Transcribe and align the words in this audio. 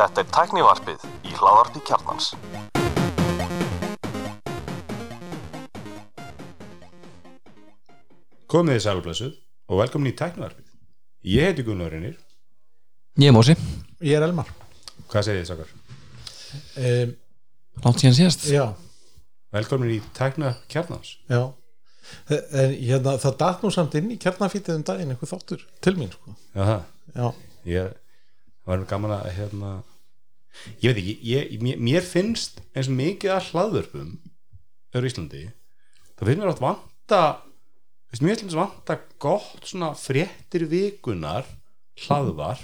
Þetta 0.00 0.22
er 0.22 0.28
tæknivarpið 0.36 1.06
í 1.26 1.34
hláðarpi 1.40 1.82
kjarnans. 1.88 2.30
Komið 8.50 8.76
þið 8.76 8.84
sælblessuð 8.84 9.34
og 9.70 9.80
velkomin 9.80 10.10
í 10.10 10.16
tæknivarpið. 10.18 10.66
Ég 11.30 11.48
heiti 11.50 11.64
Gunnar 11.66 11.92
Reynir. 11.92 12.16
Ég 13.20 13.28
er 13.30 13.34
Mósi, 13.36 13.54
Ég 14.00 14.14
er 14.16 14.22
Elmar 14.24 14.46
Hvað 15.10 15.24
segir 15.26 15.40
þið, 15.42 15.48
Sakar? 15.50 15.72
um, 16.80 17.10
langt 17.84 18.00
síðan 18.00 18.14
síðast 18.16 18.46
Já, 18.48 18.62
Velkomin 19.52 19.90
í 19.96 19.98
tækna 20.16 20.52
kjarnans. 20.70 21.16
já 21.28 21.40
en, 22.30 22.72
hérna, 22.78 23.16
Það 23.20 23.36
datt 23.42 23.62
nú 23.66 23.70
samt 23.74 23.94
inn 23.98 24.10
í 24.14 24.18
kjarnafítið 24.22 24.78
um 24.78 24.84
daginn 24.86 25.10
eitthvað 25.12 25.32
þáttur 25.34 25.66
til 25.84 25.94
mín 25.98 26.10
sko. 26.14 26.36
Já, 26.54 26.62
það. 26.64 26.82
Já, 27.14 27.26
Ég 27.68 27.92
var 28.68 28.84
gaman 28.88 29.16
að 29.18 29.30
hérna 29.36 29.72
ég 30.82 30.90
veit 30.90 30.98
ekki, 31.00 31.14
ég, 31.26 31.54
mér, 31.62 31.78
mér 31.80 32.06
finnst 32.06 32.60
eins 32.74 32.90
og 32.90 32.98
mikið 32.98 33.34
að 33.36 33.48
hlaðvörpum 33.50 34.10
öru 34.98 35.10
Íslandi 35.10 35.44
það 36.18 36.26
finnst 36.26 36.42
mér 36.42 36.52
átt 36.52 36.64
vanta 36.64 37.22
finnst 38.10 38.26
mér 38.26 38.42
finnst 38.42 38.58
vanta 38.58 38.98
gott 39.22 39.70
svona 39.70 39.92
fréttir 39.98 40.66
vikunar 40.70 41.48
hlaðvar 42.06 42.62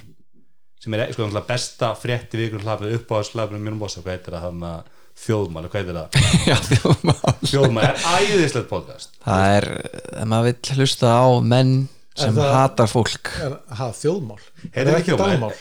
sem 0.82 0.94
er 0.96 1.14
sko, 1.14 1.28
besta 1.46 1.94
fréttir 1.98 2.42
vikunar 2.42 2.66
hlaðvar 2.66 2.98
upp 2.98 3.14
á 3.14 3.16
hlaðvarum 3.22 3.66
mjög 3.66 3.80
bossa, 3.80 4.04
hvað 4.04 4.18
heitir 4.18 4.36
það 4.36 4.46
hann 4.48 4.92
þjóðmál, 5.16 5.66
hvað 5.70 5.80
heitir 5.80 5.96
það? 5.96 6.16
Já, 6.50 6.56
þjóðmál. 6.70 7.34
Þjóðmál 7.48 7.84
er 7.86 8.02
æðislegt 8.12 8.68
podcast. 8.68 9.14
Það 9.24 9.52
er, 9.54 9.66
ef 10.12 10.28
maður 10.28 10.50
vill 10.50 10.76
hlusta 10.76 11.12
á 11.16 11.26
menn 11.40 11.72
sem 12.16 12.34
það- 12.36 12.52
hatar 12.56 12.90
fólk. 12.92 13.32
er, 13.46 13.56
ha, 13.78 13.88
þjóðmál? 13.92 14.38
Er 14.72 14.86
það 14.86 14.98
ekki 15.00 15.12
þjóðmál? 15.12 15.32
dagmál? 15.32 15.56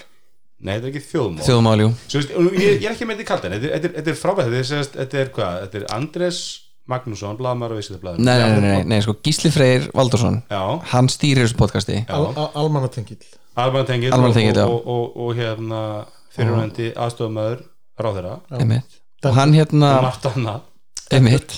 nei, 0.65 0.73
þetta 0.75 0.85
er 0.87 0.91
ekki 0.91 1.03
þjóðmál. 1.11 1.45
Þjóðmál, 1.45 1.79
jú. 1.83 1.89
Og 2.39 2.53
ég, 2.55 2.81
ég 2.81 2.85
er 2.89 2.93
ekki 2.95 3.05
með 3.09 3.15
þetta 3.17 3.25
í 3.25 3.29
kaldan 3.31 3.51
þetta, 3.55 3.65
er- 3.65 3.71
þetta, 3.75 3.87
er- 3.89 3.95
þetta 4.95 5.19
er 5.19 5.33
hvað? 5.35 5.59
Þetta 5.65 5.81
er 5.81 5.87
Andres 5.95 6.41
Magnússon, 6.85 7.37
blaðmar 7.37 7.71
og 7.73 7.79
viðskiptablaðinu 7.79 8.25
Nei, 8.27 8.37
nei, 8.37 8.59
nei, 8.61 8.83
nei, 8.83 8.99
sko 9.01 9.15
Gísli 9.25 9.49
Freyr 9.49 9.87
Valdursson 9.93 10.43
Já, 10.51 10.61
Hann 10.91 11.07
stýrir 11.09 11.47
þessu 11.47 11.57
podcasti. 11.57 12.05
Almanatengil 12.09 13.17
Almannatengill, 13.57 14.11
já. 14.59 14.65
og, 14.67 14.83
og, 14.85 14.85
og, 14.85 15.17
og 15.25 15.35
hérna 15.39 15.81
fyrirvændi 16.35 16.91
aðstofamöður 16.93 17.63
ráðherra. 17.99 18.39
Og 19.25 19.33
hann 19.37 19.53
hérna, 19.55 19.91
annað 20.11 20.61
einmitt. 21.15 21.55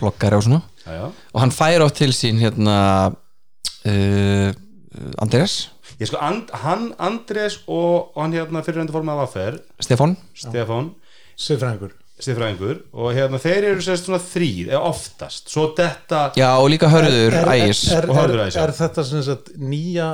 Bloggari 0.00 0.36
og 0.36 0.44
svona. 0.44 0.60
Já, 0.84 0.92
já. 0.96 1.06
Og 1.34 1.40
hann 1.42 1.52
fær 1.54 1.84
átt 1.84 1.96
til 2.00 2.12
sín 2.16 2.38
hérna 2.40 2.76
uh, 3.88 4.50
Andreas? 5.22 5.70
Ég 6.00 6.08
sko, 6.08 6.20
and, 6.24 6.50
hann 6.62 6.90
Andres 7.02 7.60
og, 7.66 8.12
og 8.14 8.20
hann 8.22 8.36
hérna 8.36 8.62
fyrirvændi 8.64 8.94
formað 8.94 9.24
aðfer 9.26 9.58
Stefán? 9.84 10.16
Stefán, 10.36 10.94
Sifræðingur 11.40 11.96
Stefræðingur 12.20 12.82
og 12.92 13.14
hérna 13.16 13.40
þeir 13.40 13.70
eru 13.72 13.84
sérst 13.84 14.08
svona 14.08 14.20
þrýr 14.22 14.72
eða 14.72 14.82
oftast, 14.88 15.48
svo 15.52 15.70
þetta 15.76 16.26
Já, 16.40 16.48
og 16.56 16.68
líka 16.72 16.90
Hörður 16.92 17.36
er, 17.40 17.52
Ægis. 17.56 17.86
er, 17.96 18.08
og 18.08 18.16
er, 18.16 18.20
Hörður 18.20 18.42
er, 18.42 18.50
Ægis, 18.50 18.60
er 18.60 18.74
þetta 18.80 19.06
sem 19.08 19.24
sagt 19.28 19.52
nýja 19.60 20.10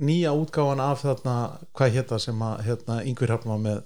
nýja 0.00 0.32
útgáfan 0.32 0.80
af 0.80 1.02
þarna 1.04 1.36
hvað 1.76 1.96
hétta 1.98 2.18
sem 2.22 2.44
að 2.44 2.62
hérna, 2.68 3.00
yngvi 3.04 3.28
hrafna 3.28 3.58
með 3.60 3.82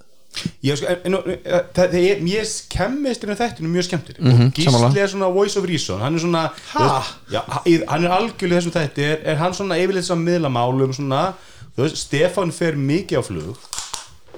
Ég, 0.66 0.76
sko, 0.80 0.86
en, 1.04 1.14
það, 1.14 1.66
það 1.76 1.94
er, 2.00 2.22
mér 2.26 2.48
kemmist 2.72 3.22
inn 3.24 3.34
á 3.34 3.36
þættinu 3.38 3.68
mjög 3.70 3.84
skemmtir 3.88 4.16
mm 4.18 4.32
Mhm, 4.34 4.46
og 4.48 4.56
Gísli 4.56 5.02
er 5.04 5.10
svona 5.12 5.28
voice 5.34 5.58
of 5.60 5.64
reason. 5.68 6.00
Hann 6.02 6.14
er 6.18 6.24
svona, 6.24 6.42
veist, 6.74 7.12
já, 7.30 7.40
hann 7.88 8.04
er 8.08 8.14
algjörlega 8.16 8.60
þessum 8.60 8.74
þætti, 8.74 9.04
er, 9.12 9.20
er 9.32 9.36
hann 9.38 9.54
svona 9.54 9.78
yfirleitt 9.78 10.08
sem 10.08 10.24
miðlamálum 10.26 10.92
svona, 10.96 11.20
veist, 11.78 12.00
Stefán 12.02 12.50
fer 12.52 12.74
mikið 12.76 13.20
á 13.20 13.22
flug 13.22 13.54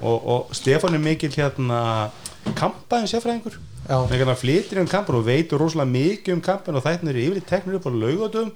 og, 0.03 0.27
og 0.29 0.53
Stefán 0.53 0.95
er 0.95 1.01
mikil 1.01 1.31
hérna 1.33 2.11
kampaðin 2.59 3.09
sérfræðingur. 3.11 3.57
Hann 3.89 4.09
hérna 4.13 4.35
flytir 4.37 4.81
um 4.83 4.87
kampan 4.91 5.17
og 5.21 5.25
veitur 5.27 5.61
rosalega 5.63 5.89
mikið 5.91 6.35
um 6.37 6.41
kampan 6.43 6.77
og 6.77 6.85
þættin 6.85 7.09
eru 7.13 7.23
yfirleitt 7.25 7.49
teknir 7.51 7.79
upp 7.79 7.87
á 7.87 7.91
laugatum 7.95 8.51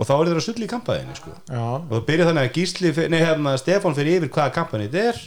og 0.00 0.06
þá 0.08 0.12
er 0.16 0.30
þeirra 0.30 0.42
sull 0.44 0.62
í 0.64 0.68
kampaðinni 0.70 1.16
sko. 1.18 1.32
Og 1.52 1.90
það 1.92 2.06
byrja 2.08 2.26
þannig 2.30 2.46
að 2.48 2.54
Gísli, 2.56 2.92
fer- 2.96 3.10
nei 3.12 3.20
hérna 3.20 3.54
Stefán 3.60 3.94
fyrir 3.98 4.18
yfir 4.22 4.30
hvaða 4.32 4.54
kampanið 4.56 4.90
þetta 4.94 5.12
er 5.12 5.20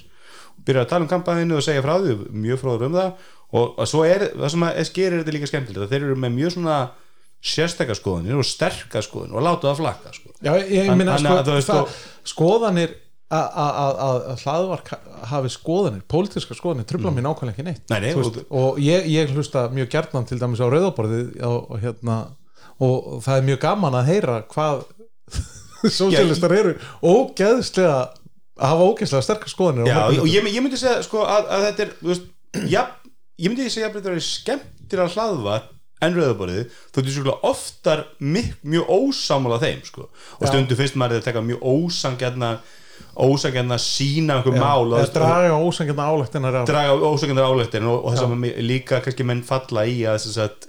byrja 0.65 0.83
að 0.85 0.89
tala 0.93 1.05
um 1.05 1.11
kampaninu 1.11 1.57
og 1.59 1.63
segja 1.65 1.83
frá 1.85 1.95
því 2.03 2.17
mjög 2.43 2.61
fróður 2.63 2.87
um 2.89 2.97
það. 2.99 3.13
Og, 3.53 3.73
og 3.77 3.85
svo 3.89 4.01
er 4.07 4.27
það 4.33 4.49
sem 4.55 4.63
að 4.65 4.93
gerir 4.97 5.19
þetta 5.21 5.33
líka 5.35 5.49
skemmtilegt 5.51 5.91
þeir 5.91 6.05
eru 6.07 6.15
með 6.17 6.31
mjög 6.39 6.55
svona 6.55 6.77
sérstakar 7.43 7.97
skoðunir 7.99 8.39
og 8.39 8.45
sterkar 8.47 9.03
skoðunir 9.03 9.35
og 9.37 9.43
láta 9.43 9.67
það 9.69 9.79
flakka 9.81 10.13
sko. 10.15 10.29
já 10.41 10.53
ég, 10.63 10.87
minna 10.95 11.17
sko, 11.19 11.75
og- 11.83 11.97
skoðanir 12.31 12.93
að- 13.33 13.51
að 13.63 13.99
að- 14.05 14.23
að 14.31 14.43
hlaðvark 14.45 14.89
hafi 15.27 15.49
skoðanir, 15.51 16.01
pólitíska 16.07 16.55
skoðanir 16.55 16.87
trubla 16.87 17.11
mér 17.11 17.25
nákvæmlega 17.27 17.53
ekki 17.57 17.65
neitt 17.67 17.89
Nei, 17.89 18.13
veist, 18.15 18.39
og 18.49 18.77
ég, 18.79 19.05
ég 19.11 19.33
hlusta 19.35 19.67
mjög 19.75 19.89
gjarnan 19.91 20.25
til 20.29 20.39
dæmis 20.39 20.61
á 20.63 20.67
rauðaborðið 20.71 21.43
og, 21.43 21.71
og, 21.71 21.79
hérna, 21.83 22.17
og 22.79 23.21
það 23.25 23.37
er 23.37 23.47
mjög 23.51 23.59
gaman 23.67 23.93
að 23.99 24.09
heyra 24.13 24.39
hvað 24.47 24.85
sósjálistar 25.99 26.55
eru 26.57 26.75
ógeðslega 27.03 27.99
að 28.59 28.69
hafa 28.73 28.87
ógeðslega 28.91 29.25
sterkar 29.27 29.49
skoðanir 29.53 29.87
Já, 29.89 29.99
og 30.21 30.27
ég, 30.29 30.49
ég 30.53 30.61
myndi 30.65 30.77
segja 30.81 30.99
sko, 31.05 31.23
að, 31.25 31.47
að 31.55 31.63
þetta 31.69 31.85
er 31.87 31.93
veist, 32.09 32.27
ja, 32.69 32.83
ég 33.41 33.49
myndi 33.53 33.69
segja 33.73 33.89
að 33.89 33.97
þetta 33.99 34.13
er 34.13 34.25
skemmtir 34.27 35.01
að 35.05 35.15
hlaðvar 35.17 35.65
en 36.03 36.17
rauðaborðið 36.19 36.63
þetta 36.93 37.03
er 37.07 37.15
svo 37.15 37.35
oftar 37.49 38.05
mjög, 38.19 38.53
mjög 38.75 38.89
ósámála 38.99 39.59
þeim 39.63 39.83
sko. 39.87 40.09
og 40.39 40.47
stundu 40.49 40.75
fyrst 40.77 40.97
maður 40.99 41.17
er 41.17 41.23
að 41.23 41.27
taka 41.31 41.43
mjög 41.47 41.63
ósangjarna 41.73 42.49
ósangjarna 43.17 43.77
sína 43.81 44.35
einhver 44.39 44.57
mál 44.61 44.93
eða 44.99 45.09
draga 45.15 45.55
ósangjarna 45.65 46.05
álektinar 46.13 46.59
á 46.59 46.63
draga 46.69 46.93
ósökundar 47.09 47.49
álættin 47.49 47.87
og, 47.89 48.05
og 48.05 48.13
þess 48.13 48.25
að 48.27 48.61
líka 48.67 48.99
kannski 49.05 49.25
menn 49.25 49.41
falla 49.47 49.85
í 49.89 50.03
að 50.09 50.27
að 50.43 50.67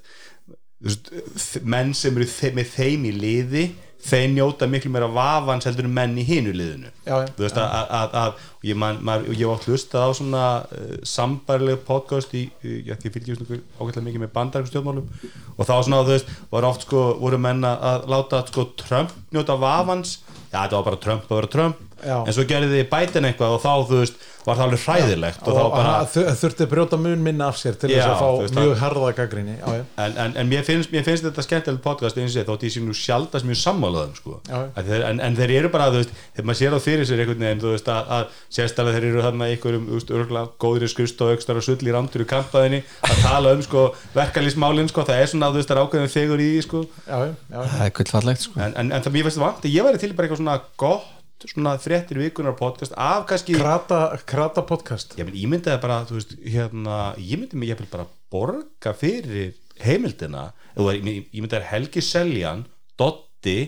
þ- 0.85 1.63
menn 1.65 1.93
sem 1.97 2.17
eru 2.17 2.29
með 2.57 2.73
þeim 2.77 3.05
í 3.09 3.13
liði 3.17 3.65
þeir 4.05 4.29
njóta 4.35 4.67
miklu 4.71 4.91
meira 4.93 5.09
vafans 5.09 5.65
heldur 5.69 5.87
en 5.89 5.95
menn 5.97 6.19
í 6.21 6.25
hinu 6.29 6.53
liðinu 6.53 6.91
Já, 7.07 7.15
já. 7.23 7.29
þú 7.37 7.47
veist 7.47 7.61
að, 7.61 8.35
ég, 8.65 8.79
man, 8.81 9.01
og 9.15 9.33
ég 9.33 9.51
var 9.51 9.63
hlustað 9.65 10.09
á 10.09 10.11
svona 10.19 10.45
uh, 10.65 10.97
sambarleg 11.07 11.83
podcast 11.87 12.35
í, 12.37 12.47
í 12.65 12.81
já, 12.89 12.97
því 13.01 13.15
fylgjum 13.17 13.49
við 13.49 13.63
ákveðlega 13.79 14.07
mikið 14.09 14.25
með 14.25 14.35
bandarækum 14.37 14.73
stjórnmálum. 14.73 15.33
Og 15.55 15.63
þá 15.65 15.75
svona 15.77 16.05
þú 16.05 16.15
veist 16.17 16.37
var 16.53 16.69
oft 16.71 16.87
sko, 16.87 17.07
voru 17.23 17.41
menn 17.41 17.65
að, 17.69 18.09
láta 18.11 18.45
sko 18.49 18.71
Trump 18.81 19.15
njóta 19.35 19.59
vafans. 19.61 20.21
Já 20.51 20.65
þetta 20.65 20.79
var 20.79 20.89
bara 20.91 21.03
Trump 21.03 21.29
að 21.29 21.41
vera 21.41 21.53
Trump. 21.57 21.83
Já. 22.05 22.21
en 22.21 22.35
svo 22.37 22.45
gerði 22.49 22.71
þið 22.73 22.89
Biden 22.93 23.27
eitthvað 23.29 23.55
og 23.57 23.61
þá 23.63 23.89
þú 23.89 23.99
veist 24.03 24.25
var 24.45 24.59
það 24.59 24.65
alveg 24.67 24.83
hræðilegt 24.83 25.47
og, 25.47 25.55
og, 25.55 25.57
þá 25.57 25.65
bara 25.73 26.33
þurfti 26.43 26.65
að 26.67 26.71
brjóta 26.75 26.99
mun 27.01 27.23
minna 27.25 27.47
af 27.49 27.57
sér 27.57 27.79
til 27.81 27.89
Já, 27.93 28.03
þess 28.03 28.11
að 28.11 28.19
fá 28.21 28.59
mjög 28.59 28.75
harða 28.83 29.13
gaggrinni 29.17 29.55
en, 29.65 29.87
en, 30.21 30.35
en 30.43 30.51
mér, 30.51 30.67
finnst, 30.67 30.93
mér 30.93 31.07
finnst 31.07 31.25
þetta 31.25 31.45
skemmtilegt 31.47 31.85
podcast 31.85 32.21
eins 32.21 32.37
og 32.37 32.43
ég 32.43 32.49
þótt 32.51 32.67
ég 32.69 32.75
sé 32.75 32.83
nú 32.85 32.97
sjaldast 32.99 33.49
mjög 33.49 33.61
sammálaðum 33.63 34.19
sko. 34.19 34.37
En, 34.51 35.23
en 35.25 35.39
þeir 35.39 35.55
eru 35.63 35.73
bara 35.73 35.89
þú 35.95 36.03
veist, 36.03 36.13
þegar 36.35 36.51
maður 36.51 36.61
sér 36.61 36.77
á 36.77 36.81
fyrir 36.85 37.09
sér 37.09 37.25
einhvern 37.25 37.47
veginn 37.47 37.65
þú 37.65 37.73
veist, 37.73 37.89
að, 37.95 38.13
að 38.19 38.43
sérstaklega 38.55 39.01
þeir 39.01 39.09
eru 39.11 39.25
þarna 39.25 39.49
einhverjum 39.51 39.89
þú 39.89 39.99
veist, 39.99 40.13
örgulega 40.15 40.53
góðri 40.63 40.91
skurst 40.93 41.25
og 41.25 41.33
aukstar 41.35 41.59
og 41.59 41.67
sull 41.67 41.81
í 41.83 41.95
randur 41.95 42.23
í 42.25 42.29
kampaðinni 42.31 42.83
að 43.09 43.25
tala 43.25 43.55
um 43.57 43.65
sko, 43.67 43.83
verkalýsmálin 44.15 44.91
sko, 44.93 45.07
það 45.09 45.25
er 45.25 45.33
svona 45.33 45.51
þú 45.51 45.61
veist, 45.61 45.73
það 45.73 45.77
er 45.77 45.83
ákveðin 45.89 46.15
þegur 46.15 46.45
í 46.45 46.53
sko. 46.65 46.85
Já, 47.09 47.17
já, 47.19 47.35
já. 47.51 47.59
Það 47.75 47.85
er 47.89 47.93
gullfallegt 47.99 48.47
sko 48.47 48.63
en, 48.63 48.79
en, 48.79 48.95
en 48.95 49.05
það 49.05 49.17
mér 49.17 49.29
finnst 49.29 49.41
það 49.41 49.47
vant 49.49 49.67
að 49.67 49.75
ég 49.75 49.89
væri 49.89 50.03
til 50.05 50.13
bara 50.15 50.29
eitthvað 50.29 50.43
svona 50.45 50.57
gott 50.85 51.11
svona 51.45 51.75
fréttir 51.83 52.21
vikunar 52.23 52.55
podcast 52.57 52.95
af 52.97 53.27
kannski 53.29 53.57
Krata, 53.59 53.99
krata 54.25 54.63
podcast 54.65 55.17
ég 55.19 55.27
menn 55.29 55.37
ímyndaði 55.37 55.81
bara 55.83 55.99
þú 56.09 56.19
veist, 56.19 56.37
hérna, 56.41 56.99
ég 57.21 57.41
myndi 57.41 57.59
mig 57.61 57.73
jafnvel 57.73 57.91
bara 57.93 58.07
borga 58.33 58.95
fyrir 58.97 59.53
heimildina 59.85 60.47
ég 60.79 61.29
ímyndaði 61.35 61.69
Helgi 61.69 62.05
Seljan 62.05 62.65
Dotti 62.99 63.59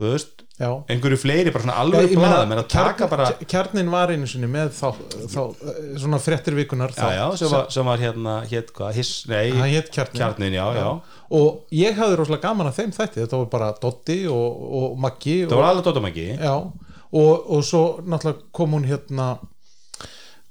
þú 0.00 0.10
veist, 0.10 0.43
já. 0.58 0.70
einhverju 0.88 1.18
fleiri 1.18 1.52
bara 1.54 1.64
svona 1.64 1.76
alveg 1.82 2.12
blaða 2.14 2.44
menn 2.50 2.60
að 2.62 2.68
taka 2.70 3.08
bara 3.10 3.26
kjarnin 3.50 3.90
var 3.90 4.12
einu 4.14 4.28
sinni 4.30 4.48
með 4.50 4.70
þá, 4.76 5.00
þá 5.32 5.40
eh, 5.42 5.80
svona 6.02 6.20
fréttir 6.22 6.54
vikunar 6.58 6.94
já, 6.94 7.08
já, 7.16 7.24
sem 7.40 7.50
var, 7.50 7.66
sem 7.74 7.90
var 7.90 8.02
hérna 8.02 8.36
hétt 8.50 8.70
hvað, 8.76 8.92
hiss, 9.00 9.24
nei, 9.30 9.50
hétt 9.74 9.90
kjarnin, 9.94 10.20
kjarnin, 10.20 10.58
já, 10.58 10.64
já, 10.78 10.86
og 11.34 11.74
ég 11.74 11.98
hafði 11.98 12.20
rosalega 12.20 12.46
gaman 12.46 12.70
að 12.70 12.78
þeim 12.78 12.92
þætti. 12.94 13.22
Þetta 13.24 13.40
var 13.40 13.48
bara 13.50 13.72
Dotti 13.80 14.20
og, 14.30 14.62
og 14.78 15.00
Maggi 15.02 15.40
það 15.42 15.56
og, 15.56 15.58
var 15.58 15.70
alveg 15.72 15.88
Dottamæki 15.88 16.28
já, 16.36 16.54
og, 16.54 17.32
og 17.56 17.66
svo 17.66 17.84
náttúrulega 18.04 18.48
kom 18.54 18.78
hún 18.78 18.88
hérna 18.88 19.34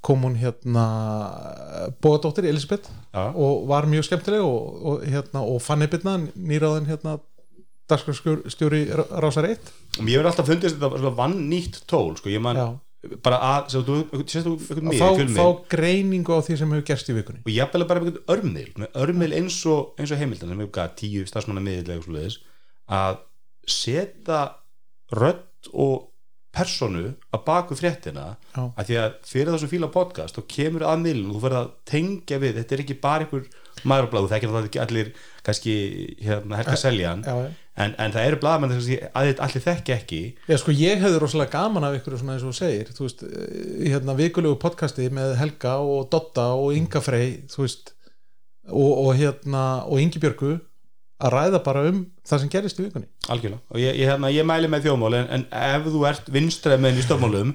kom 0.04 0.26
hún 0.28 0.36
hérna 0.36 0.86
bóðadóttir 2.04 2.50
Elisabeth 2.50 2.92
og 3.16 3.70
var 3.70 3.88
mjög 3.88 4.10
skemmtileg 4.10 4.44
og, 4.44 4.82
og, 4.84 5.06
hérna, 5.08 5.46
og 5.48 5.62
Fanny 5.64 5.88
Bitna 5.88 6.18
nýraðin 6.36 6.90
hérna 6.92 7.22
dagskrarstjóri 7.92 8.86
Rásar 8.94 9.50
1 9.50 9.72
og 10.00 10.06
mér 10.06 10.20
hefur 10.20 10.32
alltaf 10.32 10.50
fundist 10.50 10.80
þetta 10.80 11.02
svona 11.02 11.16
vann 11.18 11.38
nýtt 11.52 11.84
tól 11.90 12.14
sko, 12.20 12.32
ég 12.32 12.44
man 12.44 12.60
Já. 12.60 12.68
bara 13.26 13.40
að, 13.50 13.74
sem 13.74 13.84
þú, 13.84 13.98
þú 14.14 14.22
að 14.24 15.00
fá, 15.02 15.10
fjölmiðil. 15.10 15.36
fá 15.36 15.48
greiningu 15.76 16.38
á 16.38 16.40
því 16.46 16.58
sem 16.62 16.74
hefur 16.76 16.88
gerst 16.88 17.12
í 17.12 17.18
vikunni 17.18 17.44
og 17.44 17.52
ég 17.52 17.74
bara 17.74 17.90
bara 17.90 18.04
einhvern 18.04 18.24
örmil 18.38 18.88
örmil 19.04 19.36
eins 19.42 19.60
og, 19.68 19.94
eins 20.00 20.14
og 20.16 20.22
heimildan 20.22 20.54
sem 20.54 20.64
hefur 20.64 20.74
gæt 20.80 20.98
tíu 21.02 21.28
starfsmanna 21.28 21.64
miðilega 21.66 22.32
að 22.94 23.22
setja 23.68 24.42
rödd 25.14 25.72
og 25.74 26.10
personu 26.54 27.08
að 27.34 27.44
baku 27.48 27.76
fréttina 27.78 28.26
Já. 28.54 28.62
að 28.78 28.90
því 28.90 28.98
að 29.02 29.14
fyrir 29.26 29.56
þessum 29.56 29.72
fíla 29.72 29.90
podcast 29.94 30.38
og 30.38 30.46
kemur 30.52 30.86
að 30.86 31.02
miðlun 31.02 31.32
og 31.32 31.38
þú 31.38 31.44
verður 31.48 31.60
að 31.64 31.72
tengja 31.90 32.40
við 32.44 32.60
þetta 32.60 32.76
er 32.76 32.84
ekki 32.84 32.98
bara 33.02 33.26
einhver 33.26 33.48
maður 33.90 34.08
og 34.08 34.12
blað 34.12 34.28
það 34.30 34.58
er 34.60 34.68
ekki 34.68 34.82
allir 34.84 35.10
kannski 35.44 35.74
hérna, 36.22 36.60
helga 36.62 36.78
seljan 36.80 37.26
já. 37.26 37.34
En, 37.74 37.96
en 37.98 38.14
það 38.14 38.28
eru 38.28 38.40
blaðmenn 38.44 38.75
þess 38.75 39.08
að 39.14 39.30
þið 39.30 39.42
allir 39.48 39.66
þekki 39.66 39.96
ekki. 39.96 40.22
Já, 40.50 40.58
sko, 40.62 40.75
ég 40.78 41.02
hefði 41.02 41.24
rosalega 41.24 41.56
gaman 41.58 41.88
af 41.88 41.98
ykkur 41.98 42.20
svona 42.22 42.38
eins 42.38 42.46
og 42.48 42.58
segir, 42.58 42.92
þú 42.94 43.08
veist, 43.08 43.25
hérna 43.81 44.18
vikulegu 44.20 44.60
podcasti 44.62 45.10
með 45.14 45.36
Helga 45.42 45.80
og 45.81 46.08
Dotta 46.14 46.52
og 46.60 46.78
Inga 46.78 47.02
Frey, 47.04 47.42
þú 47.52 47.66
veist 47.66 47.96
og, 48.70 48.92
og 49.08 49.16
hérna, 49.20 49.64
og 49.88 50.02
Ingi 50.02 50.22
Björgu 50.24 50.56
að 51.24 51.36
ræða 51.36 51.62
bara 51.64 51.86
um 51.90 52.04
það 52.28 52.42
sem 52.42 52.52
gerist 52.52 52.80
í 52.80 52.88
vikunni. 52.88 53.08
algjörlega. 53.31 53.62
Og 53.72 53.80
ég, 53.80 53.96
ég, 54.00 54.10
hérna, 54.10 54.31
ég 54.34 54.48
mæli 54.48 54.70
með 54.72 54.88
þjóðmál 54.88 55.18
en, 55.22 55.30
en 55.38 55.46
ef 55.64 55.88
þú 55.88 56.04
ert 56.10 56.30
vinstræð 56.34 56.84
með 56.84 57.00
í 57.00 57.06
stofmálum 57.06 57.54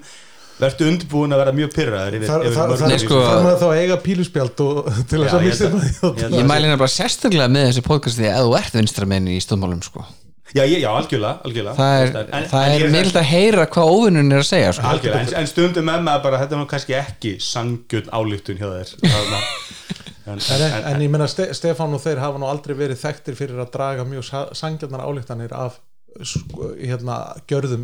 verður 0.59 0.89
undirbúin 0.91 1.35
að 1.35 1.41
vera 1.43 1.53
mjög 1.55 1.73
pyrraður 1.75 2.15
yfir, 2.19 2.29
Þar, 2.29 2.45
yfir 2.45 2.57
þar, 2.59 2.71
mörgum 2.73 2.91
Nei, 2.91 2.99
sko- 3.03 3.19
þar 3.25 3.43
maður 3.45 3.59
þá 3.61 3.67
að 3.69 3.81
eiga 3.83 3.97
píluspjald 4.05 4.63
og, 4.65 4.89
til 5.09 5.19
að 5.19 5.29
það 5.33 5.45
ég 5.49 6.33
Ég 6.39 6.47
mæli 6.49 6.67
hérna 6.69 6.79
bara 6.81 6.93
sérstaklega 6.95 7.51
með 7.53 7.67
þessi 7.69 7.83
podcast 7.85 8.19
því 8.19 8.31
að 8.33 8.47
þú 8.49 8.57
ert 8.59 8.79
vinstramenn 8.79 9.29
í 9.31 9.37
stóðmálum 9.43 9.83
sko. 9.87 10.05
já, 10.49 10.63
ég, 10.65 10.79
já, 10.81 10.89
algjörlega, 10.89 11.35
algjörlega 11.45 11.75
það 11.77 11.95
er, 12.01 12.07
En- 12.09 12.31
en- 12.39 12.47
það 12.49 12.63
en 12.67 12.81
er 12.81 12.93
mild 12.95 13.17
að 13.21 13.27
heyra 13.29 13.65
hvað 13.69 13.91
óvinnun 13.93 14.31
er 14.33 14.39
að 14.41 14.47
segja 14.49 14.71
sko. 14.73 14.87
Algjörlega, 14.89 15.27
en, 15.27 15.33
en 15.43 15.49
stundum 15.51 15.85
með 15.85 16.05
maður 16.07 16.23
bara 16.25 16.39
þetta 16.41 16.55
er 16.57 16.61
nú 16.63 16.69
kannski 16.71 16.95
ekki 16.97 17.33
sangjörn 17.45 18.09
álíktun 18.09 18.57
hjá 18.57 18.65
þér 18.71 18.95
Þarna. 19.03 19.41
en, 20.29 20.39
En, 20.39 20.61
en, 20.65 20.83
en 20.93 21.01
ég 21.05 21.09
menna 21.13 21.25
Ste 21.29 21.47
Stefán 21.57 21.93
og 21.93 22.01
þeir 22.03 22.19
hafa 22.21 22.37
nú 22.41 22.49
aldrei 22.49 22.75
verið 22.77 22.99
þekktir 23.01 23.37
fyrir 23.37 23.61
að 23.63 23.71
draga 23.77 24.03
mjög 24.09 24.27
sangjarnar 24.57 25.05
álíktanir 25.05 25.53
af 25.57 25.77
sko, 26.23 26.73
hérna, 26.79 27.15
gjörðum 27.47 27.83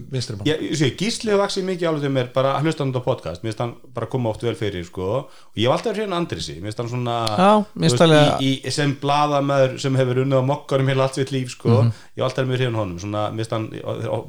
sé, 0.75 0.89
Gísli 0.99 1.31
hefur 1.31 1.41
vaksið 1.43 1.65
mikið 1.69 1.87
álíktun 1.89 2.13
mér 2.15 2.31
bara 2.33 2.53
að 2.57 2.65
hlusta 2.67 2.83
hann 2.83 2.93
á 2.95 3.01
podcast, 3.05 3.43
mér 3.43 3.51
finnst 3.53 3.61
hann 3.63 3.73
bara 3.95 4.07
koma 4.11 4.29
oft 4.29 4.41
vel 4.43 4.55
fyrir 4.59 4.83
sko, 4.87 5.05
og 5.23 5.55
ég 5.59 5.67
hef 5.69 5.75
alltaf 5.77 5.95
hérna 5.97 6.17
Andrisi 6.19 6.55
mér 6.59 6.71
finnst 6.73 6.81
hann 6.83 6.89
svona 6.91 7.15
Já, 7.37 7.51
mér 7.75 7.89
veist, 7.89 8.01
alveg- 8.05 8.41
í, 8.41 8.51
í, 8.65 8.71
sem 8.71 8.95
blaðamæður 9.01 9.77
sem 9.79 9.95
hefur 9.95 10.21
unnið 10.25 10.41
á 10.41 10.49
mokkarum 10.51 10.87
heila 10.91 11.03
allt 11.07 11.15
sitt 11.21 11.31
líf 11.31 11.49
sko, 11.55 11.69
Mhm. 11.83 11.91
ég 12.17 12.23
hef 12.23 12.27
alltaf 12.29 12.47
mjög 12.47 12.59
hérna 12.65 12.81
honum. 12.83 12.99
Svona, 12.99 13.29
mér 13.31 13.45
finnst 13.45 13.51
hann 13.51 13.69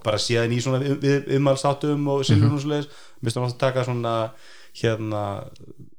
bara 0.05 0.17
séðan 0.19 0.53
í 0.53 0.61
svona 0.63 0.79
við, 0.85 0.97
við, 1.01 1.27
viðmálstáttum 1.33 2.09
og 2.09 2.25
silfur 2.25 2.49
Mhm. 2.51 2.55
og 2.55 2.61
svoleiðis. 2.63 2.89
Mér 3.23 3.25
finnst 3.31 3.37
hann 3.37 3.45
alltaf 3.45 3.59
taka 3.59 3.85
svona 3.85 4.31
hérna 4.77 5.25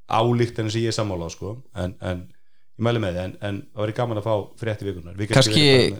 álíktanir 0.09 0.71
sem 0.71 0.81
ég 0.81 0.87
er 0.87 0.95
sammála 0.95 1.27
á 1.27 1.31
sko, 1.31 1.57
en, 1.75 1.95
en 2.01 2.27
ég 2.77 2.85
mæli 2.85 3.01
með 3.01 3.15
þið 3.15 3.23
en, 3.23 3.37
en 3.41 3.61
það 3.73 3.83
væri 3.83 3.95
gaman 3.97 4.21
að 4.21 4.27
fá 4.27 4.35
frétti 4.61 4.87
vikunar 4.87 5.21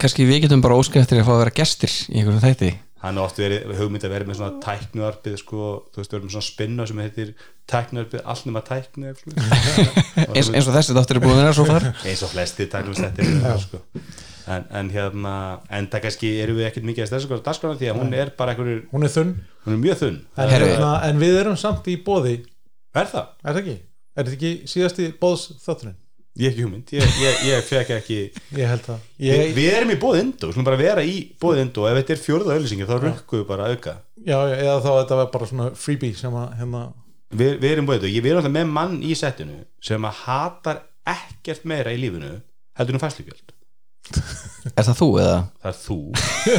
kannski 0.02 0.28
við 0.30 0.44
getum 0.46 0.62
bara 0.66 0.78
óskæð 0.78 1.06
eftir 1.06 1.24
að 1.24 1.30
fá 1.30 1.34
að 1.34 1.42
vera 1.46 1.58
gestir 1.62 1.96
í 2.08 2.20
einhverjum 2.20 2.44
þætti 2.44 2.74
hann 3.02 3.18
er 3.18 3.24
oft 3.28 3.38
verið 3.40 3.76
hugmynd 3.78 4.06
að 4.08 4.14
vera 4.14 4.28
með 4.28 4.40
svona 4.40 4.62
tæknuarpið 4.64 5.36
sko, 5.42 5.68
þú 5.94 6.02
veist, 6.02 6.14
við 6.14 6.18
erum 6.18 6.28
með 6.28 6.34
svona 6.36 6.48
spinna 6.48 6.88
sem 6.90 7.02
heitir 7.04 7.34
tæknuarpið, 7.70 8.24
allt 8.34 8.48
nema 8.48 8.64
tæknu 8.66 9.12
svoleiðis. 9.20 9.92
eins, 10.36 10.50
eins 10.50 10.70
og 10.70 10.78
þessi 10.78 10.96
þáttur 10.98 11.20
er 11.20 11.24
búin 11.26 11.36
að 11.36 11.44
vera 11.44 11.58
svo 11.58 11.68
far 11.68 11.86
eins 11.94 12.24
og 12.26 12.32
flesti 12.32 12.68
tæknumstættir 12.74 13.30
sko. 13.62 13.82
en, 14.56 14.66
en 14.82 14.90
hérna 14.96 15.36
en 15.78 15.90
það 15.94 16.06
kannski 16.08 16.34
erum 16.42 16.58
við 16.58 16.72
ekkert 16.72 16.90
mikið 16.90 17.06
að 17.06 17.12
stessa 17.12 17.40
dagskrána 17.52 17.80
því 17.84 17.92
að 17.92 18.02
hún 18.02 18.18
er 18.18 18.34
bara 18.40 18.56
einhverjur 18.56 18.82
Hún 18.96 19.06
er 19.06 19.14
þunn, 19.14 19.36
hún 19.68 19.78
er 19.78 19.84
mjög 19.86 20.02
þunn 20.02 20.20
en, 20.34 20.56
hérna, 20.56 20.92
en 21.12 21.22
við 21.22 21.40
erum 21.44 21.60
samt 21.60 21.92
í 21.94 22.00
bóði, 22.02 22.40
er 22.98 23.14
það? 23.14 23.32
er 23.44 23.52
það 23.54 23.64
ekki? 23.64 23.80
Er 24.18 24.26
þetta 24.26 24.38
ekki 24.40 24.74
síðasti 24.74 25.12
bóðs 25.22 25.50
þátturinn? 25.62 26.00
Ég 26.38 26.52
ekki 26.52 26.66
hugmynd, 26.66 26.94
ég, 26.96 27.16
ég, 27.24 27.40
ég 27.50 27.66
fekk 27.68 27.94
ekki 27.98 28.20
Ég 28.58 28.70
held 28.70 28.86
það. 28.86 29.08
Ég, 29.26 29.54
við 29.58 29.72
erum 29.74 29.94
í 29.94 29.98
bóð 30.02 30.20
indó, 30.22 30.50
við 30.50 30.56
skulum 30.56 30.70
bara 30.70 30.80
vera 30.82 31.06
í 31.06 31.18
bóð 31.42 31.64
indó. 31.64 31.88
Ef 31.90 32.00
þetta 32.02 32.16
er 32.16 32.24
fjórða 32.24 32.58
auðlýsingir 32.58 32.90
þá 32.90 32.98
rukkum 33.04 33.42
við 33.42 33.48
bara 33.50 33.72
auka. 33.74 33.96
Já, 34.22 34.38
já, 34.38 34.56
eða 34.62 34.78
þá 34.86 34.92
þetta 34.92 35.20
var 35.22 35.32
bara 35.34 35.50
svona 35.52 35.72
freebie 35.78 36.18
sem 36.20 36.38
að 36.38 36.54
hérna, 36.60 36.84
við, 37.32 37.58
við 37.64 37.74
erum 37.74 37.90
bóð 37.90 38.00
indó, 38.00 38.14
ég 38.14 38.30
erum 38.30 38.42
alltaf 38.44 38.56
með 38.58 38.70
mann 38.78 39.00
í 39.02 39.18
settinu 39.18 39.64
sem 39.84 40.08
að 40.08 40.22
hatar 40.26 40.84
ekkert 41.08 41.68
meira 41.68 41.94
í 41.96 42.00
lífinu 42.02 42.34
heldur 42.78 42.98
um 42.98 43.04
fæslugjöld 43.04 43.54
Er 44.76 44.84
það 44.88 44.98
þú 45.00 45.08
eða? 45.22 45.38
það 45.64 45.70
er 45.72 45.78
þú, 45.84 45.98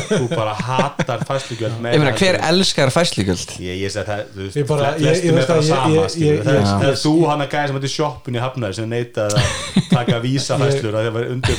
þú 0.08 0.28
bara 0.32 0.54
hatar 0.54 1.24
fæslugjöld 1.28 1.78
meira 1.82 1.96
Ég 1.98 2.02
meina, 2.04 2.14
hver 2.18 2.38
elskar 2.48 2.92
fæslugjöld? 2.94 3.54
Ég, 3.64 3.80
ég 3.84 3.92
segi 3.94 4.08
það, 4.08 4.22
þú 4.34 4.42
veist, 4.46 4.58
Ég 4.60 4.68
bara- 4.70 4.92
ég- 4.98 5.24
er 5.42 5.48
bara 5.52 5.62
sama 5.68 6.04
það 6.48 6.88
er, 6.88 6.98
þú 7.04 7.14
hann 7.28 7.44
að 7.46 7.50
gæði 7.56 7.66
sem 7.72 7.78
hætti 7.80 7.92
sjoppun 7.94 8.38
í 8.38 8.42
hafnaði 8.44 8.78
sem 8.80 8.90
neitaði 8.92 9.38
að 9.38 9.90
taka 9.92 10.20
vísafæslur 10.24 10.98
að 10.98 11.08
það 11.08 11.16
var 11.18 11.32
undir 11.34 11.58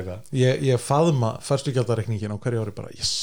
eitthvað. 0.00 0.20
Ég, 0.44 0.62
ég 0.70 0.84
faðma 0.84 1.32
færstugjaldareikningin 1.48 2.34
á 2.34 2.38
hverju 2.40 2.64
ári 2.66 2.76
bara, 2.76 2.92
yes 2.98 3.14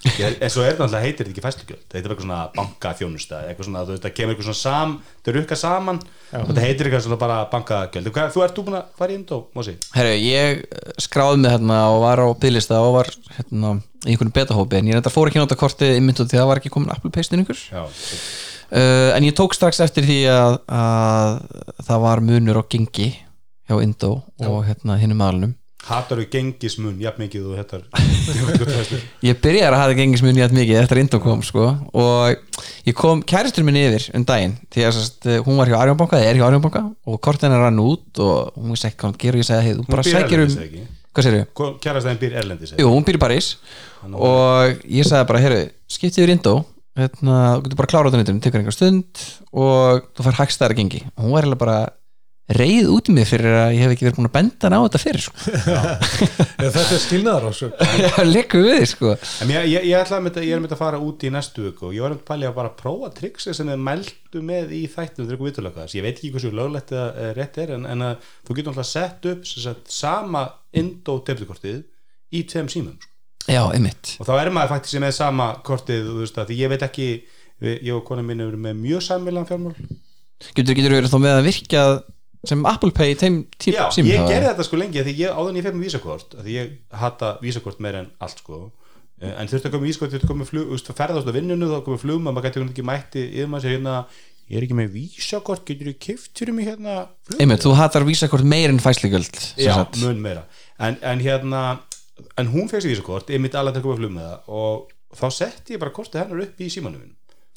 en 0.00 0.52
svo 0.52 0.64
er 0.64 0.78
það 0.78 0.86
alltaf 0.86 1.02
heitir 1.04 1.26
þetta 1.26 1.32
ekki 1.34 1.44
fæslugjöld 1.44 1.82
þetta 1.84 1.98
er 2.00 2.12
eitthvað 2.14 2.24
svona 2.24 2.40
bankaþjónusta 2.56 3.40
eitthvað 3.48 3.68
svona, 3.68 3.82
þú 3.84 3.94
veist, 3.94 4.04
það 4.06 4.14
kemur 4.16 4.34
eitthvað 4.34 4.48
svona 4.48 4.60
sam 4.60 4.94
þau 5.24 5.34
rukka 5.36 5.58
saman. 5.58 6.00
Og 6.30 6.50
þetta 6.50 6.64
heitir 6.64 6.88
eitthvað 6.88 7.04
svona 7.06 7.20
bara 7.20 7.38
bankagjöld. 7.50 8.10
Þú 8.34 8.44
ert 8.44 8.56
þú 8.56 8.64
búin 8.66 8.78
að 8.78 8.92
fara 8.98 9.12
í 9.12 9.16
indó, 9.18 9.40
Mósi? 9.56 9.76
Herru, 9.96 10.12
ég 10.16 10.62
skráði 11.02 11.42
mig 11.42 11.54
hérna 11.54 11.80
og 11.92 12.04
var 12.04 12.22
á 12.24 12.26
bygglista 12.40 12.80
og 12.84 12.94
var 12.96 13.10
hérna 13.36 13.74
í 14.06 14.14
einhvern 14.14 14.32
betahópi. 14.36 14.80
En 14.80 14.90
ég 14.90 14.96
reyndar 14.96 15.14
fór 15.14 15.30
ekki 15.30 15.40
að 15.40 15.48
nota 15.48 15.58
kortið 15.60 15.98
innmyndu 15.98 16.24
því 16.24 16.38
að 16.38 16.42
það 16.42 16.50
var 16.52 16.62
ekki 16.62 16.74
komin 16.76 16.94
Apple 16.94 17.12
Pay 17.14 17.26
stinningur 17.26 17.60
Já, 17.60 17.82
uh, 17.84 19.10
en 19.16 19.26
ég 19.26 19.36
tók 19.36 19.56
strax 19.56 19.82
eftir 19.84 20.06
því 20.08 20.20
að, 20.32 20.60
að 20.80 21.40
það 21.88 22.04
var 22.06 22.24
munur 22.24 22.62
á 22.62 22.64
gengi 22.70 23.10
hjá 23.68 23.76
Indo 23.84 24.14
og 24.40 24.62
hérna 24.66 24.96
hinnum 25.00 25.20
aðlunum 25.26 25.56
hatar 25.88 26.20
þú 26.20 26.26
gengismun 26.32 27.00
jafn 27.00 27.22
mikið 27.24 27.46
og 27.50 27.58
þetta 27.60 27.78
ég 29.26 29.40
byrjaði 29.42 29.66
að 29.70 29.78
hafa 29.80 29.96
gengismun 29.98 30.38
jætt 30.38 30.54
mikið 30.54 30.80
eftir 30.82 31.00
að 31.00 31.02
Indo 31.04 31.20
kom 31.24 31.42
sko. 31.46 31.66
Og 31.96 32.60
ég 32.86 32.96
kom 32.98 33.24
kæristur 33.26 33.66
minni 33.66 33.86
yfir 33.88 34.08
um 34.16 34.26
daginn 34.28 34.56
því 34.72 34.86
að 34.86 34.96
sest, 34.98 35.28
hún 35.46 35.60
var 35.60 35.70
hjá 35.72 35.78
Arjónbanka 35.80 36.20
eða 36.20 36.32
er 36.32 36.40
hjá 36.40 36.46
Arjónbanka 36.48 36.84
og 37.06 37.20
kortin 37.24 37.48
hennar 37.48 37.66
rann 37.68 37.82
út 37.82 38.22
og 38.22 38.56
hún 38.56 38.74
vissi 38.74 38.90
ekki 38.90 39.00
hvað 39.00 39.10
hann 39.10 39.20
gerur 39.24 39.42
ég 39.42 39.52
hey, 39.66 39.76
þú 39.78 39.86
bara 39.88 40.06
um 40.46 41.24
segir 41.24 41.40
þú? 41.42 41.70
kærastæðin 41.82 42.20
býr 42.20 42.36
erlendis 42.38 42.74
Jú, 42.78 42.90
hún 42.90 43.06
býr 43.06 43.18
í 43.18 43.22
París. 43.22 43.54
Og 44.06 44.84
ég 44.86 45.08
sagði 45.08 45.26
bara, 45.28 45.40
heyrðu, 45.42 45.64
skiptið 45.90 46.22
yfir 46.22 46.34
Indo 46.36 46.54
hérna, 47.00 47.38
þú 47.56 47.64
getur 47.64 47.80
bara 47.80 47.90
klárað 47.90 48.14
á 48.14 48.18
þetta 48.20 48.36
tekur 48.44 48.62
einhver 48.62 48.76
stund 48.76 49.24
og 49.50 50.06
þú 50.14 50.26
fær 50.26 50.38
hægstæðar 50.42 50.76
gengi. 50.78 51.02
Og 51.16 51.26
hún 51.26 51.34
var 51.34 51.58
bara 51.60 51.78
reið 52.56 52.88
út 52.90 53.10
í 53.10 53.14
mig 53.14 53.28
fyrir 53.30 53.56
að 53.60 53.74
ég 53.76 53.84
hef 53.84 53.94
ekki 53.94 54.06
verið 54.08 54.18
búin 54.18 54.28
að 54.30 54.34
benda 54.36 54.66
hann 54.66 54.76
á 54.76 54.84
þetta 54.86 55.00
fyrir 55.02 55.24
sko. 55.26 55.36
Eða 56.60 56.72
þetta 56.76 56.96
er 56.96 57.02
skilnaðar 57.04 57.46
á 57.46 57.52
svo 57.56 57.70
lekku 58.26 58.62
við 58.64 58.86
sko. 58.90 59.12
En 59.44 59.52
ég, 59.54 59.68
ég, 59.70 59.86
ég, 59.90 59.94
ætla 60.00 60.18
að 60.18 60.26
mynda, 60.26 60.44
ég 60.46 60.56
er 60.56 60.64
myndið 60.64 60.76
að 60.76 60.82
fara 60.82 61.02
út 61.04 61.24
í 61.26 61.30
næstu 61.34 61.66
viku 61.68 61.90
og 61.90 61.94
ég 61.96 62.04
var 62.04 62.16
um 62.16 62.24
pæli 62.30 62.48
að 62.48 62.56
bara 62.58 62.72
prófa 62.76 63.12
triksi 63.16 63.54
sem 63.56 63.70
þið 63.70 63.86
mældu 63.86 64.44
með 64.46 64.74
í 64.76 64.82
þættum. 64.90 65.30
Ég 65.30 66.04
veit 66.04 66.18
ekki 66.18 66.32
hversu 66.34 66.50
löglegt 66.54 66.92
eða 66.94 67.06
eh, 67.14 67.30
rétt 67.38 67.56
er 67.62 67.74
en, 67.76 67.86
en 67.88 68.04
að 68.10 68.28
þú 68.48 68.58
getur 68.58 68.74
alltaf 68.74 68.90
sett 68.90 69.30
upp 69.30 69.46
sem 69.48 69.64
sagt, 69.64 69.90
sama 69.94 70.44
Indo 70.76 71.16
debitkortið 71.26 71.80
í 72.30 72.44
tveim 72.48 72.68
símum 72.70 72.96
sko. 73.00 73.10
já, 73.50 73.62
einmitt 73.74 74.14
og 74.20 74.28
þá 74.28 74.34
er 74.36 74.52
maður 74.54 74.74
faktisk 74.76 75.02
með 75.02 75.16
sama 75.16 75.50
kortið 75.66 76.06
þú 76.06 76.16
veist 76.22 76.38
að 76.38 76.50
því 76.50 76.60
ég 76.60 76.72
veit 76.72 76.86
ekki 76.86 77.08
við, 77.60 77.74
ég 77.88 77.96
og 77.96 78.04
konar 78.06 78.26
mín 78.26 78.44
eru 78.44 78.60
með 78.60 78.78
mjög 78.84 79.04
sammilan 79.08 79.48
fjármál 79.48 79.74
getur, 80.54 80.74
getur 80.76 80.96
verið 80.96 81.12
þá 81.12 81.18
með 81.24 81.36
að 81.36 81.48
virka 81.48 81.84
sem 82.46 82.66
Apple 82.66 82.94
Pay 82.96 83.14
í 83.14 83.16
típ 83.20 83.74
Já, 83.74 83.86
ég 84.00 84.06
gerði 84.06 84.36
eða? 84.38 84.52
þetta 84.52 84.64
sko 84.68 84.78
lengi 84.80 85.04
því 85.04 85.16
ég, 85.18 85.32
áður 85.34 85.50
en 85.50 85.58
ég 85.60 85.66
fyrir 85.66 85.76
með 85.76 85.88
vísakort 85.88 86.36
af 86.38 86.44
því 86.46 86.54
ég 86.56 86.76
hata 87.02 87.32
vísakort 87.42 87.82
meira 87.84 88.04
en 88.04 88.12
allt 88.24 88.40
sko 88.40 88.60
Eh, 89.20 89.32
en 89.36 89.48
þurfti 89.50 89.68
að 89.68 89.74
koma 89.74 89.84
með 89.84 89.90
vísakort 89.90 90.12
þurfti 90.14 90.24
að 90.24 90.30
koma 90.30 90.40
með 90.40 90.48
flug, 90.48 90.66
þú 90.66 90.76
veist, 90.76 90.90
ferðast 90.96 91.28
á 91.28 91.32
vinnunu 91.36 91.66
þá 91.68 91.80
komið 91.84 92.02
flug, 92.06 92.20
maður 92.24 92.46
gæti 92.46 92.60
ekki 92.62 92.84
mætti 92.88 93.24
yfir 93.26 93.50
maður 93.52 93.66
sér 93.66 93.74
hérna, 93.74 93.96
ég 94.48 94.56
er 94.56 94.64
ekki 94.64 94.76
með 94.78 94.94
vísakort 94.94 95.66
getur 95.68 95.90
þú 95.90 95.94
kift 96.06 96.40
fyrir 96.40 96.56
mig 96.56 96.70
hérna 96.70 96.94
flug 97.28 97.42
einmitt, 97.44 97.66
þú 97.66 97.74
hatar 97.76 98.06
vísakort 98.08 98.48
meir 98.48 98.72
en 98.72 98.80
fæslugjöld 98.80 99.36
sem 99.42 99.66
Já, 99.66 99.74
sagt. 99.76 100.00
mun 100.00 100.22
meira 100.24 100.46
en, 100.80 100.96
en 101.04 101.20
hérna, 101.20 101.60
en 102.40 102.50
hún 102.54 102.72
fegst 102.72 102.88
vísakort 102.88 103.28
ég 103.28 103.44
mitt 103.44 103.58
alveg 103.60 103.76
til 103.76 103.82
að 103.82 103.86
koma 103.90 103.98
með 103.98 104.00
flug 104.00 104.16
með 104.16 104.30
það 104.30 104.56
og 104.62 105.20
þá 105.20 105.26
setti 105.36 105.76
ég 105.76 105.84
bara 105.84 105.96
kortið 106.00 106.22
hennar 106.22 106.44
upp 106.46 106.64
í 106.64 106.72
símanum 106.72 107.04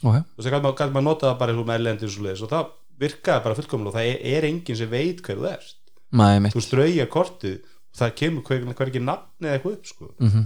okay. 0.04 0.20
og 0.20 0.44
það 0.44 0.52
gæti 0.52 0.66
maður, 0.68 0.78
gæti 0.82 0.98
maður 0.98 1.08
nota 1.08 1.30
það 1.30 1.40
bara 1.46 1.58
með 1.72 2.06
svoleiðis, 2.18 2.44
og 2.44 2.52
það 2.52 2.76
virkaði 3.02 3.44
bara 3.46 3.58
fullkomlega 3.58 3.90
og 3.92 3.96
það 3.98 4.10
er, 4.12 4.20
er 4.38 4.48
enginn 4.50 4.80
sem 4.80 4.92
veit 4.92 5.22
hver 5.26 5.40
þú 5.40 5.48
ert 5.52 5.74
Mæ, 6.14 6.26
einmitt. 6.36 6.54
þú 6.54 6.62
strauja 6.66 7.08
kortið 7.10 7.56
og 7.64 7.98
það 8.02 8.14
kemur 8.20 8.44
hver, 8.48 8.68
hver 8.74 8.92
ekki 8.92 9.02
nafni 9.04 9.48
eða 9.50 9.58
eitthvað 9.58 9.78
upp 9.78 9.90
sko. 9.90 10.12
Mhm. 10.20 10.44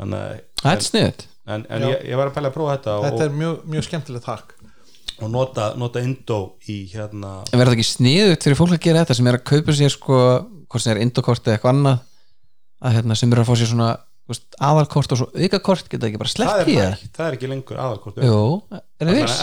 þannig 0.00 0.24
að 0.24 0.40
það 0.62 0.72
er 0.76 0.86
sniðut 0.86 1.26
en, 1.50 1.66
en 1.68 1.82
ég, 1.90 2.04
ég 2.08 2.16
var 2.20 2.30
að 2.30 2.34
pæla 2.38 2.50
að 2.50 2.56
prófa 2.56 2.76
þetta, 2.78 2.96
Þetta 3.04 3.20
og, 3.20 3.26
er 3.26 3.38
mjög, 3.42 3.60
mjög 3.74 3.86
skemmtilegt 3.88 4.24
takk 4.28 4.54
og 5.20 5.28
nota, 5.32 5.64
nota 5.76 6.00
Indo 6.00 6.38
í 6.70 6.78
hérna 6.94 7.32
en 7.50 7.58
verður 7.60 7.74
það 7.74 7.78
ekki 7.80 7.88
sniðut 7.90 8.46
fyrir 8.46 8.56
fólk 8.60 8.76
að 8.76 8.84
gera 8.86 9.02
þetta 9.04 9.16
sem 9.18 9.28
er 9.28 9.36
að 9.36 9.44
kaupa 9.50 9.74
sér 9.76 9.92
sko, 9.92 10.20
hvort 10.70 10.84
sem 10.84 10.94
er 10.94 11.02
indokort 11.04 11.44
eða 11.44 11.58
eitthvað 11.58 11.74
annað 11.74 11.98
að 12.80 12.94
hérna, 12.96 13.16
sem 13.20 13.32
eru 13.34 13.42
að 13.44 13.50
fá 13.50 13.56
sér 13.60 13.68
svona 13.74 13.88
aðalkort 14.62 15.12
og 15.14 15.18
svo 15.18 15.26
aukakort 15.34 15.88
geta 15.90 16.06
ekki 16.06 16.20
bara 16.20 16.30
sleppt 16.30 16.68
í 16.70 16.76
það, 16.78 17.04
það 17.16 17.26
er 17.26 17.36
ekki 17.38 17.48
lengur 17.50 17.80
aðalkort 17.82 18.18
að 18.20 18.26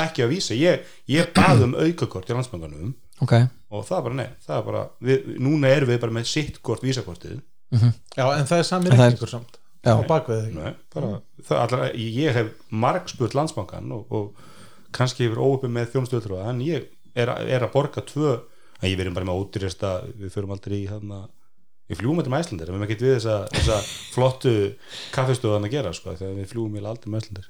ekki 0.06 0.24
að 0.24 0.32
vísa, 0.32 0.58
ég, 0.58 0.86
ég 1.12 1.32
bað 1.36 1.64
um 1.66 1.76
aukakort 1.76 2.30
í 2.32 2.36
landsbankanum 2.38 2.94
Ok, 3.26 3.34
og 3.74 3.86
það 3.88 3.98
er 3.98 4.04
bara 4.06 4.18
nei, 4.20 4.28
það 4.46 4.58
er 4.60 4.66
bara 4.68 4.82
við, 5.02 5.30
núna 5.42 5.72
erum 5.74 5.90
við 5.90 6.00
bara 6.04 6.14
með 6.20 6.28
sitt 6.30 6.60
kort 6.62 6.84
vísakortið. 6.86 7.40
Já, 7.74 8.26
en 8.38 8.46
það 8.46 8.60
er 8.62 8.68
sami 8.70 8.92
reikningur 8.94 9.32
samt 9.32 9.58
Já. 9.84 9.96
á 9.98 10.02
bakveð 10.08 10.52
Nei, 10.54 10.74
bara, 10.94 11.10
allra, 11.58 11.90
ég 11.98 12.38
hef 12.38 12.52
margspurt 12.70 13.34
landsbankan 13.36 13.90
og, 13.96 14.06
og 14.14 14.94
kannski 14.96 15.26
hefur 15.26 15.42
óuppi 15.44 15.68
með 15.74 15.90
þjónustöður 15.96 16.38
en 16.48 16.62
ég 16.64 16.86
er, 17.18 17.34
að- 17.34 17.50
er 17.58 17.66
að 17.66 17.74
borga 17.74 18.06
tvö 18.06 18.36
en 18.78 18.88
ég 18.92 18.98
verðum 19.02 19.18
bara 19.18 19.26
með 19.32 19.42
ódýrasta 19.42 19.92
við 20.14 20.32
förum 20.38 20.54
aldrei 20.54 20.78
í 20.84 20.88
hérna 20.88 21.24
við 21.88 22.02
fljúum 22.02 22.20
þetta 22.22 22.34
með 22.34 22.44
Æslandir, 22.44 22.70
við 22.70 22.76
erum 22.76 22.86
ekkert 22.88 23.06
við 23.06 23.14
þessa, 23.18 23.38
þessa 23.56 23.78
flottu 24.16 24.56
kaffestöðan 25.16 25.68
að 25.68 25.76
gera 25.78 25.94
sko, 25.96 26.16
þegar 26.20 26.36
við 26.42 26.52
fljúum 26.52 26.78
aldrei 26.84 27.12
með 27.14 27.24
Æslandir 27.24 27.50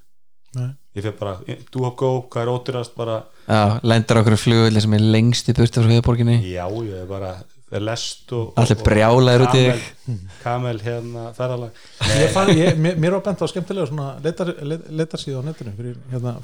Nei. 0.58 0.70
ég 0.96 1.04
fyrir 1.04 1.18
bara, 1.20 1.36
do 1.74 1.84
hop 1.84 1.98
go, 2.00 2.10
hvað 2.32 2.46
er 2.46 2.52
ódýrast 2.54 2.96
bara, 2.98 3.18
Já, 3.50 3.78
lendur 3.84 4.22
okkur 4.22 4.38
flugulli 4.40 4.82
sem 4.82 4.96
er 4.98 5.04
lengst 5.04 5.50
í 5.52 5.56
burtu 5.58 5.84
frá 5.84 5.92
höfuborginni 5.92 6.38
já, 6.48 6.64
ég 6.72 7.02
er 7.04 7.10
bara 7.10 7.34
er 7.68 7.84
lest 7.84 8.32
og, 8.32 8.54
Allir 8.56 8.78
og- 8.78 8.82
og 8.82 8.88
brjálaðir 8.88 9.44
út 9.44 9.58
í 9.60 9.66
kamel, 9.68 10.20
kamel 10.44 10.78
hérna, 10.80 11.26
ferðalag. 11.36 11.82
Ég 12.16 12.32
fann, 12.32 12.52
ég, 12.56 12.78
mér, 12.80 13.12
var 13.18 13.26
bent 13.26 13.44
á 13.44 13.48
skemmtilega 13.52 13.90
svona 13.90 14.08
leitar, 14.24 14.54
leit, 14.64 14.86
leitarsíðu 14.88 15.42
á 15.44 15.48
netinu 15.50 15.76
fyrir 15.76 15.98
hérna 16.14 16.38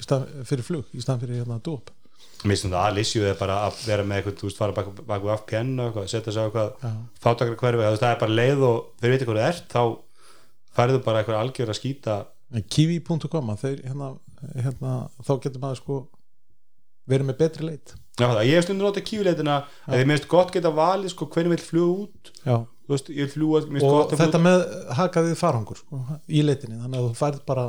stað, 0.00 0.24
fyrir 0.48 0.64
flug 0.66 0.88
í 0.94 1.02
staðan 1.04 1.20
fyrir 1.20 1.42
hérna 1.42 1.60
dóp 1.64 1.92
Mér 2.44 2.58
finnst 2.58 2.66
það 2.68 2.82
að 2.82 2.96
lýsju 2.98 3.22
er 3.24 3.36
bara 3.40 3.54
að 3.64 3.76
vera 3.88 4.04
með 4.04 4.18
eitthvað, 4.18 4.34
þú 4.40 4.48
veist, 4.48 4.58
fara 4.60 4.74
bak, 4.76 4.88
bak 5.08 5.22
við 5.24 5.34
FPN 5.38 5.70
og 5.80 5.94
setja 6.12 6.34
sig 6.34 6.44
á 6.44 6.46
eitthvað 6.50 7.54
hverfi, 7.56 7.86
það 8.02 8.10
er 8.10 8.18
bara 8.20 8.36
leið 8.40 8.64
og 8.68 8.82
þeir 9.00 9.14
veit 9.14 9.24
hvað 9.24 9.38
það 9.40 9.48
ert, 9.48 9.64
þá 9.72 9.82
færðu 10.76 11.00
bara 11.06 11.22
eitthvað 11.22 11.40
algjör 11.40 11.72
að 11.72 11.78
skýta 11.78 12.16
kiwi.com 12.74 13.54
hérna, 13.62 14.10
hérna 14.52 14.92
þá 15.24 15.32
getur 15.46 15.62
maður 15.62 15.80
sko 15.80 15.98
verið 17.10 17.28
með 17.30 17.40
betri 17.40 17.68
leit. 17.68 17.94
Já, 18.14 18.28
það, 18.28 18.42
ég 18.46 18.58
hef 18.58 18.66
stundum 18.68 18.86
notað 18.86 19.06
kífileitina 19.08 19.56
að 19.64 19.96
því 19.96 20.04
mér 20.04 20.18
finnst 20.18 20.30
gott 20.30 20.52
geta 20.54 20.70
valið 20.74 21.14
sko 21.14 21.28
hvernig 21.32 21.56
vil 21.56 21.64
fluga 21.64 22.04
út. 22.04 22.30
Veist, 22.92 23.08
ég 23.08 23.32
finnst 23.32 23.88
og 23.88 24.12
þetta 24.12 24.20
fljúga 24.20 24.42
með 24.44 24.62
hakaðið 25.00 25.38
farangur 25.40 25.80
sko, 25.80 26.04
í 26.28 26.44
leitinni, 26.44 26.76
þannig 26.82 27.00
að 27.00 27.08
þú 27.08 27.18
færð 27.22 27.42
bara 27.48 27.66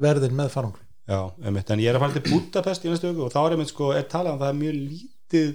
verðin 0.00 0.36
með 0.36 0.52
farangur 0.52 0.84
Já, 1.10 1.20
einmitt, 1.42 1.70
en 1.74 1.82
ég 1.82 1.90
er 1.90 1.98
að 1.98 2.04
fara 2.04 2.16
til 2.16 2.26
Budapest 2.28 2.84
í 2.86 2.92
næstu 2.92 3.10
öku 3.10 3.26
og 3.26 3.32
þá 3.34 3.40
er 3.42 3.56
einmitt 3.56 3.72
sko, 3.72 3.90
er 3.96 4.06
talað 4.10 4.36
um 4.36 4.38
að 4.38 4.44
það 4.44 4.52
er 4.52 4.58
mjög 4.60 4.76
lítið 4.80 5.48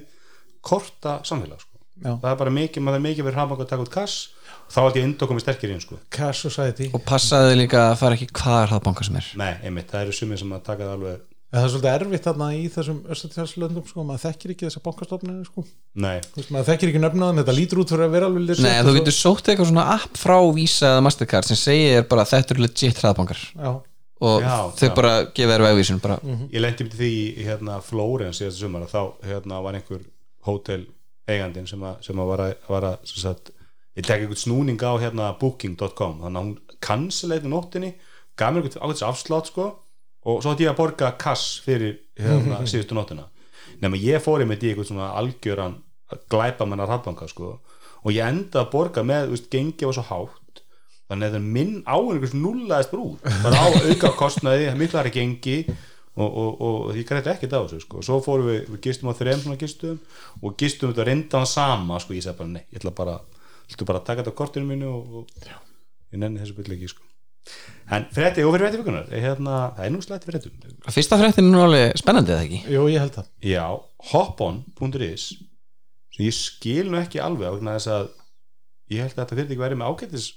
korta 0.66 1.18
samfélag 1.24 1.62
sko. 1.62 1.72
Já. 1.96 2.10
það 2.20 2.26
er 2.28 2.40
bara 2.42 2.52
mikið, 2.52 2.82
maður 2.84 2.98
er 2.98 3.04
mikið 3.06 3.24
verið 3.24 3.38
hraðbank 3.38 3.62
að 3.64 3.70
taka 3.70 3.84
út 3.86 3.92
kass 3.94 4.16
þá 4.68 4.80
er 4.82 4.88
ekki 4.90 5.04
indok 5.06 5.30
komið 5.30 5.44
sterkir 5.46 5.72
inn 5.72 5.80
sko. 5.80 5.96
Cash 6.12 6.44
Society. 6.44 6.90
Og 6.92 7.00
passaði 7.08 7.54
líka 7.62 7.86
að 7.86 7.96
fara 8.02 8.18
ekki 8.18 8.28
hvaðar 8.36 8.74
það 8.74 8.82
banka 8.90 9.06
sem 9.08 9.16
er. 9.16 9.30
Nei, 9.40 9.54
einmitt, 9.64 9.88
það 9.94 10.04
eru 10.04 10.16
sumir 10.18 10.42
sem 10.42 10.52
að 10.52 10.66
taka 10.66 10.84
það 10.84 10.94
alveg 10.98 11.24
En 11.46 11.60
það 11.60 11.66
er 11.66 11.70
svolítið 11.72 11.92
erfitt 11.94 12.24
þarna 12.26 12.46
í 12.52 12.62
þessum 12.74 12.96
östatjálslöndum 13.14 13.84
sko, 13.86 14.02
maður 14.04 14.22
þekkir 14.24 14.52
ekki 14.52 14.66
þessa 14.66 14.80
bankastofninu 14.82 15.44
sko. 15.46 15.62
Nei, 16.02 16.16
veist, 16.34 16.48
maður 16.50 16.66
þekkir 16.72 16.90
ekki 16.90 17.02
nöfnaðum, 17.04 17.38
þetta 17.38 17.54
lítur 17.54 17.80
út 17.80 17.92
fyrir 17.94 18.06
að 18.08 18.16
vera 18.16 18.28
alveg 18.28 18.62
Nei, 18.64 18.72
og 18.80 18.88
þú 18.88 18.94
getur 18.96 19.14
sótt 19.14 19.50
eitthvað 19.52 19.70
svona 19.70 19.84
app 19.94 20.18
frá 20.18 20.34
Visa 20.56 20.90
eða 20.90 21.04
Mastercard 21.06 21.46
sem 21.46 21.60
segir 21.60 22.02
bara 22.10 22.26
þetta 22.26 22.56
eru 22.56 22.64
legit 22.66 22.98
hraðbankar. 22.98 23.44
Já, 23.54 23.70
og 24.24 24.40
Já, 24.40 24.56
þau 24.72 24.88
já. 24.88 24.94
bara 24.96 25.12
gefa 25.36 25.52
þér 25.52 25.64
vegvísun 25.66 26.00
bara, 26.00 26.16
ég 26.52 26.62
lendi 26.62 26.84
um 26.86 26.92
því 26.94 27.10
í 27.12 27.44
hérna, 27.44 27.80
Flórens 27.84 28.40
síðast 28.40 28.62
sumar 28.62 28.86
og 28.86 28.92
þá 28.92 29.26
hérna, 29.28 29.58
var 29.64 29.76
einhver 29.76 30.06
hótel 30.46 30.86
eigandinn 31.28 31.66
sem, 31.68 31.82
að, 31.82 31.98
sem 32.06 32.22
að 32.22 32.30
var 32.30 32.44
að, 32.46 32.54
var 32.70 32.86
að 32.92 32.96
sem 33.10 33.20
sagt, 33.20 33.50
ég 33.98 34.06
tek 34.06 34.22
einhvern 34.22 34.40
snúning 34.40 34.80
á 34.80 34.92
hérna, 35.02 35.32
booking.com 35.40 36.22
þannig 36.22 36.40
að 36.40 36.46
hún 36.46 36.78
cancelaði 36.86 37.50
nóttinni 37.52 37.92
gaf 38.38 38.52
mér 38.54 38.62
einhvern 38.62 38.84
ákveðs 38.86 39.04
afslátt 39.04 39.50
sko, 39.52 39.68
og 40.26 40.40
svo 40.42 40.54
ætti 40.54 40.64
ég 40.66 40.72
að 40.72 40.80
borga 40.80 41.12
kass 41.20 41.58
fyrir 41.64 41.98
hérna, 42.20 42.62
síðustu 42.70 42.96
nóttina. 42.96 43.28
Nema 43.82 44.00
ég 44.00 44.22
fór 44.24 44.40
í 44.40 44.48
einhvern 44.48 44.88
svona 44.88 45.12
algjöran 45.18 45.78
glæpa 46.30 46.64
mennar 46.68 46.88
hraðbanka 46.88 47.28
sko, 47.28 47.58
og 48.06 48.14
ég 48.14 48.24
enda 48.24 48.62
að 48.62 48.72
borga 48.72 49.04
með, 49.04 49.28
þú 49.28 49.36
veist, 49.36 49.48
gengi 49.52 49.88
var 49.88 49.96
svo 49.96 50.06
hátt 50.08 50.42
þannig 51.06 51.28
að 51.28 51.34
það 51.34 51.38
er 51.38 51.50
minn 51.56 51.74
á 51.86 51.96
einhvers 51.96 52.34
nullaðist 52.34 52.92
brúð 52.94 53.20
bara 53.44 53.60
á 53.62 53.66
auka 53.70 54.10
kostnaði, 54.18 54.70
miklu 54.80 55.00
aðra 55.00 55.14
gengi 55.14 55.58
og, 56.16 56.26
og, 56.26 56.60
og, 56.60 56.76
og 56.88 56.98
ég 56.98 57.06
græti 57.08 57.30
ekkert 57.32 57.54
á 57.54 57.60
þessu 57.62 57.82
sko. 57.84 58.02
svo 58.04 58.18
fórum 58.24 58.48
við, 58.50 58.60
við 58.72 58.82
gistum 58.88 59.12
á 59.12 59.18
þreim 59.18 59.42
svona 59.42 59.58
gistum 59.60 59.98
og 60.42 60.56
gistum 60.58 60.92
þetta 60.92 61.08
reyndan 61.10 61.48
sama 61.50 62.00
sko. 62.02 62.16
ég 62.16 62.24
segi 62.24 62.38
bara 62.38 62.52
nei, 62.54 62.64
ég 62.70 62.80
ætla 62.80 62.94
bara, 62.96 63.18
ætla 63.68 63.88
bara 63.90 64.02
að 64.02 64.08
taka 64.08 64.24
þetta 64.24 64.34
á 64.34 64.40
kortinu 64.40 64.70
mínu 64.70 64.88
og, 64.90 65.20
og 65.20 65.50
ég 66.14 66.22
nenni 66.22 66.40
þessu 66.40 66.56
byrja 66.56 66.78
ekki 66.78 66.90
sko. 66.94 67.04
en 67.94 68.08
frétti, 68.16 68.46
og 68.46 68.56
fyrir 68.56 68.66
frétti 68.66 68.80
vikunar 68.80 69.12
er 69.12 69.26
hérna, 69.28 69.58
það 69.76 69.84
er 69.86 69.92
nú 69.94 70.00
slætti 70.02 70.30
fréttum 70.32 70.56
Fyrsta 70.88 71.20
fréttin 71.20 71.46
er 71.46 71.52
nú 71.52 71.62
alveg 71.62 72.00
spennandi 72.00 72.34
eða 72.34 72.46
ekki 72.48 72.62
jú, 72.74 72.88
ég 72.90 73.04
held 73.04 73.20
það 73.20 73.28
já, 73.52 73.66
hopon.is 74.10 75.28
sem 76.16 76.24
ég 76.24 76.34
skil 76.34 76.88
nú 76.90 76.98
ekki 76.98 77.22
alveg 77.22 77.52
á 77.52 77.54
vegna 77.54 77.76
þess 77.76 77.92
að 77.92 78.10
ég 78.96 79.04
held 79.04 79.20
að 79.20 79.36
þetta 79.36 79.84
ágættis 79.84 80.32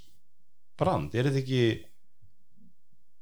brand, 0.79 1.13
er 1.15 1.29
þetta 1.29 1.43
ekki 1.43 1.62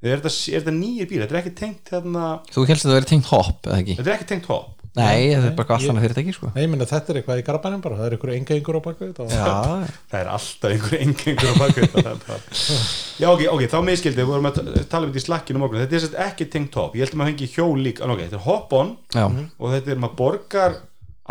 er 0.08 0.20
þetta, 0.22 0.32
er 0.54 0.62
þetta 0.64 0.74
nýjir 0.78 1.08
bíl, 1.10 1.22
þetta 1.26 1.36
er 1.38 1.42
ekki 1.44 1.56
tengt 1.58 1.94
hérna, 1.94 2.26
Þú 2.54 2.66
helst 2.70 2.86
að 2.86 2.92
það 2.92 3.00
verið 3.02 3.12
tengt 3.14 3.30
hopp 3.34 3.68
eða 3.70 3.78
ekki? 3.82 3.96
Þetta 4.00 4.12
er 4.12 4.18
ekki 4.20 4.30
tengt 4.34 4.50
hop 4.54 4.74
Nei, 4.98 5.28
þetta 5.30 5.50
er 5.52 5.54
bara 5.54 5.76
allt 5.76 5.84
ég- 5.86 5.92
annað 5.92 6.06
fyrirtæki 6.08 6.32
sko. 6.34 6.48
Nei, 6.56 6.64
ég 6.64 6.70
minna 6.72 6.86
þetta 6.90 7.12
er 7.14 7.18
eitthvað 7.20 7.38
í 7.38 7.44
garabænum 7.46 7.82
bara, 7.84 7.98
það 8.00 8.06
er 8.08 8.14
einhverju 8.16 8.38
engaðingur 8.40 8.78
á 8.78 8.82
bakvið 8.88 9.10
þetta. 9.12 9.26
Og- 9.28 9.34
Já, 9.36 9.44
það 10.10 10.18
er 10.24 10.30
alltaf 10.34 10.72
einhver 10.74 10.96
engengur 11.04 11.52
á 11.54 11.56
þetta, 11.68 12.14
bara- 12.26 12.88
já 13.22 13.28
ok, 13.30 13.44
ok, 13.52 13.62
þá 13.70 13.78
miskildi 13.86 14.18
við 14.24 14.32
vorum 14.32 14.50
að 14.50 14.56
ta- 14.58 14.86
tala 14.90 15.06
um 15.06 15.12
þetta 15.14 15.22
í 15.22 15.26
slakkinu 15.28 15.62
morgun. 15.62 15.84
Þetta 15.84 16.00
er 16.00 16.04
sett 16.08 16.18
ekki 16.26 16.48
tengt 16.56 16.80
hop, 16.82 16.98
ég 16.98 17.06
held 17.06 17.14
að 17.14 17.20
maður 17.22 17.32
hengi 17.36 17.50
hjól 17.54 17.78
líka 17.86 18.08
en 18.08 18.16
ok, 18.16 18.24
þetta 18.26 18.40
er 18.40 18.46
hop 18.48 18.74
on 18.80 18.90
já, 19.14 19.26
og 19.28 19.76
þetta 19.76 19.94
er 19.94 20.02
maður 20.02 20.18
borgar 20.24 20.80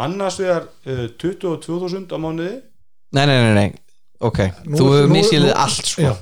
annars 0.06 0.38
vegar 0.44 0.68
uh, 0.86 1.02
22.000 1.26 2.06
á 2.14 2.18
mánuði. 2.22 2.54
Nei, 3.18 3.24
nei, 3.26 3.36
nei, 3.48 3.54
nei 3.58 3.68
Ok, 4.20 4.38
Nú- 4.64 4.78
þú 4.78 4.84
hefur 4.94 5.08
nú- 5.10 5.54
allt 5.56 5.86
sko. 5.92 6.02
Já, 6.02 6.16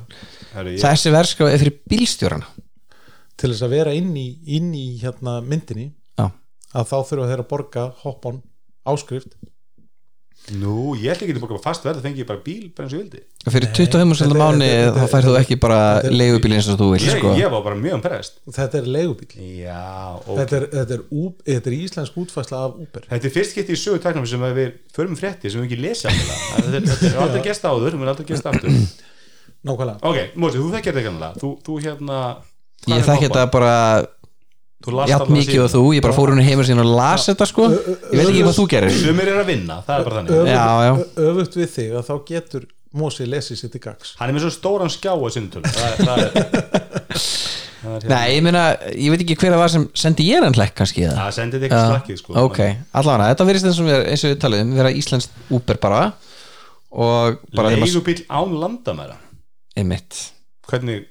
Herri, 0.54 0.76
ég, 0.76 0.80
Þessi 0.82 1.10
verðskrá 1.14 1.48
er 1.52 1.58
fyrir 1.58 1.76
bílstjórana. 1.90 2.46
Til 3.36 3.50
þess 3.50 3.62
að 3.66 3.70
vera 3.70 3.92
inn 3.94 4.14
í, 4.16 4.38
inn 4.46 4.72
í 4.74 4.98
hérna 5.02 5.40
myndinni 5.42 5.92
Já, 6.18 6.30
að 6.74 6.88
þá 6.90 6.96
þurfa 7.08 7.28
þeir 7.30 7.42
að 7.42 7.48
borga 7.48 7.84
hoppon 8.04 8.42
áskrift 8.86 9.34
nú, 10.60 10.92
ég 11.00 11.08
ætla 11.14 11.24
ekki 11.24 11.34
að 11.38 11.44
bara 11.46 11.60
fast 11.64 11.84
verð 11.86 11.98
það 12.00 12.04
fengi 12.04 12.20
ég 12.20 12.26
bara 12.28 12.42
bíl 12.44 12.64
bara 12.76 12.84
eins 12.84 12.92
og 12.92 12.98
ég 12.98 13.04
vildi. 13.06 13.20
Og 13.46 13.52
fyrir 13.54 13.68
Nei, 13.70 13.76
25 13.78 14.10
þetta 14.12 14.18
svolítið 14.18 14.34
er- 14.34 14.42
mánu 14.44 14.66
þetta- 14.68 14.98
þá 15.00 15.12
færðu 15.14 15.30
þú 15.32 15.38
ekki 15.40 15.56
bara 15.62 15.78
leigubíl 16.12 16.52
eins 16.58 16.68
og 16.68 16.78
þú 16.80 16.88
vilt 16.92 17.06
ég, 17.08 17.16
sko. 17.18 17.32
ég 17.40 17.50
var 17.54 17.62
bara 17.64 17.78
mjög 17.80 17.94
umperrest 17.98 18.32
þetta 18.58 18.78
er 18.82 18.90
leigubíl 18.96 19.32
já, 19.64 19.80
ok. 20.20 20.36
Þetta, 20.38 20.56
er, 20.60 20.66
þetta, 20.74 20.98
er, 20.98 21.02
þetta 21.48 21.66
er 21.72 21.76
íslensk 21.80 22.12
útfæsla 22.24 22.60
af 22.68 22.76
Uber. 22.84 23.02
Þetta 23.08 23.24
er 23.30 23.34
fyrst 23.38 23.56
getið 23.56 23.72
í 23.72 23.80
sögu 23.84 24.02
tæknum 24.04 24.26
sem 24.28 24.40
við 24.40 24.72
förum 24.92 25.16
frétti 25.16 25.50
sem 25.50 25.60
við 25.64 25.70
ekki 25.70 25.80
lesa 25.80 26.08
alveg. 26.12 26.38
þetta 26.60 26.76
er- 26.76 26.88
þetta 26.92 27.10
er 27.14 27.22
aldrei 27.24 27.42
gest 27.48 27.62
áður, 27.64 27.80
við 27.84 27.88
erum 27.94 28.08
aldrei 28.08 28.26
gest 28.26 28.46
aftur. 28.52 28.70
Nákvæmlega. 29.64 29.98
Ok, 30.04 30.18
Mósi, 30.36 30.60
þú 30.60 30.72
þekkir 30.76 30.98
þetta 31.00 31.32
þú, 31.40 31.50
þú 31.64 31.80
hérna 31.80 32.18
Ég 32.84 33.00
þekki 33.00 33.28
þetta 33.30 33.50
bara 33.50 34.06
Allan 34.84 35.32
mikið 35.32 35.62
og 35.64 35.70
þú, 35.72 35.82
ég 35.96 36.02
bara 36.04 36.14
fór 36.16 36.32
hún 36.34 36.42
í 36.42 36.46
heimur 36.46 36.66
sín 36.68 36.80
og 36.82 36.88
las 36.92 37.24
þetta 37.30 37.46
sko. 37.48 37.68
Ég 37.72 38.18
veit 38.20 38.28
ekki 38.28 38.42
hvað 38.44 38.58
þú 38.58 38.66
gerir. 38.74 38.90
Sumir 39.00 39.28
er 39.32 39.38
að 39.40 39.46
vinna, 39.52 39.78
það 39.86 39.98
er 40.00 40.04
bara 40.08 40.16
þannig. 40.20 40.32
Öfugt- 40.34 40.54
Já, 40.54 40.66
já. 40.84 40.92
ö- 40.94 41.28
öfugt 41.30 41.54
við 41.60 41.68
þig 41.78 41.92
að 42.00 42.08
þá 42.10 42.14
getur 42.32 42.66
Mósi 42.94 43.24
lesið 43.26 43.58
sér 43.58 43.70
til 43.74 43.80
gags. 43.82 44.12
Hann 44.20 44.30
er 44.30 44.34
með 44.36 44.44
svo 44.44 44.50
stóran 44.54 44.90
skjá 44.92 45.10
að 45.16 45.32
sinnutölu 45.34 45.66
Það 45.66 45.86
er, 45.88 45.96
það 45.98 46.18
er, 46.22 46.28
það 46.38 47.94
er 47.96 48.04
hérna. 48.04 48.10
Nei, 48.14 48.28
ég 48.36 48.42
meina, 48.46 48.60
ég 48.94 49.10
veit 49.10 49.24
ekki 49.24 49.34
hver 49.40 49.50
það 49.56 49.62
var 49.64 49.72
sem 49.72 49.86
sendi 49.98 50.26
ég 50.28 50.44
hann 50.46 50.54
hlekk 50.54 50.76
kannski 50.78 51.02
eða? 51.08 51.16
Það 51.24 51.34
sendið 51.40 51.66
ekki 51.66 51.80
slakkið 51.90 52.20
sko. 52.20 52.36
Ok, 52.44 52.60
allavega, 52.94 53.32
þetta 53.34 53.46
verðist 53.50 53.66
eins 53.72 53.80
og 53.82 53.88
við, 53.90 53.98
eins 54.12 54.22
og 54.24 54.30
við 54.30 54.38
talaðum 54.44 54.70
vera 54.78 54.92
íslenskt 54.94 55.30
Uber 55.58 55.80
bara. 55.82 56.04
Leigubíl 56.94 58.22
án 58.30 58.54
landamæra. 58.62 59.16
Einmitt, 59.76 60.30
Hvernig 60.70 61.08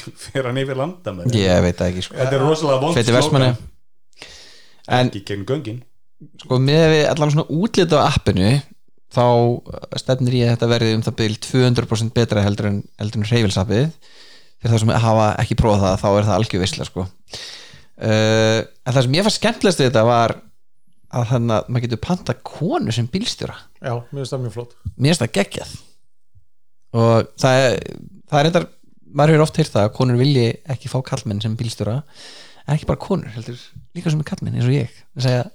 fer 0.26 0.48
hann 0.48 0.60
yfir 0.62 0.78
landamæra? 0.78 1.32
ég 1.36 1.62
veit 1.66 1.84
ekki 1.86 2.06
sko. 2.06 2.18
Þetta 2.18 2.38
er 2.38 2.44
rosalega 2.46 2.82
vond 2.82 3.68
En 4.90 5.08
Ekki 5.12 5.22
gegn 5.28 5.44
göngin. 5.46 5.82
Sko 6.42 6.58
með 6.58 6.84
við 6.90 7.04
allan 7.06 7.30
svona 7.30 7.54
útlita 7.54 8.00
á 8.02 8.10
appinu 8.10 8.48
þá 9.12 9.26
stefnir 10.00 10.36
ég 10.40 10.48
að 10.48 10.56
þetta 10.56 10.70
verði 10.72 10.94
um 10.96 11.04
það 11.06 11.16
byrjum 11.20 11.40
200% 11.46 12.14
betra 12.16 12.44
heldur 12.44 12.68
en, 12.70 12.78
heldur 12.98 13.22
en 13.22 13.28
reyfilsappið 13.28 13.84
fyrir 14.62 14.72
það 14.72 14.82
sem 14.82 14.92
hafa 15.04 15.26
ekki 15.42 15.58
prófað 15.58 15.84
það 15.84 16.00
þá 16.02 16.08
er 16.10 16.26
það 16.28 16.36
algjör 16.38 16.62
veisla 16.62 16.86
sko. 16.88 17.06
Uh, 18.02 18.60
en 18.62 18.94
það 18.94 19.00
sem 19.06 19.16
ég 19.18 19.26
fannst 19.26 19.40
skemmtilegst 19.40 19.82
við 19.82 19.90
þetta 19.90 20.04
var 20.08 20.36
að 21.12 21.26
þannig 21.32 21.56
að 21.56 21.66
maður 21.68 21.84
getur 21.86 22.02
panta 22.06 22.36
konu 22.46 22.94
sem 22.94 23.08
bílstjóra. 23.12 23.56
Já, 23.82 23.94
mér 23.98 24.22
finnst 24.22 24.34
það 24.34 24.44
mjög 24.44 24.54
flott. 24.56 24.76
Mér 24.94 25.12
finnst 25.12 25.24
það 25.24 25.34
geggjað. 25.38 25.74
Og 27.02 27.32
það 27.42 27.64
er, 27.66 27.76
það 28.30 28.38
er 28.38 28.48
reyndar 28.48 28.68
maður 29.12 29.34
hefur 29.34 29.44
oft 29.46 29.60
heyrt 29.60 29.74
það 29.74 29.86
að 29.88 29.94
konur 29.98 30.18
vilji 30.20 30.48
ekki 30.74 30.90
fá 30.92 30.98
kallmenn 31.06 31.42
sem 31.44 31.54
bílstjóra 31.58 32.00
en 32.62 32.74
ekki 32.74 32.88
bara 32.88 33.02
konur, 33.02 33.30
heldur 33.34 33.60
líka 33.96 34.12
sem 34.12 34.22
er 34.22 34.28
kallmenn 34.28 34.58
eins 34.58 34.68
og 34.68 34.76
ég 34.76 34.90
það 35.14 35.26
segja 35.26 35.46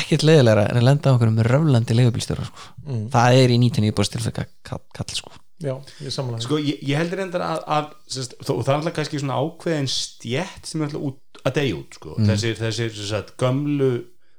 ekkert 0.00 0.24
leiðilegra 0.26 0.66
en 0.70 0.78
að 0.78 0.86
lenda 0.86 1.10
á 1.10 1.14
okkur 1.16 1.30
um 1.32 1.40
röflandi 1.46 1.96
leigubílstjóra 1.96 2.46
sko. 2.46 2.66
Mm. 2.86 3.06
það 3.14 3.38
er 3.40 3.54
í 3.54 3.56
99% 3.64 4.14
tilfækka 4.16 4.44
kall, 4.68 4.82
kall 4.94 5.16
sko. 5.16 5.32
já, 5.60 5.74
ég 6.04 6.14
Sko, 6.44 6.60
ég, 6.62 6.78
ég 6.86 7.00
heldur 7.00 7.20
reyndar 7.20 7.44
að, 7.46 7.64
að 7.66 7.90
sérst, 8.14 8.36
þó, 8.44 8.52
það 8.60 8.70
er 8.70 8.78
alltaf 8.78 8.96
kannski 9.00 9.22
svona 9.22 9.40
ákveðin 9.42 9.90
stjætt 9.90 10.70
sem 10.70 10.80
er 10.80 10.88
alltaf 10.88 11.08
út, 11.10 11.42
að 11.42 11.58
deyja 11.58 11.80
út 11.80 11.98
sko. 11.98 12.14
þessir, 12.30 12.56
þessir 12.60 12.94
sérst, 13.00 13.34
gömlu 13.40 13.90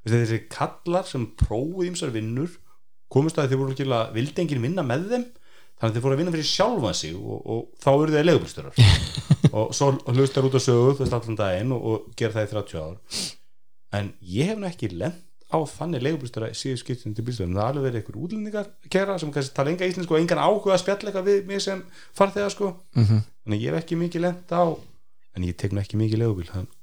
þessir 0.08 0.46
kallar 0.50 1.06
sem 1.06 1.28
prófuð 1.38 1.92
ímsar 1.92 2.14
vinnur 2.14 2.56
komist 3.12 3.38
að 3.38 3.52
þeir 3.52 3.60
voru 3.60 3.76
ekki 3.76 3.86
að 3.92 4.16
vildi 4.16 4.44
enginn 4.44 4.64
vinna 4.64 4.84
með 4.86 5.08
þeim 5.12 5.28
þannig 5.82 5.90
að 5.90 5.96
þeir 5.98 6.04
fóru 6.06 6.14
að 6.16 6.20
vinna 6.22 6.32
fyrir 6.36 6.48
sjálfa 6.48 6.92
sig 6.94 7.16
og, 7.18 7.42
og 7.52 7.62
þá 7.82 7.90
eru 7.96 8.14
þeir 8.14 8.28
leigubílstjórar. 8.30 8.80
Og 9.58 9.72
svo 9.76 9.90
hlustar 10.14 10.46
út 10.48 10.54
á 10.56 10.60
sögu 10.62 10.94
þú 10.96 11.02
veist 11.02 11.12
allan 11.18 11.36
daginn 11.36 11.72
og, 11.74 11.82
og 11.84 12.04
gera 12.16 12.32
það 12.38 12.46
í 12.46 12.50
30 12.54 12.78
ár. 12.80 12.94
En 13.98 14.06
ég 14.24 14.48
hef 14.48 14.60
nú 14.62 14.68
ekki 14.70 14.88
lent 14.94 15.18
á 15.52 15.58
þannig 15.68 16.00
leigubílstjóra 16.06 16.48
síðu 16.56 16.78
skiptin 16.80 17.12
til 17.12 17.24
bílstjórum, 17.26 17.52
það 17.58 17.66
er 17.66 17.72
alveg 17.74 17.84
verið 17.84 17.98
einhver 18.00 18.20
útlendingar 18.24 18.70
kera 18.94 19.18
sem 19.20 19.32
kannski 19.34 19.52
tala 19.58 19.74
enga 19.74 19.88
íslensku 19.90 20.14
og 20.16 20.22
engan 20.22 20.40
áhuga 20.40 20.72
að 20.72 20.80
spjalla 20.80 21.10
eitthvað 21.10 21.28
við 21.28 21.50
mig 21.50 21.60
sem 21.60 21.82
farþega 22.16 22.48
sko. 22.54 22.70
Mhm. 22.96 23.18
þannig 23.44 23.58
að 23.58 23.66
ég 23.66 23.74
hef 23.74 23.82
ekki 23.82 23.98
mikið 24.00 24.24
lent 24.24 24.54
á 24.56 24.64
en 25.36 25.44
ég 25.44 25.58
tek 25.60 25.74
nú 25.76 25.82
ekki 25.82 26.00
mikið 26.00 26.22
leigubíl 26.22 26.48
þannig 26.48 26.78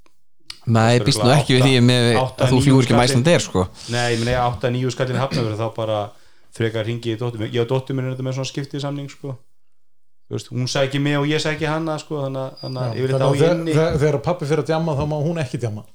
Nei, 0.69 0.99
býst 1.01 1.23
nú 1.23 1.31
ekki 1.33 1.55
við 1.57 1.65
því 1.65 1.75
að 2.19 2.49
þú 2.51 2.57
fljúur 2.61 2.83
ekki 2.83 2.91
skallinn. 2.91 2.99
mæsland 2.99 3.27
er 3.31 3.41
sko. 3.41 3.61
Nei, 3.89 4.11
ég 4.13 4.19
meina 4.21 4.33
ég 4.35 4.41
átt 4.43 4.65
að 4.67 4.73
nýju 4.75 4.91
skallin 4.93 5.17
hafnafjörð 5.23 5.61
þá 5.63 5.67
bara 5.73 5.99
frekar 6.55 6.85
ringi 6.87 7.13
í 7.13 7.19
dóttur 7.19 7.39
mér 7.43 7.53
ég 7.53 7.61
og 7.65 7.69
dóttur 7.71 7.95
mér 7.97 8.09
er 8.09 8.15
þetta 8.15 8.25
með 8.27 8.39
svona 8.39 8.51
skiptið 8.51 8.83
samning 8.85 9.11
sko. 9.11 9.35
Veist, 10.29 10.51
hún 10.53 10.67
sæki 10.69 10.99
mig 11.01 11.17
og 11.17 11.25
ég 11.25 11.41
sæki 11.41 11.65
hana 11.65 11.97
sko, 11.97 12.21
þannig 12.27 12.61
að- 12.61 12.97
yfir 12.99 13.13
þetta 13.15 13.29
á 13.29 13.33
inni 13.53 13.73
þegar, 13.73 14.19
pappi 14.21 14.45
fyrir 14.45 14.61
að 14.63 14.67
djama 14.73 14.93
þá 14.97 15.05
má 15.09 15.15
hún 15.25 15.39
ekki 15.41 15.57
djama 15.61 15.85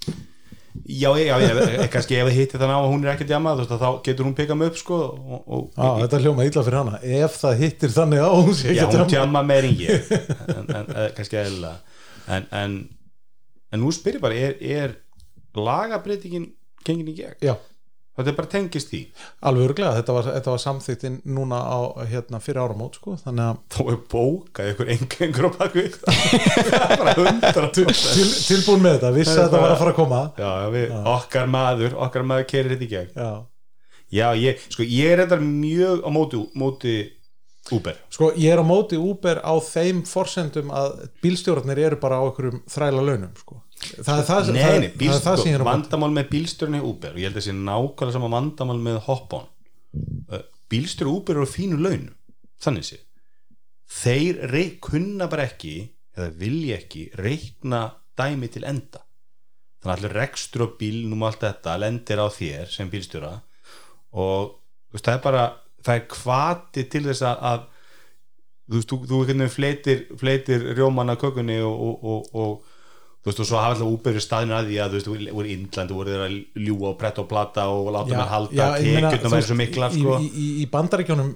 já, 0.84 1.10
já, 1.16 1.36
já, 1.38 1.52
já, 1.54 1.86
kannski 1.88 2.16
ef 2.18 2.26
það 2.26 2.34
hitti 2.34 2.58
þannig 2.58 2.74
á 2.74 2.80
að 2.82 2.88
hún 2.90 3.04
er 3.04 3.10
ekki 3.12 3.26
djama 3.30 3.52
veist, 3.60 3.70
þá 3.70 3.90
getur 4.08 4.26
hún 4.26 4.34
pikað 4.34 4.58
mig 4.58 4.72
upp 4.72 4.80
sko, 4.80 4.98
og, 5.14 5.44
og, 5.46 5.68
Já, 5.76 5.90
þetta 6.02 6.18
er 6.18 6.24
hljóma 6.24 6.46
illa 6.48 6.64
fyrir 6.66 6.78
hana. 6.80 6.98
Ef 7.20 7.38
það 7.38 7.62
hittir 7.62 7.94
þannig 7.94 8.24
á 8.26 8.30
hún 8.34 8.54
sé 8.58 8.66
ekki 8.72 8.80
já, 8.80 8.86
að 8.88 8.96
hún 8.98 9.12
djama 9.12 9.26
djama 9.28 9.42
meir 9.46 9.68
en 9.68 9.76
ég. 9.78 10.10
En, 10.58 10.66
en, 10.80 10.90
kannski 11.14 11.38
eðlilega. 11.38 11.76
En, 12.34 12.48
en, 12.58 12.76
en 13.70 13.80
nú 13.84 13.92
spyrir 13.94 14.20
bara 14.24 14.34
er, 14.34 14.58
er 14.58 14.96
lagabreitingin 15.54 16.50
gengin 16.84 17.12
í 17.12 17.16
gegn? 17.20 17.38
Já, 17.44 17.54
Þetta 18.14 18.30
er 18.30 18.36
bara 18.38 18.50
tengist 18.52 18.92
því. 18.92 19.00
Alveg 19.50 19.64
örglega, 19.68 19.94
þetta 19.96 20.14
var, 20.14 20.26
þetta 20.36 20.52
var 20.52 20.60
samþyktin 20.62 21.16
núna 21.34 21.56
á 21.66 21.78
hérna 22.12 22.38
fyrir 22.42 22.60
áramót 22.62 22.98
sko, 23.00 23.16
þannig 23.24 23.48
að 23.48 23.56
þá 23.74 23.80
er 23.90 23.96
bókað 24.12 24.70
ykkur 24.70 24.92
engengur 24.94 25.48
á 25.48 25.50
bakvið 25.56 25.96
til, 27.74 27.88
til, 27.90 28.28
tilbúin 28.46 28.84
með 28.84 29.00
þetta, 29.00 29.10
vissi 29.18 29.34
að 29.34 29.42
þetta 29.48 29.64
var 29.64 29.74
að 29.74 29.82
fara 29.82 29.94
að 29.96 29.98
koma. 29.98 30.22
Já, 30.38 30.46
já, 30.46 30.68
við, 30.76 30.94
okkar 31.16 31.50
maður 31.56 31.98
okkar 32.06 32.28
maður 32.30 32.48
keirir 32.54 32.76
þetta 32.76 32.86
í 32.86 32.92
gegn. 32.94 33.18
Já, 33.18 33.32
já, 34.20 34.26
ég, 34.44 34.64
sko, 34.76 34.86
ég 34.94 35.16
er 35.16 35.24
þetta 35.24 35.40
mjög 35.42 36.06
á 36.06 36.10
móti, 36.14 36.44
móti 36.62 36.96
Uber. 37.72 37.96
Sko 38.12 38.30
ég 38.36 38.52
er 38.52 38.60
á 38.60 38.66
móti 38.66 38.98
Uber 39.00 39.40
á 39.40 39.54
þeim 39.64 40.04
forsendum 40.06 40.70
að 40.74 41.06
bílstjórnir 41.24 41.80
eru 41.88 41.98
bara 41.98 42.20
á 42.20 42.28
einhverjum 42.28 42.60
þræla 42.68 43.04
launum 43.10 43.32
sko. 43.40 43.63
Það 43.84 44.20
er 44.20 44.28
það, 44.28 44.52
nei, 44.54 44.62
það, 44.64 45.18
það, 45.24 45.32
er 45.32 45.42
sem 45.42 45.50
ég 45.50 45.58
er 45.58 45.62
á 45.62 45.66
móti 45.66 45.70
vandamál 45.70 46.12
með 46.14 46.30
bílstjórn 46.32 46.78
í 46.78 46.84
Uber 46.84 47.14
og 47.14 47.20
ég 47.20 47.28
held 47.28 47.36
að 47.36 47.42
það 47.42 47.46
sé 47.48 47.56
nákvæmlega 47.58 48.16
sama 48.16 48.30
vandamál 48.32 48.80
með 48.84 49.02
Hop-on 49.08 49.50
Uh, 49.94 50.40
bílstjóri 50.72 51.10
Uber 51.10 51.38
eru 51.38 51.46
fínu 51.46 51.76
launum 51.78 52.14
þannig 52.62 52.86
sé. 52.88 52.96
Þeir 53.94 54.40
kunna 54.82 55.28
bara 55.30 55.44
ekki 55.46 55.74
eða 56.16 56.30
vilja 56.40 56.78
ekki 56.80 57.04
reikna 57.20 57.84
dæmi 58.18 58.48
til 58.50 58.64
enda. 58.66 59.02
Þannig 59.82 59.92
að 59.92 59.94
allir 59.94 60.16
rekstur 60.18 60.64
á 60.66 60.68
bílnum 60.80 61.22
og 61.22 61.30
allt 61.30 61.44
þetta 61.44 61.76
lendir 61.82 62.22
á 62.22 62.26
þér 62.32 62.72
sem 62.72 62.90
bílstjóra. 62.90 63.34
Og 64.18 64.56
veist, 64.94 65.04
það 65.04 65.18
er 65.18 65.24
bara 65.28 65.44
það 65.84 66.00
er 66.00 66.06
kvati 66.14 66.86
til 66.90 67.04
þess 67.10 67.26
að, 67.28 67.46
að 67.50 67.64
þú 68.64 68.80
veist, 68.80 68.94
þú, 68.94 68.98
þú 69.10 69.48
fleitir, 69.52 70.04
fleitir 70.18 70.68
rjómanna 70.78 71.18
kökunni 71.20 71.60
og, 71.62 71.74
og, 71.74 72.08
og, 72.08 72.30
og 72.34 72.73
þú 73.24 73.30
veist, 73.30 73.40
og 73.40 73.48
svo 73.48 73.56
hafa 73.56 73.72
alltaf 73.72 73.88
úbyrður 73.94 74.24
staðin 74.26 74.52
að 74.52 74.66
því 74.68 74.78
að 74.84 74.94
þú 74.94 74.98
veist, 74.98 75.08
þú 75.08 75.34
voru 75.38 75.48
í 75.48 75.54
Indlandi, 75.56 75.96
voru 75.96 76.12
þeir 76.14 76.24
að 76.26 76.64
ljúa 76.68 76.88
og 76.92 76.96
pretta 77.00 77.22
og 77.24 77.28
plata 77.30 77.66
og 77.72 77.90
láta 77.96 78.12
mér 78.12 78.32
halda 78.34 78.70
tekjurna 78.76 79.12
væri 79.14 79.34
veist, 79.38 79.48
svo 79.50 79.58
mikla 79.62 79.90
sko. 79.96 80.16
í, 80.20 80.28
í, 80.44 80.48
í 80.60 80.66
bandaríkjónum 80.74 81.30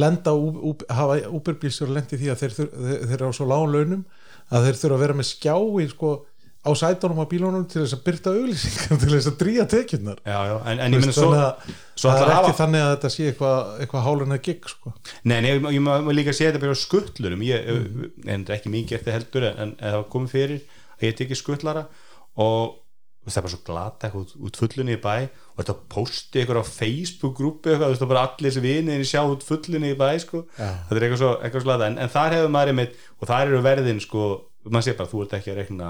lenda 0.00 0.32
ú- 0.32 0.60
ú- 0.72 0.86
hafa 0.88 1.18
Uber-bílstjóri 1.28 1.98
lendi 1.98 2.16
því 2.22 2.30
að 2.32 2.44
þeir, 2.44 2.54
þeir, 2.60 2.70
þeir 3.10 3.18
eru 3.20 3.28
á 3.28 3.32
svo 3.36 3.48
lágum 3.52 3.74
launum 3.76 4.06
að 4.54 4.70
þeir 4.70 4.80
þurfa 4.84 4.96
að 4.96 5.04
vera 5.04 5.18
með 5.20 5.28
skjái 5.34 5.88
sko, 5.92 6.12
á 6.64 6.70
sætunum 6.80 7.18
á 7.20 7.26
bílunum 7.28 7.64
til 7.68 7.82
þess 7.82 7.92
að 7.98 8.02
byrta 8.06 8.32
auglýsingar 8.32 8.98
til 9.04 9.10
þess 9.12 9.28
að 9.28 9.36
dríja 9.42 9.64
tekjurnar 9.68 10.20
en, 10.24 10.78
en 10.80 10.94
ég 10.96 11.02
minna 11.02 11.12
svo, 11.12 11.28
þannig 11.28 11.42
að 11.44 11.74
svo 12.00 12.08
það 12.08 12.16
er 12.16 12.22
að 12.24 12.30
ekki 12.32 12.38
hafa 12.48 12.58
þannig 12.62 12.84
að 12.86 12.92
þetta 12.94 13.10
sé 13.12 13.26
eitthvað 13.28 13.82
eitthva 13.84 14.02
háluna 14.06 14.38
gig 14.48 14.70
sko. 14.72 14.92
Nei, 15.28 15.36
nei, 15.44 15.50
ég, 15.76 15.82
má 15.84 15.92
líka 16.16 16.32
segja 16.32 16.54
þetta 16.54 16.62
bara 16.64 16.72
á 16.72 16.80
skuttlurum 16.80 17.44
ég, 17.44 17.68
en 18.24 18.46
það 18.48 18.54
er 18.54 18.56
ekki 18.56 18.72
mikið 18.72 18.96
eftir 18.98 19.16
heldur 19.18 19.46
en, 19.50 19.60
en 19.60 19.76
það 19.84 20.06
komið 20.16 20.32
fyrir 20.38 20.64
að 20.98 21.06
ég 21.08 21.20
tekið 21.20 21.40
skuttlara 21.40 21.86
og 22.40 22.80
það 23.24 23.38
er 23.38 23.44
bara 23.46 23.52
svo 23.54 23.60
glata 23.64 24.06
eitthvað 24.08 24.24
út, 24.24 24.32
út 24.46 24.58
fullunni 24.60 24.96
í 24.96 25.00
bæ 25.00 25.14
og 25.24 25.60
þetta 25.60 25.74
posti 25.94 26.40
eitthvað 26.40 26.60
á 26.60 26.66
Facebook 26.68 27.36
grúpi 27.38 27.72
eitthvað, 27.72 27.86
þú 27.86 27.94
veist, 27.94 28.08
bara 28.10 28.24
allir 28.28 28.50
þessi 28.50 28.64
vinið 28.64 29.04
sjá 29.08 29.20
út 29.24 29.46
fullunni 29.46 29.92
í 29.94 29.98
bæ, 29.98 30.08
sko 30.20 30.42
Já. 30.58 30.68
þetta 30.88 30.98
er 30.98 31.06
eitthvað 31.06 31.22
svo, 31.22 31.30
eitthvað 31.40 31.64
svo 31.64 31.76
en, 31.86 31.96
en 32.04 32.12
þar 32.12 32.36
hefur 32.36 32.52
maður 32.52 32.72
einmitt, 32.74 32.98
og 33.16 33.30
þar 33.30 33.46
eru 33.46 33.62
verðin, 33.64 34.02
sko 34.04 34.26
maður 34.72 34.86
sé 34.86 34.94
bara, 34.98 35.10
þú 35.10 35.22
ert 35.24 35.34
ekki 35.38 35.50
að 35.52 35.58
rekna 35.60 35.88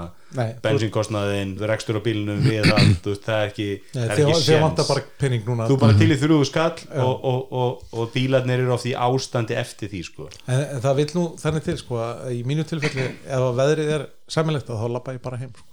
bensinkostnaðin, 0.63 1.51
rekstur 1.71 1.99
á 1.99 2.01
bílnum 2.03 2.41
við 2.43 2.71
allt, 2.73 2.97
þú 3.05 3.13
veist, 3.13 3.23
það 3.25 3.43
er 3.43 3.51
ekki, 3.51 3.67
það 3.93 4.03
er 4.03 4.11
þér 4.19 4.31
ekki 4.33 4.41
séns. 4.41 4.63
vantar 4.65 4.89
bara 4.89 5.03
penning 5.21 5.45
núna. 5.47 5.67
Þú 5.69 5.77
bara 5.83 5.97
til 6.01 6.09
í 6.11 6.17
þrjúðu 6.19 6.47
skall 6.49 6.73
og, 7.05 7.13
og, 7.31 7.53
og, 7.61 7.85
og 7.95 8.11
bílarnir 8.15 8.65
eru 8.65 8.75
oft 8.75 8.89
í 8.89 8.95
ástandi 9.07 9.57
eftir 9.59 9.91
því 9.93 10.01
sko. 10.09 10.27
En, 10.45 10.65
en 10.75 10.83
það 10.83 10.99
vil 10.99 11.07
nú 11.15 11.25
þannig 11.39 11.67
til 11.69 11.77
sko, 11.79 12.01
í 12.35 12.41
mínu 12.47 12.67
tilfelli 12.67 13.07
ef 13.07 13.47
að 13.47 13.61
veðrið 13.61 13.93
er 13.99 14.07
sæmilegt 14.35 14.71
þá 14.71 14.85
lappa 14.91 15.15
ég 15.15 15.23
bara 15.23 15.39
heim 15.39 15.53
sko. 15.55 15.69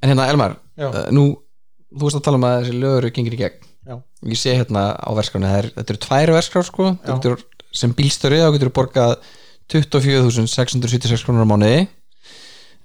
En 0.00 0.12
hérna 0.12 0.28
Elmar, 0.32 0.58
uh, 0.80 1.02
nú 1.12 1.30
þú 1.90 2.06
veist 2.06 2.20
að 2.20 2.26
tala 2.28 2.40
um 2.40 2.48
að 2.48 2.58
þessi 2.60 2.78
lögur 2.78 3.04
eru 3.04 3.14
gengir 3.16 3.36
í 3.36 3.40
gegn. 3.40 3.66
Já. 3.90 3.96
ég 4.28 4.36
sé 4.38 4.52
hérna 4.54 4.90
á 4.92 5.10
verskráni 5.16 5.48
það 5.48 5.58
er, 5.62 5.68
þetta 5.78 5.92
eru 5.94 6.00
tvær 6.04 6.32
verskrár 6.36 6.66
sko. 6.68 6.90
Getur, 7.06 7.40
sem 7.74 7.94
bílstöri 7.96 8.42
þá 8.42 8.50
getur 8.54 8.70
þú 8.70 8.74
borgað 8.76 9.14
24.676 9.70 11.24
krónur 11.24 11.46
á 11.46 11.50
mánuði 11.50 11.80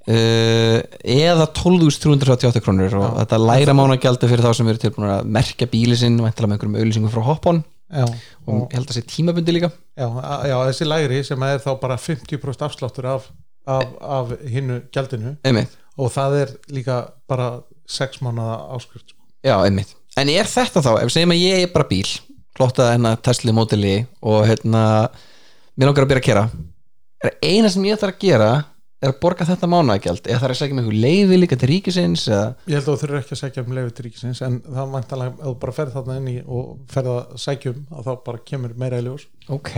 eða 0.05 1.47
12.338 1.57 2.61
krónur 2.61 2.97
og 2.99 3.15
þetta 3.21 3.39
læra 3.41 3.73
mánagjaldi 3.77 4.29
fyrir 4.29 4.45
þá 4.45 4.51
sem 4.59 4.69
eru 4.69 4.81
tilbúin 4.83 5.13
að 5.15 5.31
merkja 5.37 5.69
bíli 5.71 5.97
sinn 5.97 6.19
væntalega 6.21 6.51
með 6.51 6.57
einhverjum 6.57 6.77
auðlýsingum 6.81 7.13
frá 7.13 7.23
Hoppon. 7.25 7.63
Já, 7.89 8.05
og 8.49 8.61
ég 8.65 8.77
held 8.77 8.91
að 8.91 8.97
sé 8.97 9.03
tímabundi 9.09 9.55
líka. 9.55 9.71
Já, 9.97 10.07
já, 10.49 10.55
þessi 10.69 10.87
lægri 10.89 11.23
sem 11.25 11.47
er 11.47 11.61
þá 11.63 11.71
bara 11.81 11.97
50% 12.01 12.65
afsláttur 12.67 13.09
af, 13.09 13.27
af, 13.69 13.91
af 14.01 14.33
hinnu 14.49 14.79
gjaldinu. 14.93 15.35
Einmitt, 15.45 15.73
og 15.97 16.13
það 16.13 16.39
er 16.43 16.55
líka 16.73 17.01
bara 17.29 17.51
6 17.89 18.23
mánuða 18.25 18.57
áskrift 18.77 19.13
sko. 19.13 19.21
já 19.45 19.57
einmitt. 19.57 19.93
En 20.17 20.29
er 20.31 20.47
þetta 20.49 20.81
þá, 20.81 20.91
ef 20.99 21.09
við 21.09 21.17
segjum 21.17 21.35
að 21.35 21.43
ég 21.43 21.65
er 21.65 21.73
bara 21.73 21.89
bíl 21.89 22.07
flotta 22.55 22.91
hérna 22.93 23.15
Tesla 23.19 23.53
mótili 23.55 24.05
og 24.23 24.45
hérna 24.47 24.83
mér 25.75 25.89
langar 25.89 26.05
að 26.05 26.11
byrja 26.13 26.23
að 26.23 26.27
kera 26.29 26.45
er 27.25 27.35
eina 27.43 27.71
sem 27.71 27.85
ég 27.87 27.99
þarf 27.99 28.15
að 28.15 28.23
gera 28.23 28.49
er 29.05 29.13
að 29.13 29.19
borga 29.25 29.47
þetta 29.47 29.69
mánagjald 29.71 30.27
eða 30.29 30.41
þarf 30.41 30.55
að 30.55 30.59
segja 30.61 30.77
með 30.77 30.83
einhver 30.85 30.99
leiði 31.05 31.39
líka 31.41 31.59
til 31.61 31.69
ríkisins 31.71 32.25
eða, 32.29 32.49
ég 32.65 32.79
held 32.79 32.83
að 32.83 32.89
þú 32.89 32.97
þurfir 33.03 33.21
ekki 33.21 33.35
að 33.35 33.41
sækja 33.43 33.63
um 33.65 33.77
leiði 33.77 33.93
til 33.95 34.05
ríkisins 34.07 34.41
en 34.45 34.59
það 34.65 34.91
væntalega 34.95 35.33
ef 35.35 35.45
þú 35.45 35.55
bara 35.63 35.77
ferð 35.79 35.95
þarna 35.99 36.17
inn 36.21 36.27
í 36.31 36.35
og 36.45 36.75
ferð 36.91 37.13
að 37.13 37.39
sækja 37.45 37.73
um 37.73 37.87
að 37.95 38.09
þá 38.09 38.11
bara 38.27 38.43
kemur 38.51 38.75
meira 38.81 38.99
í 38.99 39.07
ljós. 39.07 39.25
Ok. 39.53 39.71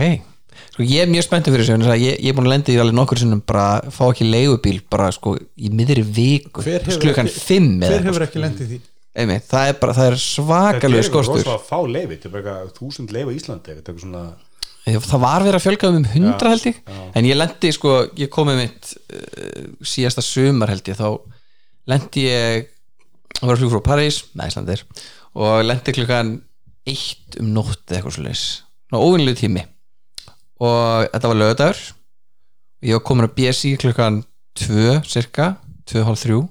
Sko 0.72 0.84
ég 0.86 1.04
er 1.04 1.10
mjög 1.10 1.26
spenntið 1.26 1.54
fyrir 1.54 1.68
þessu 1.68 1.96
ég, 2.00 2.18
ég 2.18 2.32
er 2.32 2.36
búin 2.36 2.48
að 2.48 2.54
lenda 2.54 2.72
í 2.72 2.78
alveg 2.82 2.96
nokkur 2.96 3.20
sinnum 3.20 3.42
bara 3.46 3.92
fá 3.94 4.04
ekki 4.08 4.26
leigubíl 4.26 4.78
bara 4.90 5.10
sko 5.14 5.36
í 5.36 5.70
miðri 5.70 6.02
viku. 6.02 6.64
Hver 6.64 6.86
hefur, 6.88 7.12
ekki, 7.12 7.34
5 7.36 7.68
hver 7.78 7.92
eða 7.92 8.00
hefur 8.08 8.08
eitthvað, 8.08 8.26
ekki 8.26 8.42
lendið 8.42 8.72
því? 8.72 8.80
Sko. 8.82 8.94
einmitt, 9.18 9.46
það 9.50 9.70
er 9.70 9.78
bara, 9.80 9.94
það 9.98 10.10
er 10.10 10.18
svakalegu 10.22 11.06
skortur 11.08 11.40
rosa 11.40 11.54
að 11.56 11.64
fá 11.68 11.78
leifi, 11.90 12.16
þetta 12.16 12.28
er 12.28 12.34
bara 12.34 12.42
eitthvað 12.42 12.74
þúsund 12.78 13.14
leifi 13.14 13.34
á 13.34 13.36
Íslandi, 13.38 13.76
þetta 13.78 13.94
er 13.94 14.02
svona 14.02 14.24
það 15.04 15.22
var 15.22 15.44
verið 15.44 15.58
að 15.58 15.64
fjölga 15.66 15.90
um 15.92 16.00
100 16.04 16.50
held 16.52 16.66
ég. 16.70 16.80
en 17.14 17.28
ég 17.28 17.38
lendi 17.38 17.72
sko, 17.74 17.94
ég 18.18 18.30
kom 18.32 18.48
með 18.50 18.62
mitt 18.62 18.92
uh, 18.94 19.68
síðasta 19.82 20.24
sumar 20.24 20.72
held 20.72 20.88
ég 20.88 20.98
þá 20.98 21.08
lendi 21.88 22.26
ég 22.28 22.68
að 23.38 23.46
vera 23.50 23.58
flug 23.60 23.74
frá 23.74 23.84
París, 23.92 24.22
með 24.34 24.52
Íslandir 24.52 24.84
og 25.38 25.62
lendi 25.66 25.94
klukkan 25.94 26.34
eitt 26.88 27.38
um 27.40 27.52
nótt 27.54 27.84
eða 27.86 28.00
eitthvað 28.00 28.16
svo 28.16 28.24
leis 28.24 28.44
óvinnlegu 28.88 29.36
tími. 29.36 29.62
Og 30.64 31.08
þetta 31.12 31.30
var 31.30 31.38
lögadagur 31.38 31.80
ég 32.86 32.96
var 32.96 33.04
komin 33.06 33.26
að 33.26 33.34
BSI 33.36 33.74
klukkan 33.82 34.22
2 34.58 35.00
cirka, 35.06 35.56
2.30 35.90 36.46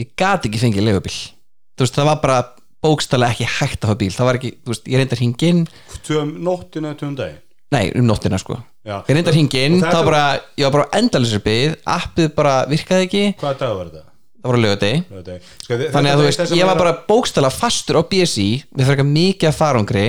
ég 0.00 0.12
gat 0.18 0.44
ekki 0.46 0.60
fengið 0.60 0.86
leigubíl 0.86 1.14
þú 1.16 1.84
veist, 1.84 1.96
það 1.96 2.08
var 2.10 2.20
bara 2.22 2.38
bókstælega 2.86 3.34
ekki 3.34 3.50
hægt 3.58 3.82
að 3.84 3.90
fá 3.92 3.98
bíl. 4.00 4.12
Það 4.14 4.30
var 4.30 4.38
ekki, 4.40 4.52
þú 4.62 4.72
veist, 4.72 4.86
ég 4.86 5.02
reyndi 5.02 5.16
að 5.16 5.22
hringa 5.24 5.50
inn. 5.50 5.62
Tveim 6.06 6.32
nóttina 6.46 6.94
tveim 6.96 7.18
daginn? 7.18 7.42
Nei, 7.74 7.84
um 7.98 8.06
nóttina 8.06 8.38
sko. 8.38 8.60
Já. 8.86 9.00
Ég 9.08 9.16
að 9.18 9.34
þetta- 9.34 9.90
það 9.90 9.94
var 9.96 10.04
bara 10.04 10.40
Ég 10.56 10.64
var 10.64 10.72
bara 10.76 10.90
endalisir 11.00 11.40
byggð, 11.42 11.76
appið 11.84 12.34
bara 12.34 12.66
virkaði 12.70 13.06
ekki. 13.08 13.24
Hvaða 13.40 13.58
dag 13.58 13.76
var 13.76 13.86
þetta? 13.90 14.04
Það 14.46 14.52
var 14.52 14.56
að 14.56 14.62
Laugardegi. 14.62 15.42
Sko, 15.64 15.74
Þannig 15.90 16.12
að 16.12 16.20
þú 16.20 16.26
veist, 16.28 16.54
ég 16.54 16.66
var 16.66 16.78
bara 16.78 16.92
bókstala 17.08 17.50
fastur 17.50 17.98
á 17.98 18.02
BSI 18.06 18.62
Við 18.76 18.86
ekki 18.94 19.06
mikið 19.10 19.48
að 19.50 19.58
farangri. 19.58 20.06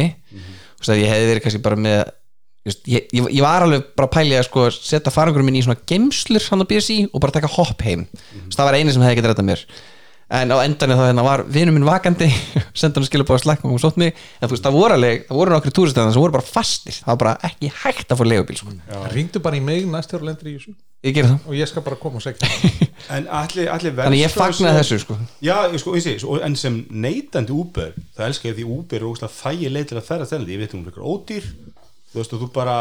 Þú 0.77 0.83
veist 0.83 0.93
að 0.93 1.01
ég 1.01 1.09
hefði 1.09 1.29
verið 1.31 1.43
kannski 1.47 1.61
bara 1.65 1.75
með 1.75 2.11
veist, 2.67 2.81
ég, 2.85 3.07
ég, 3.17 3.29
ég 3.33 3.41
var 3.41 3.65
alveg 3.65 3.83
bara 3.97 4.07
að 4.07 4.13
pæli 4.13 4.37
að 4.37 4.45
sko 4.45 4.69
setja 4.69 5.13
farangurum 5.13 5.47
minn 5.49 5.57
í 5.57 5.63
svona 5.65 5.79
gemslur 5.89 6.43
hann 6.51 6.61
á 6.61 6.69
BSI 6.69 7.09
og 7.09 7.23
bara 7.23 7.31
taka 7.39 7.49
hopp 7.49 7.81
heim. 7.81 8.05
Mm 8.05 8.51
Það 8.53 8.65
var 8.69 8.77
eini 8.77 8.93
sem 8.93 9.01
hefði 9.01 9.17
getið 9.21 9.33
þetta 9.33 9.47
mér 9.49 9.65
en 10.29 10.51
á 10.51 10.57
endanum 10.65 10.99
þá 10.99 11.05
hérna 11.07 11.23
var 11.23 11.43
vinur 11.47 11.71
minn 11.75 11.85
vakandi 11.87 12.27
senda 12.75 12.99
hann 12.99 13.23
bara 13.27 13.39
slakka 13.39 13.67
og 13.67 13.71
hún 13.75 13.79
sótt 13.81 13.97
mig. 14.01 14.15
En 14.41 14.49
þú 14.49 14.55
veist, 14.57 14.65
það 14.65 14.75
voru 14.75 14.97
alveg, 14.97 15.23
það 15.29 15.39
voru 15.39 15.53
nokkri 15.55 15.71
túristöðan 15.77 16.11
sem 16.13 16.23
voru 16.23 16.35
bara 16.35 16.47
fastir, 16.47 16.97
það 16.99 17.13
var 17.13 17.21
bara 17.23 17.37
ekki 17.47 17.71
hægt 17.83 18.11
að 18.11 18.19
fá 18.19 18.25
leigubíl 18.27 18.59
sko. 18.59 18.75
ringdu 19.15 19.39
bara 19.43 19.55
í 19.59 19.63
mig 19.63 19.87
næst 19.87 20.11
þegar 20.11 20.23
þú 20.25 20.29
lendir 20.31 20.51
í 20.51 20.55
þessu. 20.57 20.75
Ég 21.05 21.13
gera 21.13 21.29
það, 21.29 21.47
og 21.47 21.53
ég 21.55 21.69
skal 21.69 21.83
bara 21.85 21.99
koma 22.01 22.19
og 22.19 22.25
segja. 22.25 22.51
En 23.13 23.27
allir, 23.31 23.69
allir 23.71 23.93
þannig 23.95 24.19
ég 24.23 24.33
fagnaði 24.33 24.79
þessu 24.81 24.97
sko. 25.03 25.15
Já, 25.45 25.53
ég 25.71 25.79
sko, 25.79 25.93
ég 25.95 26.03
sé, 26.03 26.15
svo- 26.19 26.39
en 26.43 26.55
sem 26.59 26.79
neytandi 26.89 27.53
Uber 27.55 27.93
það 28.17 28.25
elskar 28.25 28.49
ég 28.51 28.57
því 28.57 28.65
Uber 28.73 28.97
er 28.99 29.05
ógslag 29.07 29.31
þægi 29.37 29.69
leið 29.71 29.85
til 29.91 29.99
að 30.01 30.07
ferða 30.09 30.27
þennan, 30.31 30.49
ég 30.51 30.59
veit 30.63 30.73
hún 30.73 30.81
er 30.81 30.89
eitthvað 30.89 31.11
ódýr 31.13 31.47
þú 32.17 32.21
veist 32.23 32.33
og 32.35 32.41
þú 32.41 32.47
bara 32.57 32.75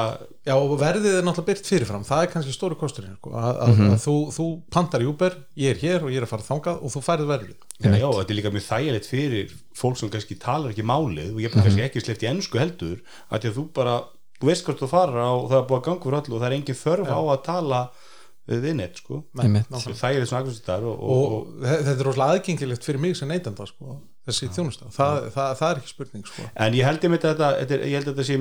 Já, 0.46 0.55
og 0.57 0.72
verðið 0.81 1.18
er 1.18 1.25
náttúrulega 1.27 1.51
byrt 1.51 1.68
fyrirfram. 1.68 2.05
Það 2.09 2.22
er 2.25 2.31
kannski 2.33 2.55
stóri 2.57 2.77
kosturinn 2.81 3.16
sko, 3.20 3.31
að, 3.37 3.61
að, 3.66 3.70
Mhm. 3.77 3.92
að 3.92 4.03
þú, 4.07 4.14
þú 4.37 4.46
pantar 4.72 5.03
í 5.05 5.09
Uber, 5.11 5.37
ég 5.59 5.70
er 5.75 5.81
hér 5.85 6.03
og 6.07 6.11
ég 6.14 6.16
er 6.22 6.27
að 6.27 6.33
fara 6.33 6.46
þangað 6.49 6.83
og 6.83 6.90
þú 6.96 7.03
færið 7.07 7.31
verðið. 7.35 7.57
Já, 7.83 7.90
já, 8.01 8.09
þetta 8.16 8.31
er 8.33 8.38
líka 8.40 8.53
mjög 8.57 8.66
þægilegt 8.70 9.09
fyrir 9.12 9.55
fólk 9.77 9.96
sem 10.01 10.11
kannski 10.11 10.38
talar 10.40 10.70
ekki 10.72 10.87
málið 10.87 11.35
og 11.35 11.40
ég 11.42 11.51
er 11.51 11.55
kannski 11.61 11.83
ekki 11.87 12.01
sleppt 12.07 12.22
í 12.25 12.31
ennsku 12.33 12.59
heldur 12.59 12.99
að 13.31 13.40
því 13.42 13.51
að 13.53 13.57
þú 13.61 13.64
bara, 13.77 13.96
þú 14.40 14.46
veist 14.51 14.64
hvort 14.64 14.81
þú 14.81 14.88
fara 14.88 15.27
og 15.37 15.51
það 15.51 15.59
er 15.62 15.66
búið 15.68 15.81
að 15.81 15.87
ganga 15.90 16.07
úr 16.11 16.16
allu 16.22 16.35
og 16.37 16.40
það 16.42 16.46
er 16.51 16.57
engin 16.57 16.81
þörf 16.83 17.09
á 17.12 17.20
að 17.27 17.42
tala 17.44 17.81
við 18.46 18.75
neitt 18.79 18.96
sko. 19.03 19.25
Það 19.35 20.16
er 20.16 20.27
svona 20.31 20.42
akkurat 20.46 20.68
og, 20.79 20.85
og, 20.87 21.11
og, 21.11 21.33
og, 21.35 21.46
þe- 21.66 21.83
þetta 21.83 22.01
er 22.01 22.07
rosalega 22.07 22.33
aðgengilegt 22.38 22.85
fyrir 22.87 23.01
mig 23.03 23.16
sem 23.18 23.29
neytenda 23.29 23.66
sko, 23.66 23.96
þessi 24.27 24.49
þjónusta, 24.57 24.89
það, 24.97 25.19
það, 25.35 25.51
það 25.61 25.71
er 25.73 25.81
ekki 25.81 25.93
spurning 25.93 26.27
sko. 26.27 26.47
en 26.67 26.75
ég 26.79 26.85
held 26.89 27.05
ég 27.07 27.12
með 27.12 27.25
þetta, 27.27 27.51
þetta 27.62 27.79
ég 27.87 27.97
held 27.99 28.09
að 28.11 28.15
þetta 28.17 28.27
sé 28.27 28.39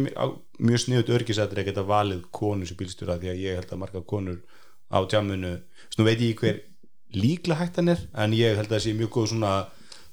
mjög- 0.65 0.83
sniðut 0.85 1.11
örgisættir 1.19 1.61
að 1.61 1.67
geta 1.69 1.83
valið 1.89 2.23
konur 2.33 2.67
sem 2.69 2.77
bílstjóra 2.79 3.17
því 3.21 3.31
að 3.33 3.41
ég 3.45 3.59
held 3.61 3.73
að 3.75 3.81
marga 3.83 4.01
konur 4.13 4.39
á 4.89 4.99
tjáminu, 5.11 5.53
nú 5.97 6.07
veit 6.07 6.19
ég 6.25 6.39
hver 6.41 6.61
líklega 7.15 7.59
hægt 7.61 7.77
hann 7.79 7.93
er 7.93 8.01
en 8.13 8.33
ég 8.35 8.57
held 8.57 8.67
að 8.69 8.75
það 8.77 8.83
sé 8.87 8.95
mjög 8.97 9.11
góð 9.15 9.29
svona 9.33 9.53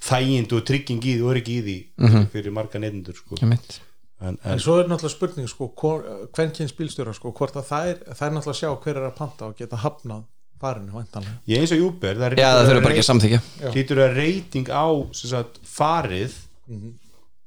þægind 0.02 0.52
og 0.56 0.64
trygging 0.66 1.02
í 1.06 1.16
því 1.16 1.22
og 1.24 1.32
öryggi 1.32 1.56
í 1.58 1.64
því 1.66 2.28
fyrir 2.32 2.54
marga 2.54 2.80
neytendur 2.82 3.14
sko. 3.18 3.38
En, 3.42 4.36
en 4.38 4.38
en, 4.54 4.60
svo 4.62 4.76
er 4.78 4.86
náttúrulega 4.90 5.14
spurning 5.16 5.48
sko, 5.50 5.70
hvern 6.34 6.52
kynns 6.54 6.74
bílstjóra 6.78 7.14
sko, 7.16 7.32
hvort 7.34 7.56
að 7.58 7.66
það 7.70 7.88
er, 7.92 7.96
það 8.14 8.26
er 8.28 8.34
náttúrulega 8.36 8.54
að 8.54 8.60
sjá 8.60 8.70
hver 8.84 9.00
er 9.00 9.06
að 9.08 9.16
panta 9.18 9.48
og 9.48 9.56
geta 9.58 9.80
hafnað 9.82 10.22
farinu 10.62 10.94
væntanlega. 10.96 11.36
Ég 11.52 11.62
eins 11.64 11.74
og 11.76 11.84
Uber 11.90 12.18
það 12.22 12.38
já 12.40 12.48
það 12.54 12.68
þurfa 12.70 12.82
bara 12.86 12.94
ekki 12.96 13.04
að 13.04 13.08
samþykja 13.10 13.40
hlýtur 13.74 14.02
að 14.06 14.16
reyting 14.22 14.70
á 14.72 14.86
sem 15.20 15.32
sagt, 15.34 15.60
farið. 15.76 16.38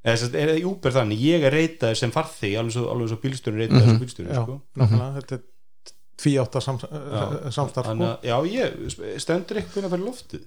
Eða 0.06 0.16
sem 0.20 0.28
sagt, 0.28 0.36
er 0.38 0.52
það 0.54 0.66
Uber 0.70 0.94
þannig? 1.00 1.22
Ég 1.26 1.46
er 1.50 1.56
reytaður 1.56 1.98
sem 2.04 2.12
farþig 2.14 2.58
alveg 2.62 2.76
svo, 2.76 2.84
alveg 2.94 3.10
svo 3.10 3.20
bílstjóri 3.24 3.64
reytaður 3.64 3.88
sem 3.90 4.02
bílstjóri 4.04 4.30
já, 4.36 4.42
sko. 4.44 4.58
nákvæmlega, 4.78 5.08
þetta 5.16 5.40
er 5.40 5.94
tvíátta 6.22 6.62
sam, 6.62 6.78
samstarf 7.56 7.88
þannig 7.90 8.06
sko. 8.06 8.12
að 8.12 8.28
já, 8.30 8.36
ég 8.54 9.18
stendur 9.24 9.58
eitthvað 9.64 9.90
fyrir 9.96 10.06
loftið? 10.06 10.44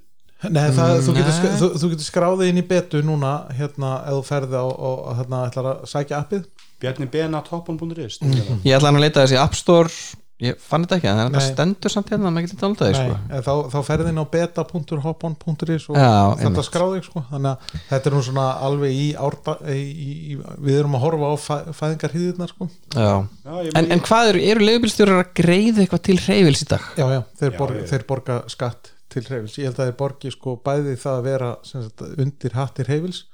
Nei, 0.54 0.68
það, 0.70 0.92
þú, 1.02 1.12
getur, 1.16 1.33
Nei. 1.33 1.35
sk- 1.40 1.57
þú, 1.59 1.68
þú 1.83 1.88
getur 1.90 2.07
skráðið 2.07 2.50
inn 2.52 2.61
í 2.61 2.66
betu 2.70 3.00
núna 3.02 3.33
hérna, 3.59 3.88
ef 4.07 4.14
þú 4.20 4.22
ferði 4.28 4.61
á 4.62 4.66
og 4.70 5.09
hérna, 5.18 5.40
ætlar 5.50 5.66
að 5.72 5.81
sækja 5.90 6.20
appið. 6.22 6.44
Bjarni 6.78 7.09
Benatoppon.is 7.11 8.20
ég 8.22 8.76
ætla 8.78 8.92
hann 8.92 9.00
að 9.00 9.02
leita 9.09 9.24
þessi 9.26 9.40
App 9.42 9.59
Store 9.59 9.90
ég 10.38 10.59
fann 10.62 10.85
þetta 10.85 10.96
ekki, 11.01 11.09
en 11.11 11.33
Nei. 11.35 11.40
stendur 11.42 11.90
samt 11.90 12.11
hérna, 12.12 12.31
maður 12.31 12.44
getur 12.46 12.61
dálítið 12.62 12.92
Nei, 12.94 12.98
sko. 12.98 13.16
en 13.35 13.42
þá, 13.42 13.53
þá 13.72 13.79
ferði 13.88 14.12
inn 14.12 14.20
á 14.22 14.27
beta.hoppon.is 14.35 15.87
og 15.90 15.98
Já, 15.98 16.12
þetta 16.42 16.64
skráðið 16.68 17.03
sko. 17.09 17.22
þannig 17.31 17.51
að 17.51 17.72
þetta 17.88 18.11
er 18.11 18.16
nú 18.16 18.22
svona 18.29 18.44
alveg 18.68 18.94
í, 18.94 19.07
árda, 19.18 19.57
í, 19.74 19.81
í, 19.83 20.11
í 20.35 20.37
við 20.68 20.79
erum 20.83 20.94
að 20.98 21.05
horfa 21.07 21.33
á 21.33 21.37
fæ, 21.42 21.57
fæðingarhýðirnar 21.81 22.53
sko. 22.53 22.68
Já. 22.94 23.11
Já, 23.48 23.57
ég 23.66 23.72
en, 23.81 23.90
en 23.96 24.05
hvað 24.07 24.31
eru, 24.35 24.44
eru 24.53 24.68
leigubílstjórar 24.68 25.24
að 25.24 25.35
greiða 25.42 25.83
eitthvað 25.85 26.05
til 26.09 26.18
hreyfils 26.22 26.62
í 26.64 26.70
dag? 26.70 26.87
já, 26.98 27.07
já, 27.16 27.20
þeir, 27.42 27.53
Já, 27.53 27.59
borga, 27.59 27.85
þeir 27.92 28.07
borga 28.12 28.38
skatt 28.55 28.92
til 29.09 29.24
hreyfils, 29.27 29.59
ég 29.59 29.70
held 29.70 29.79
að 29.83 29.90
þeir 29.90 29.98
borgi 30.05 30.35
sko 30.35 30.57
bæði 30.62 30.96
það 31.01 31.14
að 31.18 31.27
vera 31.33 31.51
sagt, 31.66 32.03
undir 32.20 32.55
hattir 32.59 32.90
hreyfils 32.92 33.24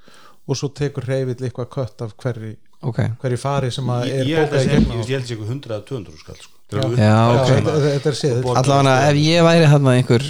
og 0.48 0.56
svo 0.60 0.68
tekur 0.76 1.06
hreyfill 1.08 1.40
eitthvað 1.48 1.70
kött 1.74 2.04
af 2.04 2.12
hverri, 2.20 2.52
ok, 2.84 3.00
hverri 3.22 3.38
fari 3.40 3.70
sem 3.74 3.88
að 3.90 4.04
ég, 4.12 4.36
er 4.36 4.44
að 4.44 4.52
bókað 4.52 4.60
í 4.60 4.64
sé 4.68 4.74
gegnum 4.74 4.92
ég 5.00 5.08
held 5.16 5.24
að 5.24 5.28
sé 5.28 5.34
eitthvað 5.34 5.54
100 5.56 5.74
að 5.78 5.86
200 5.90 6.20
skall 6.20 6.36
sko. 6.44 6.53
Að- 6.82 6.98
er 6.98 8.48
allavega 8.60 8.96
ef 9.10 9.20
ég 9.20 9.46
væri 9.46 9.70
þarna 9.72 9.94
einhver 9.98 10.26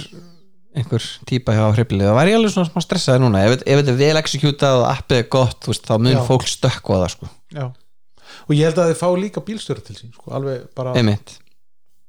einhver 0.75 1.05
típa 1.29 1.55
hjá 1.55 1.63
hreyflið 1.71 2.09
þá 2.09 2.15
væri 2.17 2.33
ég 2.33 2.37
alveg 2.39 2.51
svona 2.51 2.67
smá 2.67 2.83
stressaði 2.83 3.23
núna. 3.23 3.45
Ef, 3.47 3.61
ef 3.63 3.79
þetta 3.79 3.93
er 3.93 3.99
vel 4.01 4.19
executað 4.19 4.81
og 4.81 4.85
appið 4.91 5.21
er 5.21 5.27
gott 5.37 5.57
þú 5.63 5.71
veist, 5.71 5.87
þá 5.87 5.95
mun 6.01 6.17
Já. 6.17 6.21
fólk 6.27 6.47
stökkva 6.51 6.99
það 7.05 7.11
sko. 7.15 7.29
já. 7.55 7.65
og 8.45 8.51
ég 8.55 8.67
held 8.67 8.81
að 8.81 8.89
þeir 8.91 8.99
fá 8.99 9.07
líka 9.15 9.43
bílstjóra 9.45 9.83
til 9.85 9.95
sín 9.95 10.11
sko, 10.13 10.33
alveg 10.35 10.65
bara 10.75 10.93
einmitt, 10.99 11.37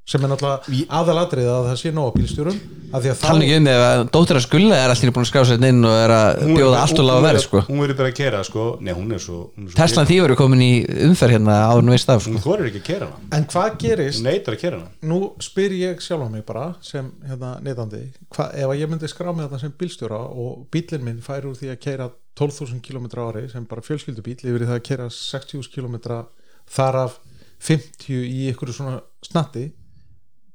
sem 0.07 0.23
er 0.23 0.31
náttúrulega 0.31 0.85
aðalatrið 1.01 1.49
að 1.51 1.64
það 1.66 1.79
sé 1.81 1.90
nóg 1.97 2.05
á 2.07 2.12
bílstjórum 2.14 2.59
að 2.95 3.07
tala 3.19 3.42
ekki 3.42 3.57
um 3.59 3.64
ef 3.73 3.81
að 3.83 4.03
dóttir 4.14 4.38
að 4.38 4.45
skulda 4.45 4.77
er 4.79 4.92
allir 4.92 5.11
búin 5.16 5.25
að 5.27 5.31
skrá 5.33 5.42
sér 5.49 5.64
inn 5.66 5.81
og 5.88 5.95
er 5.99 6.12
að 6.14 6.42
bjóða 6.47 6.83
allt 6.85 7.01
og 7.03 7.07
lága 7.09 7.19
er- 7.19 7.27
verð 7.27 7.42
sko. 7.42 7.62
hún 7.66 7.81
verður 7.83 7.97
bara 7.99 8.11
að 8.12 8.19
kera 8.21 8.42
sko. 8.47 8.66
nei, 8.87 8.92
hún 8.95 9.11
er 9.16 9.19
svo, 9.25 9.38
hún 9.57 9.66
er 9.66 9.71
svo 9.73 9.79
Teslan 9.81 10.07
því 10.07 10.19
verður 10.23 10.38
komin 10.38 10.62
í 10.62 10.71
umferð 11.09 11.35
hérna 11.35 11.57
áður 11.66 11.83
nú 11.88 11.95
veist 11.97 12.12
af 12.14 12.23
sko. 12.23 12.31
hún 12.37 12.45
þorir 12.47 12.69
ekki 12.71 12.83
að 12.83 12.87
kera 12.87 13.09
hana 13.11 13.37
en 13.40 13.47
hvað 13.51 13.79
gerist, 13.83 14.21
hún 14.21 14.29
neytar 14.31 14.55
að 14.55 14.61
kera 14.62 14.79
hana 14.79 15.11
nú 15.11 15.19
spyr 15.42 15.75
ég 15.75 16.01
sjálf 16.07 16.23
á 16.23 16.29
mig 16.31 16.45
bara 16.47 16.66
sem 16.81 17.09
hérna, 17.27 17.51
neytandi 17.66 18.03
hva, 18.31 18.47
ef 18.55 18.69
að 18.71 18.79
ég 18.79 18.88
myndi 18.92 19.11
skrá 19.11 19.33
mig 19.35 19.49
þetta 19.49 19.61
sem 19.61 19.75
bílstjóra 19.75 20.21
og 20.23 20.69
bílinn 20.71 21.03
minn 21.03 21.19
færi 21.21 21.51
úr 21.51 21.59
því 21.59 21.73
að 21.75 21.81
keira 21.83 22.11
12.000 22.38 22.79
km 22.81 23.07
ári 23.27 23.51
sem 23.51 23.64
bara 23.66 23.83
fjölskyldubíl 23.83 24.38
yfir 24.38 24.62
í 24.62 24.69
það 24.71 24.79
að 24.79 24.87
keira 24.87 25.09
60.000 25.11 25.75
km 25.75 25.97
þar 26.71 26.95
af 27.03 27.19
50 27.59 28.23
í 28.23 28.47
ykkur 28.53 28.71
svona 28.77 29.01
snatti 29.25 29.73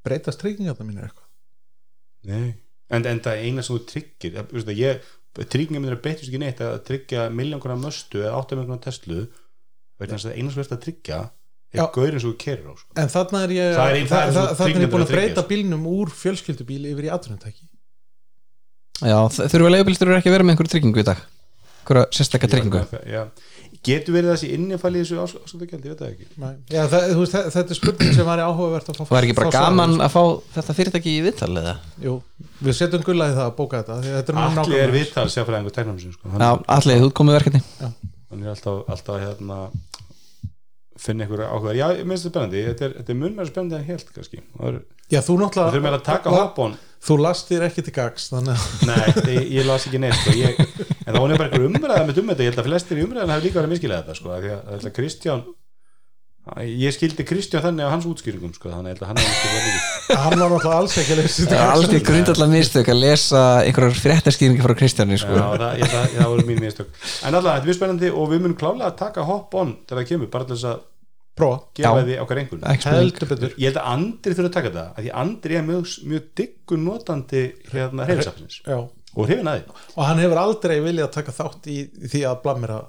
breytast 0.06 0.40
tryggingarna 0.42 0.86
mín 0.88 1.02
eitthvað 1.04 1.28
Nei. 2.32 2.54
en, 2.92 3.06
en 3.06 3.20
það 3.24 3.34
er 3.38 3.44
eina 3.50 3.64
sem 3.66 3.76
þú 3.78 3.84
tryggir 3.92 4.34
það, 4.38 4.74
ég, 4.78 5.12
tryggingum 5.52 5.88
er 5.90 6.00
beitast 6.04 6.28
ekki 6.30 6.42
neitt 6.42 6.62
að 6.66 6.80
tryggja 6.90 7.28
miljón 7.34 7.62
konar 7.64 7.80
möstu 7.82 8.22
eða 8.26 8.38
8 8.42 8.58
miljón 8.58 8.72
konar 8.74 8.84
Tesla 8.88 9.22
vegna 10.02 10.18
þess 10.18 10.30
að 10.32 10.38
eina 10.38 10.52
sem 10.52 10.60
verðst 10.62 10.76
að 10.78 10.84
tryggja 10.88 11.20
er 11.72 11.86
gaurinn 11.96 12.20
sem 12.20 12.32
þú 12.34 12.38
kerir 12.42 12.66
á 12.68 12.74
sko. 12.76 12.90
en 13.00 13.12
þarna 13.14 13.44
er 13.46 13.52
ég 13.56 13.70
Það 13.78 13.90
er 13.92 13.96
ein- 14.02 14.10
það 14.12 14.22
er 14.22 14.28
þa- 14.28 14.34
svo 14.34 14.42
þa- 14.42 14.56
þarna 14.60 14.66
er 14.66 14.72
ég 14.72 14.76
tryggingar 14.76 14.92
búin 14.92 15.02
að 15.02 15.08
að 15.08 15.16
breyta 15.16 15.34
tryggja, 15.42 15.50
bílnum 15.52 15.86
úr 15.88 16.10
fjölskyldubíl 16.22 16.82
yfir 16.92 17.06
í 17.08 17.12
atvinnutæki 17.16 17.68
Já, 19.02 19.18
þurfa 19.34 19.70
leigubílstjórar 19.74 20.20
ekki 20.20 20.30
að 20.30 20.36
vera 20.36 20.46
með 20.46 20.54
einhverju 20.56 20.74
tryggingu 20.76 21.02
í 21.02 21.06
dag 21.08 21.22
einhverja 21.82 22.04
sérstakka 22.14 22.50
tryggingu 22.52 22.82
Já. 23.10 23.24
Getur 23.88 24.14
verið 24.14 24.32
þessi 24.36 24.50
innifæli 24.56 25.02
þessu 25.02 25.20
ásköldagjaldi, 25.24 25.90
ég 25.90 25.94
veit 25.96 26.02
það 26.04 26.12
ekki 26.12 26.28
Nei. 26.44 26.52
Já, 26.70 26.82
það, 26.92 27.06
veist, 27.18 27.34
þe- 27.36 27.52
þetta 27.56 27.74
er 27.76 27.80
spurning 27.80 28.14
sem 28.18 28.28
var 28.30 28.42
áhugavert 28.46 28.92
að 28.94 29.00
fá 29.00 29.12
Var 29.16 29.28
ekki 29.28 29.38
bara 29.40 29.54
gaman 29.56 29.96
að 30.06 30.12
fá 30.14 30.22
þetta 30.58 30.76
fyrirtæki 30.78 31.16
í 31.18 31.24
viðtal 31.26 31.52
eða? 31.64 31.74
Jú, 32.06 32.16
við 32.62 32.78
setjum 32.78 33.06
gulla 33.08 33.30
í 33.32 33.36
það 33.38 33.46
að 33.48 33.56
bóka 33.58 33.82
þetta 33.82 34.22
er 34.22 34.42
allir 34.62 34.84
er 34.86 34.94
viðtal 34.96 35.28
sérfræðingur 35.34 35.76
teknarmsinn 35.80 36.14
sko. 36.14 36.30
Já, 36.38 36.52
allir, 36.78 37.02
þú 37.06 37.12
komið 37.22 37.40
verkefni 37.40 37.64
hann 37.82 38.44
er 38.46 38.54
alltaf, 38.54 38.84
alltaf 38.88 39.18
hérna 39.26 39.58
finna 41.02 41.26
einhverja 41.26 41.50
áhuga. 41.50 41.76
Já, 41.78 41.86
ég 41.98 42.08
minnst 42.08 42.28
þetta 42.28 42.36
spennandi, 42.36 42.64
þetta 42.70 42.88
er, 42.88 42.96
þetta 43.00 43.14
er 43.14 43.20
mun 43.22 43.38
meira 43.38 43.50
spennandi 43.50 43.78
en 43.80 43.88
helt 43.90 44.12
kannski, 44.16 44.42
er, 44.68 44.82
Já, 45.12 45.20
þú 45.26 45.38
náttúrulega 45.42 45.74
þurfum 45.76 45.92
að 45.92 46.04
taka 46.08 46.34
hopp 46.36 46.60
on 46.64 46.76
Þú 47.02 47.16
last 47.18 47.50
þér 47.50 47.64
ekki 47.66 47.84
til 47.88 47.94
gags 47.96 48.28
þannig 48.30 48.54
að 48.54 48.84
nei, 48.86 49.32
ég, 49.34 49.48
ég 49.58 49.66
las 49.66 49.88
ekki 49.90 50.00
neitt 50.00 50.20
sko. 50.20 50.36
ég, 50.38 50.60
en 50.62 51.10
það 51.10 51.18
var 51.18 51.34
bara 51.34 51.48
einhver 51.50 51.66
umræða 51.66 52.04
með 52.06 52.22
um 52.22 52.30
þetta 52.30 52.46
ég 52.46 52.52
held 52.52 52.62
að 52.62 52.70
flestir 52.70 53.02
í 53.02 53.06
umræðan 53.08 53.34
hafi 53.34 53.48
líka 53.48 53.58
verið 53.58 53.68
að 53.68 53.74
miskilega 53.74 54.04
þetta 54.06 54.18
sko, 54.20 54.36
af 54.36 54.44
því 54.46 54.54
að, 54.54 54.62
að, 54.62 54.86
að 54.86 54.96
Kristján 55.00 55.44
ég 56.66 56.94
skildi 56.94 57.26
Kristján 57.26 57.66
þannig 57.66 57.90
á 57.90 57.94
hans 57.94 58.06
útskýringum 58.10 58.54
sko, 58.54 58.70
þannig 58.70 58.92
að 58.92 58.94
ég 58.94 59.02
held 59.02 59.04
að 59.06 59.12
hann 59.12 60.22
hann 60.22 60.40
var 60.42 60.54
náttúrulega 60.54 60.78
alls 60.78 60.96
ekki 60.98 61.14
að 61.16 61.22
þetta. 61.26 61.58
Er 61.58 61.74
alveg 61.76 62.06
grundallega 62.08 62.54
mistök 62.54 62.90
að 62.92 63.02
lesa 63.02 63.42
einhverjar 63.62 64.00
fréttaskýringi 64.02 64.66
frá 64.66 64.74
Kristjáni 64.80 65.18
Já, 65.18 65.22
sko. 65.22 65.38
það, 65.38 65.68
ég, 65.78 65.94
það, 65.94 66.16
það 66.16 66.32
voru 66.34 66.48
mín 66.50 66.64
mistök. 66.66 66.90
En 67.22 67.38
alltaf, 67.38 67.46
þetta 67.46 67.62
er 67.62 67.70
mjög 67.70 67.78
spennandi 67.78 68.10
og 68.10 68.32
við 68.34 68.42
munum 68.42 68.58
klálega 68.58 68.90
að 68.90 68.98
taka 69.04 69.28
hopp 69.30 69.54
on 69.62 69.76
þegar 69.86 70.02
það 70.02 70.10
kemur, 70.10 70.32
bara 70.34 70.50
til 70.50 70.58
þess 70.58 70.70
að 70.72 70.82
Prófa, 71.38 71.62
gefa 71.80 72.02
því 72.06 72.16
okkar 72.22 72.40
einhvern 72.42 72.64
ég 73.56 73.70
held 73.70 73.78
að 73.80 73.86
Andri 73.94 74.34
þurfa 74.36 74.50
að 74.50 74.56
taka 74.58 74.72
þetta 74.72 74.88
af 74.92 75.04
því 75.06 75.12
Andri 75.22 75.56
er 75.58 75.64
mjög, 75.68 75.94
mjög 76.12 76.26
diggur 76.42 76.82
notandi 76.82 77.44
hérna 77.72 78.08
hreyfisafnins 78.10 78.58
Já. 78.68 78.78
og 79.16 79.28
hrifin 79.30 79.48
að 79.52 79.62
því. 79.62 79.78
Og 79.96 80.04
hann 80.10 80.22
hefur 80.26 80.42
aldrei 80.44 80.76
viljað 80.84 81.10
taka 81.16 81.32
þátt 81.40 81.72
í 81.72 81.78
því 82.12 82.22
að 82.28 82.42
blamera 82.44 82.82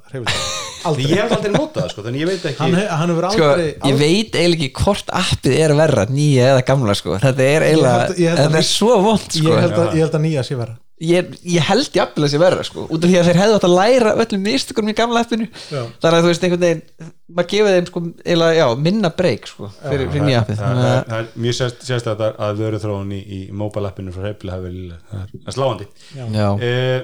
Aldrei 0.82 1.04
ég 1.12 1.20
hef 1.22 1.32
aldrei 1.36 1.52
notað 1.54 1.84
það 1.84 1.90
sko, 1.92 2.02
þannig 2.02 2.22
ég 2.24 2.28
veit 2.32 2.46
ekki 2.50 2.58
hann, 2.58 2.72
hann 2.90 3.10
hefur 3.12 3.26
Sko, 3.30 3.48
aldrei, 3.52 3.66
ég 3.86 3.98
veit 4.00 4.34
eiginlega 4.40 4.66
ekki 4.66 4.82
hvort 4.82 5.12
appið 5.22 5.54
er 5.62 5.74
verra 5.78 6.04
nýja 6.10 6.48
eða 6.56 6.64
gamla 6.72 6.96
sko. 6.98 7.18
þetta 7.22 7.44
er 7.46 7.66
eiginlega, 7.68 8.00
held- 8.08 8.18
ég 8.18 8.32
held 8.32 8.40
að 8.42 8.48
þetta 8.48 8.58
er 8.64 8.68
svo 8.72 8.96
vond 9.06 9.28
sko. 9.28 9.44
ég, 9.46 9.60
held 9.62 9.76
að, 9.78 9.92
ég 9.94 10.02
held 10.02 10.16
að 10.18 10.24
nýja 10.26 10.42
sé 10.48 10.58
vera 10.58 10.74
ég, 11.02 11.32
ég 11.54 11.64
held 11.66 11.96
jafnvel 11.96 12.26
að 12.26 12.32
sé 12.32 12.40
verra 12.40 12.64
sko. 12.66 12.84
út 12.86 13.02
af 13.04 13.10
því 13.10 13.18
að 13.20 13.28
þeir 13.28 13.40
hefðu 13.42 13.56
átt 13.58 13.66
að 13.68 13.74
læra 13.76 14.12
öllum 14.24 14.44
misturum 14.46 14.92
í 14.92 14.94
gamla 14.98 15.22
appinu 15.24 15.48
Já. 15.50 15.82
þannig 16.02 16.16
að 16.18 16.22
þú 16.22 16.30
veist 16.30 16.46
einhvern 16.46 16.64
veginn 16.66 17.10
maður 17.32 17.50
gefið 17.52 17.76
þeim 17.76 17.88
sko, 17.90 18.02
eiginlega, 18.22 18.56
já, 18.60 18.66
minna 18.86 19.10
breyk 19.18 19.50
sko, 19.50 19.70
fyrir, 19.82 20.08
fyrir 20.12 20.26
nýja 20.28 20.42
appið 20.44 20.62
það, 20.62 20.80
það, 20.82 20.96
það 21.10 21.18
er 21.18 21.44
mjög 21.46 21.58
sérst, 21.58 21.84
sérstætt 21.88 22.24
að, 22.28 22.40
að 22.46 22.62
vöru 22.62 22.82
þróun 22.82 23.12
í, 23.16 23.20
í 23.22 23.40
mobile 23.62 23.92
appinu 23.92 24.14
frá 24.14 24.26
hreyfli 24.28 24.52
hafi 24.52 24.66
verið 24.68 24.80
lýlega. 24.80 25.04
það 25.12 25.22
er, 25.22 25.44
það 25.46 25.56
sláandi 25.58 25.88
já, 26.36 26.48
eh, 26.68 26.98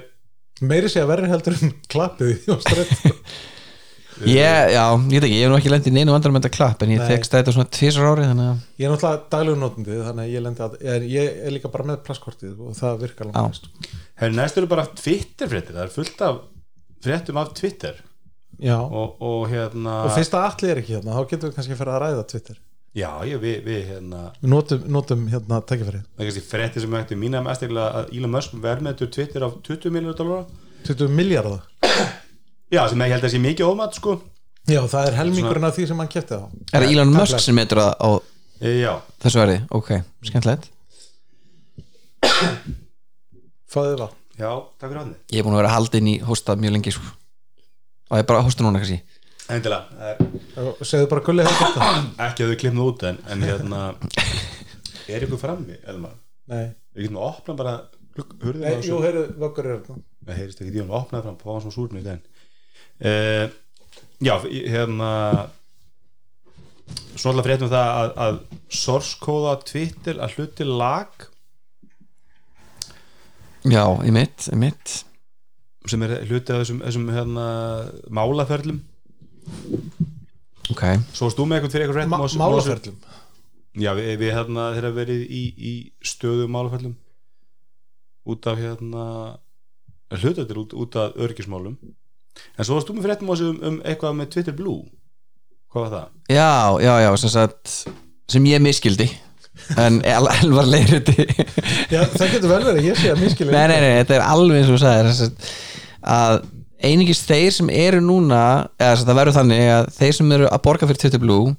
meiri 0.68 0.92
sé 0.92 1.04
að 1.04 1.12
verri 1.14 1.32
heldur 1.32 1.58
en 1.58 1.72
klappið 1.88 2.34
í 2.34 2.40
og 2.54 2.66
ég, 4.26 4.72
já, 4.74 4.83
ég 4.98 5.20
veit 5.20 5.26
ekki, 5.28 5.37
ég 5.38 5.44
hef 5.44 5.52
nú 5.52 5.59
ekki 5.59 5.70
lendið 5.72 5.94
neinu 5.94 6.14
vandrar 6.14 6.35
með 6.35 6.44
þetta 6.44 6.57
klapp 6.57 6.83
en 6.83 6.92
ég 6.94 7.02
Nei. 7.02 7.09
tek 7.12 7.26
stæta 7.28 7.54
svona 7.54 7.70
tvisar 7.70 8.09
ári 8.09 8.26
þannig 8.26 8.48
að 8.50 8.62
Ég 8.78 8.88
er 8.88 8.94
náttúrulega 8.94 9.22
daglegur 9.35 9.61
notandi 9.62 9.98
þannig 10.02 10.24
að 10.24 10.33
ég 10.33 10.44
lendi 10.44 10.64
að 10.66 10.76
ég 10.83 10.92
er, 10.94 11.07
ég 11.12 11.40
er 11.46 11.54
líka 11.54 11.70
bara 11.72 11.87
með 11.90 12.00
plastkortið 12.09 12.61
og 12.66 12.76
það 12.78 13.02
virkar 13.04 13.33
mest. 13.35 13.68
Hefur 14.18 14.37
næst 14.38 14.61
eru 14.61 14.70
bara 14.70 14.87
Twitter 14.98 15.50
fréttir 15.52 15.76
Það 15.78 15.85
er 15.85 15.94
fullt 15.94 16.24
af 16.26 16.40
fréttum 17.07 17.42
af 17.42 17.52
Twitter. 17.59 18.00
Já, 18.59 18.78
og, 18.83 19.18
og, 19.22 19.26
og 19.28 19.44
hérna 19.52 20.00
fyrst 20.16 20.35
að 20.35 20.48
allir 20.48 20.72
er 20.72 20.81
ekki 20.83 20.96
hérna 20.96 21.14
þá 21.14 21.28
getum 21.31 21.50
við 21.50 21.59
kannski 21.61 21.78
fyrir 21.78 21.94
að 21.94 22.02
ræða 22.02 22.24
Twitter. 22.33 22.57
Já, 22.98 23.11
ég, 23.28 23.38
við, 23.38 23.59
við 23.68 23.83
hérna 23.92 24.22
Við 24.40 24.50
notum, 24.50 24.87
notum 24.90 25.26
hérna 25.31 25.61
tækifærið. 25.62 26.07
Það 26.16 26.24
er 26.24 26.31
kannski 26.33 26.46
fréttir 26.48 26.83
sem 26.83 26.96
ættu 26.98 27.18
mína 27.20 27.42
mest 27.44 27.62
eiginlega 27.62 28.00
að 28.00 28.16
Elon 28.18 28.33
Musk 28.35 28.57
verðmetur 28.64 29.12
Twitter 29.14 29.46
á 29.46 29.48
20 29.54 29.94
miljonar 29.94 30.18
dólar 30.18 30.48
20 30.88 31.14
miljardar 31.14 31.62
Já, 32.68 32.83
sem 32.90 33.00
ég 33.00 33.14
held 33.14 33.24
að 33.24 33.33
sé 33.33 33.38
mikið 33.40 33.70
ómat 33.70 33.96
sko. 33.96 34.18
Já, 34.68 34.83
það 34.92 35.07
er 35.09 35.14
helmingurinn 35.16 35.64
af 35.64 35.76
því 35.78 35.85
sem 35.88 36.00
hann 36.02 36.11
kæfti 36.12 36.37
á 36.37 36.44
Er 36.76 36.83
það 36.85 36.90
Elon 36.92 37.12
Musk 37.14 37.40
sem 37.40 37.57
metur 37.57 37.81
það 37.81 37.94
á 38.04 38.09
e, 38.61 38.72
Já, 38.83 38.90
þessu 39.24 39.40
verði? 39.40 39.57
Ok, 39.78 39.92
skemmtilegt. 40.28 40.68
Fáðið 43.72 44.02
það. 44.02 44.12
Já, 44.38 44.50
takk 44.76 44.90
fyrir 44.90 45.00
hann 45.00 45.14
Ég 45.33 45.40
er 45.40 45.46
búin 45.46 45.57
að 45.57 45.62
vera 45.62 45.72
haldinn 45.72 46.11
í 46.12 46.14
hósta 46.28 46.59
mjög 46.61 46.76
lengi 46.76 46.92
sko. 46.94 47.14
og 48.11 48.20
ég 48.20 48.24
er 48.24 48.28
bara 48.28 48.42
að 48.42 48.48
hósta 48.50 48.66
núna 48.66 48.83
kannski. 48.83 49.00
Endilega, 49.48 49.88
það 49.96 50.09
er 50.12 50.87
Segðu 50.92 51.09
bara 51.14 51.24
gulli 51.24 51.46
hefur 51.48 51.64
þetta 51.64 51.90
ekki 52.28 52.44
að 52.44 52.52
þau 52.52 52.61
klimna 52.62 52.88
út 52.92 53.04
en, 53.09 53.20
en 53.33 53.46
hérna 53.48 53.83
Er 55.16 55.24
ykkur 55.24 55.40
frammi, 55.40 55.81
Elmar? 55.88 56.18
Nei, 56.52 56.66
Við 56.92 57.09
getum 57.09 57.22
að 57.22 57.31
opna 57.33 57.57
bara 57.62 57.78
Nei 58.59 58.83
jú, 58.85 58.98
heyrðu, 59.00 59.24
vöggur 59.40 59.64
er 59.70 59.78
þetta 59.81 59.96
Það 60.28 60.40
heyrist 60.42 60.61
ekki 60.61 60.74
í 60.76 60.83
hann 60.83 60.92
opnaði 60.98 61.24
fram 61.24 61.38
Fá 61.40 61.48
hann 61.54 61.64
svona 61.64 61.76
súrni 61.78 62.02
í 62.02 62.04
den 62.04 62.20
uh, 63.02 63.46
Já, 64.18 64.34
hérna 64.42 65.11
Svo 67.18 67.32
alltaf 67.32 67.46
fréttum 67.46 67.70
það 67.70 67.90
að, 68.00 68.14
að 68.24 68.38
source 68.72 69.18
kóða 69.22 69.58
Twitter 69.66 70.22
að 70.22 70.38
hluti 70.38 70.66
lag 70.66 71.28
Já, 73.68 73.84
í 74.06 74.14
mitt, 74.14 74.46
í 74.54 74.58
mitt 74.58 75.02
sem 75.88 76.04
er 76.04 76.14
hluti 76.28 76.52
af 76.52 76.62
þessum, 76.62 76.80
þessum 76.84 77.11
hérna, 77.14 77.44
málaferlum. 78.12 78.80
Ok, 80.68 80.84
Svo 81.16 81.30
þú 81.32 81.46
með 81.48 81.58
eitthvað 81.58 81.74
fyrir 81.74 82.00
eitthvað 82.02 82.11
Ma 82.12 82.20
Málaferlum? 82.42 82.98
Já, 83.78 83.92
við, 83.96 84.11
við 84.20 84.34
hérna 84.37 84.70
þeirra 84.76 84.90
verið 84.96 85.22
í, 85.24 85.42
í 85.56 85.72
stöðu 86.04 86.48
málaferlum. 86.52 86.96
Út 88.28 88.48
af 88.50 88.61
hérna 88.61 89.04
hlutatir 90.12 90.61
út, 90.61 90.74
út 90.76 90.98
af 91.00 91.16
örgismálum 91.20 91.78
en 92.59 92.66
svo 92.68 92.77
varst 92.79 92.90
þú 92.90 92.96
með 92.98 93.07
fréttum 93.09 93.31
á 93.31 93.33
þessu 93.35 93.48
um, 93.53 93.59
um 93.70 93.79
eitthvað 93.85 94.18
með 94.18 94.31
Twitter 94.35 94.57
Blue. 94.59 94.83
Hvað 95.72 95.85
var 95.85 95.90
það? 95.94 96.05
já, 96.33 96.51
já, 96.85 96.92
já 97.05 97.09
sem, 97.22 97.33
sagt, 97.35 97.72
sem 98.33 98.46
ég 98.48 98.62
miskildi 98.64 99.09
en 99.77 99.98
el- 100.14 100.31
elvar 100.38 100.68
leiriti 100.70 101.27
Já, 101.90 102.05
það 102.14 102.31
getur 102.37 102.53
vel 102.53 102.62
verið, 102.70 102.87
ég 102.88 103.01
sé 103.01 103.11
að 103.12 103.24
miskili 103.24 103.53
nei, 103.53 103.64
nei, 103.68 103.81
nei, 103.83 103.90
þetta 104.01 104.16
er 104.20 104.24
alveg 104.29 104.61
eins 104.62 104.70
og 104.72 104.79
sem 104.81 105.11
sagt, 105.18 105.51
að 106.09 106.38
einingis 106.88 107.24
þeir 107.27 107.51
sem 107.57 107.72
eru 107.74 108.01
núna 108.05 108.40
eða 108.79 108.92
sem 108.94 109.01
sagt, 109.03 109.09
það 109.11 109.18
verður 109.18 109.37
þannig 109.40 109.64
að 109.74 109.88
þeir 109.98 110.16
sem 110.20 110.33
eru 110.38 110.48
að 110.55 110.62
borga 110.68 110.88
fyrir 110.88 111.03
Twitter 111.03 111.22
Blue 111.24 111.55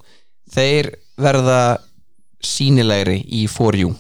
þeir 0.56 0.90
verða 1.20 1.60
sínilegri 2.46 3.20
í 3.36 3.46
For 3.52 3.76
You. 3.76 3.94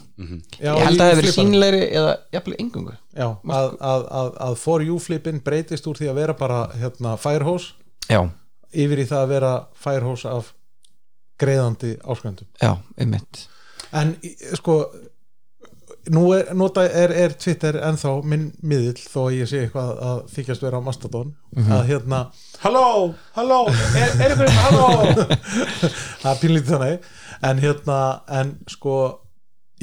Já, 0.59 0.73
ég 0.75 0.83
held 0.83 0.99
að 0.99 1.01
það 1.01 1.13
hefur 1.13 1.31
sínilegri 1.31 1.81
eða 1.95 2.15
jafnvel 2.35 2.55
engungu 2.59 2.93
Já, 3.15 3.27
að, 3.27 3.69
að, 3.79 4.01
að, 4.19 4.31
að 4.45 4.55
for 4.59 4.83
you 4.83 4.97
flipin 4.99 5.39
breytist 5.43 5.87
úr 5.87 5.95
því 5.99 6.09
að 6.11 6.17
vera 6.19 6.35
bara 6.39 6.57
hérna, 6.75 7.13
firehose 7.19 7.71
já, 8.11 8.19
yfir 8.75 8.99
í 8.99 9.05
það 9.07 9.23
að 9.23 9.31
vera 9.31 9.53
firehose 9.79 10.33
af 10.33 10.51
greiðandi 11.39 11.93
ásköndum 12.03 12.49
já, 12.59 12.73
einmitt. 12.99 13.45
En 13.95 14.11
sko 14.59 14.81
nú 16.13 16.23
er, 16.35 16.49
nota, 16.57 16.83
er, 16.87 17.11
er 17.25 17.33
Twitter 17.39 17.75
ennþá 17.89 18.11
minn 18.27 18.47
miðill 18.65 18.97
þó 18.99 19.19
að 19.27 19.35
ég 19.37 19.49
sé 19.51 19.61
eitthvað 19.65 19.89
að 20.09 20.19
þykjast 20.33 20.63
vera 20.65 20.79
á 20.79 20.85
Mastodon. 20.85 21.31
Að 21.59 21.83
hérna, 21.89 22.19
Halló, 22.63 22.83
halló, 23.37 23.59
er, 23.95 24.13
er 24.19 24.33
ykkur 24.35 24.49
hérna, 24.49 24.65
halló? 24.65 25.25
Það 26.21 26.29
er 26.33 26.39
pínlítið 26.41 26.73
þannig. 26.75 27.09
En 27.49 27.61
hérna, 27.63 27.99
en 28.39 28.53
sko 28.67 28.95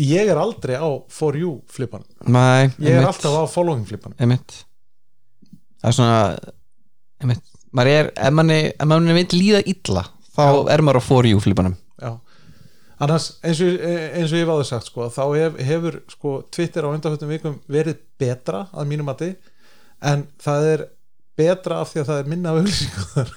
ég 0.03 0.29
er 0.29 0.37
aldrei 0.41 0.77
á 0.77 0.89
for 1.09 1.37
you 1.41 1.55
flipan 1.73 2.03
Nei, 2.29 2.67
ég 2.77 2.91
er 2.91 2.99
einmitt. 2.99 3.07
alltaf 3.15 3.33
á 3.33 3.45
following 3.49 3.87
flipan 3.89 4.13
einmitt. 4.21 4.59
Það 5.81 5.89
er 5.89 5.97
svona 5.97 6.19
einmitt, 7.23 7.45
maður 7.73 7.93
er, 7.95 8.11
ef 8.29 8.35
manni 8.37 8.59
ef 8.75 8.89
manni 8.91 9.17
vil 9.17 9.27
líða 9.39 9.63
illa, 9.73 10.03
þá 10.37 10.43
Já. 10.45 10.59
er 10.75 10.85
maður 10.85 11.01
á 11.01 11.09
for 11.09 11.29
you 11.31 11.41
flipanum 11.41 11.79
annars 13.03 13.29
eins 13.45 13.61
og, 13.65 13.81
eins 14.17 14.33
og 14.33 14.41
ég 14.41 14.49
var 14.49 14.61
það 14.61 14.69
sagt 14.71 14.91
sko, 14.91 15.09
þá 15.13 15.23
hef, 15.37 15.59
hefur 15.69 15.99
sko, 16.13 16.35
Twitter 16.55 16.87
á 16.87 16.93
undanfjöldum 16.93 17.33
vikum 17.35 17.59
verið 17.71 18.01
betra 18.21 18.67
að 18.73 18.93
mínum 18.93 19.09
mati 19.11 19.33
en 20.01 20.27
það 20.43 20.69
er 20.73 20.85
betra 21.37 21.83
af 21.83 21.93
því 21.93 22.03
að 22.03 22.11
það 22.11 22.21
er 22.23 22.31
minna 22.33 22.55
auðlýsingar 22.57 23.09
þar. 23.13 23.33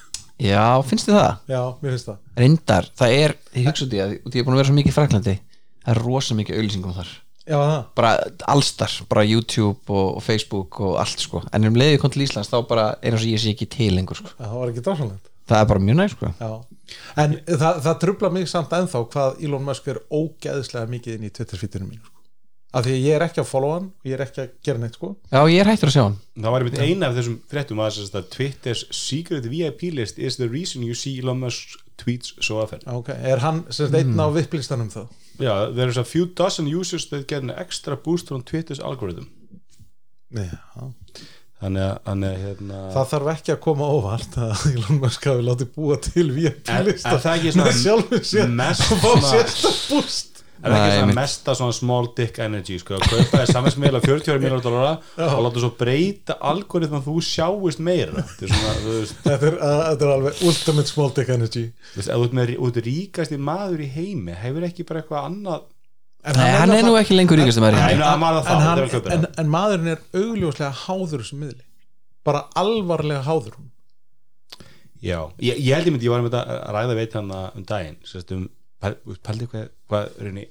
já, 0.49 0.63
finnst 0.87 1.09
þið 1.09 1.17
það? 1.19 1.31
Já, 1.51 1.61
mér 1.81 1.95
finnst 1.95 2.11
það 2.11 2.43
reyndar, 2.43 2.91
það 3.01 3.15
er, 3.17 3.37
ég 3.55 3.69
hugsa 3.69 3.87
út 3.87 3.95
í 3.95 4.03
að 4.03 4.13
út 4.19 4.29
í 4.29 4.29
að 4.29 4.39
ég 4.39 4.43
er 4.43 4.47
búin 4.47 4.55
að 4.55 4.61
vera 4.61 4.69
svo 4.69 4.77
mikið 4.77 4.93
í 4.93 4.97
Fraklandi 4.99 5.35
það 5.39 5.91
er 5.95 6.01
rosa 6.05 6.39
mikið 6.39 6.61
auðlýsingum 6.61 6.95
þar 6.99 7.17
Já, 7.49 7.57
það, 7.57 7.79
bara 7.97 8.09
allstar, 8.53 8.95
bara 9.09 9.25
YouTube 9.25 9.89
og, 9.89 10.09
og 10.19 10.21
Facebook 10.21 10.79
og 10.85 10.99
allt 11.01 11.23
sko 11.23 11.41
en 11.49 11.65
um 11.65 11.79
leiðið 11.81 11.97
kom 12.03 12.11
til 12.13 12.21
Íslands 12.27 12.51
þá 12.51 12.59
bara 12.69 12.91
er 13.01 13.15
eins 13.15 13.25
og 13.25 13.31
ég 13.31 13.41
sé 13.41 13.55
ekki 13.55 13.65
til 13.73 13.89
lengur 13.97 14.19
sko. 14.19 14.35
það 14.37 14.53
var 14.53 14.71
ekki 14.71 14.83
dásanlegt 14.85 15.28
það 15.49 15.63
er 15.63 15.67
bara 15.73 15.83
mjög 15.87 15.99
næg 15.99 16.13
sko. 16.13 16.31
Já, 16.39 16.51
en 17.23 17.35
það, 17.49 17.81
það 17.87 17.99
trubla 18.05 18.31
mig 18.37 18.47
samt 18.51 18.77
ennþá 18.79 19.03
hvað 19.15 19.43
Elon 19.47 19.67
Musk 19.67 19.89
er 19.91 19.99
ógeðslega 20.09 20.89
mikið 20.93 21.17
inn 21.19 21.27
í 21.27 21.33
Twitter-fítinu 21.35 21.89
mínu 21.89 22.01
sko. 22.05 22.15
af 22.69 22.85
því 22.85 22.91
að 22.93 23.05
ég 23.07 23.15
er 23.17 23.23
ekki 23.25 23.41
að 23.41 23.47
follow 23.49 23.71
hann 23.73 23.85
og 23.89 24.05
ég 24.05 24.13
er 24.13 24.21
ekki 24.27 24.41
að 24.43 24.49
gera 24.67 24.81
neitt 24.83 24.97
sko. 24.99 25.07
Já, 25.33 25.39
ég 25.49 25.59
er 25.63 25.69
hættur 25.71 25.89
að 25.89 25.95
sjá 25.95 26.03
hann. 26.03 26.17
Það 26.37 26.53
var 26.53 26.65
einmitt 26.65 26.81
eina 26.85 27.07
af 27.09 27.15
þessum 27.17 27.37
fréttum 27.49 27.81
að, 27.81 27.97
að 28.19 28.27
Twitter's 28.35 28.83
secret 28.93 29.47
VIP 29.49 29.87
list 29.97 30.19
is 30.21 30.37
the 30.37 30.47
reason 30.51 30.85
you 30.85 30.93
see 30.93 31.15
Elon 31.17 31.41
Musk 31.41 31.79
tweets 31.97 32.35
so 32.45 32.59
often. 32.61 32.83
Já, 32.85 32.93
ok, 32.93 33.09
er 33.09 33.41
hann 33.41 33.63
sem 33.69 33.89
sagt 33.89 33.97
einn 33.97 34.21
á 34.21 34.29
vipplistanum 34.37 34.91
þá? 34.93 35.01
Já, 35.39 35.53
there 35.73 35.89
is 35.89 35.97
a 35.97 36.05
few 36.05 36.27
dozen 36.37 36.67
users 36.69 37.09
that 37.09 37.25
get 37.27 37.41
an 37.41 37.49
extra 37.57 37.97
boost 37.97 38.27
from 38.29 38.43
Twitter's 38.45 38.79
algorithm. 38.79 39.25
Já, 40.29 40.91
Þannig 41.59 41.83
að, 41.83 41.95
þannig 42.07 42.29
að 42.29 42.43
hérna 42.45 42.81
það 42.95 43.07
þarf 43.11 43.29
ekki 43.33 43.51
að 43.55 43.61
koma 43.65 43.87
óvart 43.97 44.35
að 44.39 44.61
Elon 44.71 44.99
Musk 45.03 45.25
hafi 45.27 45.43
látið 45.49 45.71
búa 45.75 45.97
til 46.05 46.27
VIP-lista 46.37 47.15
það 47.19 47.33
ekki 47.35 47.51
svona 47.55 47.69
með 47.69 47.79
sjálfum 47.83 48.27
sér 48.31 48.53
og 48.55 49.01
fá 49.03 49.09
svona- 49.09 49.31
sérsta 49.33 49.71
búst? 49.89 50.25
Er 50.59 50.73
það 50.73 50.81
ekki 50.85 50.95
svona 50.99 51.15
mesta 51.15 51.53
svona 51.55 51.75
small 51.75 52.07
dick 52.17 52.39
energy 52.43 52.77
sko, 52.81 52.97
að 52.97 53.05
kaupa 53.11 53.41
þér 53.41 53.51
samvinsmiðla 53.53 54.01
40 54.03 54.39
miljonar 54.43 54.63
dólara 54.65 54.89
og 55.27 55.43
láta 55.45 55.61
svo 55.63 55.69
breyta 55.79 56.35
algoritma 56.49 56.99
þú 57.05 57.15
sjáist 57.23 57.79
meira. 57.83 58.23
Þetta 58.27 58.47
er 58.47 58.51
svona, 58.55 58.73
þú 58.83 58.95
veist, 58.97 59.21
þetta 59.23 59.47
er, 59.51 59.55
uh, 59.59 59.83
þetta 59.93 60.07
er 60.09 60.13
alveg 60.17 60.41
ultimate 60.51 60.91
small 60.91 61.13
dick 61.15 61.31
energy. 61.35 61.63
Þú 61.93 62.01
veist 62.01 62.11
ef 62.11 62.19
þú 62.19 62.27
ert 62.27 62.35
með 62.41 62.53
út 62.67 62.79
ríkasti 62.89 63.39
maður 63.39 63.85
í 63.85 63.89
heimi 63.95 64.35
hefur 64.35 64.67
ekki 64.67 64.87
bara 64.89 65.03
eitthvað 65.05 65.29
annað 65.31 65.67
en 66.23 66.35
Nei, 66.35 66.49
hann 66.59 66.73
er 66.75 66.83
nú 66.83 66.95
ekki 66.99 67.15
lengur 67.15 67.39
ríkast 67.39 67.61
að 67.61 67.77
Nei, 67.77 67.95
maður 68.19 68.41
en 68.41 68.45
það 68.45 68.59
en, 68.59 68.83
er 68.83 68.83
en, 68.83 69.23
það. 69.23 69.27
en 69.43 69.51
maðurinn 69.53 69.91
er 69.93 70.01
augljóslega 70.19 70.71
háður 70.83 71.23
sem 71.29 71.39
miðli. 71.45 71.63
Bara 72.27 72.41
alvarlega 72.59 73.23
háður. 73.23 73.55
Já, 74.99 75.19
ég, 75.39 75.55
ég 75.63 75.71
held 75.77 75.87
ég 75.87 75.93
myndi, 75.95 76.07
ég 76.09 76.11
var 76.11 76.23
með 76.25 76.33
þetta 76.35 76.55
að 76.59 76.73
ræða 76.75 76.95
veit 76.97 77.13
hann 77.15 77.29
um 77.31 77.65
daginn 77.69 77.99
sérst 78.03 78.33
um, 78.35 78.47
pæl- 78.83 78.97
pældi 79.23 79.47
hvað, 79.47 79.69
hvað 79.87 80.09
reyni, 80.25 80.43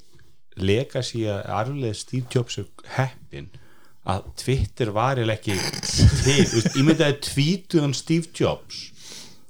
legacy 0.56 1.26
að 1.28 1.42
arflega 1.58 1.98
Steve 2.00 2.32
Jobs 2.32 2.56
er 2.62 2.70
heppin 2.96 3.50
að 4.08 4.30
Twitter 4.40 4.92
var 4.96 5.20
eða 5.20 5.34
ekki 5.36 5.58
til, 6.24 6.38
ég 6.40 6.80
myndi 6.86 7.04
að 7.04 7.18
tvítuð 7.28 7.84
um 7.90 7.96
Steve 7.96 8.32
Jobs 8.40 8.86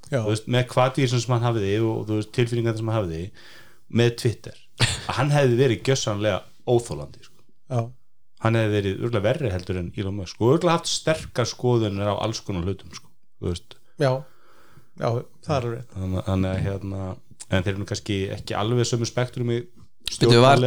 Já, 0.09 0.18
þú 0.24 0.33
veist, 0.33 0.50
með 0.50 0.66
hvaðvíð 0.74 1.14
sem 1.14 1.35
hann 1.37 1.46
hafiði 1.46 1.72
og 1.85 2.02
þú 2.09 2.18
veist, 2.18 2.33
tilfinningar 2.35 2.78
sem 2.81 2.90
hann 2.90 2.98
hafiði 2.98 3.22
með 4.02 4.14
Twitter, 4.24 4.59
hann 5.17 5.31
hefði 5.35 5.57
verið 5.62 5.83
gjössanlega 5.88 6.41
óþólandi 6.69 7.25
sko. 7.25 7.38
já, 7.71 7.81
hann 8.45 8.59
hefði 8.61 8.75
verið 8.77 9.01
örgulega 9.05 9.27
verri 9.29 9.53
heldur 9.55 9.81
en 9.83 9.93
Elon 9.97 10.19
Musk 10.21 10.41
og 10.43 10.55
örgulega 10.57 10.79
haft 10.79 10.91
sterkar 10.93 11.49
skoðunir 11.49 12.11
á 12.12 12.14
alls 12.19 12.41
konar 12.47 12.67
hlutum 12.69 12.93
sko. 12.95 13.09
já, 13.99 14.12
já, 14.99 15.09
það 15.47 15.57
er 15.59 15.69
rétt 15.75 15.97
þannig 15.97 16.29
þannig 16.29 16.53
að 16.53 16.62
hérna 16.69 17.03
en 17.49 17.64
þeir 17.64 17.73
eru 17.73 17.83
nú 17.83 17.88
kannski 17.88 18.17
ekki 18.35 18.57
alveg 18.59 18.85
sömu 18.88 19.07
spektrum 19.09 19.51
í. 19.55 19.62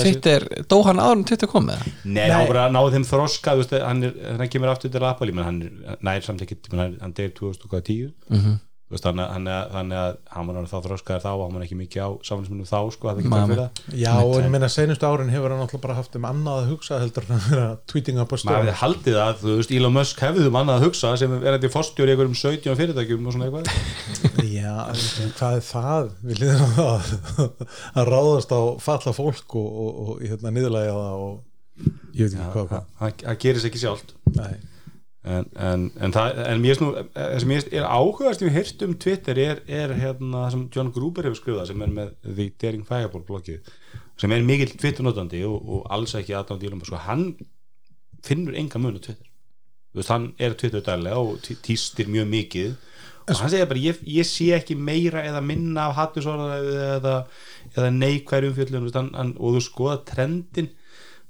Twitter, 0.06 0.44
dó 0.70 0.82
hann 0.86 1.00
áður 1.02 1.16
en 1.18 1.24
Twitter 1.30 1.50
kom 1.50 1.66
með 1.66 1.80
það? 1.82 1.94
Nei, 2.14 2.26
hann 2.30 2.48
bara 2.50 2.66
náði 2.74 2.92
þeim 2.96 3.06
þroska 3.10 3.56
hann, 3.86 4.04
er, 4.06 4.18
hann 4.38 4.52
kemur 4.54 4.70
aftur 4.70 4.92
til 4.94 5.02
menn 5.34 5.46
hann 5.48 5.62
er 5.66 5.98
nær 6.06 6.26
samt 6.26 6.44
ekki 6.46 6.58
hann, 6.74 6.98
deyr 7.18 7.32
2010 7.38 8.12
mm 8.30 8.38
Mhm. 8.38 8.60
Veist, 8.92 9.06
þannig, 9.08 9.24
að- 9.26 9.32
þannig, 9.36 9.54
að- 9.56 9.70
að 10.02 10.18
hann 10.36 10.48
var 10.48 10.56
náttúrulega 10.58 10.72
þá 10.72 10.86
þroskaður 10.88 11.24
þá 11.26 11.30
og 11.32 11.42
hann 11.46 11.56
var 11.58 11.64
ekki 11.66 11.78
mikið 11.82 12.02
á 12.02 12.10
samfélagsmyndum 12.28 12.70
þá 12.72 12.80
sko, 12.96 13.08
það 13.08 13.12
er 13.12 13.22
ekki 13.22 13.32
Nei, 13.32 13.40
nei. 13.40 13.48
fyrir 13.52 13.62
það. 13.62 13.72
Já, 14.02 14.14
og 14.22 14.36
ég 14.42 14.50
meina 14.56 14.70
senustu 14.76 15.06
árin 15.12 15.32
hefur 15.34 15.54
hann 15.56 15.64
alltaf 15.66 15.82
bara 15.86 15.98
haft 16.00 16.16
um 16.20 16.28
annað 16.32 16.60
að 16.62 16.70
hugsa 16.72 17.00
heldur 17.02 17.28
en 17.30 17.36
að 17.38 17.46
vera 17.52 17.68
tweeting 17.92 18.20
up 18.22 18.28
á 18.28 18.36
maður 18.36 18.42
stöðum 18.44 18.62
hefði 18.62 18.78
haldið 18.82 19.20
að, 19.26 19.36
þú 19.42 19.56
veist, 19.62 19.72
Elon 19.80 19.96
Musk 19.98 20.24
hefði 20.26 20.48
um 20.52 20.60
annað 20.62 20.76
að 20.82 20.86
hugsa 20.88 21.14
sem 21.22 21.36
er 21.40 21.58
þetta 21.58 21.72
fórstjóri 21.76 22.12
í 22.12 22.16
einhverjum 22.16 22.40
17 22.42 22.80
fyrirtækjum 22.82 23.28
og 23.28 23.36
svona 23.38 23.48
eitthvað. 23.50 23.66
Já, 24.62 24.76
hvað 25.38 25.56
er 25.60 25.64
það? 25.72 26.12
Við 26.28 26.42
liðum 26.44 26.74
það 26.76 27.00
að 28.02 28.12
ráðast 28.12 28.52
á 28.56 28.62
falla 28.84 29.14
fólk 29.16 29.56
og, 29.56 29.70
og, 29.86 30.02
og 30.16 30.26
hérna 30.26 30.52
niðurlægja 30.56 30.98
það 30.98 31.24
og 31.28 31.40
ég 32.18 32.28
veit 32.28 32.36
ekki 32.36 32.52
hvað, 34.36 34.60
en, 35.22 35.46
en, 35.54 35.88
en, 36.02 36.14
það, 36.16 36.40
en 36.48 36.62
mér 36.64 36.74
finnst 36.74 36.82
nú 36.82 36.92
það 36.98 37.36
sem 37.44 37.52
finnst 37.54 37.74
er 37.78 37.86
áhugast 37.86 38.42
ég 38.42 38.56
heyrt 38.56 38.86
um 38.88 38.96
Twitter 38.98 39.38
er, 39.38 39.64
er 39.70 39.94
hérna 40.00 40.48
sem 40.54 40.64
John 40.74 40.90
Gruber 40.96 41.28
hefur 41.28 41.38
skrifað 41.38 41.70
sem 41.70 41.84
er 41.86 41.94
með 41.94 42.16
The 42.26 42.48
Daring 42.62 42.88
Fireball 42.88 43.26
bloggið 43.28 43.70
sem 44.22 44.34
er 44.34 44.46
mikill 44.46 44.74
Twitter 44.78 45.06
notandi 45.06 45.42
og, 45.48 45.58
og 45.62 45.86
alls 45.94 46.14
ekki 46.18 46.36
aðdándi 46.38 46.70
í 46.70 46.80
sko, 46.86 47.02
hann 47.08 47.26
finnur 48.26 48.58
enga 48.58 48.82
mun 48.82 48.98
á 48.98 49.02
Twitter. 49.02 49.28
Veist, 49.98 50.12
hann 50.14 50.32
er 50.40 50.56
Twitter 50.56 50.84
dælega 50.86 51.20
og 51.20 51.42
tístir 51.66 52.10
mjög 52.12 52.28
mikið. 52.32 52.76
Og 53.28 53.40
hann 53.40 53.52
segir 53.52 53.70
bara 53.70 53.82
ég, 53.82 54.04
ég 54.08 54.28
sé 54.28 54.52
ekki 54.56 54.78
meira 54.78 55.24
eða 55.28 55.42
minna 55.46 55.90
af 55.90 55.98
hattusorða 55.98 56.60
eða, 56.98 57.16
eða 57.74 57.90
neikværi 57.96 58.54
hann, 58.94 59.36
og 59.38 59.58
þú 59.58 59.66
skoða 59.66 59.98
trendin 60.08 60.72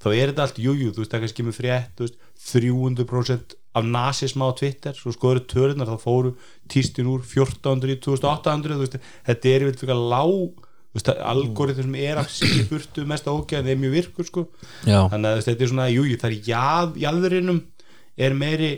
þá 0.01 0.07
er 0.15 0.31
þetta 0.31 0.45
allt, 0.47 0.61
jújú, 0.61 0.87
jú, 0.87 0.93
þú 0.95 1.03
veist, 1.03 1.11
það 1.13 1.23
kannski 1.25 1.41
kemur 1.41 1.57
frétt, 1.57 1.99
veist, 2.01 2.21
300% 2.41 3.57
af 3.77 3.87
nazisma 3.87 4.49
á 4.49 4.57
Twitter, 4.57 4.97
svo 4.97 5.13
skoður 5.15 5.45
tölunar 5.51 5.87
þá 5.87 5.95
fóru 6.01 6.33
tístin 6.71 7.09
úr 7.11 7.23
1400 7.23 7.95
í 7.95 7.97
2800, 8.03 8.75
þú 8.75 8.85
veist, 8.85 8.99
þetta 9.29 9.53
er 9.53 9.65
vel 9.67 9.73
fyrir 9.79 10.05
lág, 10.11 10.63
þú 10.91 10.99
veist, 10.99 11.11
algoritm 11.31 11.85
sem 11.87 11.97
er 12.03 12.21
að 12.21 12.31
síði 12.35 12.67
burtu 12.69 13.07
mest 13.07 13.29
ágæðan 13.31 13.71
er 13.71 13.81
mjög 13.81 13.97
virkur, 13.97 14.27
sko, 14.27 14.45
þannig 14.83 15.29
að 15.31 15.43
þetta 15.47 15.67
er 15.67 15.73
svona, 15.73 15.89
jújú, 15.91 16.13
jú, 16.13 16.21
það 16.23 16.31
er 16.31 16.49
jað, 16.51 16.97
jaðurinnum 17.05 17.61
er 18.21 18.35
meiri 18.37 18.71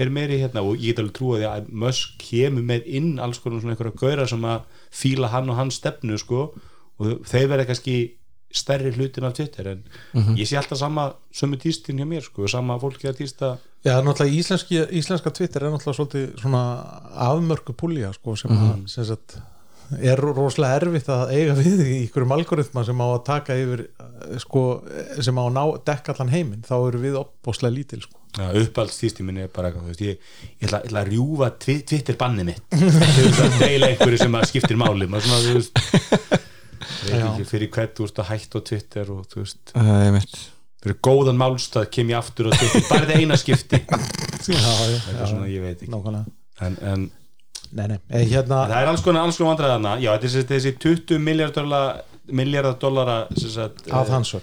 er 0.00 0.10
meiri 0.12 0.38
hérna 0.40 0.62
og 0.64 0.80
ég 0.80 0.92
get 0.92 1.02
alveg 1.02 1.16
trúa 1.18 1.38
því 1.38 1.48
að 1.48 1.70
Musk 1.82 2.14
kemur 2.22 2.64
með 2.66 2.86
inn 2.98 3.10
alls 3.22 3.40
konar 3.42 3.60
svona 3.62 3.74
einhverja 3.74 3.98
gaura 4.00 4.26
sem 4.30 4.46
að 4.48 4.64
fíla 5.02 5.30
hann 5.32 5.50
og 5.52 5.58
hans 5.58 5.78
stefnu 5.80 6.18
sko. 6.20 6.46
Og 7.00 7.26
þeir 7.28 7.50
verða 7.50 7.68
kannski 7.68 7.96
stærri 8.52 8.92
hlutin 8.92 9.26
af 9.28 9.36
Twitter 9.36 9.72
en 9.72 9.84
ég 10.36 10.48
sé 10.48 10.58
alltaf 10.60 10.80
sama 10.80 11.08
sömu 11.34 11.58
tístin 11.60 12.00
hjá 12.00 12.08
mér 12.08 12.24
sko, 12.26 12.48
sama 12.50 12.78
fólki 12.82 13.08
að 13.10 13.22
tísta. 13.22 13.54
Já, 13.82 13.96
náttúrulega 14.04 14.38
íslenski, 14.38 14.82
íslenska 15.00 15.32
Twitter 15.34 15.64
er 15.64 15.72
náttúrulega 15.72 15.98
svolítið 15.98 16.28
svona 16.42 16.62
afmörku 17.30 17.74
púlja 17.74 18.12
sko, 18.14 18.36
sem, 18.38 18.52
að, 18.54 18.84
sem 18.92 19.08
sagt, 19.08 19.38
er 19.98 20.20
rosalega 20.22 20.78
erfitt 20.80 21.10
að 21.12 21.32
eiga 21.34 21.56
við 21.58 21.82
í 21.82 21.96
einhverjum 22.02 22.34
algoritma 22.36 22.84
sem 22.86 23.02
á 23.02 23.06
að 23.08 23.22
taka 23.26 23.56
yfir 23.58 23.86
sko, 24.44 24.64
sem 25.18 25.40
á 25.40 25.42
að 25.42 25.54
ná 25.56 25.62
dekka 25.90 26.14
allan 26.14 26.32
heiminn, 26.32 26.66
þá 26.66 26.74
eru 26.78 27.02
við 27.02 27.18
opbóslega 27.24 27.74
lítil 27.74 28.02
sko. 28.04 28.20
ja, 28.38 28.52
uppalds 28.62 29.00
tístin 29.00 29.26
minni 29.28 29.44
er 29.44 29.50
bara 29.52 29.72
veist, 29.74 30.00
ég, 30.00 30.20
ég, 30.60 30.68
ætla, 30.68 30.84
ég 30.84 30.92
ætla 30.92 31.02
að 31.02 31.10
rjúfa 31.10 31.50
Twitter 31.66 32.16
bannið 32.20 32.48
mitt. 32.52 32.62
Til 32.78 33.26
þess 33.26 33.42
að 33.44 33.58
deila 33.60 33.90
einhverju 33.90 34.22
sem 34.22 34.38
að 34.38 34.48
skiptir 34.52 34.80
máli 34.80 35.10
maður 35.10 35.28
svona, 35.28 35.42
þú 35.48 35.58
veist 35.58 36.48
veit 36.82 37.14
Já. 37.14 37.28
ekki 37.30 37.48
fyrir 37.48 37.72
hvert 37.76 37.96
þú 37.96 38.06
veist 38.06 38.20
að 38.22 38.28
hætt 38.32 38.58
á 38.58 38.60
Twitter 38.70 39.14
og 39.14 39.24
þú 39.30 39.40
veist. 39.44 39.62
Það 39.72 40.04
er 40.08 40.14
mitt 40.16 40.36
fyrir 40.82 41.00
góðan 41.06 41.38
málstað 41.38 41.88
kem 41.94 42.10
ég 42.10 42.18
aftur 42.18 42.50
og 42.50 42.58
Twitter 42.58 42.86
bara 42.88 43.06
þetta 43.06 43.18
eina 43.22 43.38
skipti. 43.38 43.82
Já, 44.52 44.56
eitthvað 44.58 45.26
svona, 45.30 45.50
ég 45.50 45.62
veit 45.62 45.76
ekki. 45.76 45.92
Nákvæmlega. 45.92 46.38
En, 46.62 46.78
en 46.86 47.10
Nei, 47.72 47.86
nei, 47.88 47.96
eh, 48.12 48.26
hérna 48.28 48.66
það 48.68 48.74
er 48.82 48.88
alls 48.90 49.02
konar, 49.04 49.24
alls 49.24 49.38
konar 49.40 49.54
vandræðana 49.54 49.92
já, 50.02 50.10
þetta 50.12 50.26
er 50.26 50.32
þessi, 50.34 50.48
þessi 50.50 50.72
20 51.16 51.22
miljardar 52.36 52.74
dollara, 52.80 53.14
að 53.32 53.86
eh, 53.88 54.10
hans 54.12 54.34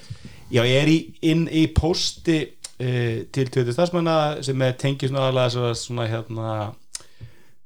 já, 0.50 0.64
ég 0.66 0.78
er 0.80 0.90
í, 0.90 0.98
inn 1.30 1.44
í 1.54 1.68
posti 1.78 2.40
uh, 2.42 3.22
til 3.30 3.52
20 3.54 3.76
stafsmanna 3.76 4.16
sem 4.46 4.66
er 4.66 4.74
tengið 4.82 5.12
svona 5.12 5.28
aðalega 5.28 5.74
svona 5.78 6.08
hérna 6.10 6.56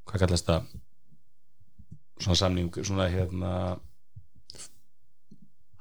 hvað 0.09 0.25
kallast 0.25 0.49
það? 0.49 0.67
Svona 2.23 2.39
samning, 2.41 2.83
svona 2.83 3.07
hérna 3.13 3.53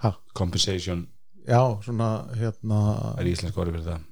Ha? 0.03 0.13
compensation. 0.35 1.07
Já, 1.47 1.61
svona 1.83 2.09
hérna 2.39 2.79
er 3.19 3.29
íslensk 3.31 3.57
orðið 3.59 3.77
fyrir 3.77 3.87
það? 3.87 4.05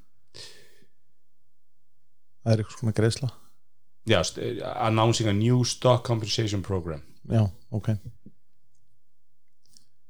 Það 2.40 2.52
er 2.52 2.62
eitthvað 2.62 2.78
svona 2.80 2.96
greiðsla. 2.98 3.30
Já, 4.10 4.20
announcing 4.86 5.28
a 5.28 5.34
new 5.36 5.64
stock 5.64 6.04
compensation 6.06 6.62
program. 6.62 7.02
Já, 7.28 7.44
ok. 7.70 7.92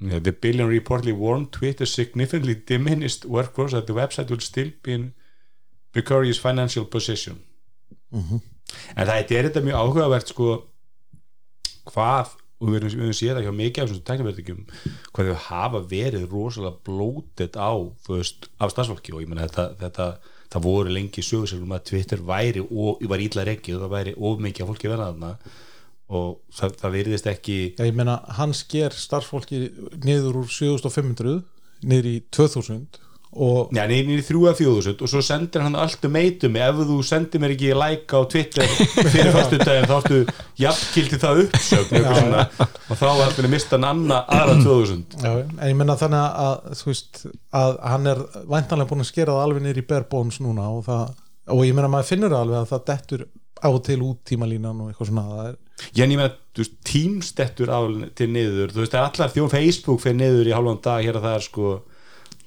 The 0.01 0.33
billion 0.33 0.69
reportedly 0.71 1.13
warned 1.13 1.51
Twitter 1.53 1.85
significantly 1.87 2.55
diminished 2.55 3.27
workforce 3.27 3.73
that 3.73 3.87
the 3.87 3.93
website 3.93 4.31
will 4.31 4.41
still 4.41 4.71
be 4.83 4.95
in 4.95 5.13
precarious 5.93 6.39
financial 6.39 6.85
position. 6.85 7.43
Mhm. 8.11 8.41
en 8.97 9.07
það 9.07 9.31
er 9.31 9.49
þetta 9.49 9.63
mjög 9.65 9.79
áhugavert 9.81 10.31
sko 10.31 10.49
hvað 11.91 12.35
og 12.61 12.69
við 12.69 12.81
erum 12.81 13.15
séð 13.17 13.39
það 13.39 13.47
hjá 13.47 13.55
mikið 13.57 13.83
af 13.83 13.89
þessum 13.91 14.07
tekniverðingum 14.11 14.65
hvað 15.17 15.31
þau 15.31 15.45
hafa 15.47 15.81
verið 15.91 16.27
rosalega 16.29 16.77
blótið 16.87 17.57
á 17.57 17.73
veist, 18.11 18.51
af 18.61 18.75
stafsfólki 18.75 19.15
og 19.15 19.25
ég 19.25 19.31
meina 19.31 19.47
þetta, 19.49 19.67
þetta 19.81 20.09
það 20.51 20.67
voru 20.67 20.95
lengi 20.95 21.25
sögursælum 21.25 21.75
að 21.75 21.85
Twitter 21.91 22.23
væri 22.27 22.63
og 22.65 23.03
var 23.11 23.23
ítla 23.23 23.47
reikið 23.47 23.77
og 23.77 23.85
það 23.85 23.95
væri 23.95 24.15
of 24.19 24.41
mikið 24.45 24.65
af 24.65 24.73
fólki 24.73 24.91
verða 24.91 25.11
þarna. 25.13 25.33
Og 26.11 26.31
það, 26.59 26.73
það 26.81 26.95
veriðist 26.97 27.29
ekki 27.31 27.59
Já, 27.79 27.85
ég 27.87 27.95
meina, 27.95 28.17
hann 28.35 28.55
sker 28.57 28.97
starfsfólki 28.99 29.61
niður 30.03 30.41
úr 30.43 30.51
7500 30.51 31.37
niður 31.87 32.09
í 32.11 32.17
2000 32.35 32.99
og 32.99 33.10
Já, 33.31 33.85
í 33.87 34.23
þrjú 34.27 34.41
að 34.51 34.57
fjóðusund 34.59 35.03
og 35.07 35.11
svo 35.13 35.21
sendir 35.23 35.63
hann 35.63 35.77
allt 35.79 36.03
um 36.09 36.17
eitum. 36.19 36.57
Ef 36.59 36.81
þú 36.89 36.97
sendir 37.07 37.43
mér 37.43 37.53
ekki 37.55 37.69
like 37.79 38.11
á 38.11 38.21
Twitter 38.27 38.67
fyrir 39.13 39.31
fyrstu 39.37 39.61
daginn 39.61 39.87
þá 39.87 39.95
áttu 40.01 40.19
jafnkildi 40.59 41.21
það 41.23 41.43
uppsögn 41.45 42.09
svona, 42.09 42.43
og 42.91 42.99
þá 42.99 43.07
hann 43.07 43.23
að 43.31 43.51
mista 43.53 43.79
hann 43.79 43.87
anna 43.93 44.21
aðra 44.27 44.57
2000 44.65 45.19
Já, 45.23 45.31
en 45.47 45.63
ég 45.71 45.79
menna 45.79 45.99
þannig 46.01 46.41
að 46.43 46.81
þú 46.81 46.91
veist 46.91 47.23
að 47.61 47.77
hann 47.93 48.11
er 48.11 48.23
væntanlega 48.51 48.91
búin 48.91 49.05
að 49.05 49.11
skera 49.13 49.37
það 49.37 49.47
alveg 49.47 49.67
niður 49.67 49.83
í 49.85 49.87
bare 49.93 50.11
bones 50.11 50.41
núna 50.43 50.67
og, 50.75 50.83
það, 50.89 51.15
og 51.55 51.63
ég 51.69 51.79
menna 51.79 51.93
maður 51.93 52.11
finnur 52.11 52.35
alveg 52.41 52.65
að 52.65 52.73
það 52.73 52.87
dettur 52.91 53.27
á 53.61 53.69
og 53.71 53.81
til 53.87 54.01
út 54.09 54.25
tímalínan 54.27 54.83
og 54.83 54.91
eitthvað 54.91 55.13
svona 55.13 55.47
er, 55.47 55.59
Já, 55.95 56.03
en 56.05 56.13
ég 56.13 56.21
veist, 56.21 56.75
tímstettur 56.85 57.71
til 58.19 58.29
niður, 58.35 58.75
þú 58.75 58.83
veist, 58.83 58.97
er 58.99 59.07
allar 59.07 59.33
þjón 59.33 59.53
Facebook 59.53 60.03
fyrir 60.03 60.19
niður 60.19 60.51
í 60.51 60.55
hálfan 60.57 60.83
dag 60.85 61.07
hér 61.07 61.21
og 61.21 61.25
það 61.25 61.37
er 61.39 61.47
sko 61.47 61.71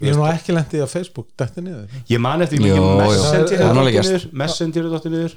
ég 0.03 0.11
er 0.13 0.19
nú 0.19 0.27
ekki 0.29 0.55
lendið 0.57 0.83
að 0.85 0.91
Facebook 0.93 1.27
detti 1.39 1.63
niður. 1.65 1.97
Ég 2.11 2.21
man 2.23 2.45
eftir 2.45 2.61
er 2.61 3.57
er 3.57 3.65
alveg 3.71 3.97
dottir 3.97 3.97
gerst. 3.97 4.37
niður 4.37 4.87
er 4.87 4.95
niður. 5.13 5.35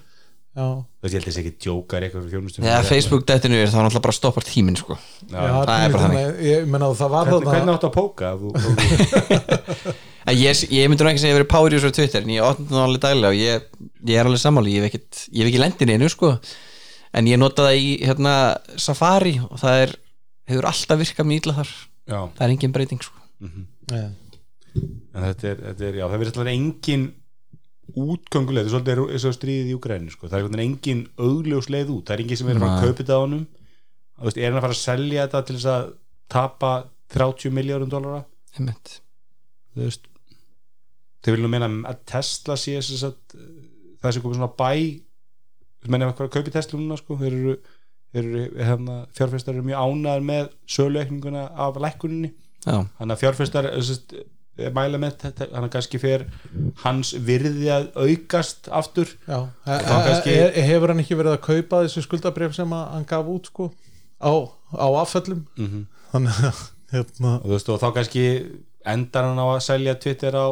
Já, 0.57 0.65
ég 1.13 1.15
held 1.19 1.27
þessi 1.29 1.41
ekki 1.43 1.51
djókar 1.67 2.05
eitthvað 2.07 2.29
Þegar 2.57 2.87
Facebook 2.89 3.25
dettinu 3.29 3.59
er 3.61 3.69
þá 3.69 3.75
náttúrulega 3.77 4.05
bara 4.07 4.17
stoppar 4.17 4.47
tíminn 4.49 4.79
sko. 4.81 4.97
Já, 5.29 5.37
Já, 5.37 5.51
það 5.53 5.83
er 5.85 5.93
bara 5.93 6.05
þannig. 6.07 6.39
ég 6.47 6.71
menna 6.73 6.89
að 6.89 6.95
það 7.03 7.11
var 7.13 7.33
hvernig, 7.45 7.73
áttu 7.75 7.91
að 7.91 7.97
póka? 7.99 8.31
Ég, 10.27 10.63
nú 11.07 11.13
ekki 11.13 11.21
segja 11.23 11.31
að 11.31 11.37
ég 11.37 11.39
verið 11.39 11.51
power 11.53 11.75
user 11.77 11.93
á 11.93 11.97
Twitter 11.99 12.25
en 12.25 12.33
ég 12.35 12.43
opna 12.43 12.67
það 12.73 12.83
alveg 12.83 13.03
daglega 13.05 13.29
og 13.31 13.37
ég, 13.39 13.67
ég 14.11 14.19
er 14.19 14.27
alveg 14.27 14.41
sammáli, 14.43 14.73
ég 14.75 14.83
hef 14.83 14.97
hef 15.45 15.51
ekki 15.53 15.61
lendin 15.63 15.93
einu 15.95 16.09
sko, 16.11 16.33
en 17.15 17.29
ég 17.31 17.39
nota 17.39 17.69
það 17.69 17.79
í 17.79 17.93
hérna, 18.09 18.33
Safari 18.83 19.37
og 19.45 19.61
það 19.63 19.85
er 19.85 19.95
hefur 20.51 20.69
alltaf 20.73 21.01
virkað 21.05 21.31
mjög 21.31 21.45
illa 21.45 21.55
þar. 21.61 21.71
Já, 22.07 22.19
það 22.39 22.43
er 22.49 22.57
engin 22.57 22.75
breyting 22.75 23.07
sko. 23.07 23.23
Já, 23.93 24.03
en 24.77 25.27
þetta 25.29 25.49
er, 25.51 25.63
þetta 25.71 25.87
er 25.89 26.01
já, 26.01 26.05
það 26.07 26.19
verður 26.21 26.33
alltaf 26.33 26.53
engin 26.53 27.07
útgönguleið, 27.97 28.71
þetta 28.73 28.93
er 28.93 28.99
svolítið 29.01 29.15
eins 29.17 29.27
og 29.29 29.37
stríðið 29.37 29.71
í 29.71 29.77
Ukræni 29.77 30.13
sko. 30.13 30.31
það 30.33 30.49
er 30.49 30.65
engin 30.65 31.05
augljós 31.23 31.71
leið 31.73 31.93
út. 31.95 32.09
Það 32.09 32.17
er 32.17 32.25
engin 32.25 32.41
sem 32.41 32.51
er 32.51 32.59
að 32.59 32.65
fara 32.65 32.75
að 32.77 32.85
kaupa 32.85 33.01
þetta 33.03 33.17
á 33.17 34.25
veist, 34.25 34.41
er 34.41 34.51
hann 34.51 34.59
að 34.59 34.67
fara 34.67 34.77
að 34.77 34.83
selja 34.83 35.25
þetta 35.27 35.43
til 35.47 35.57
þess 35.57 35.71
að 35.73 35.89
tapa 36.33 36.73
30 37.15 37.55
miljórum 37.55 37.91
dólara 37.93 38.23
þau 41.23 41.33
viljum 41.35 41.53
meina 41.53 41.69
að 41.91 42.03
Tesla 42.09 42.57
sé 42.59 42.77
þess 42.79 43.07
að 43.07 43.17
það 44.01 44.15
sem 44.17 44.25
komið 44.25 44.39
svona 44.41 44.55
bæ 44.57 44.71
eitthvað 45.87 46.25
að 46.27 46.33
kaupa 46.35 46.55
Tesla 46.55 46.81
núna 46.81 46.99
sko, 46.99 47.19
þeir 47.21 47.37
eru, 48.17 48.45
hérna, 48.57 48.97
fjárfestar 49.15 49.55
eru 49.55 49.67
mjög 49.67 49.85
ánæður 49.85 50.25
með 50.31 50.49
sölueikninguna 50.73 51.45
af 51.67 51.79
lækkuninni. 51.83 52.33
Þannig 52.67 53.15
að 53.15 53.21
fjárfestar 53.23 53.69
eh, 54.59 54.65
sem 54.65 54.67
eh, 54.67 54.73
mæla 54.75 54.99
með 54.99 55.17
þetta 55.23 55.49
þannig 55.53 55.69
að 55.69 55.75
kannski 55.77 56.01
fer 56.03 56.25
hans 56.85 57.13
virði 57.15 57.69
að 57.73 57.89
aukast 57.97 58.69
aftur 58.73 59.07
já. 59.29 59.39
Þá 59.67 59.97
kannski- 60.09 60.37
E- 60.37 60.53
e- 60.55 60.67
hefur 60.71 60.89
hann 60.95 61.01
ekki 61.05 61.17
verið 61.19 61.37
að 61.37 61.45
kaupa 61.49 61.83
þessu 61.85 62.03
skuldabref 62.07 62.55
sem 62.55 62.71
hann 62.73 63.05
gaf 63.05 63.27
út 63.27 63.47
sko 63.53 63.71
á, 64.23 64.33
á 64.73 64.87
afföllum 65.03 65.47
mm 65.57 65.87
þannig 66.13 66.37
að 66.49 66.61
hérna, 66.93 67.31
og, 67.43 67.51
veist, 67.51 67.69
og 67.69 67.81
þá 67.83 67.89
kannski 67.95 68.23
endar 68.87 69.25
hann 69.27 69.39
á 69.43 69.47
að 69.57 69.65
selja 69.67 69.95
Twitter 70.01 70.33
á 70.39 70.47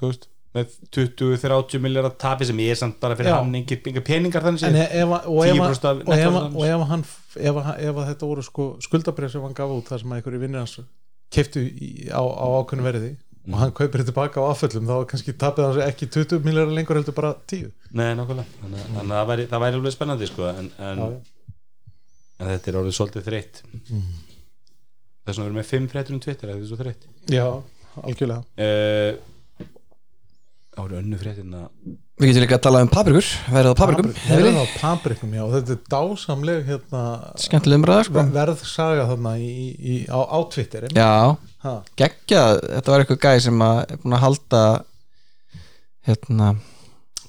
veist, 0.00 0.26
með 0.54 0.72
20-30 0.92 1.78
miljardar 1.82 2.14
tapi 2.18 2.44
sem 2.44 2.58
ég 2.58 2.70
er 2.74 2.78
samt 2.78 2.98
bara 3.00 3.14
fyrir 3.16 3.30
engir 3.54 4.02
peningar 4.04 4.42
þannig 4.42 4.64
ef, 4.98 5.12
og 5.30 5.44
ef, 5.46 5.54
10% 5.56 5.84
af 5.86 6.00
og 6.00 6.00
ef, 6.00 6.08
nettoverðans. 6.10 6.56
og 6.56 6.64
ef, 6.66 6.86
hann, 6.90 7.04
ef, 7.38 7.60
hann- 7.64 7.80
ef 7.80 8.00
að 8.02 8.08
þetta 8.10 8.26
voru 8.30 8.42
sko 8.42 8.66
skuldabref 8.82 9.30
sem 9.32 9.42
hann 9.46 9.54
gaf 9.54 9.70
út 9.70 9.88
þar 9.92 10.02
sem 10.02 10.12
einhverju 10.16 10.40
vinnir 10.42 10.58
hans 10.58 10.76
keftu 11.30 11.62
á, 12.10 12.18
á 12.22 12.46
ákveðnu 12.60 12.82
verði 12.86 13.10
og 13.50 13.58
hann 13.60 13.72
kaupir 13.76 14.00
þetta 14.02 14.10
tilbaka 14.12 14.40
á 14.40 14.44
afföllum 14.52 14.86
þá 14.88 14.96
kannski 15.10 15.34
hann 15.66 15.74
sér 15.76 15.86
ekki 15.90 16.08
20 16.16 16.44
miljardar 16.46 16.74
lengur 16.76 16.98
heldur 17.00 17.16
bara 17.16 17.32
10 17.50 17.70
Nei, 17.92 18.12
nákvæmlega. 18.14 18.46
Þannig, 18.62 18.80
að- 18.84 18.94
þannig 18.96 19.14
að 19.14 19.20
það 19.20 19.28
væri, 19.32 19.46
það 19.50 19.62
væri 19.64 19.78
alveg 19.80 19.94
spennandi 19.96 20.28
sko, 20.30 20.46
en, 20.54 20.70
en, 20.78 21.02
en 22.40 22.52
þetta 22.54 22.70
er 22.70 22.78
orðið 22.80 22.96
svolítið 23.00 23.26
þreytt. 23.30 23.62
Þess 25.26 25.36
vegna 25.36 25.42
við 25.42 25.48
erum 25.50 25.58
með 25.60 25.68
fimm 25.70 25.88
fréttur 25.92 26.14
um 26.16 26.20
Twitter 26.24 26.48
þetta 26.52 26.62
er 26.64 26.70
svo 26.70 26.78
þreytt. 26.80 27.08
Já, 27.34 27.46
algjörlega. 28.00 28.44
Uh, 28.56 29.12
Það 30.80 30.86
voru 30.86 30.96
önnu 31.02 31.18
fréttina 31.20 31.58
Við 32.20 32.30
getum 32.30 32.42
líka 32.44 32.56
að 32.56 32.62
tala 32.66 32.80
um 32.84 32.88
paprikur 32.92 33.26
Verið 33.52 33.68
á 33.72 33.74
paprikum 33.76 34.08
er 34.32 34.46
á 34.56 34.64
paprikum, 34.80 35.34
já, 35.36 35.42
þetta 35.54 35.74
er 35.76 35.80
dásamleg 35.92 36.66
hérna, 36.68 37.02
Skemmtileg 37.40 37.80
umræða 37.80 38.06
sko. 38.08 38.16
ver- 38.16 38.32
verðsaga 38.38 39.06
þarna 39.10 39.32
í, 39.40 39.50
í, 39.76 39.94
á, 40.08 40.18
á 40.24 40.38
Twitter 40.52 40.88
Já, 40.96 41.10
ha, 41.64 41.74
geggja 42.00 42.42
Þetta 42.64 42.94
var 42.94 43.04
eitthvað 43.04 43.22
gæði 43.26 43.44
sem 43.50 43.64
að 43.68 43.80
er 43.92 44.00
búin 44.04 44.16
að 44.18 44.24
halda 44.24 44.62
hérna 46.08 46.50
að 46.54 46.66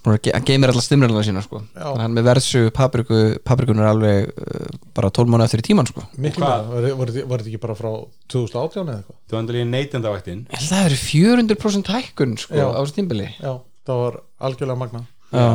hann 0.05 0.45
geymir 0.47 0.71
allar 0.71 0.81
stimræluna 0.85 1.21
sína 1.25 1.43
sko 1.45 1.59
Já. 1.75 1.87
Hann 1.99 2.15
með 2.15 2.25
verðsu 2.29 2.61
papriku 2.73 3.19
paprikun 3.45 3.81
er 3.81 3.89
alveg 3.91 4.31
uh, 4.31 4.71
bara 4.97 5.11
12 5.13 5.29
mánu 5.29 5.45
eftir 5.45 5.61
í 5.61 5.65
tíman 5.67 5.89
sko 5.89 6.03
miklu 6.17 6.41
hvað? 6.45 6.71
var, 6.71 6.87
var, 7.01 7.11
var 7.29 7.43
þetta 7.43 7.51
ekki 7.51 7.61
bara 7.61 7.75
frá 7.77 7.91
2018 8.33 8.81
eða 8.81 8.95
eitthvað? 8.97 9.19
Þú 9.29 9.39
endur 9.41 9.57
líka 9.59 9.69
neytendavættin 9.75 10.41
það 10.55 10.87
hefur 10.87 11.03
400% 11.05 11.93
hækkun 11.97 12.33
sko 12.41 12.57
Já. 12.57 12.65
á 12.73 12.79
þessu 12.81 12.97
tímbili 12.97 13.27
Já, 13.37 13.53
það 13.87 14.01
var 14.05 14.17
algjörlega 14.49 14.81
magna 14.81 15.03
Já, 15.31 15.45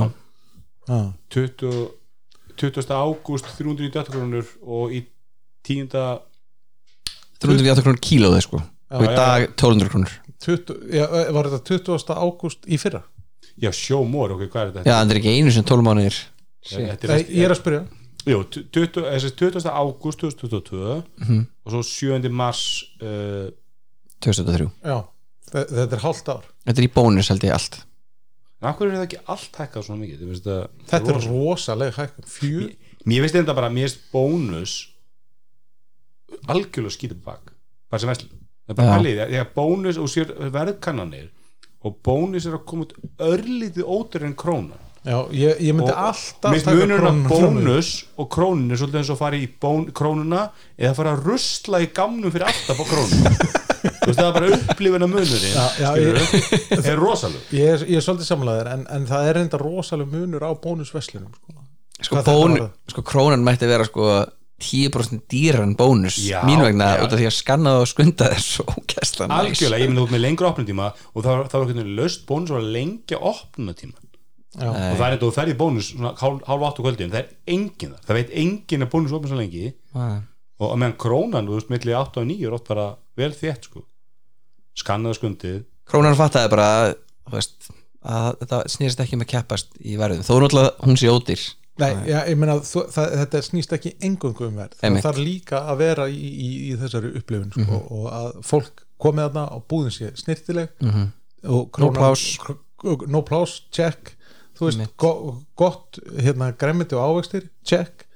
ha. 0.93 1.01
20, 1.35 1.75
20. 2.57 2.95
ágúst 2.95 3.51
398 3.59 4.15
krónur 4.15 4.47
og 4.63 4.95
í 4.95 5.03
10. 5.67 5.91
380 7.43 7.83
krónur 7.83 8.01
kílóði 8.01 8.47
sko 8.47 8.63
og 8.63 9.03
í 9.03 9.11
já, 9.11 9.17
dag 9.19 9.49
1200 9.51 9.91
krónur 9.93 10.15
20, 10.47 10.81
já, 10.95 11.05
Var 11.35 11.51
þetta 11.51 11.77
20. 11.83 12.15
ágúst 12.23 12.67
í 12.71 12.79
fyrra? 12.79 13.03
Já, 13.63 13.71
sjómór, 13.73 14.35
ok, 14.37 14.43
hvað 14.53 14.63
er 14.63 14.73
þetta? 14.75 14.85
Já, 14.91 14.97
það 15.01 15.13
er 15.15 15.21
ekki 15.23 15.35
einu 15.39 15.53
sem 15.55 15.65
12 15.65 15.87
mánuðir 15.87 16.19
Þetta 16.67 17.09
Nei, 17.13 17.23
ég 17.31 17.45
er 17.47 17.55
að 17.55 17.61
spyrja 17.63 17.83
Jú, 18.27 18.41
20, 18.75 19.05
þessi 19.07 19.31
20. 19.39 19.69
ágúst 19.71 20.19
2022 20.19 20.81
og 21.65 21.71
svo 21.73 21.83
7. 21.87 22.27
mars 22.35 22.63
uh, 23.01 23.47
2003 24.25 24.67
Já, 24.83 24.97
þe- 25.53 25.69
þetta 25.71 25.97
er 25.97 26.03
hálft 26.05 26.29
ár 26.35 26.49
Þetta 26.67 26.83
er 26.83 26.89
í 26.89 26.93
bónus 26.97 27.31
held 27.33 27.47
ég 27.47 27.55
allt 27.57 27.79
af 28.67 28.75
hverju 28.81 28.89
er 28.91 28.97
það 28.97 29.05
ekki 29.07 29.19
allt 29.31 29.59
hækkað 29.61 29.85
svona 29.87 30.01
mikið? 30.03 30.23
Veist 30.33 30.47
Þetta 30.91 31.13
er 31.13 31.17
rosa- 31.21 31.31
rosaleg 31.31 31.97
hækkun 32.01 32.29
Fjö, 32.35 32.69
Mér 33.07 33.23
finnst 33.23 33.37
þetta 33.39 33.55
bara, 33.55 33.69
mér 33.71 33.87
finnst 33.87 34.07
bónus 34.11 34.73
algjörlega 36.51 36.95
skýtum 36.97 37.21
bak 37.25 37.53
bara 37.91 38.01
sem 38.03 38.11
veslu 38.11 38.29
það 38.33 38.73
er 38.73 38.79
bara 38.81 38.89
Já. 38.89 38.97
pælið, 38.99 39.21
þegar 39.31 39.51
bónus 39.55 39.99
og 40.03 40.09
sér 40.11 40.33
verðkannanir 40.55 41.29
og 41.85 42.01
bónus 42.07 42.47
er 42.49 42.57
að 42.57 42.67
koma 42.71 42.87
út 42.87 42.95
örlítið 43.27 43.89
ótur 43.97 44.27
en 44.27 44.37
króna 44.39 44.83
Já, 45.07 45.21
ég, 45.31 45.61
ég 45.63 45.75
myndi 45.77 45.93
og 45.93 46.01
alltaf 46.03 46.57
taka 46.67 46.73
krónuna 46.75 47.11
að 47.13 47.19
bónus 47.31 47.91
og 48.19 48.31
krónin 48.35 48.73
er 48.75 48.81
svolítið 48.81 49.03
eins 49.03 49.11
og 49.13 49.15
að 49.15 49.21
fara 49.21 49.39
í 49.39 49.45
bón, 49.63 49.85
krónuna 49.95 50.49
eða 50.75 50.97
fara 50.99 51.13
að 51.15 51.29
rusla 51.29 51.83
í 51.85 51.91
gamnum 51.95 52.35
fyrir 52.35 52.49
alltaf 52.49 52.81
á 52.83 52.85
krónuna 52.91 53.35
þú 54.01 54.09
veist 54.09 54.19
það 54.19 54.27
er 54.27 54.35
bara 54.39 54.57
upplifina 54.57 55.11
munurinn 55.11 55.53
Já, 55.53 55.67
já, 55.79 55.89
skilurðu, 55.93 56.81
er 56.81 56.99
rosalug 56.99 57.55
Ég 57.55 57.71
er, 57.77 57.85
ég 57.87 58.01
er 58.01 58.07
svolítið 58.09 58.31
samlaður 58.33 58.73
en, 58.73 58.83
en 58.97 59.07
það 59.13 59.31
er 59.31 59.41
enda 59.45 59.61
rosaleg 59.63 60.11
munur 60.11 60.43
á 60.43 60.51
bónusveslunum 60.65 61.31
sko. 61.39 61.55
sko, 62.01 62.25
bónu, 62.27 62.67
sko 62.91 63.07
krónan 63.07 63.47
mætti 63.47 63.71
vera 63.71 63.87
sko 63.87 64.11
10% 64.63 65.27
dýrar 65.29 65.63
en 65.67 65.75
bónus 65.77 66.17
Já, 66.25 66.41
mín 66.49 66.63
vegna 66.65 66.97
já. 66.97 67.03
út 67.05 67.13
af 67.13 67.21
því 67.21 67.27
að 67.29 67.35
skanna 67.37 67.75
og 67.83 67.89
skunda 67.91 68.31
er 68.33 68.41
svo 68.41 68.65
ógæsla 68.73 69.27
næs. 69.29 69.37
Algjörlega, 69.43 69.83
ég 69.85 69.91
myndi 69.91 70.05
út 70.07 70.15
með 70.15 70.23
lengra 70.25 70.49
opnutíma 70.49 70.87
og 71.13 71.25
þá 71.27 71.29
þá 71.29 71.57
er 71.57 71.61
einhvern 71.61 71.81
veginn 71.83 71.97
löst 71.99 72.25
bónus 72.29 72.55
og 72.57 72.65
lengja 72.77 73.19
opnutíma 73.21 74.01
og 74.57 74.77
það 74.97 75.05
er 75.07 75.17
þetta 75.17 75.29
og 75.29 75.35
ferði 75.37 75.53
í 75.53 75.59
bónus 75.61 75.91
svona 75.93 76.15
hálf, 76.17 76.41
hálf 76.49 76.63
áttu 76.71 76.85
kvöldin, 76.87 77.13
það 77.13 77.21
er 77.21 77.29
engin 77.53 77.93
það 77.93 78.07
það 78.09 78.19
veit 78.21 78.31
engin 78.45 78.87
að 78.87 78.93
bónus 78.95 79.13
opna 79.13 79.29
svo 79.29 79.41
lengi. 79.43 79.73
Nei. 79.93 80.21
og 80.57 80.79
meðan 80.81 80.97
krónan, 80.97 81.49
þú 81.51 81.59
veist, 81.59 81.69
milli 81.75 81.93
8 81.93 82.23
og 82.23 82.29
9 82.31 82.47
er 82.49 82.55
oft 82.57 82.69
bara 82.71 82.87
vel 83.21 83.33
þétt 83.37 83.69
sko. 83.69 83.83
Skannaða 84.77 85.19
skundið. 85.19 85.59
Krónan 85.85 86.17
fattaði 86.17 86.49
bara 86.55 86.71
þú 87.29 87.35
veist, 87.37 87.69
að 88.07 88.31
þetta 88.41 88.63
snýrist 88.73 89.03
ekki 89.05 89.19
með 89.21 89.31
keppast 89.35 89.77
í 89.83 89.97
verðum 90.01 90.25
þó 90.25 90.33
náttúrulega 90.41 90.87
hún 90.87 90.99
sé 91.01 91.11
ódýr 91.13 91.43
Nei, 91.79 91.91
já, 92.09 92.23
ég 92.31 92.37
meina 92.41 92.55
þetta 92.63 93.43
snýst 93.45 93.73
ekki 93.77 93.95
engöngu 94.01 94.47
um 94.49 94.57
verð. 94.57 94.79
Það 94.81 95.03
þarf 95.05 95.19
líka 95.21 95.59
að 95.69 95.77
vera 95.83 96.07
í, 96.09 96.17
í, 96.17 96.49
í 96.73 96.77
þessari 96.81 97.11
upplifun 97.19 97.51
sko, 97.53 97.67
Mhm. 97.67 97.93
og 97.93 98.07
að 98.13 98.31
fólk 98.49 98.85
komið 98.99 99.27
þarna 99.27 99.43
og 99.53 99.67
búðin 99.69 99.93
sé 99.93 100.11
snirtileg 100.17 100.69
Mhm. 100.81 101.13
og 101.45 101.79
No 101.79 101.91
pláss. 101.91 102.39
no 103.09 103.23
pláss, 103.23 103.61
check. 103.71 104.15
Þú 104.59 104.71
veist, 104.71 104.97
go, 104.97 105.43
gott 105.55 105.99
hérna, 106.17 106.53
græmiti 106.57 106.95
og 106.97 107.05
ávextir, 107.23 107.49
check. 107.65 108.07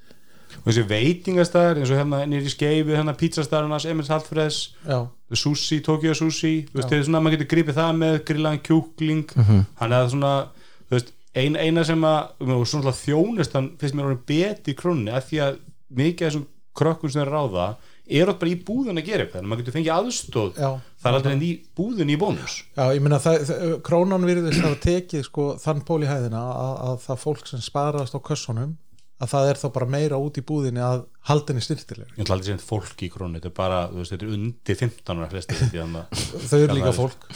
Og 0.65 0.73
þessi 0.73 0.83
veitingastæðar 0.89 1.77
eins 1.77 1.91
og 1.91 1.97
hérna 2.01 2.25
nýri 2.27 2.49
skeifu, 2.49 2.89
hérna 2.97 3.13
pizzastæðarnas 3.15 3.85
Emils 3.85 4.09
Hallfreðs, 4.09 4.73
já, 4.87 5.07
sushi, 5.33 5.79
Tokyo 5.83 6.13
sushi 6.13 6.67
þú 6.67 6.73
veist, 6.81 6.89
þeir 6.89 7.05
svona, 7.05 7.21
maður 7.21 7.37
getur 7.37 7.51
gripið 7.53 7.77
það 7.77 7.95
með 8.01 8.17
grillaðan 8.25 8.61
kjúkling. 8.65 9.25
Mhm. 9.35 9.65
hann 9.79 9.93
er 9.93 10.09
svona, 10.09 10.47
þú 10.89 10.97
veist, 10.97 11.11
ein, 11.37 11.55
eina 11.55 11.85
sem 11.87 12.03
að 12.07 12.51
og 12.57 12.65
svona 12.69 12.93
þjónust, 12.95 13.55
hann 13.57 13.71
finnst 13.79 13.97
mér 13.97 14.09
orðin 14.09 14.25
beti 14.27 14.73
í 14.73 14.77
krónni, 14.77 15.13
af 15.13 15.29
því 15.29 15.41
að 15.45 15.61
mikið 16.01 16.27
af 16.27 16.31
þessum 16.31 16.47
krökkum 16.77 17.11
sem 17.11 17.23
er 17.23 17.33
ráða 17.33 17.71
er 18.11 18.31
átt 18.31 18.39
bara 18.41 18.51
í 18.51 18.59
búðun 18.65 18.99
að 18.99 19.07
gera 19.07 19.25
eitthvað, 19.25 19.43
en 19.43 19.49
maður 19.49 19.61
getur 19.61 19.75
fengið 19.77 19.93
aðstóð 19.95 20.57
já. 20.59 20.69
Það 21.01 21.09
er 21.09 21.17
aldrei 21.17 21.33
enn 21.35 21.43
í 21.45 21.51
búðun 21.77 22.11
í 22.11 22.17
bónus. 22.19 22.55
Já, 22.75 22.83
ég 22.95 23.03
meina 23.03 23.19
það, 23.23 23.37
það, 23.47 23.75
krónan 23.87 24.27
virðist 24.27 24.63
hafa 24.65 24.79
tekið 24.83 25.25
sko 25.27 25.45
þann 25.61 25.83
pól 25.87 25.99
í 26.03 26.09
hæðina 26.09 26.41
að, 26.51 26.73
að 26.87 26.97
það 27.05 27.21
fólk 27.23 27.45
sem 27.47 27.63
sparaðast 27.63 28.17
á 28.17 28.19
kössunum 28.27 28.73
að 29.21 29.29
það 29.33 29.49
er 29.51 29.59
þá 29.61 29.65
bara 29.75 29.87
meira 29.93 30.17
út 30.21 30.37
í 30.39 30.43
búðinni 30.49 30.81
að 30.83 31.03
haldinni 31.29 31.61
styrtileg 31.61 32.07
ég 32.17 32.29
aldrei 32.33 32.47
sem 32.51 32.61
fólk 32.61 33.03
í 33.05 33.09
krónu, 33.13 33.37
þetta 33.37 33.51
er 33.51 33.55
bara 33.57 33.79
þú 33.91 33.99
veist, 34.01 34.13
þetta 34.15 34.25
er 34.27 34.35
undir 34.37 34.79
15 34.79 35.19
ára 35.21 35.27
flesti 35.31 35.57
þau 36.51 36.57
eru 36.61 36.77
líka 36.77 36.93
fólk. 36.97 37.27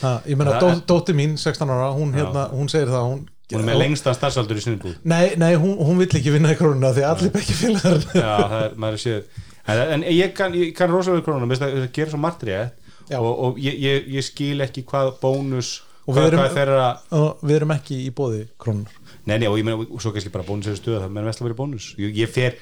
Ha, 0.00 0.14
ég 0.26 0.40
meina 0.40 0.56
Það- 0.56 0.64
dó, 0.64 0.80
dótti 0.94 1.14
mín 1.16 1.36
16 1.38 1.70
ára, 1.76 1.90
hún, 1.96 2.14
hérna, 2.16 2.48
hún 2.54 2.68
segir 2.72 2.90
það 2.90 3.06
hún, 3.10 3.22
hún 3.52 3.62
er 3.62 3.68
með 3.70 3.78
lengstan 3.84 4.14
starfsaldur 4.18 4.58
í 4.58 4.64
sinni 4.64 4.80
búð. 4.82 4.96
Nei, 5.04 5.34
nei, 5.40 5.52
hún, 5.58 5.76
hún 5.78 5.98
vill 6.02 6.10
ekki 6.20 6.34
vinna 6.34 6.52
í 6.54 6.58
krónuna 6.58 6.92
því 6.96 7.06
allir 7.08 7.32
bekki 7.34 7.56
félagar. 7.60 8.04
Já, 8.14 8.34
það 8.54 8.76
maður 8.82 9.02
séð 9.04 9.46
en, 9.70 9.80
en 9.94 10.04
ég 10.10 10.34
kann, 10.34 10.54
kann 10.74 10.90
rosalega 10.90 11.26
krónuna 11.26 11.46
mér 11.50 11.58
finnst 11.60 11.66
það 11.66 11.88
gerir 11.98 12.14
svo 12.14 12.20
margt 12.22 12.42
rétt. 12.48 12.76
Og, 13.10 13.30
og 13.46 13.56
ég, 13.58 13.74
ég, 13.82 14.04
ég 14.18 14.22
skil 14.22 14.60
ekki 14.62 14.84
hvað 14.86 15.16
bónus 15.22 15.80
Og 16.06 16.14
hvað, 16.14 16.22
við 16.22 16.28
erum- 16.30 16.40
hvað 16.44 16.52
þeirra 16.56 16.84
og 17.18 17.40
við 17.42 17.56
erum 17.56 17.72
ekki 17.74 17.96
í 18.06 18.10
bóði 18.14 18.44
krónunar 18.62 18.99
nei, 19.30 19.36
nei, 19.38 19.46
og 19.50 19.56
ég 19.60 19.66
meina, 19.68 19.86
og 19.86 20.02
svo 20.02 20.12
kannski 20.14 20.32
bara 20.34 20.46
bónus 20.48 20.68
er 20.72 20.78
stöð 20.80 20.98
það 21.04 21.14
meðan 21.14 21.30
vest 21.30 21.42
að 21.42 21.48
vera 21.48 21.58
bónus 21.62 21.88
ég, 22.00 22.12
ég 22.24 22.30
fer 22.34 22.58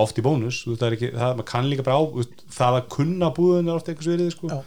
oft 0.00 0.18
í 0.20 0.24
bónus 0.24 0.60
þú 0.64 0.74
veist, 0.74 0.82
það 0.82 0.88
er 0.90 0.98
ekki, 0.98 1.10
það, 1.14 1.32
maður 1.38 1.48
kann 1.52 1.70
líka 1.70 1.86
bara 1.86 2.00
á 2.00 2.04
veist, 2.18 2.44
það 2.56 2.78
að 2.80 2.90
kunna 2.96 3.32
búðun 3.36 3.70
er 3.70 3.78
ofta 3.80 3.92
eitthvað 3.92 4.08
sverið 4.10 4.30
sko. 4.36 4.50
Já. 4.52 4.60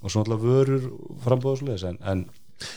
og 0.00 0.12
svo 0.14 0.22
náttúrulega 0.22 0.46
vörur 0.48 0.86
frambóð 1.24 1.52
og 1.54 1.60
svoleiðis, 1.60 1.84
en, 1.90 1.98
en 2.12 2.22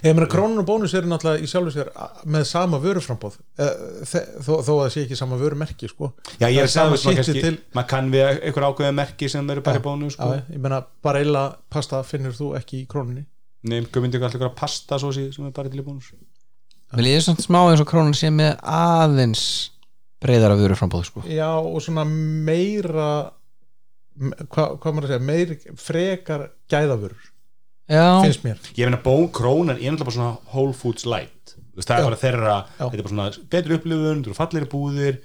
ég 0.04 0.14
meina 0.16 0.28
krónun 0.32 0.62
og 0.62 0.68
bónus 0.68 0.94
eru 0.96 1.10
náttúrulega 1.12 1.44
í 1.44 1.50
sjálfu 1.52 1.74
sér 1.76 1.90
a- 1.96 2.10
með 2.36 2.46
sama 2.52 2.80
vöruframbóð 2.84 3.38
eh, 3.60 4.04
þó, 4.08 4.54
þó 4.64 4.72
að 4.74 4.82
það 4.84 4.92
sé 4.96 5.04
ekki 5.08 5.20
sama 5.20 5.40
vörumerki 5.40 5.90
sko. 5.92 6.12
já, 6.40 6.48
ég 6.48 6.62
er 6.64 6.72
sama 6.72 6.96
sagði, 7.00 7.08
maður, 7.08 7.20
kannski, 7.20 7.44
til 7.48 7.58
maður 7.76 7.90
kann 7.96 8.12
við 8.14 8.26
eitthvað 8.32 8.68
ákveðið 8.70 8.96
merki 9.00 9.32
sem 9.32 9.52
eru 9.56 9.64
bara 9.66 9.82
í 9.82 9.86
bónus 9.88 10.16
sko. 10.18 10.30
Já, 10.36 10.44
ég 10.56 10.64
meina 10.68 10.82
bara 11.04 11.24
eila 11.24 11.44
pasta 11.72 12.04
finnur 12.08 12.36
þú 12.38 12.54
ekki 12.60 12.84
í 12.84 12.88
krónunni 12.92 13.26
hvað 13.64 14.04
myndi 14.04 14.20
eitthvað 14.20 14.40
alltaf 14.44 14.56
pasta 14.60 15.00
svo 15.00 15.12
sem 15.16 15.48
er 15.48 15.56
bara 15.56 15.72
til 15.72 15.80
í 15.80 15.88
bónus 15.88 16.12
Vil 16.94 17.06
ég 17.10 17.22
svona 17.26 17.42
smá 17.42 17.60
eins 17.72 17.82
og 17.82 17.88
krónan 17.90 18.14
sé 18.18 18.30
með 18.34 18.58
aðeins 18.62 19.44
breyðara 20.24 20.56
vöru 20.60 20.76
frambóð 20.80 21.08
sko. 21.10 21.24
já 21.28 21.50
og 21.58 21.82
svona 21.84 22.06
meira 22.08 23.32
hvað 24.54 24.76
hva 24.80 24.92
maður 24.94 25.08
að 25.08 25.14
segja 25.14 25.26
meir, 25.26 25.54
frekar 25.80 26.44
gæðavörur 26.70 27.30
Já, 27.92 28.06
finnst 28.24 28.44
mér 28.46 28.60
ég 28.78 28.86
meina 28.88 29.00
bón, 29.04 29.26
krónan 29.36 29.76
er 29.76 29.92
náttúrulega 29.92 30.06
bara 30.06 30.16
svona 30.16 30.54
Whole 30.54 30.74
Foods 30.78 31.06
Light 31.10 31.56
Þú 31.74 31.82
veist, 31.82 31.90
það 31.90 31.98
er 31.98 32.04
Já. 32.04 32.06
bara 32.06 32.20
þeirra, 32.22 32.56
Já. 32.78 32.84
þetta 32.86 32.94
er 33.00 33.04
bara 33.04 33.14
svona 33.14 33.48
betri 33.50 33.76
upplifun, 33.80 34.20
þú 34.24 34.30
eru 34.30 34.38
fallegri 34.38 34.70
búðir 34.70 35.16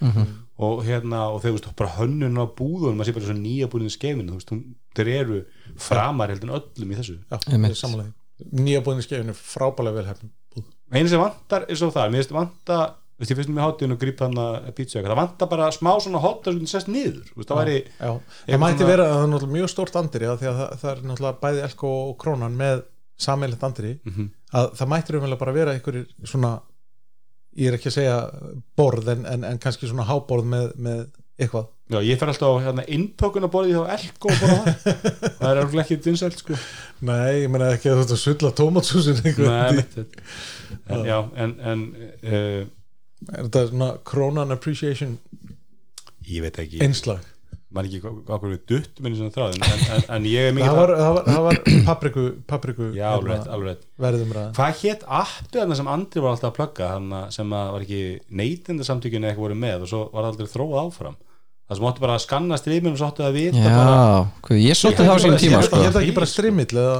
og 0.58 0.80
hérna, 0.88 1.20
og 1.34 1.42
þeir 1.44 1.52
veist, 1.58 1.68
bara 1.76 1.92
hönnun 1.98 2.40
á 2.40 2.44
búðunum, 2.58 2.96
maður 2.96 3.10
sé 3.10 3.14
bara 3.18 3.26
svona 3.28 3.42
nýja 3.44 3.68
búðin 3.70 3.90
í 3.90 3.94
skefinu, 3.94 4.32
þú 4.32 4.38
veist, 4.40 4.52
hún- 4.54 4.74
þeir 4.96 5.10
eru 5.20 5.42
framar 5.76 6.32
heldur 6.32 6.48
en 6.48 6.56
öllum 6.56 6.94
í 6.94 6.98
þessu 6.98 7.18
já, 7.20 7.38
Einmitt. 7.52 7.70
er 7.76 7.78
samanlega 7.78 8.12
nýja 8.64 8.80
búðin 8.82 9.04
í 9.04 9.06
skefinu, 9.06 9.36
frábælega 9.36 9.94
vel 10.00 10.08
hefnum 10.08 10.30
búð 10.32 10.37
einu 10.92 11.08
sem 11.12 11.20
vantar 11.20 11.66
er 11.68 11.76
svo 11.76 11.90
það, 11.94 12.10
mér 12.12 12.22
finnst 12.22 12.34
vanta 12.36 12.78
þú 13.18 13.22
veist, 13.24 13.30
ég 13.32 13.38
finnst 13.40 13.50
mér 13.50 13.64
hátíðin 13.66 13.92
og 13.96 13.98
grípa 14.00 14.24
hann 14.28 14.38
að 14.38 14.68
pizza 14.78 15.02
það 15.02 15.16
vantar 15.18 15.48
bara 15.50 15.70
smá 15.74 15.90
svona 16.00 16.20
hotar 16.22 16.54
sem 16.54 16.66
sest 16.70 16.88
niður, 16.88 17.24
þú 17.32 17.40
veist, 17.42 17.48
það 17.50 17.60
væri 17.62 17.78
já, 17.84 18.12
það 18.46 18.62
mætti 18.62 18.78
svona- 18.78 18.90
vera 18.92 19.04
að 19.08 19.14
það 19.16 19.24
er 19.24 19.32
náttúrulega 19.32 19.56
mjög 19.58 19.68
stórt 19.74 19.96
andri 20.00 20.26
að 20.30 20.38
því 20.38 20.48
að 20.52 20.58
það, 20.60 20.72
það 20.82 20.90
er 20.92 21.02
náttúrulega 21.10 21.40
bæði 21.42 21.62
Elko 21.68 21.90
og 22.08 22.16
Krónan 22.22 22.56
með 22.56 22.82
sammeilegt 23.18 23.64
andri 23.66 23.92
Mhm. 24.06 24.28
að 24.54 24.70
það 24.78 24.88
mætti 24.94 25.12
raunverulega 25.12 25.38
bara 25.38 25.52
vera 25.52 25.74
einhverjir 25.74 26.06
svona 26.24 26.52
ég 27.58 27.68
er 27.72 27.74
ekki 27.78 27.90
að 27.90 27.96
segja 27.98 28.18
borð 28.78 29.08
en, 29.08 29.26
en, 29.26 29.44
en 29.44 29.58
kannski 29.58 29.88
svona 29.90 30.06
háborð 30.06 30.44
með, 30.46 30.76
með 30.78 31.06
eitthvað 31.40 31.66
já, 31.88 31.98
ég 32.04 32.20
fer 32.20 32.32
alltaf 32.32 32.52
á 32.52 32.60
hérna, 32.66 33.48
borði 33.52 33.74
hjá 33.76 33.94
Elko 33.96 34.32
og 34.32 34.42
bara 34.42 34.74
það 34.82 34.98
það 35.38 35.48
er 35.50 35.60
alveg 35.62 35.80
ekki 35.84 36.00
dinsælt, 36.04 36.42
sko. 36.42 36.58
Nei, 37.08 37.44
ég 37.44 37.52
meina 37.52 37.72
ekki 37.76 37.92
að 37.92 38.00
þú 38.00 38.04
ert 38.04 38.14
að 38.16 38.22
sulla 38.24 38.52
tómatsúsin 38.58 39.22
Nei, 39.38 40.04
en, 40.92 41.06
já, 41.08 41.18
en, 41.44 41.56
en 41.72 41.86
uh, 41.96 42.60
er 43.32 43.48
þetta 43.48 43.64
svona 43.72 43.90
Krónan 44.08 44.54
appreciation? 44.54 45.18
Ég 46.28 46.44
veit 46.44 46.60
ekki, 46.60 46.82
einslag. 46.84 47.24
Maður 47.72 47.88
ekki 47.98 48.10
okkur 48.32 48.52
við 48.54 48.60
dutt 48.70 49.00
minni 49.04 49.18
svona 49.18 49.32
þráð, 49.34 49.58
en, 49.58 49.88
en, 49.92 50.04
en 50.16 50.26
ég 50.28 50.46
er 50.48 50.54
mikið 50.56 50.70
það 50.70 50.78
var, 50.78 50.92
það 50.96 51.10
var, 51.16 51.26
það 51.26 51.42
var 51.46 51.58
papriku, 51.90 52.22
papriku 52.48 52.86
já, 52.96 53.08
alveg, 53.10 53.34
rétt, 53.34 53.50
alveg 53.52 54.54
hvað 54.56 54.78
hétt 54.80 55.04
appið 55.04 55.58
þarna 55.58 55.76
sem 55.76 55.90
Andri 55.92 56.22
var 56.24 56.32
alltaf 56.32 56.48
að 56.48 56.56
plugga 56.56 56.88
sem 57.34 57.52
að 57.58 57.72
var 57.74 57.84
ekki 57.84 58.00
neytindasamtökinu 58.40 59.28
eitthvað 59.28 59.44
voru 59.44 59.58
með 59.60 59.84
og 59.84 59.92
svo 59.92 60.00
var 60.14 60.24
það 60.24 60.30
aldrei 60.32 60.52
þróað 60.54 60.80
áfram 60.86 61.18
það 61.68 61.78
sem 61.78 61.88
áttu 61.90 62.04
bara 62.04 62.16
að 62.16 62.24
skanna 62.24 62.58
stríminn 62.58 62.94
og 62.94 63.00
svo 63.00 63.10
áttu 63.10 63.24
að 63.26 63.36
vita 63.36 63.72
bara, 63.74 64.56
ég 64.56 64.78
sótti 64.78 65.04
það 65.04 65.12
á 65.12 65.18
sínum 65.24 65.40
tíma 65.42 65.60
ég 65.60 65.68
sko. 65.68 65.82
held 65.84 66.00
ekki 66.00 66.16
bara 66.16 66.30
strimill 66.30 66.68
eða 66.72 66.96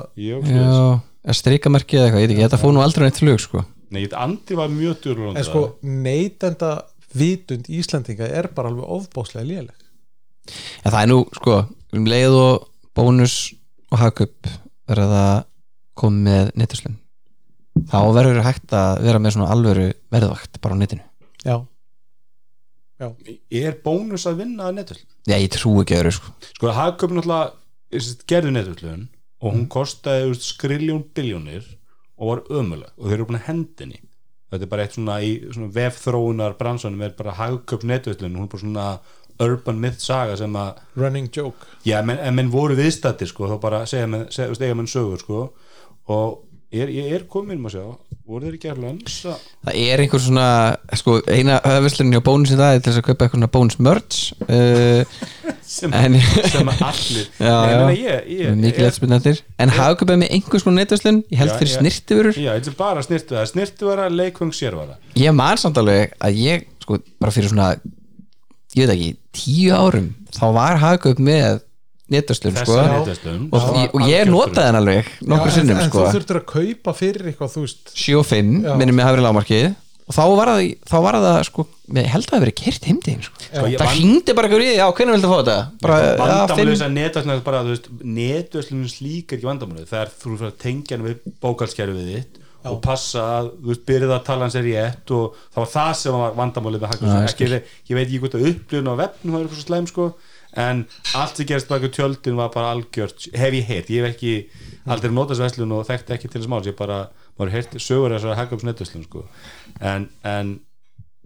að 1.29 1.39
strikamerki 1.41 1.99
eða 1.99 2.07
eitthvað, 2.07 2.23
ég 2.23 2.29
veit 2.29 2.35
ekki, 2.37 2.45
þetta 2.47 2.61
fór 2.61 2.75
nú 2.77 2.85
aldrei 2.85 3.07
neitt 3.07 3.21
flug 3.21 3.43
sko. 3.43 3.65
Nei, 3.89 4.03
ég 4.05 4.15
Andri 4.21 4.57
var 4.59 4.71
mjög 4.73 5.01
djúrlund 5.05 5.41
en 5.41 5.47
sko 5.49 5.65
neytenda 5.83 6.73
vitund 7.17 7.69
Íslandinga 7.73 8.29
er 8.29 8.51
bara 8.55 8.69
alveg 8.73 8.93
ofbáslega 8.99 9.47
léleg. 9.49 9.75
En 10.85 10.93
það 10.93 11.01
er 11.01 11.11
nú, 11.11 11.19
sko, 11.37 11.59
um 11.97 12.09
leið 12.09 12.37
og 12.37 12.69
bónus 12.97 13.37
og 13.89 14.03
hagkup 14.03 14.49
verða 14.89 15.09
það 15.15 15.45
komið 15.99 16.29
með 16.29 16.51
nettuslun 16.61 16.99
þá 17.89 17.99
verður 18.17 18.45
hægt 18.47 18.75
að 18.75 19.03
vera 19.07 19.21
með 19.23 19.37
svona 19.37 19.51
alvöru 19.55 19.89
verðvakt 20.13 20.61
bara 20.63 20.77
á 20.77 20.81
netinu. 20.81 21.05
Já, 21.45 21.57
er 22.99 23.79
bónus 23.85 24.27
að 24.29 24.43
vinna 24.43 24.69
að 24.69 24.81
netull 24.81 25.01
Já, 25.29 25.37
ég 25.37 25.51
trú 25.55 25.75
ekki 25.83 25.99
öðru 25.99 26.15
sko. 26.17 26.35
Sko, 26.57 26.73
hagköp 26.75 27.15
náttúrulega 27.15 27.53
sem 27.93 28.07
sagt, 28.11 28.27
gerði 28.31 28.55
netullun 28.57 29.07
og 29.39 29.55
hún 29.55 29.69
kostaði 29.71 30.27
þú 30.27 30.33
veist, 30.35 30.49
skriljón 30.49 31.05
biljónir 31.15 31.69
og 32.19 32.33
var 32.33 32.45
ömuleg 32.61 32.91
og 32.97 33.07
þeir 33.07 33.19
eru 33.19 33.29
búin 33.29 33.41
að 33.41 33.49
hendinni 33.53 34.03
þetta 34.49 34.65
er 34.65 34.73
bara 34.73 34.85
eitt 34.87 34.97
svona 34.97 35.21
í 35.23 35.33
svona 35.53 35.71
vefþróunar 35.77 36.59
bransanum 36.59 37.05
er 37.05 37.15
bara 37.19 37.37
hagköp 37.39 37.87
netullun 37.87 38.37
hún 38.39 38.49
er 38.49 38.53
bara 38.55 38.65
svona 38.65 38.89
urban 39.39 39.79
myth 39.81 40.03
saga 40.03 40.37
sem 40.39 40.57
að 40.59 40.81
running 40.99 41.31
joke. 41.35 41.67
Já, 41.87 42.01
en 42.03 42.35
menn 42.35 42.51
voru 42.53 42.77
viðstættir 42.79 43.31
sko, 43.31 43.49
þá 43.51 43.61
bara 43.63 43.85
segja 43.87 44.09
menn 44.09 44.91
sögur 44.91 45.23
sko, 45.23 45.43
og 46.11 46.41
ég 46.93 47.13
er 47.17 47.23
komin 47.31 47.63
að 47.65 47.73
sjá, 47.79 47.85
voru 48.29 48.45
þeir 48.45 48.57
ekki 48.59 48.69
að 48.69 48.81
lönsa? 48.85 49.35
Það 49.65 49.77
er 49.87 50.03
einhver 50.03 50.21
svona, 50.21 50.47
sko, 51.01 51.15
eina 51.33 51.55
höfðvislunin 51.65 52.17
hjá 52.19 52.23
bónus 52.27 52.51
í 52.53 52.59
það 52.59 52.75
er 52.77 52.83
til 52.85 52.91
þess 52.93 53.01
að 53.01 53.07
kaupa 53.07 53.25
eitthvað 53.25 53.39
svona 53.39 53.51
bónus 53.55 53.79
merch 53.87 54.19
uh, 54.45 55.15
sem, 55.65 55.95
En- 55.97 56.19
sem 56.53 56.69
allir. 56.75 57.31
Já, 57.49 57.55
já. 57.73 57.79
ég, 57.97 58.29
ég, 58.35 58.53
mikið 58.61 58.85
letspilnættir 58.85 59.41
En 59.65 59.73
er 60.17 60.21
með 60.21 60.35
einhvers 60.37 60.67
konar 60.67 60.83
nettuslun 60.83 61.23
ég 61.33 61.41
held 61.41 61.55
fyrir 61.57 61.73
já. 61.73 61.79
snirtifurur 61.81 62.37
Já, 62.41 62.51
þetta 62.59 62.73
er 62.75 62.79
bara 62.83 63.07
snirtu 63.07 63.39
vera 63.89 64.11
leikvöng 64.13 64.53
sérvara. 64.57 64.99
Ég 65.17 65.33
man 65.37 65.57
samt 65.61 65.81
alveg 65.81 66.13
að 66.21 66.43
ég, 66.45 66.69
sko, 66.85 67.01
bara 67.21 67.33
fyrir 67.33 67.53
svona 67.55 67.71
ég 68.77 68.85
veit 68.85 68.93
ekki, 68.93 69.11
tíu 69.41 69.73
árum 69.73 70.13
þá 70.37 70.45
var 70.53 70.77
hagkup 70.85 71.21
með 71.25 71.63
nettuslun, 72.13 72.57
sko. 72.57 72.77
Já. 72.79 73.01
og, 73.53 73.67
ég, 73.77 73.91
og 73.93 74.07
ég 74.09 74.31
notaði 74.31 74.67
hann 74.71 74.79
alveg 74.81 75.11
nokkur 75.29 75.51
Já, 75.53 75.57
sinnum 75.59 75.77
en, 75.77 75.83
en 75.85 75.91
sko. 75.91 76.07
þú 76.07 76.15
þurftur 76.17 76.41
að 76.41 76.47
kaupa 76.55 76.95
fyrir 76.97 77.29
eitthvað 77.33 77.53
þú 77.57 77.67
veist. 77.67 77.93
7 77.95 78.17
og 78.23 78.27
5, 78.31 78.57
Já. 78.65 78.73
minnum 78.81 78.99
með 78.99 79.09
hafri 79.11 79.27
lámarkið 79.27 79.69
og 80.09 80.17
þá 80.17 80.23
var 80.39 80.49
það, 80.49 80.63
þá 80.89 80.97
var 81.05 81.19
það 81.21 81.39
sko, 81.51 81.65
ég 81.99 82.07
held 82.09 82.25
að 82.25 82.31
það 82.31 82.37
hafi 82.39 82.45
verið 82.47 82.57
kert 82.63 82.87
heimdegin 82.89 83.25
sko. 83.27 83.43
Sko, 83.45 83.65
ég 83.69 83.77
það 83.77 83.85
van- 83.85 83.95
hringdi 83.99 84.37
bara 84.39 84.49
ykkur 84.49 84.65
í, 84.65 84.69
já, 84.79 84.87
hvernig 84.89 85.17
viltu 85.19 85.29
fá 85.29 85.39
þetta? 85.43 85.57
Já, 86.79 86.89
netuslun 86.97 87.35
er 87.35 87.43
bara, 87.45 87.61
þú 87.67 87.75
veist, 87.75 87.89
netuslun 88.17 88.89
slík 88.89 89.33
er 89.33 89.37
ekki 89.39 89.49
vandamálið, 89.51 89.89
það 89.91 90.01
er 90.07 90.13
þú 90.17 90.33
fyrir 90.39 90.49
að 90.53 90.61
tengja 90.65 90.97
hann 90.97 91.07
við 91.11 91.33
bókalskerfið 91.45 92.09
þitt 92.15 92.45
og 92.69 92.81
passa 92.85 93.23
að, 93.39 93.51
þú 93.63 93.71
veist, 93.71 93.85
byrða 93.89 94.17
að 94.19 94.25
tala 94.27 94.47
hans 94.49 94.57
er 94.59 94.65
rétt 94.67 95.13
og 95.15 95.37
það 95.55 95.61
var 95.63 95.71
það 95.77 95.93
sem 96.01 96.17
var 96.19 96.35
vandamálið 96.41 96.83
með 96.83 96.89
Já, 96.89 96.93
Hagkaup, 96.93 97.13
ég 97.13 97.29
ekki, 97.29 97.61
ég 97.93 97.99
veit 97.99 98.07
ekki 98.09 98.21
hvort 98.25 98.37
að 98.39 98.49
upplifun 98.51 98.91
á 98.93 98.95
vefnum 98.99 99.35
það 99.35 99.39
er 99.39 99.45
eitthvað 99.47 99.61
svo 99.61 99.69
slæm 99.69 99.87
sko 99.93 100.09
en 100.57 100.87
allt 101.15 101.37
sem 101.37 101.47
gerist 101.47 101.69
baka 101.69 101.89
tjöldin 101.89 102.37
var 102.37 102.49
bara 102.55 102.71
algjört 102.73 103.29
hef 103.35 103.53
ég 103.55 103.65
heyrt, 103.69 103.91
ég 103.91 104.03
hef 104.05 104.15
ekki 104.15 104.33
aldrei 104.87 105.11
notast 105.13 105.41
veslun 105.41 105.73
og 105.73 105.87
þekkt 105.87 106.11
ekki 106.17 106.29
til 106.29 106.41
þess 106.41 106.49
máls. 106.51 106.67
Ég 106.67 106.77
bara, 106.79 107.09
maður 107.39 107.53
heyrt 107.53 107.77
sögur 107.81 108.15
þessar 108.17 108.37
Hagkaups 108.39 108.65
netuslun 108.65 109.05
sko. 109.05 109.25
En, 109.81 110.09
en 110.25 110.55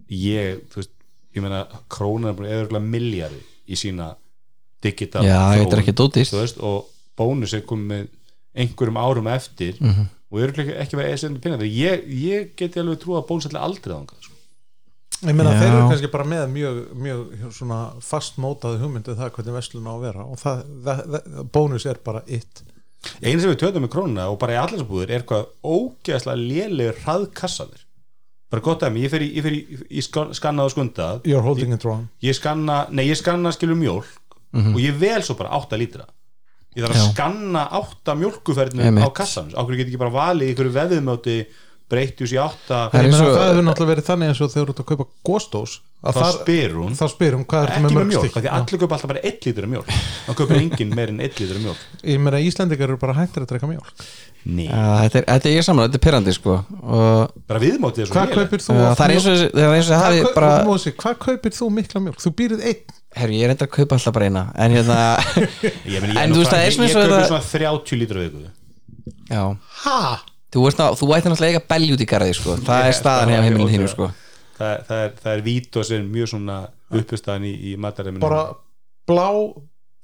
ég, 0.09 0.59
þú 0.69 0.81
veist 0.81 0.91
ég 1.33 1.41
meina, 1.45 1.63
krónan 1.89 2.29
er 2.33 2.37
bara 2.37 2.49
eða 2.59 2.81
miljari 2.83 3.39
í 3.67 3.77
sína 3.79 4.11
digital 4.83 5.23
já, 5.25 5.37
þróun, 5.39 5.61
þetta 5.63 5.77
er 5.77 5.81
ekki 5.83 5.95
dótist 5.97 6.33
þú 6.35 6.41
veist, 6.41 6.59
og 6.59 6.89
bónus 7.17 7.53
er 7.55 7.63
komið 7.65 8.09
einhverjum 8.53 8.99
árum 9.01 9.29
eftir 9.31 9.79
Mhm. 9.79 10.09
og 10.33 10.39
eru 10.43 10.51
ekki, 10.61 10.75
ekki 10.83 10.97
verið 10.99 11.13
eða 11.13 11.21
sendur 11.23 11.41
pinna 11.41 11.57
ég, 11.63 12.03
ég 12.09 12.51
geti 12.59 12.79
alveg 12.81 12.99
trú 13.01 13.15
að 13.17 13.27
bónus 13.29 13.47
allir 13.47 13.61
aldrei 13.63 13.93
þangað 13.95 14.21
sko. 14.27 14.32
Ég 15.23 15.35
meina 15.37 15.53
þeir 15.55 15.69
eru 15.69 15.87
kannski 15.91 16.09
bara 16.11 16.25
með 16.27 16.43
mjög, 16.51 16.79
mjög 17.05 17.47
svona 17.55 17.79
fastmótaði 18.03 18.81
hugmyndu 18.81 19.15
það 19.19 19.31
hvernig 19.37 19.55
verslun 19.59 19.87
á 19.87 19.93
að 19.93 20.03
vera 20.07 20.25
og 20.27 20.39
það, 20.41 20.63
það, 20.87 21.03
það, 21.13 21.43
bónus 21.55 21.85
er 21.91 21.99
bara 22.03 22.23
it 22.27 22.63
einu 23.21 23.39
sem 23.43 23.51
við 23.51 23.59
töðum 23.63 23.83
með 23.85 23.91
krónuna 23.95 24.25
og 24.31 24.37
bara 24.41 24.55
í 24.55 24.59
allarsbúðir 24.63 25.11
er 25.17 25.25
hvað 25.27 25.47
ógeðslega 25.67 26.39
lélegir 26.39 26.99
hraðkassanir. 27.03 27.81
Bara 28.53 28.63
gott 28.63 28.83
að 28.85 28.93
mig, 28.95 29.03
ég 29.07 29.11
fer 29.11 29.23
í, 29.25 29.29
ég 29.35 29.43
fer 29.43 29.55
í, 29.57 29.61
í 29.99 30.03
skan- 30.05 30.31
skannað 30.37 30.69
og 30.69 30.73
skundað. 30.75 31.21
You're 31.27 31.43
holding 31.43 31.73
it 31.75 31.83
wrong. 31.83 32.05
Ég 32.23 32.37
skanna, 32.37 32.83
nei 32.95 33.07
ég 33.09 33.17
skanna 33.19 33.51
skilur 33.55 33.75
mjólk 33.79 34.37
og 34.53 34.77
ég 34.79 34.95
vel 35.01 35.19
svo 35.25 35.33
bara 35.39 35.49
8 35.57 35.79
lítra. 35.81 36.05
Ég 36.77 36.85
þarf 36.85 36.93
að 36.95 37.01
Já. 37.01 37.07
skanna 37.11 37.63
8 37.81 38.15
mjólkuferðinu 38.21 38.85
Einmitt. 38.87 39.03
á 39.05 39.09
kassan 39.17 39.49
ákveður 39.51 39.79
get 39.81 39.87
ekki 39.91 39.99
bara 40.03 40.13
valið 40.13 40.45
í 40.47 40.53
einhverju 40.53 40.75
veðumjóti 40.77 41.37
breytti 41.93 42.25
ús 42.27 42.33
í 42.35 42.41
8 42.41 42.67
Það 42.67 42.93
ég 42.93 43.07
eins 43.07 43.15
meina 43.15 43.29
og- 43.29 43.37
það 43.37 43.49
hefur 43.53 43.65
náttúrulega 43.69 43.93
verið 43.93 44.07
þannig 44.11 44.31
eins 44.33 44.41
og 44.43 44.53
þegar 44.53 44.67
þú 44.69 44.73
ert 44.73 44.83
að 44.83 44.89
kaupa 44.91 45.05
góstós 45.29 45.73
að 46.03 46.17
þá 46.17 46.19
þar, 46.19 46.33
spyr 46.35 46.73
hún. 46.75 46.95
þá 46.99 47.03
spyr 47.13 47.35
hún 47.37 47.45
hvað 47.47 47.63
er 47.63 47.69
ekki 47.71 47.83
með 47.83 48.15
af 48.27 48.33
því 48.43 48.49
allir 48.57 48.79
kaupa 48.81 48.95
alltaf 48.97 49.11
bara 49.13 49.21
1 49.29 49.45
lítur 49.47 49.63
af 49.63 49.71
mjólk. 49.71 49.91
Þá 50.27 50.31
kaupir 50.39 50.57
enginn 50.59 50.91
meir 50.97 51.11
en 51.13 51.21
1 51.23 51.37
lítur 51.39 51.55
af 51.59 51.63
mjólk. 51.63 51.83
Ég 52.03 52.19
meina 52.19 52.41
Íslendingar 52.43 52.89
eru 52.91 52.97
bara 52.99 53.15
hættir 53.15 53.45
að 53.45 53.53
drekka 53.53 53.69
mjólk. 53.71 54.03
Nei, 54.43 54.65
Já, 54.67 54.81
þetta 55.05 55.19
er, 55.21 55.25
þetta 55.29 55.47
er 55.47 55.53
ég 55.55 55.63
saman, 55.63 55.85
þetta 55.87 55.99
er 55.99 56.03
pyrrandi 56.03 56.33
sko. 56.35 56.57
Og 56.83 57.31
bara 57.47 57.61
viðmótið 57.63 58.03
er 58.03 58.09
svo 58.09 58.17
hvað 58.17 58.33
kaupir 58.35 58.63
þú 58.65 58.73
uh, 58.75 58.81
það 58.99 59.05
er 59.05 59.13
eins 59.15 59.27
og 59.29 59.37
mjólk? 59.37 59.53
það 59.55 59.75
eins 59.77 59.87
og 59.87 59.93
það 59.93 60.03
Hvað 60.03 60.09
hafi 60.09 60.33
bara 60.35 60.49
hvað 60.99 61.15
kaupir 61.23 61.55
þú 61.55 61.69
mikla 61.77 62.01
mjólk? 62.03 62.19
Þú 62.25 62.33
býrið 62.41 62.65
einn. 62.73 62.83
Herru, 63.13 63.37
ég 63.37 63.45
er 63.47 63.53
enda 63.53 63.67
að 63.69 63.73
kaupa 63.77 63.95
alltaf 63.95 64.13
bara 64.17 64.27
eina 64.27 64.43
en 64.57 64.73
hérna, 64.75 64.97
Ég, 65.93 66.01
meni, 66.03 66.11
ég, 66.11 66.19
En 66.19 66.33
þú 66.35 66.41
veist, 66.43 66.51
það 66.51 66.59
er 66.59 66.67
ég, 66.67 66.75
svona 66.75 66.89
ég 66.89 66.91
eins 66.91 66.97
og 66.97 66.99
kaupi 66.99 67.15
þetta- 67.15 67.31
svona 67.31 67.47
30 67.53 67.99
lítur 68.03 68.19
af 68.19 68.23
viku. 68.27 68.43
Já. 69.31 69.43
Ha? 69.85 69.99
Þú, 70.53 70.63
veist 70.67 70.79
ná, 70.79 70.85
þú 70.99 71.09
ætti 71.17 71.31
náttúrulega 71.33 71.51
eiga 71.57 71.63
belli 71.73 71.91
út 71.95 72.03
í 72.05 72.09
garði 72.13 72.33
sko. 72.37 72.55
það 72.61 72.81
Ég- 72.83 72.91
er 72.93 72.97
staðan 72.99 73.33
var 73.33 73.43
heimilin 73.47 73.67
ekki 73.67 73.77
þínu 73.77 73.89
sko. 73.93 74.09
það, 74.59 74.73
það 74.87 75.03
er, 75.07 75.13
það 75.23 75.31
er 75.37 75.41
vít 75.49 75.77
og 75.81 75.85
sem 75.89 76.09
mjög 76.13 76.31
svona 76.33 76.57
uppistæðan 76.93 77.47
í, 77.49 77.53
í 77.73 77.75
mataræminu 77.81 78.21
bara 78.21 78.43
blá 79.09 79.29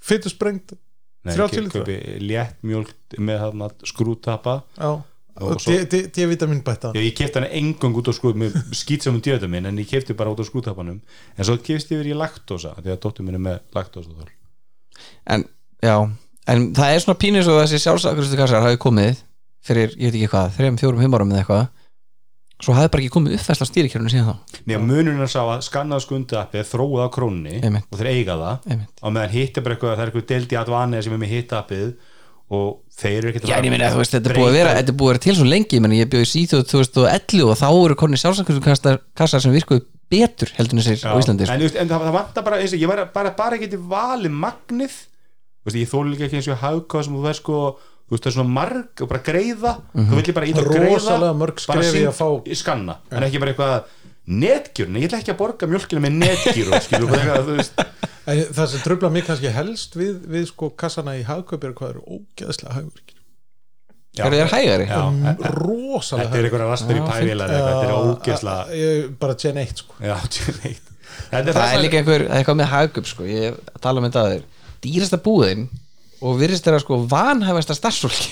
fytusprengt 0.02 0.74
Nei, 1.28 1.36
30 1.36 1.58
ég 1.60 1.64
lítra? 1.66 1.80
kaupi 1.84 1.96
létt 2.24 2.60
mjólk 2.64 2.94
með 3.20 3.42
þarna 3.44 3.68
skrútappa 3.86 4.54
já. 4.80 4.92
D-vitamin 5.40 6.62
bæta 6.66 6.92
ég, 6.96 7.10
ég 7.10 7.16
kefti 7.16 7.40
hann 7.40 7.48
engang 7.52 7.96
út 7.96 8.10
á 8.12 8.14
skrút 8.16 8.36
með 8.40 8.56
skýt 8.76 9.06
sem 9.06 9.14
um 9.16 9.22
djöðum 9.24 9.54
en 9.60 9.78
ég 9.80 9.88
kefti 9.88 10.16
bara 10.18 10.32
út 10.34 10.40
á 10.42 10.46
skrútappanum 10.48 10.98
en 11.38 11.46
svo 11.48 11.56
kefti 11.64 11.96
yfir 11.96 12.10
í 12.12 12.18
laktósa 12.18 12.74
því 12.80 12.92
að 12.96 13.00
dóttur 13.06 13.28
minn 13.28 13.38
er 13.40 13.44
með 13.46 13.60
laktósa 13.76 14.12
þól 14.16 14.32
en, 15.36 15.46
já, 15.84 15.96
en 16.48 16.66
það 16.76 16.94
er 16.96 17.04
svona 17.06 17.20
pínus 17.22 17.48
og 17.52 17.62
þessi 17.64 17.80
sjálfsakuristu 17.86 18.40
kassar 18.40 18.66
hafi 18.66 18.80
komið 18.82 19.22
fyrir, 19.66 19.94
ég 19.98 20.10
veit 20.12 20.18
ekki 20.20 20.32
hvað, 20.34 20.52
þrejum, 20.58 20.80
fjórum, 20.82 21.04
fimm 21.04 21.18
árum 21.20 21.34
eða 21.34 21.44
eitthvað 21.44 21.68
svo 22.60 22.76
hafi 22.76 22.92
bara 22.92 23.04
ekki 23.06 23.14
komið 23.16 23.36
uppfæsla 23.38 23.66
stýrikjörnum 23.70 24.12
síðan 24.12 24.30
þá 24.30 24.62
Nei, 24.68 24.78
munurinn 24.84 25.24
er 25.24 25.32
sá 25.32 25.40
að 25.46 25.62
skannað 25.64 26.02
skundi 26.04 26.36
appi 26.36 26.60
er 26.60 26.68
þróið 26.68 27.04
á 27.08 27.10
krónni 27.16 27.54
Einmitt. 27.64 27.86
og 27.88 28.00
þeir 28.02 28.10
eiga 28.12 28.36
það 28.36 28.66
Einmitt. 28.74 28.96
á 29.00 29.08
meðan 29.08 29.36
hitt 29.36 29.60
er 29.60 29.64
bara 29.64 29.78
eitthvað, 29.78 29.94
það 29.96 30.04
er 30.04 30.12
eitthvað 30.12 30.26
delt 30.34 30.56
í 30.56 30.58
advanið 30.60 31.06
sem 31.06 31.16
er 31.16 31.22
með 31.22 31.32
hitt 31.36 31.54
appið 31.56 31.94
og 32.50 32.68
þeir 33.00 33.18
eru 33.20 33.30
ekkert 33.32 33.48
Já, 33.48 33.56
en 33.60 33.68
ég 33.70 33.74
meina, 33.76 33.92
þú 33.94 34.02
veist, 34.02 34.16
þetta 34.18 34.32
er 34.34 34.40
búið 34.40 34.50
að 34.50 34.58
vera, 34.58 34.74
þetta 34.80 34.92
er 34.92 34.98
búið 35.00 35.10
að 35.10 35.14
vera 35.14 35.24
til 35.24 35.36
svo 35.38 35.46
lengi, 35.48 35.78
ég 35.78 35.84
meina, 35.86 36.00
ég 36.02 36.10
bjóði 36.12 36.30
síþjóð 36.34 36.64
2011 36.74 37.44
og 37.46 37.60
þá 37.62 37.68
eru 37.70 37.98
konni 38.02 38.20
sjálfsakuristu 38.20 38.94
kassar 39.22 39.44
sem 39.46 39.54
virkuðu 39.56 39.86
betur 40.10 40.52
heldur 40.58 40.80
en 40.80 40.82
þessir 40.84 41.06
á 41.06 41.14
Íslandi 41.22 41.46
sko. 41.46 41.54
en, 41.54 41.62
þú 41.62 41.68
veist, 41.70 41.78
en 41.80 41.92
það, 41.94 42.06
það 42.10 42.16
vantar 42.18 42.46
bara 42.50 42.60
eins 42.60 42.74
og 42.74 42.82
ég 42.82 42.90
var 42.90 43.04
bara, 43.14 43.32
bara 43.38 43.62
geti 43.62 43.78
valið 43.80 44.34
magnið 44.34 44.98
Þú 45.60 45.70
veist, 45.70 45.78
ég 45.78 45.92
þóli 45.92 46.14
líka 46.16 46.26
ekki 46.26 46.40
eins 46.40 46.50
og 46.50 46.62
hagkáð 46.64 47.06
sem 47.06 47.16
þú 47.20 47.24
veist 47.28 47.44
sko 47.44 47.60
þú 48.10 48.16
veist 48.16 48.26
það 48.26 48.32
er 48.32 48.36
svona 48.40 48.54
marg 48.58 49.04
og 49.06 49.10
bara 49.14 49.22
greiða. 49.30 49.74
Þú 49.94 50.10
vill 50.18 50.26
ég 50.32 50.38
bara 50.40 50.50
íta 50.50 50.66
greiða 50.66 50.90
Rosalega 50.96 51.38
mörg 51.44 51.64
bara 51.70 51.86
í 51.86 52.04
að 52.10 52.18
fá- 52.18 52.50
í 52.50 52.58
skanna. 52.58 52.96
En 53.14 53.26
ekki 53.28 53.42
bara 53.44 53.54
eitthvað 53.54 53.96
netgjur, 54.30 54.90
nei 54.94 55.02
ég 55.04 55.08
ætla 55.10 55.20
ekki 55.24 55.34
að 55.34 55.40
borga 55.40 55.70
mjölkina 55.70 56.02
með 56.06 56.18
netgjur 56.24 56.74
og 56.74 56.84
skilur 56.86 57.10
bara 57.14 57.22
eitthvað, 57.24 57.48
þú 57.48 57.56
veist. 57.60 57.86
En 58.30 58.42
það 58.60 58.68
sem 58.74 58.84
tröfla 58.86 59.10
mig 59.14 59.26
kannski 59.26 59.54
helst 59.56 59.96
við, 59.98 60.20
við 60.30 60.50
sko 60.52 60.70
kassana 60.78 61.16
í 61.18 61.24
hagkaup 61.26 61.64
er 61.66 61.74
hvað 61.78 61.96
eru 61.96 62.04
ógeðslega 62.20 62.76
hagvirkir 62.78 63.16
Já, 64.20 64.24
Eru 64.26 64.38
þeir 64.40 64.50
hægari? 64.52 64.86
Já, 64.90 65.00
rosalega 65.54 66.30
þetta 66.34 66.40
er 66.40 66.46
Já, 66.98 67.10
pi 67.10 67.28
vélar 67.30 67.52
eitthvað, 67.54 67.68
þetta 67.70 67.90
er 67.90 67.98
ógeðslega 68.10 68.78
ég, 68.80 69.04
bara 69.22 69.36
gen 69.44 69.60
1 69.64 69.82
sko. 69.84 69.98
Já, 70.02 70.16
tjóðleitt 70.36 70.88
þetta 71.30 71.54
Það 71.60 71.74
er 71.76 71.84
líka 71.84 72.02
eitthvað 72.02 72.58
með 72.60 72.72
haggup 72.74 73.10
sko, 73.10 73.28
ég 73.30 73.60
tala 73.84 74.02
um 74.02 74.08
þetta 74.10 74.24
að 74.26 74.34
þeir 74.34 74.48
dýrasta 74.86 75.20
búðin 75.26 75.68
og 76.22 76.40
virðist 76.42 76.66
þeirra 76.68 76.82
sko 76.84 76.98
vanhæfasta 77.12 77.76
starfsfólki. 77.78 78.32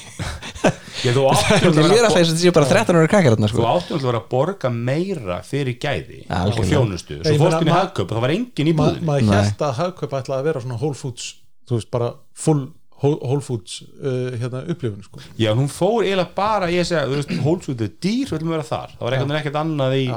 Þú 0.97 1.23
áttum 1.29 1.75
Mér 1.77 1.91
að 1.91 2.07
alltaf 2.07 2.15
eins 2.19 2.31
og 2.33 2.39
séu 2.41 2.53
bara 2.55 2.67
13 2.71 2.97
ára 2.97 3.09
krakkar 3.11 3.35
þarna 3.35 3.49
þú 3.51 3.53
sko 3.53 3.67
áttum 3.69 3.99
að 3.99 4.07
vera 4.09 4.21
að 4.23 4.29
borga 4.31 4.71
meira 4.73 5.37
fyrir 5.45 5.77
gæði 5.81 6.23
Ja, 6.25 6.39
og 6.49 6.57
þjónustu. 6.65 7.19
Svo 7.21 7.35
meina, 7.35 7.43
fórst 7.43 7.61
inn 7.61 7.69
í 7.69 7.71
ma- 7.71 7.77
hagköp 7.83 8.09
og 8.09 8.17
það 8.17 8.25
var 8.25 8.33
engin 8.33 8.71
í 8.71 8.73
Ma, 8.73 8.87
búðinni. 8.89 9.07
maður 9.11 9.37
held 9.37 9.63
að 9.69 9.77
hagkaup 9.83 10.15
ætlaði 10.19 10.39
að 10.41 10.49
vera 10.49 10.63
svona 10.65 10.79
Whole 10.81 10.97
Foods 10.97 11.27
þú 11.69 11.77
veist 11.79 11.91
bara 11.93 12.09
full 12.45 12.65
Whole 12.97 13.19
Whole 13.21 13.45
Foods 13.45 13.75
uh, 14.01 14.33
hérna, 14.41 14.63
upplifun 14.73 15.03
sko. 15.05 15.21
Já, 15.37 15.51
hún 15.53 15.67
fór 15.69 16.01
eiginlega 16.01 16.33
bara 16.33 16.65
í 16.73 16.79
að 16.81 16.87
segja, 16.89 17.03
þú 17.05 17.19
veist, 17.19 17.33
hólsútið 17.45 17.91
dýr, 18.01 18.23
við 18.31 18.39
viljum 18.39 18.55
vera 18.55 18.65
þar. 18.65 18.95
Það 18.97 19.05
var 19.05 19.15
ekkert, 19.19 19.33
ekkert 19.43 19.59
annað 19.61 19.93
í 19.99 20.05
Já. 20.07 20.15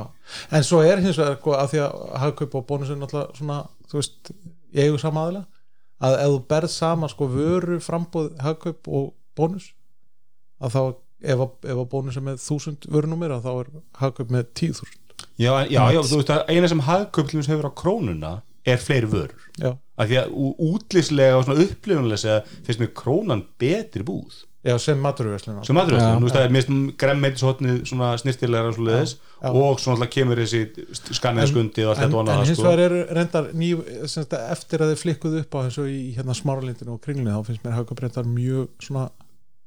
en 0.56 0.64
svo 0.64 0.80
er 0.88 1.02
hins 1.04 1.18
vegar 1.20 1.36
sko, 1.42 1.52
að 1.60 1.74
því 1.74 1.82
að 1.84 1.98
hagkaup 2.24 2.56
og 2.56 2.64
bónus 2.70 2.94
er 2.94 2.96
náttúrulega 3.02 3.36
svona 3.36 3.58
þú 3.92 4.00
veist, 4.00 4.32
ég 4.80 4.96
að 6.00 6.16
ef 6.24 6.30
þú 6.34 6.40
berð 6.52 6.72
saman 6.74 7.12
sko 7.12 7.28
vöru 7.34 7.78
frambóð 7.84 8.30
hagkaup 8.44 8.88
og 8.88 9.10
bónus 9.36 9.70
að 10.60 10.74
þá 10.76 10.80
ef 11.20 11.42
að, 11.44 11.50
ef 11.68 11.76
að 11.82 11.88
bónus 11.92 12.16
er 12.16 12.24
með 12.24 12.38
þúsund 12.44 12.86
vörunúmer 12.92 13.34
að 13.36 13.44
þá 13.46 13.50
er 13.60 13.70
hagkaup 14.00 14.30
með 14.32 14.46
tíu 14.56 14.72
þúsund. 14.78 14.96
Já, 15.40 15.52
já, 15.68 15.80
já, 15.92 16.00
þú 16.08 16.20
veist 16.22 16.32
að 16.32 16.46
eina 16.54 16.68
sem 16.72 16.80
til 17.28 17.40
þess 17.42 17.50
hefur 17.52 17.68
á 17.68 17.72
krónuna 17.76 18.30
er 18.68 18.80
fleiri 18.80 19.08
vörur. 19.12 19.44
Já, 19.60 19.74
af 20.00 20.08
því 20.08 20.16
að 20.22 20.32
ú- 20.32 20.54
útlitslega 20.70 21.36
og 21.36 21.44
svona 21.46 21.64
upplifunlega 21.66 22.20
finnst 22.64 22.80
mér 22.80 22.92
krónan 22.96 23.44
betri 23.60 24.04
búð 24.04 24.44
já 24.60 24.76
sem 24.78 24.98
maturverslun 25.00 25.62
sem 25.64 25.76
Já. 25.76 25.84
þú 26.20 26.26
veist 26.26 26.36
að 26.36 26.50
mist 26.52 26.72
gremmmeitishotnið 27.00 27.78
svona 27.88 28.10
snirtilega 28.20 28.68
og 28.68 28.76
svo 28.76 28.84
leiðis 28.88 29.14
Já. 29.16 29.48
og 29.48 29.80
svona 29.80 29.96
alltaf 29.96 30.10
kemur 30.12 30.42
þessi 30.42 30.60
skanniðskundið 31.16 31.86
og 31.86 31.92
allt 31.94 32.02
en, 32.02 32.10
þetta 32.10 32.18
en 32.18 32.20
annað 32.20 32.42
hins 32.44 32.58
sko. 32.58 32.66
vegar 32.68 32.82
eru 32.84 33.00
reyndar 33.16 33.48
ný, 33.56 33.70
eftir 34.40 34.84
að 34.84 34.92
þið 34.92 35.00
flikkuðu 35.04 35.40
upp 35.46 35.56
á 35.56 35.60
og 35.80 35.88
í 35.88 36.02
hérna 36.18 36.36
smáralindinu 36.36 36.96
og 36.96 37.00
kringlunni 37.06 37.32
þá 37.32 37.48
finnst 37.48 37.64
mér 37.64 37.78
hagkaup 37.78 38.04
reyndar 38.04 38.28
mjög 38.28 38.68
svona 38.84 39.06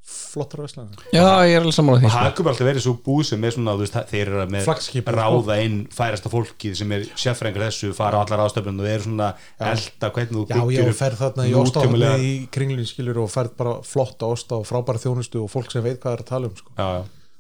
flottar 0.04 0.60
verslan 0.64 0.90
Já, 1.14 1.24
ég 1.48 1.54
er 1.56 1.62
alveg 1.64 1.76
sammála 1.78 2.00
því 2.02 2.08
og 2.10 2.12
sko. 2.12 2.20
hagköp 2.20 2.46
er 2.48 2.52
alltaf 2.52 2.68
verið 2.68 2.84
svo 2.84 2.94
búð 3.06 3.22
sem 3.30 3.44
er 3.48 3.54
svona, 3.56 3.76
þú 3.78 3.84
veist, 3.86 3.98
þeir 4.12 4.22
eru 4.34 4.46
með 4.52 4.66
Flaggskip, 4.68 5.12
ráða 5.16 5.58
inn 5.64 5.78
færasta 5.96 6.32
fólkið 6.34 6.76
sem 6.80 6.92
er 6.98 7.06
sérfrængur 7.24 7.64
þessu, 7.68 7.92
fara 7.96 8.20
á 8.20 8.22
allar 8.26 8.44
ástöfnum 8.48 8.82
og 8.84 8.90
eru 8.92 9.06
svona 9.08 9.30
elda 9.60 10.10
hvernig 10.18 10.34
þú 10.36 10.44
Já, 10.50 10.56
já, 10.58 10.66
byggir 10.68 10.92
og 10.92 11.00
ferð 11.00 11.22
þarna 11.24 11.48
í 11.48 11.54
nútímalega- 11.56 12.18
ostáðni 12.18 12.28
í 12.34 12.48
kringlunni 12.52 12.86
skilur 12.92 13.22
og 13.24 13.32
ferð 13.32 13.56
bara 13.64 13.76
flotta 13.88 14.26
osta 14.36 14.60
og 14.60 14.68
frábæra 14.68 15.00
þjónustu 15.06 15.44
og 15.46 15.52
fólk 15.56 15.72
sem 15.72 15.84
veit 15.88 16.00
hvað 16.04 16.18
er 16.20 16.26
að 16.26 16.32
tala 16.34 16.52
um 16.52 16.56
sko. 16.60 16.72
já, 16.78 16.90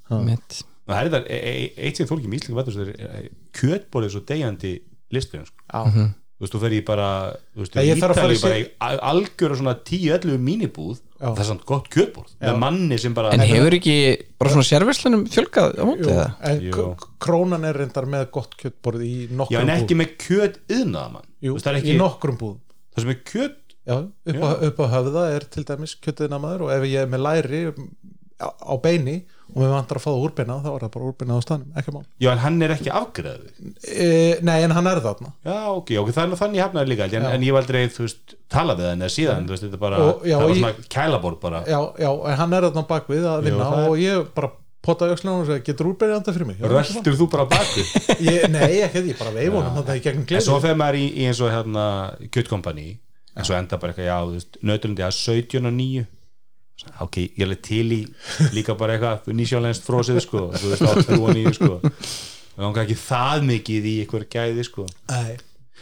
já 0.09 0.23
Mitt. 0.23 0.63
það 0.87 1.13
er 1.19 1.27
e- 1.27 1.43
e- 1.51 1.71
eitt 1.87 1.97
sem 1.99 2.07
fólki 2.07 2.27
míslingu 2.31 2.55
vetur 2.63 2.79
það 2.79 2.93
er 3.19 3.29
kjötbólið 3.53 4.09
svo 4.15 4.23
degjandi 4.27 4.77
listum 5.11 5.43
sko. 5.45 5.59
Já, 5.67 6.13
þú 6.33 6.43
veist, 6.43 6.53
þú 6.55 6.59
fer 6.63 6.73
í 6.75 6.81
bara 6.85 7.07
þú 7.53 7.61
veist, 7.63 7.75
ég 7.87 7.99
fer 8.01 8.11
að 8.13 8.19
fara 8.19 8.33
í 8.33 8.37
Ítalíu 8.37 8.43
bara 8.47 8.59
í 8.59 8.65
al- 8.87 9.01
algjöra 9.13 9.57
svona 9.59 9.73
10-11 9.87 10.39
mínibúð 10.43 10.97
Já. 11.23 11.27
það 11.29 11.39
er 11.43 11.47
samt 11.47 11.65
gott 11.69 11.85
kjötbólð 11.93 12.31
með 12.41 12.57
manni 12.59 12.97
sem 12.99 13.13
bara 13.15 13.31
En 13.31 13.43
hefur 13.47 13.75
ekki 13.77 13.95
bara 14.41 14.51
svona 14.51 14.67
sérverslunum 14.67 15.21
fjölgað 15.31 15.77
á 15.79 15.83
móti 15.87 16.03
jú, 16.03 16.11
eða? 16.11 16.25
en 16.49 16.61
Jú. 16.65 16.71
k- 16.97 17.09
krónan 17.23 17.63
er 17.69 17.77
reyndar 17.79 18.09
með 18.11 18.25
gott 18.35 18.57
kjötborð 18.59 19.05
í 19.07 19.13
já, 19.29 19.35
nokkrum 19.39 19.61
en 19.61 19.73
ekki 19.77 19.95
með 20.01 20.15
kjöt 20.25 20.57
yðnaðamann 20.67 21.29
Jú, 21.47 21.55
það 21.61 21.69
er 21.71 21.77
í 21.79 21.83
ekki, 21.85 21.97
nokkrum 22.01 22.39
búðum 22.41 22.59
það 22.95 23.05
sem 23.05 23.13
er 23.15 23.21
kjöt 23.31 23.59
Já, 23.83 23.97
upp, 23.99 24.43
á, 24.43 24.49
upp 24.67 24.77
á 24.79 24.85
höfða 24.97 25.23
er 25.35 25.43
til 25.51 25.63
dæmis 25.67 25.95
kjötiðna 25.99 26.37
maður 26.39 26.61
og 26.67 26.69
ef 26.75 26.83
ég 26.87 27.01
er 27.03 27.09
með 27.11 27.23
læri 27.29 27.63
á, 28.39 28.47
á 28.47 28.73
beini 28.83 29.15
og 29.53 29.57
mér 29.61 29.69
vantar 29.73 29.99
að 29.99 30.03
fá 30.05 30.09
það 30.09 30.23
úrbeina 30.25 30.55
þá 30.63 30.69
er 30.73 30.83
það 30.85 30.91
bara 30.95 31.09
úrbeina 31.11 31.35
á 31.37 31.39
stanum, 31.43 31.73
ekki 31.77 31.93
mál. 31.93 32.05
Já, 32.23 32.29
en 32.31 32.41
hann 32.43 32.61
er 32.65 32.73
ekki 32.73 32.89
afgreðið 32.89 33.45
e, 33.83 34.07
Nei, 34.47 34.55
en 34.65 34.71
hann 34.77 34.87
er 34.89 35.01
þarna. 35.03 35.33
Já, 35.45 35.57
ok, 35.75 35.91
ok, 36.01 36.11
er 36.23 36.31
nú 36.31 36.39
þannig 36.39 36.63
hafnaði 36.63 36.91
líka 36.93 37.05
en, 37.09 37.27
Já. 37.27 37.29
en 37.35 37.45
ég 37.45 37.53
var 37.53 37.65
aldrei, 37.67 37.83
þú 37.93 38.05
veist, 38.07 38.35
tala 38.49 38.75
við 38.79 38.89
hann 38.89 39.05
eða 39.05 39.13
síðan, 39.17 39.45
þú 39.45 39.55
veist, 39.55 39.65
þetta 39.67 39.79
er 39.79 39.83
bara, 39.83 40.01
Og- 40.07 40.25
já, 40.25 40.37
það 40.39 40.47
var 40.47 40.55
svona 40.63 40.89
kælaborð 40.97 41.39
bara. 41.43 41.63
Já, 41.69 41.79
já, 42.01 42.09
en 42.31 42.37
hann 42.41 42.53
er 42.57 42.67
þarna 42.69 42.85
bakvið 42.93 43.29
að 43.33 43.43
vinna 43.49 43.69
er- 43.77 43.89
og 43.89 43.97
ég 44.01 44.27
bara 44.33 44.51
potaði 44.83 45.13
öxlunum 45.15 45.41
og 45.43 45.47
segja, 45.47 45.63
getur 45.63 45.87
úrbeina 45.93 46.17
anda 46.19 46.33
fyrir 46.35 46.47
mig? 46.49 46.57
Já, 46.59 46.67
röldur 46.67 47.15
þú 47.21 47.29
bara 47.31 47.45
ég, 48.33 48.49
Nei, 48.51 48.81
ekki, 48.83 49.05
ég 49.13 49.19
bara 49.21 49.31
veif 49.31 49.53
honum 49.53 49.77
þannig 49.79 50.01
í 50.01 50.03
gegnum 50.03 50.25
en 50.27 50.41
svo 50.43 50.57
gleði 50.57 50.65
fer 50.65 50.75
maður 50.81 50.97
í, 50.99 51.05
í 51.13 51.27
eins 51.29 51.39
og 51.43 51.53
hérna 51.53 51.85
ok, 57.03 57.19
ég 57.37 57.45
er 57.47 57.59
til 57.63 57.87
í 57.95 58.01
líka 58.55 58.75
bara 58.79 58.97
eitthvað 58.97 59.33
nýsjálfænst 59.39 59.87
frósið 59.87 60.21
sko. 60.25 60.45
Þú 60.57 60.71
veist, 60.73 60.87
8 60.89 61.19
og 61.19 61.33
9 61.37 61.55
sko. 61.57 61.73
Það 62.53 62.65
langar 62.67 62.85
ekki 62.85 62.99
það 63.01 63.45
mikið 63.49 63.89
í 63.89 63.93
eitthvað 64.03 64.25
gæði 64.33 64.65
sko. 64.67 64.87
Nei, 65.11 65.37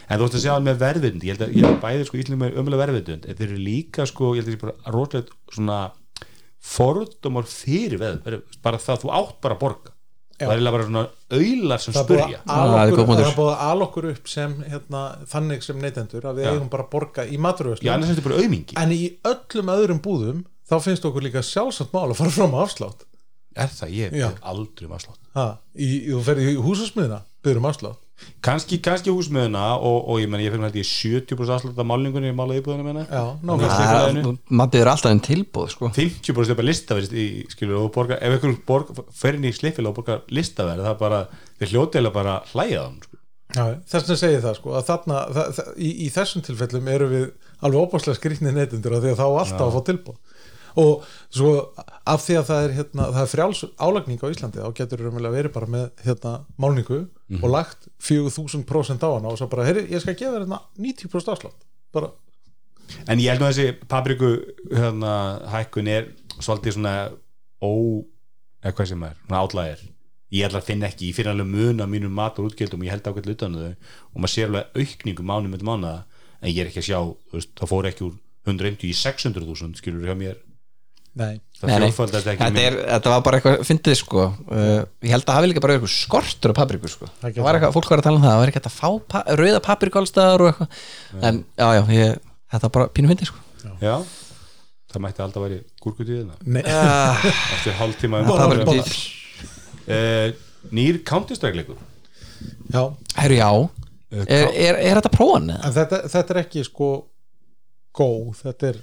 en 0.08 0.20
þú 0.20 0.26
veist 0.26 0.36
að 0.36 0.44
segja 0.44 0.58
hann 0.58 0.68
með 0.68 0.78
verðvindund 0.82 1.26
ég 1.26 1.34
held 1.34 1.46
að, 1.46 1.56
ég 1.56 1.66
held 1.66 1.76
að 1.76 1.82
bæði 1.86 2.06
sko 2.08 2.20
íslum 2.22 2.44
með 2.44 2.60
ömulega 2.62 2.84
verðvindund 2.86 3.26
en 3.26 3.40
þeir 3.40 3.48
eru 3.48 3.64
líka 3.66 4.06
sko, 4.08 4.34
ég 4.36 4.42
held 4.42 4.52
að 4.52 4.54
það 4.54 4.60
er 4.60 4.62
bara 4.66 4.94
rótlegt 4.96 5.34
svona 5.52 5.80
fordómar 6.62 7.50
fyrir 7.50 7.98
veð, 8.00 8.38
bara 8.62 8.80
það 8.80 8.94
að 8.96 9.02
þú 9.02 9.12
átt 9.18 9.42
bara 9.42 9.58
að 9.58 9.64
borga. 9.66 9.96
Já. 10.42 10.48
það 10.48 10.66
er 10.66 10.74
bara 10.74 10.86
svona 10.86 11.02
auðlar 11.36 11.82
sem 11.82 11.94
það 11.94 12.00
er 12.00 12.08
búið 12.08 12.22
spurja 12.22 12.38
það 12.46 12.72
er 12.72 12.92
það 12.96 13.20
er 13.22 13.36
búið 13.36 13.50
að 13.52 13.60
ala 13.66 13.86
okkur 13.86 14.06
upp 14.10 14.30
sem 14.32 14.54
hérna, 14.66 15.02
þannig 15.30 15.66
sem 15.66 15.82
neytendur 15.82 16.26
að 16.28 16.40
við 16.40 16.46
Já. 16.46 16.52
eigum 16.52 16.70
bara 16.72 16.86
að 16.86 16.90
borga 16.96 17.26
í 17.26 17.38
er 18.32 18.34
auðmingi. 18.40 18.78
En 18.82 18.94
í 18.94 19.02
öllum 19.28 19.72
öðrum 19.76 20.00
búðum 20.02 20.40
þá 20.68 20.76
finnst 20.84 21.08
okkur 21.08 21.26
líka 21.26 21.42
sjálfsagt 21.46 21.94
mál 21.94 22.10
að 22.10 22.20
fara 22.20 22.34
fram 22.34 22.56
á 22.56 22.60
afslátt. 22.64 23.04
Er 23.52 23.68
það, 23.68 23.92
ég 23.98 24.14
er 24.16 24.38
aldrei 24.48 24.88
um 24.88 24.94
afslátt. 24.96 25.20
Ha, 25.36 25.50
í, 25.76 25.90
þú 26.08 26.22
ferð 26.24 26.46
í 26.48 26.56
húsasmiðina 26.62 27.20
byrður 27.44 27.60
um 27.60 27.68
afslátt. 27.68 28.00
Kannski, 28.44 28.78
kannski 28.82 29.10
húsmiðuna 29.10 29.62
og, 29.82 29.96
og 30.12 30.20
ég 30.22 30.28
menn 30.30 30.42
ég 30.44 30.52
fyrir 30.54 30.66
held 30.68 30.76
ég 30.78 30.86
70% 30.86 31.54
afslátt 31.56 31.80
af 31.82 31.88
málningunni 31.88 32.30
í 32.30 32.36
mála 32.38 32.58
íbúðinu 32.60 32.86
menna. 32.86 33.02
Matið 34.62 34.84
er 34.84 34.90
alltaf 34.92 35.14
en 35.14 35.22
tilbúð 35.26 35.72
sko. 35.74 35.90
50% 35.96 36.54
er 36.54 36.58
bara 36.60 36.68
listaverð 36.68 37.16
ef 37.18 38.36
einhver 38.36 38.54
borga, 38.68 39.06
fer 39.16 39.38
inn 39.38 39.48
í 39.50 39.54
sliffil 39.56 39.88
og 39.90 39.96
borgar 39.98 40.22
listaverð 40.30 40.86
það 40.86 40.94
er 40.94 41.00
bara, 41.02 41.24
þeir 41.58 41.74
hljótilega 41.74 42.14
bara 42.14 42.36
hlæja 42.52 42.84
þann 42.86 43.00
sko. 43.08 43.18
Já, 43.52 43.64
þess 43.84 44.06
vegna 44.06 44.16
segi 44.16 44.36
ég 44.38 44.44
það 44.46 44.54
sko 44.56 44.76
að 44.78 44.84
þarna, 44.86 45.16
það, 45.36 45.48
það, 45.58 45.72
í, 45.76 45.88
í 46.06 46.06
þessum 46.14 46.44
tilfellum 46.46 46.86
eru 46.88 47.08
við 47.10 47.24
alveg 47.66 47.82
óbáslega 47.82 48.16
skrýtni 48.16 48.52
neytendur 48.56 48.96
af 48.96 49.02
því 49.02 49.10
að 49.12 49.18
þá 49.18 49.26
alltaf 49.26 49.64
að 49.66 49.74
fá 49.74 49.82
tilbúð 49.90 50.31
og 50.80 51.04
svo 51.32 51.52
af 52.08 52.24
því 52.24 52.38
að 52.40 52.48
það 52.48 52.64
er, 52.66 52.74
hérna, 52.78 53.08
það 53.12 53.22
er 53.22 53.30
frjáls 53.32 53.62
álagning 53.76 54.22
á 54.24 54.32
Íslandi 54.32 54.62
þá 54.62 54.76
getur 54.78 55.04
við 55.06 55.28
verið 55.28 55.54
bara 55.54 55.70
með 55.74 55.86
hérna, 56.06 56.34
málningu 56.60 57.00
og 57.40 57.48
lagt 57.50 57.88
4000% 58.02 59.04
á 59.04 59.08
hana 59.10 59.32
og 59.32 59.38
svo 59.40 59.48
bara, 59.52 59.66
heyri, 59.68 59.86
ég 59.92 60.02
skal 60.02 60.16
gefa 60.16 60.34
þér 60.34 60.46
hérna 60.46 60.60
90% 60.78 61.32
afslátt. 61.32 61.64
Bara, 61.92 62.12
en 63.08 63.20
ég 63.22 63.32
held 63.32 63.44
að 63.44 63.52
þessi 63.52 63.88
papriku 63.88 64.34
hérna, 64.72 65.14
hækkun 65.52 65.90
er 65.92 66.12
svolítið 66.38 66.78
svona 66.78 66.96
ó, 67.62 67.72
eða 68.62 68.76
hvað 68.76 68.92
sem 68.92 69.08
er 69.08 69.18
svona 69.24 69.42
átlæðir 69.42 69.88
ég 70.32 70.48
ætla 70.48 70.62
að 70.62 70.68
finna 70.70 70.88
ekki, 70.88 71.10
ég 71.10 71.16
finn 71.16 71.28
alveg 71.28 71.48
mun 71.50 71.84
á 71.84 71.86
mínum 71.90 72.14
mat 72.16 72.38
og 72.40 72.48
útgjöldum 72.48 72.84
ég 72.86 72.94
held 72.94 73.04
ákveðlega 73.04 73.36
utan 73.36 73.58
þau 73.58 73.66
og 73.68 74.22
maður 74.22 74.32
sér 74.32 74.48
alveg 74.48 74.78
aukningu 74.80 75.26
mánu 75.28 75.52
með 75.52 75.64
mánuða 75.68 75.98
en 76.40 76.48
ég 76.50 76.62
er 76.62 76.70
ekki 76.70 76.80
að 76.80 76.88
sjá, 76.88 77.00
veist, 77.34 77.52
það 77.60 77.72
fór 77.72 77.88
ekki 77.90 78.06
úr 78.06 78.14
150 78.48 78.88
í 78.88 78.94
600.000 78.96 79.78
skilur 79.78 80.08
hjá 80.08 80.16
mér 80.18 80.40
nei. 81.18 81.34
Það 81.62 81.72
fjórfaldast 81.78 82.28
ekki 82.32 82.42
þetta, 82.42 82.62
er, 82.66 82.76
þetta 82.88 83.10
var 83.12 83.20
bara 83.26 83.38
eitthvað 83.38 83.60
fyndið 83.68 83.96
sko. 84.00 84.24
Uh, 84.48 84.80
ég 85.04 85.12
held 85.14 85.28
að 85.28 85.36
hafi 85.38 85.50
líka 85.50 85.62
bara 85.62 85.76
eitthvað 85.76 85.92
skortur 85.94 86.54
á 86.54 86.58
papriku 86.58 86.90
sko. 86.90 87.08
Það 87.20 87.36
það 87.36 87.46
var 87.46 87.58
eitthvað, 87.58 87.74
fólk 87.76 87.92
var 87.92 88.02
að 88.02 88.08
tala 88.08 88.18
um 88.18 88.24
það 88.24 88.32
það 88.34 88.40
var 88.42 88.52
ekki 88.52 88.60
hægt 88.60 88.70
að 88.70 88.78
fá 88.78 88.88
pa 89.12 89.22
rauða 89.42 89.60
papriku 89.68 90.00
allstaðar 90.02 90.44
og 90.44 90.50
eitthvað. 90.50 90.80
En 91.30 91.38
já, 91.62 91.68
já, 91.78 91.82
ég, 91.98 92.18
þetta 92.54 92.68
var 92.68 92.74
bara 92.78 92.88
pínu 92.96 93.12
fyndið 93.12 93.30
sko. 93.30 93.44
Já, 93.82 93.94
það 94.92 95.04
mætti 95.06 95.24
alltaf 95.26 95.46
væri 95.46 95.60
gúrkutíðina. 95.84 96.38
Nei, 96.56 96.62
uh, 96.66 97.28
eftir 97.54 97.78
hálftíma 97.78 98.24
Bara- 98.26 98.48
um 98.50 98.66
bara- 98.72 98.86
uh, 99.86 100.42
nýr 100.74 101.02
counterstrike-leikur. 101.06 101.78
Já, 102.72 102.84
herru 103.20 103.38
já. 103.38 103.50
Uh, 104.12 104.24
er, 104.26 104.48
er, 104.50 104.78
er 104.90 104.98
þetta 104.98 105.12
prófan? 105.14 105.46
eða? 105.54 105.68
en 105.68 105.76
þetta, 105.78 106.00
þetta 106.12 106.34
er 106.34 106.40
ekki 106.42 106.64
sko 106.66 106.88
góð, 107.96 108.42
þetta 108.42 108.72
er 108.72 108.80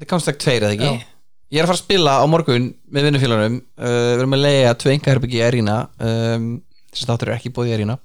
Þetta 0.00 0.06
er 0.06 0.08
Counter-Strike 0.14 0.44
2 0.46 0.52
eða 0.56 0.68
ekki? 0.76 1.06
Ég 1.50 1.58
er 1.58 1.66
að 1.66 1.72
fara 1.72 1.78
að 1.78 1.82
spila 1.82 2.12
á 2.22 2.24
morgun 2.30 2.68
með 2.94 3.06
vinnufélagunum. 3.08 3.56
Uh, 3.74 3.90
Við 3.90 4.20
erum 4.20 4.36
að 4.36 4.44
leiða 4.44 4.74
tvö 4.78 4.92
enga 4.94 5.10
herbyggi 5.14 5.40
í 5.40 5.44
Erína 5.46 5.76
um, 5.98 6.48
Þessi 6.90 7.08
þáttur 7.10 7.30
er 7.30 7.36
ekki 7.38 7.52
búið 7.54 7.70
í 7.72 7.74
Erína 7.78 7.96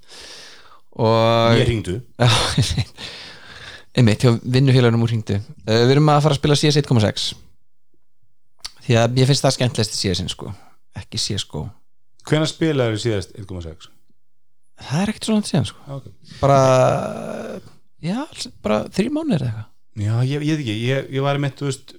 Og 1.06 1.60
ég 1.60 1.70
ringdu 1.70 1.98
einmitt, 3.96 4.24
hjá 4.26 4.32
vinnufélagunum 4.42 5.06
úr 5.06 5.14
hringdu. 5.14 5.40
Uh, 5.66 5.82
Við 5.86 5.96
erum 5.98 6.14
að 6.14 6.22
fara 6.26 6.38
að 6.38 6.42
spila 6.42 6.60
CS 6.60 6.82
1.6 6.84 7.32
Því 8.86 9.00
að 9.02 9.18
ég 9.22 9.30
finnst 9.30 9.46
það 9.46 9.58
skemmtilegst 9.58 9.96
í 9.96 10.02
CS-in 10.02 10.30
sko. 10.30 10.52
Ekki 10.98 11.22
CSGO 11.22 11.66
hvenær 12.26 12.50
spilaður 12.50 13.02
síðast 13.02 13.36
1.6 13.38 13.92
Það 14.86 15.02
er 15.02 15.12
ekkert 15.12 15.28
svona 15.30 15.40
að 15.44 15.50
segja 15.50 15.68
sko. 15.70 15.84
Okay. 15.96 16.14
Bara, 16.42 16.56
já, 18.04 18.18
bara 18.66 18.82
þrjú 18.92 19.14
mánuðir 19.16 19.46
eða 19.46 19.52
eitthvað. 19.52 19.70
Já, 19.96 20.16
ég, 20.28 20.42
ég 20.44 20.58
veit 20.58 20.64
ekki, 20.66 20.74
ég, 20.84 21.06
ég 21.16 21.24
var 21.24 21.40
með 21.40 21.54
þú 21.62 21.70
veist 21.70 21.94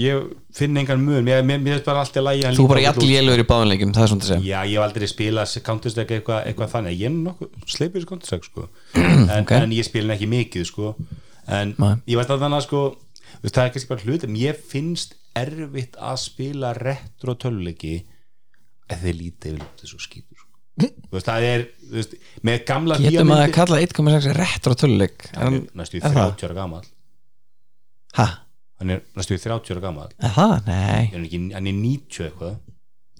ég 0.00 0.28
finn 0.56 0.76
engan 0.80 1.02
mun. 1.04 1.24
Mér, 1.26 1.42
er 1.76 1.82
bara 1.84 2.00
alltaf 2.04 2.24
lægi 2.24 2.46
Þú 2.56 2.66
bara 2.70 2.80
jall 2.86 3.02
lélugur 3.04 3.42
í 3.42 3.46
báðanleikum, 3.48 3.92
það 3.92 4.04
er 4.06 4.12
svona 4.12 4.24
að 4.24 4.30
segja. 4.30 4.44
Já, 4.48 4.60
ég 4.70 4.76
hef 4.78 4.84
aldrei 4.86 5.08
spilað 5.10 5.56
counterstrike 5.66 6.16
eitthvað, 6.20 6.46
eitthvað 6.48 6.70
þannig, 6.72 6.96
ég 7.02 7.10
er 7.10 7.16
nokkuð 7.18 7.66
sleipur 7.74 7.98
þessu 8.00 8.10
counterstrike 8.12 8.48
sko. 8.48 8.68
En, 9.02 9.42
Ok. 9.42 9.52
en 9.58 9.74
ég 9.76 9.84
spila 9.88 10.14
ekki 10.16 10.28
mikið 10.32 10.64
sko. 10.70 10.94
En 11.48 11.74
Nei. 11.78 11.92
ég 12.12 12.16
veit 12.20 12.30
að 12.32 12.44
þannig 12.46 12.60
að 12.62 12.66
sko 12.68 12.80
veist, 13.42 13.54
það 13.56 13.64
er 13.66 13.72
kannski 13.74 13.90
bara 13.90 14.06
hlut 14.06 14.24
ég 14.40 14.62
finnst 14.72 15.14
erfitt 15.36 15.96
að 16.00 16.16
spila 16.22 16.72
retro 16.76 17.34
töluleiki 17.40 17.94
ef 18.92 19.00
þeir 19.02 19.16
lítið 19.18 19.54
yfir 19.56 19.68
þessu 19.82 20.00
skýtur 20.04 20.38
sko. 20.40 20.48
þú 21.10 21.16
veist, 21.18 21.28
það 21.28 21.46
er 21.50 21.64
veist, 21.92 22.16
með 22.48 22.64
gamla 22.68 22.96
getum 23.02 23.32
að 23.34 23.42
bíómyndir- 23.42 23.54
kalla 23.58 23.80
1.6 23.84 24.32
retro 24.40 24.76
töluleik 24.78 25.28
næstu 25.76 25.98
í 25.98 26.02
er 26.04 26.14
það? 26.16 26.32
30 26.38 26.48
ára 26.48 26.58
gamall. 26.62 26.86
Hæ, 28.16 28.26
hann 28.82 28.92
er 28.96 29.02
næstu 29.16 29.36
í 29.36 29.40
30 29.42 29.74
ára 29.76 29.84
gamall. 29.86 30.12
Er 30.18 30.34
það? 30.34 30.54
nei 30.66 31.08
hann 31.12 31.22
er, 31.22 31.26
ekki, 31.28 31.40
hann 31.54 31.70
er 31.70 31.78
90 31.78 32.26
eitthvað? 32.28 32.60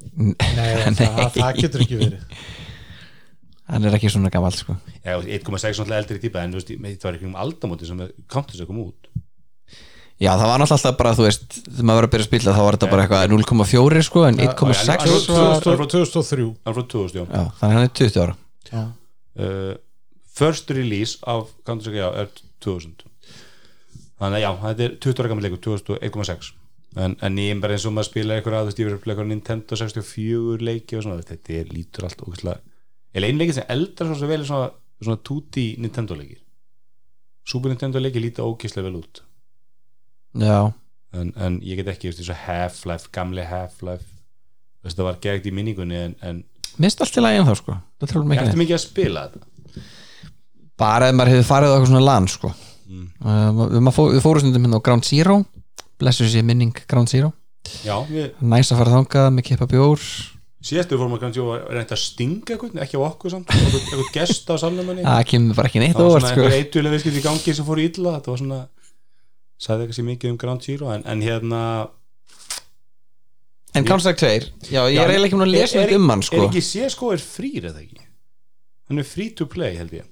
Nei, 0.03 0.69
það, 0.99 1.21
það 1.37 1.59
getur 1.61 1.85
ekki 1.87 1.99
verið. 2.01 2.39
Hann 3.73 3.87
er 3.89 3.97
ekki 3.97 4.11
svona 4.13 4.33
gammal 4.35 4.53
sko. 4.57 4.75
Já, 5.01 5.15
1,6 5.17 5.47
náttúrulega 5.47 6.01
eldri 6.03 6.19
típa 6.21 6.43
en 6.43 6.53
þú 6.53 6.61
veist, 6.61 6.73
það 6.75 7.07
var 7.07 7.19
ekki 7.19 7.29
um 7.29 7.37
aldamóti 7.45 7.89
sem 7.89 8.03
komst 8.31 8.53
þess 8.53 8.65
að 8.65 8.73
koma 8.73 8.89
út. 8.91 9.13
Já, 10.23 10.35
það 10.39 10.49
var 10.51 10.61
náttúrulega 10.63 10.77
alltaf 10.77 10.99
bara, 10.99 11.15
þú 11.19 11.27
veist 11.27 11.57
þegar 11.61 11.87
maður 11.89 12.01
var 12.01 12.09
að 12.09 12.13
byrja 12.15 12.27
að 12.27 12.31
spila 12.31 12.57
þá 12.57 12.61
var 12.63 12.77
þetta 12.77 12.91
bara 12.93 13.07
eitthvað 13.07 13.33
0.4 13.33 14.03
sko, 14.09 14.25
en 14.29 14.43
1.6 14.43 14.91
já, 14.91 14.99
var 15.39 15.89
2003 15.95 16.45
hann 16.51 16.75
er 16.75 16.77
frá 16.77 16.85
2000, 16.97 17.17
já. 17.17 17.25
Já, 17.31 17.47
þannig 17.63 17.79
hann 17.79 17.87
er 17.87 17.95
20 18.03 18.21
ára. 18.27 18.85
Uh, 19.33 19.73
first 20.43 20.71
release 20.77 21.19
af 21.27 21.49
Counter-Strike 21.65 22.13
er 22.23 22.31
2000 22.63 23.12
þannig 24.23 24.39
að 24.39 24.45
já, 24.45 24.51
þetta 24.65 24.85
er 24.87 24.99
20 25.07 25.23
ára 25.23 25.31
gammal 25.33 25.47
leikur 25.47 25.63
2001,6 25.67 26.53
en, 27.03 27.17
en 27.25 27.41
ég 27.41 27.55
er 27.55 27.63
bara 27.63 27.77
eins 27.77 27.87
og 27.89 27.95
maður 27.97 28.11
spila 28.11 28.37
eitthvað 28.37 28.59
að 28.59 28.63
þú 28.63 28.71
veist, 28.71 28.83
ég 28.83 28.89
verður 28.89 29.13
eitthvað 29.13 29.31
Nintendo 29.31 29.79
64 29.81 30.69
leiki 30.69 30.99
og 30.99 31.07
svona, 31.07 31.25
þetta 31.27 31.57
er 31.59 31.73
lítur 31.73 32.07
allt 32.09 32.23
ógæslega 32.27 32.61
eða 33.13 33.29
einn 33.29 33.41
leiki 33.41 33.57
sem 33.57 33.69
eldar 33.73 34.13
svo, 34.13 34.29
vel 34.31 34.39
er 34.41 34.49
svona, 34.49 34.71
svona 35.03 35.21
2D 35.29 35.67
Nintendo 35.83 36.17
leikir. 36.17 36.41
Super 37.49 37.73
Nintendo 37.73 38.01
leiki 38.01 38.23
líta 38.23 38.47
ógæslega 38.47 38.87
vel 38.87 39.01
út. 39.03 39.21
Já, 40.41 40.73
en, 41.13 41.35
en 41.37 41.59
ég 41.67 41.81
get 41.81 41.91
ekki, 41.93 42.13
þú 42.13 42.23
veist, 42.23 42.45
Half-Life 42.47 43.13
gamli 43.13 43.45
Half-Life 43.45 44.09
þú 44.09 44.89
veist, 44.89 44.99
það 44.99 45.09
var 45.11 45.21
gegt 45.27 45.49
í 45.49 45.55
minningunni 45.55 45.99
en, 45.99 46.15
en 46.25 46.45
mist 46.81 47.03
allt 47.05 47.19
í 47.19 47.25
lagi 47.25 47.41
en 47.43 47.49
þá 47.51 47.57
sko. 47.61 47.77
Það 48.01 48.29
neitt 48.31 48.61
mikið 48.63 48.79
að 48.79 48.85
spila 48.87 49.27
þetta? 49.29 49.49
bara 50.83 51.11
ef 51.11 51.17
maður 51.17 51.37
hefði 51.37 51.49
farið 51.49 51.69
á 51.69 51.73
eitthvað 51.75 51.91
svona 51.91 52.07
land 52.07 52.33
sko 52.33 52.51
Mm. 52.93 53.07
uh, 53.25 53.65
við, 53.73 53.89
fó, 53.97 54.03
við 54.13 54.21
fórum 54.25 54.43
stundum 54.45 54.67
hérna 54.69 54.79
á 54.83 54.85
Ground 54.85 55.07
Zero. 55.09 55.39
Blessu 56.03 56.27
sér 56.29 56.45
minning 56.45 56.77
Ground 56.91 57.09
Zero. 57.09 57.33
Já, 57.87 57.95
við 58.11 58.33
næs 58.43 58.73
að 58.75 58.83
fara 58.83 58.95
þangað 58.99 59.29
með 59.39 59.47
kippa 59.49 59.69
bjór. 59.71 60.03
Síðastu 60.63 60.95
fórum 60.99 61.17
að 61.17 61.23
kannski 61.25 61.43
að 61.43 61.63
reynda 61.75 61.97
að 61.97 62.01
stinga 62.05 62.53
eitthvað, 62.55 62.77
ekki 62.85 62.99
á 62.99 63.03
okkur 63.03 63.33
samt 63.33 63.49
eitthvað, 63.55 64.03
gest 64.15 64.51
á 64.51 64.55
salnum 64.63 64.87
manni 64.87 65.03
það 65.03 65.25
kemur 65.33 65.57
bara 65.59 65.71
ekki 65.73 65.81
neitt 65.83 65.97
það 65.99 66.11
var 66.13 66.23
svona 66.23 66.35
sko. 66.37 66.45
eitthvað 66.59 66.93
viðskipt 66.95 67.19
í 67.19 67.23
gangi 67.25 67.55
sem 67.59 67.67
fór 67.67 67.81
illa 67.83 68.13
þetta 68.19 68.31
var 68.31 68.43
svona, 68.45 68.59
sagði 69.59 69.83
eitthvað 69.89 69.99
sér 69.99 70.07
mikið 70.13 70.31
um 70.35 70.39
Ground 70.45 70.63
Zero 70.69 70.93
en, 70.95 71.03
en 71.11 71.25
hérna 71.27 71.63
en 73.75 73.85
Counter-Strike 73.89 74.23
2, 74.23 74.71
já 74.71 74.83
ég 74.87 74.95
Já, 74.95 75.03
er 75.03 75.11
eiginlega 75.17 75.31
ekki 75.33 75.41
mun 75.41 75.49
að 75.49 75.55
lesa 75.57 75.83
er- 75.83 75.95
um 75.97 76.11
hann 76.13 76.23
er 76.23 76.29
sko. 76.29 76.43
ekki 76.47 76.63
CSGO 76.69 77.11
er 77.17 77.23
frýr 77.25 77.69
eða 77.73 77.83
ekki? 77.83 78.03
Hann 78.91 79.03
er 79.03 79.09
free 79.09 79.31
to 79.39 79.47
play 79.51 79.75
held 79.81 79.95
ég 79.97 80.07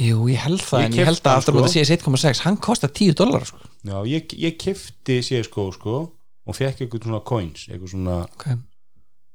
jú 0.00 0.24
ég 0.30 0.40
held 0.40 0.62
það 0.64 0.82
Ég 0.82 0.88
en 0.88 0.98
ég 0.98 1.08
held 1.10 1.20
að 1.26 1.38
aftur 1.38 1.56
á 1.56 1.60
móti 1.60 1.74
CS 1.76 1.94
1.6 1.98 2.42
hann 2.46 2.58
kostar 2.64 2.92
10 2.96 3.16
dólar 3.18 3.44
sko 3.48 3.60
já, 3.84 3.96
ég, 4.08 4.34
ég 4.40 4.58
kifti 4.60 5.18
CSGO 5.20 5.68
sko 5.76 5.96
og 6.42 6.56
fekk 6.56 6.84
eitthvað 6.84 7.06
svona 7.06 7.22
coins 7.26 7.66
eitthvað 7.68 7.92
svona, 7.92 8.18
okay. 8.32 8.56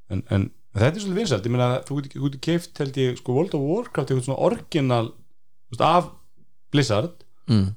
en, 0.10 0.24
en 0.34 0.48
þetta 0.74 0.90
er 0.90 1.04
svolítið 1.04 1.22
vinsælt, 1.22 1.48
ég 1.48 1.54
meina 1.54 1.70
þú 1.88 2.00
getur 2.06 2.40
kift 2.44 2.82
held 2.82 3.02
ég 3.02 3.20
sko 3.22 3.36
World 3.38 3.58
of 3.58 3.66
Warcraft 3.66 4.12
eitthvað 4.12 4.30
svona 4.30 4.48
original 4.50 5.12
þú 5.12 5.76
veist, 5.76 5.86
af 5.86 6.10
Blizzard 6.74 7.26
mm. 7.52 7.68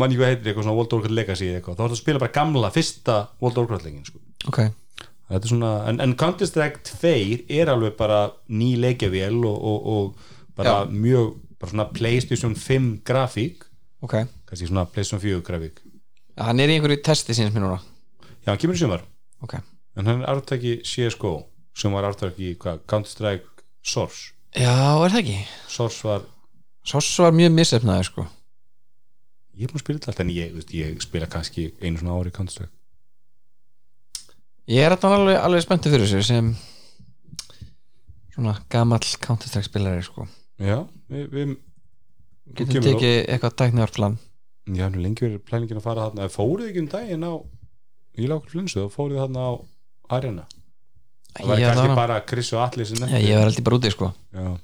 mann 0.00 0.16
hvað 0.16 0.34
heitir 0.34 0.52
eitthvað 0.52 0.68
svona 0.68 0.76
World 0.78 0.92
of 0.92 1.00
Warcraft 1.00 1.18
Legacy 1.18 1.50
eitthvað, 1.54 1.78
þá 1.78 1.84
ertu 1.86 1.98
að 1.98 2.02
spila 2.02 2.22
bara 2.22 2.36
gamla 2.36 2.72
fyrsta 2.74 3.18
World 3.40 3.56
of 3.56 3.64
Warcraft 3.64 3.88
leikin 3.88 4.08
sko. 4.08 4.22
ok, 4.52 4.60
þetta 5.32 5.42
er 5.42 5.54
svona, 5.54 5.72
en, 5.90 6.02
en 6.04 6.16
Counter-Strike 6.24 6.84
2 6.92 7.14
er 7.60 7.72
alveg 7.72 7.96
bara 7.98 8.26
ný 8.52 8.74
leikjavél 8.80 9.40
og, 9.40 9.56
og, 9.72 9.90
og 9.94 10.36
bara 10.60 10.82
Já. 10.84 10.90
mjög, 10.90 11.38
bara 11.60 11.72
svona 11.74 11.88
Playstation 11.92 12.56
5 12.56 13.04
grafík, 13.04 13.64
ok. 14.00 14.16
Kannski 14.48 14.68
svona 14.70 14.86
Playstation 14.88 15.20
4 15.22 15.44
grafík, 15.44 15.82
hann 16.40 16.60
er 16.62 16.72
í 16.72 16.78
einhverju 16.78 17.02
testi 17.04 17.36
síns 17.36 17.52
mér 17.54 17.66
núna. 17.66 17.78
Já, 18.40 18.52
hann 18.52 18.60
kemur 18.62 18.78
í 18.78 18.80
sumar. 18.80 19.04
Ok, 19.44 19.58
en 19.96 20.08
hann 20.08 20.24
er 20.24 20.32
arftaki 20.32 20.78
CSGO 20.86 21.36
sem 21.76 21.92
var 21.94 22.08
arftaki 22.08 22.54
hvað, 22.60 22.82
Counter-Strike 22.90 23.64
Source. 23.84 24.32
Já 24.56 24.72
er 24.72 25.12
það 25.12 25.20
ekki? 25.22 25.38
Source 25.70 26.08
var, 26.08 26.26
Soss 26.90 27.12
var 27.20 27.36
mjög 27.36 27.52
missefnaður 27.54 28.08
sko. 28.08 28.26
Ég 29.60 29.68
er 29.68 29.72
búin 29.72 29.82
að 29.82 29.84
spila 29.84 30.00
þetta 30.00 30.12
allt 30.14 30.22
en 30.24 30.32
ég, 30.32 30.60
ég 30.80 31.04
spila 31.04 31.28
kannski 31.30 31.68
einu 31.82 32.00
svona 32.00 32.16
ári 32.16 32.32
Counter-Strike. 32.34 32.72
Ég 34.70 34.86
er 34.86 34.94
þetta 34.94 35.12
alveg, 35.12 35.38
alveg 35.44 35.64
spenntið 35.66 35.96
fyrir 35.96 36.08
þessu 36.08 36.26
sem 36.30 36.52
svona 38.32 38.56
gamall 38.72 39.04
Counter-Strike 39.20 39.68
spilari 39.68 40.04
sko 40.06 40.24
já, 40.60 40.76
við, 41.10 41.24
við 41.34 41.54
getum 42.58 42.84
tekið 42.86 43.16
eitthvað 43.34 43.56
tæknivarplan. 43.62 44.18
Já, 44.70 44.86
nú 44.92 45.02
lengi 45.02 45.24
verið 45.26 45.42
plæningin 45.48 45.80
að 45.80 45.86
fara 45.86 46.08
þarna. 46.08 46.30
Fóruð 46.32 46.68
ekki 46.70 46.84
um 46.84 46.90
daginn 46.92 47.26
á 47.26 47.32
Ég 48.18 48.26
lág 48.26 48.40
okkur 48.40 48.56
flinsu 48.56 48.82
og 48.84 48.90
fóruð 48.92 49.20
þarna 49.22 49.44
á 49.46 49.52
Arena? 50.16 50.44
Það 51.30 51.46
var 51.52 51.62
kannski 51.62 51.94
bara 51.96 52.18
Chris 52.26 52.50
og 52.52 52.74
sem 52.74 53.06
Já, 53.06 53.18
ég 53.22 53.38
var 53.38 53.46
alltaf 53.48 53.64
bara 53.64 53.78
úti 53.78 53.92
sko. 53.94 54.10
Já, 54.34 54.58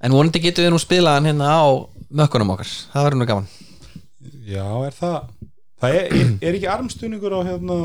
En 0.00 0.12
vonandi 0.12 0.40
getum 0.40 0.64
við 0.64 0.72
nú 0.72 0.80
spilaðan 0.80 1.28
hérna 1.28 1.48
á 1.60 1.68
mökkunum 2.08 2.52
okkar, 2.54 2.68
það 2.92 3.06
verður 3.06 3.20
nú 3.20 3.26
gaman. 3.28 3.48
Já 4.48 4.66
er 4.86 4.96
það 4.96 5.18
Það 5.80 5.94
er, 5.96 6.06
er, 6.12 6.30
er 6.44 6.56
ekki 6.58 6.68
armstuðningur 6.68 7.36
á 7.36 7.40
hérna 7.48 7.76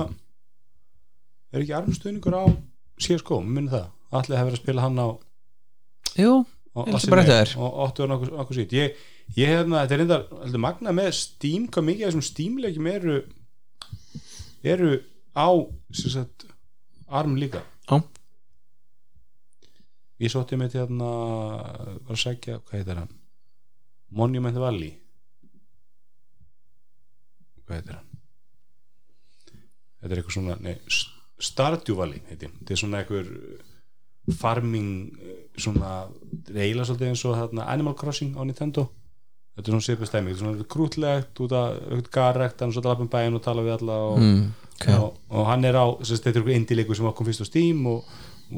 Er 1.56 1.62
ekki 1.64 1.76
armstuðningur 1.78 2.36
á 2.36 2.44
CSGO, 3.00 3.40
minn 3.44 3.70
það? 3.72 3.88
Atli 4.16 4.36
hefur 4.36 4.52
verið 4.52 4.60
að 4.60 4.64
spila 4.64 4.86
hann 4.86 5.00
á, 5.00 5.08
Jú, 6.20 6.34
á 6.76 6.80
að 6.84 7.56
og 7.62 7.78
óttu 7.86 8.04
hann 8.04 8.16
okkur, 8.18 8.34
okkur 8.44 8.58
sýtt 8.60 8.76
ég, 8.76 8.98
ég 9.38 9.52
hefna, 9.54 9.84
þetta 9.84 9.96
er 9.96 10.02
reyndar 10.02 10.26
heldur, 10.42 10.62
magna 10.66 10.94
með 10.96 11.12
Steam, 11.16 11.70
hvað 11.72 11.88
mikið 11.90 12.04
af 12.04 12.12
þessum 12.12 12.26
Steam-leikjum 12.30 12.90
eru 12.92 13.16
eru 14.66 14.92
á 15.38 15.48
sagt, 15.96 16.48
arm 17.08 17.36
líka. 17.40 17.62
Já. 17.86 18.02
ég 20.20 20.32
sótti 20.32 20.58
með 20.58 20.74
til 20.74 20.82
hérna 20.82 21.10
var 22.08 22.16
að 22.16 22.22
segja, 22.22 22.60
hvað 22.60 22.80
heitir 22.80 23.02
hann? 23.02 23.16
Monument 24.16 24.58
Valley. 24.58 24.96
Hvað 27.66 27.80
heitir 27.80 27.98
hann? 28.00 28.12
Þetta 30.00 30.14
er 30.14 30.22
eitthvað 30.22 30.38
svona 30.38 30.58
nei, 30.62 30.76
Stardew 31.42 31.98
Valley 32.00 32.22
heitir 32.30 32.52
þetta 32.60 32.76
er 32.76 32.80
svona 32.80 33.02
eitthvað 33.02 33.32
farming 34.34 35.14
eh, 35.22 35.42
svona 35.62 36.06
reyla 36.54 36.86
svolítið 36.86 37.12
eins 37.12 37.24
og 37.28 37.38
þarna 37.38 37.68
Animal 37.72 37.96
Crossing 37.98 38.36
á 38.38 38.42
Nintendo. 38.46 38.88
Þetta 39.56 39.70
er 39.70 39.76
svona 39.76 39.86
svipu 39.86 40.08
stæmi, 40.10 40.34
þetta 40.34 40.36
er 40.36 40.44
svona 40.44 40.70
krútlegt 40.74 41.42
út 41.46 41.54
að 41.56 41.78
aukt 41.96 42.12
garrekt, 42.12 42.60
hann 42.60 42.72
er 42.72 42.76
svolítið 42.76 42.92
lappum 42.92 43.12
bæinn 43.14 43.38
og 43.38 43.44
tala 43.46 43.64
við 43.64 43.78
alla 43.78 44.00
og, 44.10 44.18
mm, 44.20 44.42
ok. 44.74 44.88
og, 44.98 45.20
og 45.32 45.48
hann 45.48 45.64
er 45.70 45.80
á, 45.80 45.86
þetta 46.02 46.32
er 46.32 46.34
eitthvað 46.34 46.58
indie-leikur 46.58 47.00
sem 47.00 47.08
kom 47.16 47.30
fyrst 47.30 47.46
á 47.46 47.48
Steam 47.48 47.86
og, 47.88 48.10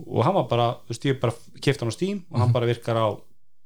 og 0.02 0.26
hann 0.26 0.38
var 0.40 0.48
bara, 0.50 0.68
þú 0.88 0.96
veist 0.96 1.08
ég 1.12 1.20
bara 1.22 1.38
kefti 1.62 1.86
hann 1.86 1.94
á 1.94 1.98
Steam 1.98 2.24
og 2.32 2.42
hann 2.42 2.56
bara 2.56 2.70
virkar 2.70 2.98
á 2.98 3.08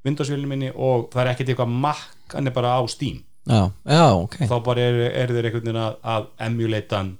Windows-vélinu 0.03 0.49
minni 0.49 0.73
og 0.73 1.07
það 1.13 1.23
er 1.23 1.31
ekkert 1.31 1.53
eitthvað 1.53 1.75
makk 1.87 2.35
hann 2.35 2.51
er 2.51 2.57
bara 2.57 2.75
á 2.75 2.81
Steam. 2.91 3.23
Já, 3.47 3.71
já, 3.87 4.05
ok, 4.19 4.37
þá 4.51 4.57
bara 4.65 4.83
er, 4.85 4.99
er 5.23 5.31
þeir 5.31 5.47
einhvern 5.47 5.63
veginn 5.63 5.81
að, 5.81 5.95
að 6.03 6.27
emulate 6.45 6.99
hann 6.99 7.15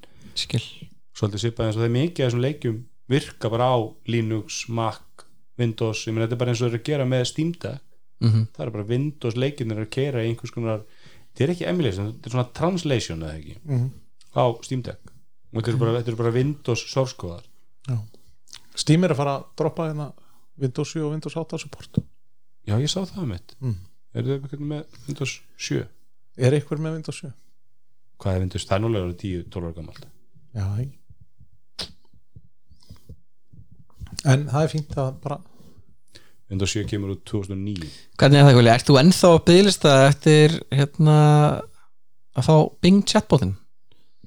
svolítið 1.17 1.45
svipað 1.45 1.69
eins 1.69 1.77
og 1.77 1.82
það 1.82 1.88
er 1.88 1.95
mikið 1.95 2.25
af 2.25 2.27
þessum 2.27 2.43
leikjum 2.43 2.77
virka 3.12 3.49
bara 3.51 3.68
á 3.76 3.78
Linux, 4.07 4.64
Mac 4.70 5.26
Windows, 5.59 6.05
ég 6.07 6.14
meina 6.16 6.26
þetta 6.28 6.38
er 6.38 6.41
bara 6.41 6.51
eins 6.53 6.62
og 6.62 6.68
þeir 6.70 6.74
eru 6.76 6.82
að 6.82 6.89
gera 6.91 7.05
með 7.12 7.26
Steam 7.30 7.51
Deck, 7.53 7.84
mm 8.24 8.45
það 8.55 8.66
er 8.66 8.72
bara 8.76 8.88
Windows 8.89 9.36
leikjunir 9.38 9.82
að 9.84 9.89
kera 9.93 10.24
í 10.24 10.30
einhvers 10.32 10.53
konar 10.55 10.84
þetta 10.86 11.43
er 11.45 11.53
ekki 11.55 11.68
emulation, 11.70 12.12
þetta 12.16 12.30
er 12.30 12.36
svona 12.36 12.49
translation 12.57 13.24
eða 13.26 13.38
ekki, 13.39 13.55
Mhm. 13.66 13.88
á 14.38 14.43
Steam 14.64 14.82
Deck. 14.86 15.12
Og 15.53 15.59
þetta 15.62 15.72
eru 15.74 15.78
bara, 15.82 15.93
þetta 15.99 16.07
eru 16.14 16.18
bara 16.24 16.32
Windows 16.36 16.84
source 16.91 17.16
kóðar 17.20 17.43
Steam 18.76 19.03
er 19.03 19.12
að 19.12 19.18
fara 19.20 19.34
að 19.39 19.45
droppa 19.59 19.88
hérna 19.89 20.05
Windows 20.62 20.91
7 20.93 21.03
og 21.05 21.12
Windows 21.12 21.36
8 21.36 21.57
support. 21.59 21.97
Já 22.68 22.78
ég 22.80 22.88
sá 22.91 23.01
það 23.09 23.26
mitt, 23.28 23.55
mm. 23.59 23.76
er 24.16 24.24
þetta 24.24 24.47
eitthvað 24.47 24.68
með 24.70 24.99
Windows 25.07 25.34
7 25.57 25.88
Er 26.38 26.51
eitthvað 26.55 26.80
með 26.86 26.93
Windows 26.99 27.20
7? 27.20 27.34
hvað 28.22 28.36
er 28.38 28.43
Windows, 28.45 28.66
það 28.70 28.76
er 28.78 28.84
núlega 28.86 29.14
10-12 29.18 29.66
ára 29.66 29.74
gammalt 29.76 30.05
Já, 30.53 30.66
ekki 30.78 30.97
En 34.28 34.45
það 34.51 34.65
er 34.65 34.74
fínt 34.76 34.99
að 35.01 35.15
bara 35.24 35.39
Windows 36.51 36.76
7 36.76 36.86
kemur 36.89 37.15
út 37.15 37.24
2009 37.30 37.88
Hvernig 38.19 38.41
er 38.41 38.47
það, 38.47 38.55
Gulli? 38.59 38.72
Ert 38.74 38.89
þú 38.89 38.99
ennþá 39.01 39.32
að 39.32 39.41
bygglista 39.47 39.95
eftir 40.09 40.57
hérna 40.76 41.17
að 42.36 42.47
fá 42.47 42.55
Bing 42.84 43.05
chatbotin? 43.07 43.55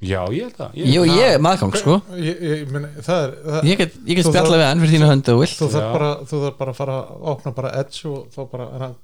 já 0.04 0.20
ég 0.34 0.48
held 0.48 0.56
það. 0.58 0.76
Jú, 0.76 1.04
ég 1.08 1.34
er 1.34 1.42
maðgang, 1.42 1.74
sko. 1.80 1.96
Ég, 2.18 2.40
ég, 2.44 2.62
meni, 2.72 2.90
það 3.04 3.22
er, 3.22 3.32
það, 3.46 3.68
Ég 3.70 3.80
get, 3.80 3.96
ég 4.04 4.18
get 4.18 4.28
spjalla 4.28 4.58
við 4.60 4.66
hann 4.66 4.82
fyrir 4.82 4.94
þínu 4.94 5.08
höndu 5.10 5.36
þú 5.54 5.68
þarf 5.72 5.90
bara, 5.94 6.10
bara 6.58 6.74
að 6.74 6.78
fara 6.80 6.96
að 7.00 7.28
opna 7.32 7.52
bara 7.56 7.72
Edge 7.80 8.10
og 8.10 8.26
þá 8.34 8.40
bara 8.52 8.66
er 8.68 8.84
hann 8.84 8.96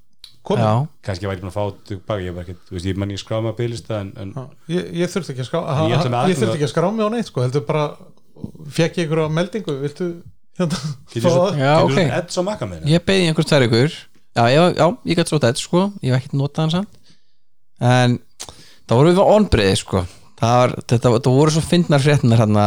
komið 0.50 0.66
kannski 1.06 1.28
væri 1.28 1.38
ég 1.38 1.44
búin 1.44 1.52
að 1.52 1.56
fá 1.56 1.64
tilbaka 1.90 2.24
ég 2.24 2.52
þú 2.68 2.76
veist, 2.76 2.88
ég 2.88 3.00
mann 3.00 3.14
ég 3.14 3.20
skráði 3.20 3.46
maður 3.46 3.58
bygglista 3.60 4.00
en, 4.00 4.12
en 4.20 4.34
Já, 4.34 4.44
ég, 4.74 4.90
ég 5.02 5.12
þurfti 5.14 5.34
ekki 5.34 5.44
að 5.44 5.50
skrá 5.50 5.60
Ég 5.70 5.94
ég 5.94 6.40
þurfti 6.40 6.58
ekki 6.58 6.68
að 6.68 6.72
skrá 6.74 6.88
mig 6.90 7.04
á 7.04 7.10
neitt 7.14 7.30
sko, 7.30 7.44
heldur 7.44 7.66
bara 7.68 7.86
fekk 8.72 9.00
ég 9.00 9.08
ykkur 9.08 9.24
á 9.24 9.36
meldingu, 9.36 9.76
viltu 9.84 10.10
getur 10.68 11.34
það? 11.34 11.60
Já, 11.60 11.74
getur 11.80 11.96
svo 11.96 12.06
Eds 12.20 12.40
á 12.40 12.42
makka 12.46 12.68
með 12.70 12.88
ég 12.90 13.04
beði 13.08 13.26
einhvers 13.30 13.50
tvær 13.50 13.66
ykkur. 13.66 13.98
Já, 14.36 14.42
ég, 14.52 14.78
já, 14.78 14.86
ég 15.10 15.18
gæti 15.18 15.32
svo 15.32 15.40
þetta 15.42 15.64
sko. 15.64 15.84
Ég 16.04 16.14
hef 16.14 16.20
ekkert 16.20 16.38
notað 16.38 16.62
hann 16.62 16.74
samt. 16.76 17.12
En 17.80 18.16
það 18.84 19.00
voru 19.00 19.12
við 19.12 19.22
onbreiði 19.24 19.80
sko. 19.80 20.04
Það, 20.40 20.56
var, 20.60 20.74
þetta, 20.86 21.14
þetta 21.16 21.36
voru 21.36 21.54
svo 21.54 21.64
fyndnar 21.64 22.04
fréttinar 22.04 22.40
hérna 22.44 22.66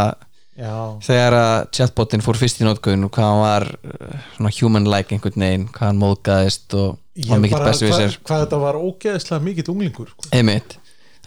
Já, 0.53 0.73
þegar 1.01 1.33
að 1.33 1.55
chatbotin 1.73 2.21
fór 2.21 2.37
fyrst 2.37 2.59
í 2.61 2.65
notkun 2.67 3.07
og 3.07 3.11
hvað 3.15 3.25
hann 3.25 3.39
var 3.41 3.63
uh, 3.73 4.17
svona 4.35 4.51
human-like 4.53 5.15
einhvern 5.15 5.45
veginn, 5.45 5.63
hvað 5.73 5.89
hann 5.89 6.01
móðgæðist 6.03 6.75
og 6.77 6.99
var 7.25 7.41
mikill 7.41 7.63
bestu 7.63 7.87
við 7.87 7.93
hvað, 7.95 8.03
sér 8.03 8.17
hvað 8.29 8.43
þetta 8.43 8.59
var 8.61 8.77
ógeðslega 8.77 9.45
mikill 9.47 9.71
unglingur 9.73 10.11
sko. 10.11 10.29
einmitt, 10.29 10.75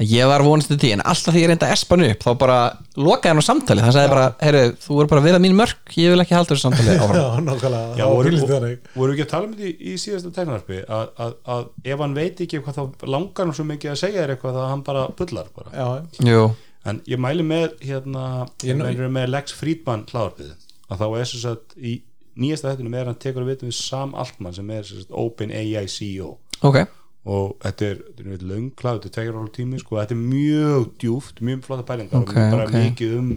ég 0.04 0.26
var 0.28 0.42
vonast 0.44 0.68
til 0.68 0.76
því 0.76 0.90
en 0.96 1.02
alltaf 1.08 1.32
því 1.32 1.40
ég 1.40 1.48
reynda 1.48 1.68
að 1.70 1.72
espa 1.72 1.96
hann 1.96 2.04
upp 2.10 2.24
þá 2.26 2.30
bara 2.42 2.56
lokaði 3.00 3.30
hann 3.32 3.40
á 3.40 3.48
samtali, 3.48 3.80
hann 3.80 3.94
sagði 3.96 4.10
bara 4.12 4.26
herru, 4.44 4.60
þú 4.82 4.98
voru 4.98 5.08
bara 5.12 5.22
að 5.22 5.28
vera 5.30 5.40
mín 5.40 5.54
mörk, 5.56 5.78
ég 5.96 6.12
vil 6.12 6.20
ekki 6.20 6.36
halda 6.36 6.52
þessu 6.52 6.66
samtali 6.66 6.92
Já, 6.96 7.00
áfram. 7.06 7.46
nákvæmlega, 7.46 7.80
Já, 7.96 8.02
það 8.02 8.10
var 8.10 8.16
voru, 8.18 8.40
þannig. 8.50 8.90
voru 8.96 9.14
ekki 9.16 9.24
að 9.24 9.30
tala 9.32 9.48
um 9.48 9.54
þetta 9.56 9.70
í, 9.70 9.72
í 9.80 9.94
síðasta 10.02 10.32
tæknarpi 10.36 10.80
að, 10.84 11.06
að, 11.24 11.32
að 11.56 11.64
ef 11.94 12.04
hann 12.04 12.16
veit 12.20 12.42
ekki 12.44 12.60
hvað 12.66 12.76
þá 12.82 13.06
langar 13.16 13.46
hann 13.48 13.56
svo 13.56 13.66
mikið 13.70 13.94
að 13.94 14.00
segja 14.02 14.20
þér 14.26 14.34
eitthvað 14.36 14.58
þá 14.60 14.66
hann 14.74 14.84
bara 14.90 15.06
bullar 15.22 15.48
bara. 15.56 15.72
Já, 15.72 16.28
Jú, 16.28 16.44
en 16.92 17.00
ég 17.14 17.22
mæli 17.24 17.46
með 17.48 17.78
hérna, 17.88 18.26
Ég 18.68 18.76
mæli 18.82 19.08
með 19.16 19.32
Lex 19.32 19.56
Friedman 19.56 20.04
hlaðarpið 20.12 20.52
að 20.92 21.00
þá 21.00 21.06
er 21.22 21.30
svo 21.32 21.54
að 21.56 21.80
í 21.80 21.96
nýjasta 22.36 22.68
þettunum 22.74 22.94
er 23.00 23.08
hann 23.08 23.16
tekur 23.16 23.42
að 23.46 23.54
vita 23.54 23.64
við 23.66 23.74
Sam 23.80 24.12
Altman 24.14 24.52
sem 24.54 24.68
er 24.76 24.84
sem 24.84 25.00
sagt, 25.00 25.14
Open 25.16 25.50
AI 25.56 25.86
CEO 25.88 26.34
ok 26.60 26.82
og 27.26 27.56
þetta 27.64 27.90
er, 27.90 28.00
þetta 28.18 28.36
er 28.36 28.46
löngklað 28.52 28.98
þetta 29.00 29.10
er 29.10 29.14
tvegjar 29.16 29.40
ára 29.40 29.52
tími, 29.56 29.80
sko, 29.82 29.98
þetta 30.00 30.16
er 30.16 30.22
mjög 30.22 30.86
djúft 31.02 31.42
mjög 31.42 31.66
flotta 31.66 31.86
pælingar 31.88 32.22
Ok, 32.22 32.30
og 32.30 32.38
mjög 32.38 32.54
bara 32.54 32.68
ok. 32.70 32.78
mikið 32.86 33.18
um 33.20 33.34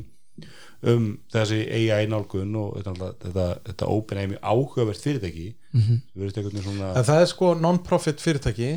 um 0.90 1.08
þessi 1.34 1.58
AI 1.76 2.06
nálgun 2.08 2.54
og 2.56 2.78
þetta, 2.78 2.94
þetta, 2.94 3.26
þetta, 3.26 3.48
þetta 3.68 3.90
open 3.92 4.22
AI 4.22 4.30
mjög 4.32 4.46
áhugavert 4.54 5.04
fyrirtæki 5.04 5.48
mm. 5.74 5.82
-hmm. 5.82 6.62
svona 6.64 6.94
en 6.94 7.08
það 7.10 7.22
er 7.22 7.30
sko 7.34 7.50
non-profit 7.60 8.22
fyrirtæki 8.24 8.70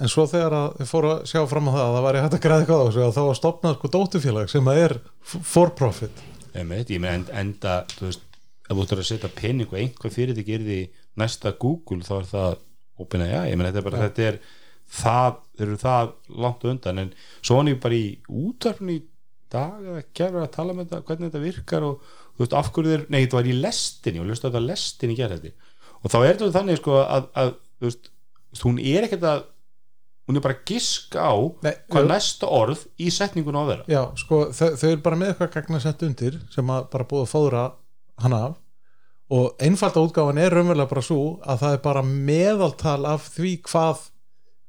en 0.00 0.08
svo 0.08 0.24
þegar 0.30 0.56
að 0.56 0.78
þið 0.78 0.88
fóru 0.88 1.10
að 1.12 1.26
sjá 1.28 1.42
fram 1.50 1.68
á 1.68 1.72
það 1.74 1.84
að 1.84 1.94
það 1.96 2.06
væri 2.06 2.22
hægt 2.24 2.36
að 2.38 2.44
græða 2.46 2.60
eitthvað 2.62 2.80
á 2.80 2.86
þessu 2.88 3.04
að 3.04 3.16
þá 3.18 3.22
var 3.26 3.38
stopnað 3.40 3.76
sko 3.76 3.90
dótufélag 3.96 4.48
sem 4.50 4.70
að 4.72 4.80
er 4.86 4.94
f- 5.20 5.42
for 5.44 5.74
profit 5.76 6.22
einmitt, 6.54 6.90
ég 6.90 7.02
með 7.02 7.18
enda, 7.18 7.34
enda 7.42 7.74
þú 7.92 8.08
veist, 8.08 8.24
ef 8.70 8.72
þú 8.76 8.86
ættir 8.86 9.02
að 9.02 9.10
setja 9.10 9.30
pening 9.36 9.68
og 9.68 9.78
einhver 9.78 10.14
fyrirtæki 10.14 10.56
er 10.56 10.64
því 10.64 10.80
næsta 11.20 11.52
Google 11.60 12.00
þá 12.06 12.14
er 12.16 12.30
það 12.32 12.56
open 13.00 13.26
AI, 13.26 13.50
ég 13.52 13.60
með 13.60 13.68
þetta 13.68 13.82
er 13.82 13.88
bara 13.90 14.02
þetta 14.06 14.26
er 14.30 14.40
það, 14.90 15.38
þeir 15.58 15.66
eru 15.68 15.78
það 15.84 16.12
langt 16.44 16.66
undan 16.72 17.02
en 17.04 17.12
svo 17.40 17.60
hann 17.60 17.70
ég 17.72 17.80
bara 17.82 17.98
í 17.98 18.10
útvarfinu 18.28 18.96
í 18.96 19.02
dag 19.50 19.78
eða 19.82 20.04
gerður 20.14 20.46
að 20.46 20.52
tala 20.56 20.76
með 20.76 20.90
þetta 20.90 21.06
hvernig 21.08 21.30
þetta 21.30 21.44
virkar 21.44 21.86
og 21.86 22.10
þú 22.34 22.44
veist 22.44 22.58
af 22.60 22.72
hverju 22.74 22.92
þeir, 22.94 23.06
nei 23.10 23.20
þetta 23.22 23.38
var 23.40 23.50
í 23.50 23.56
lestinni 23.60 24.22
og 24.22 24.30
þetta 24.34 24.64
lestinni 24.64 25.18
gerði 25.18 25.40
þetta 25.40 25.70
og 26.00 26.12
þá 26.12 26.18
er 26.20 26.28
þetta 26.34 26.52
þannig 26.58 26.80
sko 26.80 27.00
að, 27.02 27.26
að 27.36 27.54
þú 27.80 27.88
veist, 27.88 28.12
hún 28.64 28.78
er 28.82 29.06
ekkert 29.08 29.26
að 29.30 29.42
hún 30.30 30.38
er 30.38 30.44
bara 30.44 30.54
að 30.54 30.70
giska 30.70 31.26
á 31.26 31.34
Nei, 31.66 31.72
hvað 31.90 32.04
jú. 32.04 32.08
næsta 32.12 32.50
orð 32.54 32.82
í 33.02 33.10
setningun 33.10 33.58
á 33.58 33.62
að 33.64 33.70
vera. 33.72 33.86
Já, 33.90 34.02
sko, 34.20 34.40
þau, 34.54 34.68
þau 34.78 34.88
eru 34.92 35.02
bara 35.02 35.18
með 35.18 35.32
eitthvað 35.32 35.52
gagnasett 35.56 36.04
undir 36.06 36.36
sem 36.54 36.70
að 36.70 36.84
bara 36.92 37.06
búið 37.10 37.24
að 37.24 37.32
fóðra 37.32 37.64
hann 38.22 38.36
af. 38.36 38.54
Og 39.34 39.62
einfalda 39.62 40.04
útgáfan 40.06 40.40
er 40.42 40.54
raunverulega 40.54 40.90
bara 40.90 41.04
svo 41.06 41.24
að 41.42 41.64
það 41.64 41.74
er 41.74 41.82
bara 41.82 42.04
meðaltal 42.06 43.02
af 43.10 43.26
því 43.34 43.52
hvað 43.66 44.06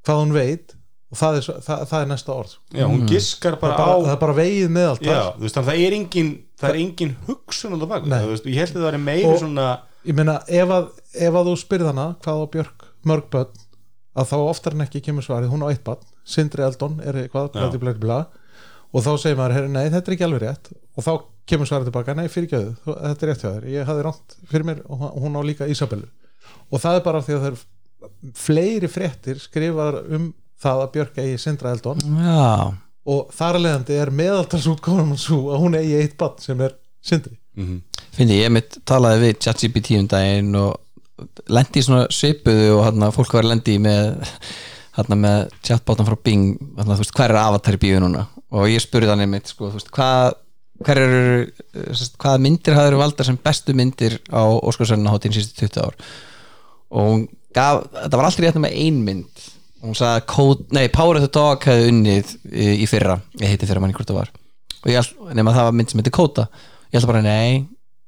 hvað 0.08 0.22
hún 0.24 0.34
veit 0.36 0.76
og 1.12 1.20
það 1.20 1.38
er, 1.42 1.48
það, 1.66 1.82
það 1.92 2.02
er 2.06 2.08
næsta 2.08 2.32
orð. 2.34 2.52
Já, 2.72 2.86
hún 2.88 3.02
giskar 3.10 3.56
það, 3.58 3.62
bara, 3.66 3.78
bara, 3.82 3.92
á 3.92 3.98
það 4.06 4.14
er 4.16 4.20
bara 4.22 4.36
vegið 4.38 4.70
meðaltal 4.78 5.12
Já, 5.12 5.24
þú 5.36 5.44
veist, 5.46 5.58
það 5.60 5.82
er 5.88 5.96
engin 5.98 6.30
það 6.62 6.70
er 6.70 6.80
engin 6.86 7.16
hugsun 7.28 7.76
það 7.76 7.90
bak 7.92 8.06
ég 8.08 8.62
held 8.62 8.78
að 8.78 8.86
það 8.86 8.94
er 8.94 9.02
meiri 9.04 9.28
Og- 9.28 9.42
svona 9.42 9.66
ég 10.08 10.16
meina 10.18 10.38
ef 10.48 10.72
að, 10.78 10.88
ef 11.28 11.36
að 11.42 11.50
þú 11.52 11.56
spyrð 11.62 11.90
hana 11.92 12.06
hvað 12.24 12.40
á 12.42 12.46
Björk 12.56 12.86
mörg 13.12 13.28
börn 13.34 13.60
að 14.22 14.30
þá 14.32 14.38
oftar 14.44 14.74
en 14.76 14.86
ekki 14.88 15.02
kemur 15.04 15.24
svarið 15.26 15.52
hún 15.54 15.62
á 15.64 15.72
eitt 15.72 15.84
barn, 15.88 16.02
Sindri 16.28 16.64
Eldon 16.66 16.98
er 17.04 17.20
eitthvað 17.26 17.52
Já. 17.54 17.60
blæti, 17.60 17.80
blæti, 17.84 18.02
blæti, 18.04 18.40
og 18.92 19.04
þá 19.06 19.12
segir 19.22 19.38
maður, 19.40 19.68
nei, 19.72 19.86
þetta 19.94 20.12
er 20.12 20.16
ekki 20.18 20.26
alveg 20.28 20.42
rétt 20.44 20.72
og 20.98 21.06
þá 21.06 21.12
kemur 21.48 21.70
svarið 21.70 21.88
tilbaka, 21.92 22.16
nei, 22.18 22.28
fyrir 22.32 22.50
gjöðu 22.52 22.74
þetta 22.88 23.24
er 23.28 23.32
rétt 23.32 23.44
hjá 23.46 23.52
þér, 23.54 23.68
ég 23.72 23.88
hafði 23.88 24.04
ránt 24.08 24.36
fyrir 24.52 24.68
mér 24.68 24.82
og 24.92 25.16
hún 25.24 25.38
á 25.40 25.42
líka 25.48 25.68
Isabellu 25.72 26.10
og 26.72 26.82
það 26.84 26.98
er 27.00 27.06
bara 27.08 27.22
af 27.22 27.28
því 27.30 27.38
að 27.38 27.46
það 27.46 27.52
er 27.54 27.64
fleiri 28.38 28.90
fréttir 28.92 29.42
skrifaðar 29.42 30.02
um 30.18 30.32
það 30.62 30.84
að 30.84 30.92
Björk 30.96 31.20
eigi 31.24 31.38
Sindra 31.42 31.74
Eldon. 31.74 32.02
Já, 32.22 32.74
og 33.12 33.32
þar 33.36 33.58
að 33.58 33.66
leiðandi 33.66 33.98
er 33.98 34.14
meðaltalsútgáðum 34.22 35.16
svo 35.20 35.40
að 35.56 35.64
hún 35.64 35.78
eigi 35.80 35.98
eitt 36.02 36.18
barn 36.20 36.42
sem 36.44 36.62
er 36.62 36.76
Sindri. 37.02 37.38
Finnst 37.58 38.34
ég, 38.34 38.44
ég 38.46 38.54
mitt 38.54 38.78
talaði 38.88 39.26
við 39.26 39.40
ChatGPT 39.44 39.98
um 40.00 40.10
daginn 40.12 40.54
og 40.60 41.26
lendi 41.52 41.82
í 41.82 41.86
svona 41.86 42.06
svipuðu 42.14 42.76
og 42.78 42.86
hann 42.88 43.08
fólk 43.14 43.34
var 43.38 43.50
lendi 43.50 43.78
í 43.78 43.82
með 43.82 44.22
hann 44.98 45.22
með 45.24 45.52
chatbótan 45.64 46.08
frá 46.08 46.18
Bing 46.20 46.56
hana, 46.78 46.96
þú 46.96 47.04
veist, 47.04 47.14
hver 47.16 47.32
er 47.32 47.42
avatar 47.42 47.78
í 47.78 47.82
bíu 47.82 48.00
núna? 48.04 48.26
Og 48.52 48.68
ég 48.68 48.84
spurði 48.84 49.12
hann 49.14 49.24
einmitt, 49.24 49.52
sko, 49.52 49.70
þú 49.72 49.80
veist, 49.80 49.92
hvað 49.96 50.36
eru, 50.92 51.46
eh, 51.48 51.94
sest, 51.96 52.18
hvaða 52.20 52.42
myndir 52.44 52.76
hafður 52.76 53.00
valdar 53.00 53.30
sem 53.30 53.38
bestu 53.40 53.76
myndir 53.78 54.18
á 54.28 54.44
Óskarsvörnuna 54.44 55.14
hátíðin 55.14 55.38
síðustu 55.38 55.70
20 55.70 55.86
ár? 55.86 55.96
Og 56.92 57.08
hún 57.08 57.28
gaf, 57.56 57.88
þetta 57.96 58.20
var 58.20 58.28
alltaf 58.28 58.46
rétt 58.46 58.62
með 58.62 58.78
ein 58.84 59.02
mynd. 59.06 59.48
Hún 59.82 59.98
sagði 59.98 60.42
að 60.44 60.66
nei, 60.78 60.86
Power 60.94 61.18
of 61.18 61.26
the 61.26 61.32
Dog 61.34 61.64
hefði 61.66 61.90
unnið 61.90 62.36
í, 62.52 62.68
í 62.84 62.90
fyrra. 62.90 63.18
Ég 63.42 63.56
heiti 63.56 63.70
fyrra 63.70 63.82
manni 63.82 63.98
hvort 63.98 64.10
það 64.12 64.20
var. 64.20 64.36
Og 64.82 64.92
ég 64.92 65.00
held, 65.00 65.34
nema 65.38 65.54
það 65.56 65.68
var 65.68 65.76
mynd 65.78 65.92
sem 65.92 66.02
heitir 66.02 66.14
Kóta 66.16 66.46
ég 66.92 67.00
held 67.00 67.08
bara, 67.08 67.22
nei, 67.24 67.68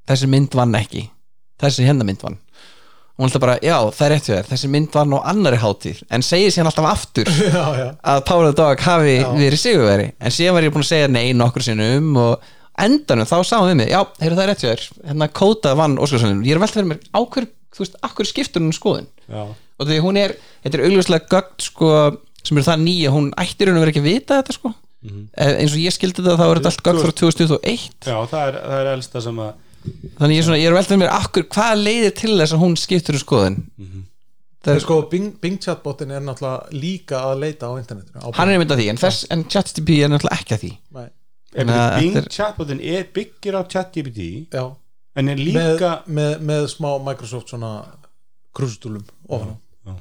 þessi 0.09 0.27
mynd 0.29 0.55
vann 0.57 0.75
ekki. 0.75 1.05
Þessi 1.63 1.85
hérna 1.87 2.05
mynd 2.07 2.23
vann. 2.23 2.35
Og 3.13 3.21
hún 3.23 3.29
held 3.29 3.43
bara, 3.43 3.55
já, 3.63 3.77
það 3.93 4.05
er 4.05 4.11
rétt 4.13 4.27
hjá 4.27 4.33
þér. 4.35 4.49
Þessi 4.49 4.69
mynd 4.73 4.97
vann 4.97 5.15
á 5.15 5.19
annari 5.31 5.59
hátíð. 5.61 6.01
En 6.11 6.25
segir 6.25 6.51
síðan 6.51 6.69
alltaf 6.71 6.89
aftur 6.89 7.27
já, 7.55 7.63
já, 7.79 7.87
að 8.01 8.25
Power 8.27 8.49
of 8.49 8.51
the 8.51 8.59
Dog 8.59 8.83
hafi 8.83 9.15
verið 9.37 9.61
sigurveri 9.61 10.07
en 10.19 10.35
síðan 10.35 10.57
var 10.57 10.67
ég 10.67 10.75
búin 10.75 10.85
að 10.85 10.91
segja 10.91 11.13
nei 11.13 11.27
nokkur 11.37 11.63
sinnum 11.63 12.07
og 12.19 12.33
endanum 12.83 13.29
þá 13.29 13.37
sáum 13.45 13.69
við 13.69 13.79
mig. 13.83 13.93
Já, 13.93 14.01
heyrðu 14.19 14.39
það 14.39 14.43
er 14.43 14.51
rétt 14.51 14.63
hjá 14.65 14.71
þér, 14.71 14.85
hérna 15.11 15.31
Kóta 15.39 15.75
vann 15.79 15.99
Óskarsvörnum, 16.01 16.43
Já, 19.29 19.43
og 19.79 19.87
því 19.89 19.97
hún 20.03 20.17
er, 20.19 20.33
þetta 20.63 20.79
er 20.79 20.85
augljóslega 20.87 21.27
gögn 21.33 21.63
sko, 21.67 21.89
sem 22.43 22.57
eru 22.59 22.65
það 22.67 22.81
nýja, 22.83 23.11
hún 23.15 23.29
ættir 23.39 23.69
hún 23.71 23.77
að 23.79 23.85
vera 23.85 23.93
ekki 23.93 24.03
að 24.03 24.09
vita 24.11 24.39
þetta 24.41 24.55
sko. 24.57 24.73
Eh, 25.03 25.53
eins 25.59 25.73
og 25.75 25.81
ég 25.83 25.91
skildi 25.95 26.21
þetta 26.23 26.37
þá 26.39 26.45
er 26.47 26.59
þetta 26.61 26.69
allt 26.71 26.83
gögn 26.87 27.01
frá 27.03 27.11
2021 27.19 28.07
já 28.07 28.17
það, 28.31 28.43
er, 28.47 28.57
það 28.63 28.77
er 28.79 28.89
elsta 28.93 29.21
sem 29.25 29.39
að 29.43 29.49
þannig 30.19 30.35
ég 30.37 30.39
er, 30.39 30.45
svona, 30.47 30.59
ég 30.61 30.69
er 30.69 30.75
veltað 30.77 30.99
mér 31.01 31.11
akkur, 31.11 31.43
hvað 31.51 31.81
leiðir 31.83 32.13
til 32.21 32.29
þess 32.39 32.55
að 32.55 32.61
hún 32.63 32.75
skiptur 32.79 33.17
um 33.19 33.23
skoðun? 33.23 33.57
Það 34.63 34.71
En 34.71 34.77
er, 34.79 34.83
sko 34.85 34.95
Bing, 35.11 35.25
Bing 35.43 35.57
chatbotin 35.59 36.13
er 36.15 36.23
náttúrulega 36.23 36.71
líka 36.79 37.19
að 37.27 37.41
leita 37.43 37.67
á 37.67 37.75
internetinu 37.75 38.23
á 38.23 38.27
hann 38.39 38.53
er 38.53 38.61
myndað 38.61 38.79
því 38.79 38.85
en, 38.93 39.01
þess, 39.01 39.25
en 39.35 39.43
ChatGPT 39.51 39.97
er 40.05 40.13
náttúrulega 40.13 40.39
ekki 40.39 40.55
að 40.55 40.61
því. 40.63 40.71
Nei. 40.95 41.09
Bing 41.99 42.15
er- 42.21 42.29
chatbotin 42.31 42.79
er 42.95 43.03
byggir 43.13 43.57
á 43.59 43.61
ChatGPT 43.67 44.29
Já, 44.55 44.63
en 45.19 45.33
er 45.33 45.35
með, 45.35 45.43
líka 45.51 45.91
með, 46.07 46.37
með 46.47 46.69
smá 46.71 46.89
Microsoft 47.03 47.51
svona 47.51 47.73
krusutúlum 48.57 49.03
ofan 49.29 49.53
á 49.53 49.57
Já. 49.89 49.93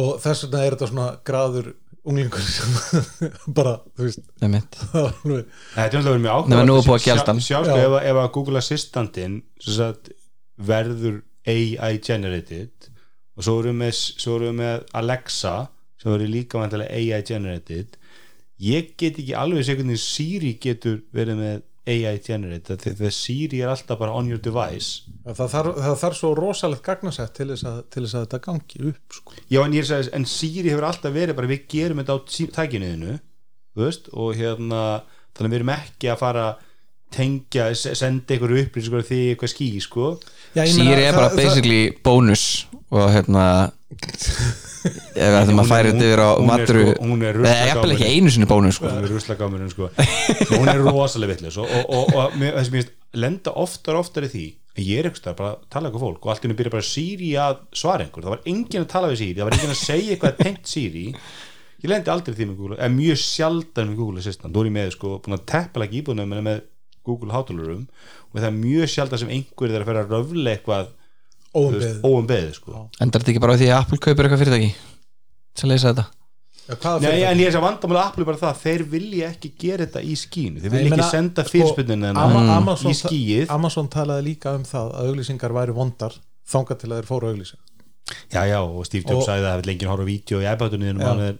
og 0.00 0.10
þess 0.24 0.44
vegna 0.46 0.64
er 0.66 0.76
þetta 0.76 0.88
svona 0.92 1.08
graður 1.28 1.72
unglingur 2.02 2.42
sem 2.42 2.72
bara, 3.58 3.76
þú 3.96 4.06
veist 4.08 4.24
Einmitt. 4.42 4.78
alveg, 5.22 5.44
Þetta 5.76 5.98
er 6.00 6.06
verið 6.08 6.24
mjög 6.24 6.48
Nema 6.50 6.64
nú 6.66 6.78
er 6.80 6.86
búið 6.88 6.96
að 6.96 7.02
Sjá- 7.04 7.08
gjalda 7.12 7.30
hann. 7.32 7.42
Sjá 7.46 7.58
sko 7.62 7.76
Já. 7.78 7.84
ef, 7.86 7.98
ef 8.10 8.20
að 8.24 8.30
Google 8.38 8.58
Assistantinn 8.62 9.36
sem 9.62 9.76
sagt, 9.76 10.10
verður 10.58 11.20
AI 11.46 11.98
generated 12.02 12.88
og 13.36 13.46
svo 13.46 13.54
erum 13.62 13.78
við 13.78 13.86
með, 13.86 14.00
svo 14.22 14.34
erum 14.38 14.50
við 14.50 14.58
með 14.62 14.82
Alexa 15.00 15.54
sem 16.02 16.10
verður 16.12 16.32
líka 16.34 16.58
vantilega 16.60 16.98
AI 16.98 17.22
generated 17.26 17.96
ég 18.62 18.92
get 19.00 19.16
ekki 19.22 19.34
alveg 19.38 19.64
sér 19.66 19.78
hvernig 19.80 19.98
Siri 20.02 20.52
getur 20.62 21.00
verið 21.14 21.38
með 21.40 21.62
AI 21.82 22.18
því 22.22 22.92
að 22.92 23.14
Siri 23.16 23.58
er 23.62 23.72
alltaf 23.72 23.98
bara 23.98 24.14
on 24.14 24.28
your 24.30 24.38
device 24.42 25.08
það 25.26 25.48
þarf, 25.54 25.78
það 25.82 25.96
þarf 26.02 26.18
svo 26.18 26.30
rosalegt 26.38 26.84
gagnasett 26.86 27.32
til 27.34 27.48
þess 27.50 27.66
að, 27.66 27.80
til 27.90 28.02
þess 28.04 28.14
að 28.14 28.26
þetta 28.26 28.40
gangi 28.44 28.82
upp 28.92 29.16
sko. 29.16 29.34
Já 29.50 29.60
en 29.64 29.74
ég 29.74 29.82
er 29.82 29.96
að 29.96 30.10
en 30.18 30.26
Siri 30.30 30.70
hefur 30.70 30.86
alltaf 30.86 31.16
verið 31.16 31.38
bara 31.38 31.50
við 31.50 31.64
gerum 31.74 32.02
þetta 32.02 32.14
á 32.14 32.18
tækinuðinu 32.58 33.16
og 34.12 34.36
hérna 34.38 34.82
þannig 35.32 35.48
að 35.48 35.50
við 35.50 35.58
erum 35.58 35.74
ekki 35.74 36.12
að 36.12 36.22
fara 36.22 36.46
tengja, 37.14 37.68
se- 37.78 37.94
senda 37.98 38.36
ykkur 38.36 38.54
upplýsingur 38.62 39.04
því 39.08 39.20
eitthvað 39.34 39.52
ský, 39.54 39.68
sko. 39.84 40.08
Meina, 40.56 40.96
er 40.98 41.14
bara 41.16 41.28
það- 41.30 41.38
basically 41.42 41.82
bónus 42.04 42.46
og 42.92 43.06
hérna 43.14 43.44
ef 44.32 45.28
við 45.28 45.36
ætlum 45.38 45.58
Hún 45.58 45.60
að 45.60 45.64
er- 45.64 45.70
færa 45.72 45.90
þetta 45.92 46.06
yfir 46.08 46.22
á 46.24 46.30
matru 46.48 46.82
sko- 46.88 47.04
hún 47.06 47.22
er 47.28 47.38
eða 47.42 47.68
jafnvel 47.70 47.92
ekki 47.94 48.08
einu 48.16 48.32
sinni 48.34 48.48
bónus 48.50 48.78
sko. 48.78 48.88
hún 48.90 49.04
er 49.06 49.12
ruslagámurinn 49.12 49.70
sko. 49.72 49.88
Svo 50.48 50.58
hún 50.62 50.72
er 50.72 50.80
rosalega 50.86 51.32
vitlis 51.36 51.56
og, 51.60 51.68
og, 51.70 51.92
og, 51.92 52.16
og 52.24 52.36
mér- 52.40 52.56
það 52.56 52.66
sem 52.68 52.74
ég 52.74 52.82
veist 52.82 52.92
lenda 53.22 53.54
oftar 53.62 53.98
og 53.98 54.04
oftar 54.06 54.26
í 54.26 54.32
því 54.32 54.44
ég 54.82 55.02
er 55.02 55.08
eitthvað 55.10 55.36
bara 55.36 55.52
að 55.52 55.64
tala 55.72 55.88
eitthvað 55.90 56.04
fólk 56.06 56.24
og 56.26 56.32
allt 56.32 56.44
í 56.44 56.48
henni 56.48 56.56
byrja 56.58 56.72
bara 56.72 56.86
Siri 56.88 57.30
að 57.36 57.58
svara 57.76 58.06
einhver 58.06 58.24
það 58.24 58.32
var 58.34 58.44
enginn 58.48 58.84
að 58.86 58.90
tala 58.94 59.10
við 59.12 59.18
Siri, 59.20 59.34
það 59.36 59.48
var 59.50 59.56
enginn 59.58 59.74
að 59.74 59.80
segja 59.82 60.14
eitthvað 60.16 60.38
tengt 60.40 60.70
Siri. 60.72 61.06
Ég 61.82 61.90
lendi 61.90 62.12
aldrei 62.14 62.36
því 62.38 62.46
með 62.48 62.56
Google 62.62 62.76
eða 62.78 62.92
mjög 62.94 63.18
sjaldan 63.20 63.88
með 63.90 63.96
Google 63.98 64.20
Assistant. 64.22 64.54
Þú 64.54 64.60
er 64.62 64.68
ég 64.70 64.74
með 64.78 64.90
sko, 64.94 65.08
búin 65.24 65.34
að 65.36 65.44
teppa 65.50 65.82
ekki 65.84 65.98
íbúðunum 66.00 66.34
með 66.46 66.60
Google 67.06 67.32
hátalurum 67.34 67.86
og 68.32 68.40
það 68.40 68.48
er 68.48 68.56
mjög 68.58 68.90
sjaldan 68.94 69.18
sem 69.22 69.32
einhver 69.34 69.70
er 69.74 69.82
að 69.82 69.88
fyrir 69.90 70.02
að 70.04 70.12
röfla 70.16 70.56
eitthvað 70.56 70.90
óumbeðið 71.52 72.52
sko. 72.56 72.86
Endar 73.02 73.20
þetta 73.22 73.32
ekki 73.34 73.42
bara 73.44 73.56
því 73.60 73.68
að 73.70 73.78
Apple 73.82 73.98
kaupir 74.02 74.26
eitthvað 74.28 74.42
fyrirtæki 74.44 74.68
sem 75.60 75.68
leysa 75.72 75.92
þetta? 75.92 76.06
Já, 76.62 76.92
Nei, 77.02 77.24
en 77.26 77.40
ég 77.42 77.48
er 77.50 77.56
að 77.58 77.64
vandamála 77.66 78.04
Apple 78.08 78.22
er 78.22 78.28
bara 78.30 78.38
það 78.40 78.60
þeir 78.62 78.82
vilja 78.92 79.30
ekki 79.32 79.48
gera 79.58 79.82
þetta 79.84 80.02
í 80.06 80.12
skínu. 80.16 80.60
Þeir 80.62 80.70
Nei, 80.70 80.76
vilja 80.78 80.84
ég 80.86 80.92
ekki 80.92 81.00
meina, 81.00 81.08
senda 81.10 81.42
sko, 81.44 81.52
fyrirspunnina 81.56 82.12
Ama- 82.14 82.44
Amazon, 82.54 82.92
í 82.92 82.94
skíið 83.00 83.50
Amazon 83.52 83.88
talaði 83.92 84.24
líka 84.30 84.54
um 84.56 84.62
það 84.68 84.92
að 84.94 85.10
auglýsingar 85.10 85.52
væri 85.58 85.74
vondar 85.76 86.14
þangað 86.52 86.78
til 86.84 86.90
að 86.92 87.00
þeir 87.00 87.08
fóru 87.10 87.28
að 87.28 87.34
auglýsa. 87.34 87.58
Já, 88.32 88.42
já, 88.46 88.58
og 88.62 88.86
Steve 88.86 89.04
Jobs 89.10 89.24
Og- 89.24 89.26
sagði 89.28 89.42
að 89.44 89.50
það 89.50 89.60
vil 89.64 89.72
enginn 89.74 89.90
horfa 89.92 90.06
á 90.06 90.10
vídeo 90.12 90.40
í 90.40 90.48
iPadunni 90.54 90.88
en 90.94 91.02
Já. 91.02 91.06
hann 91.10 91.20
er 91.26 91.36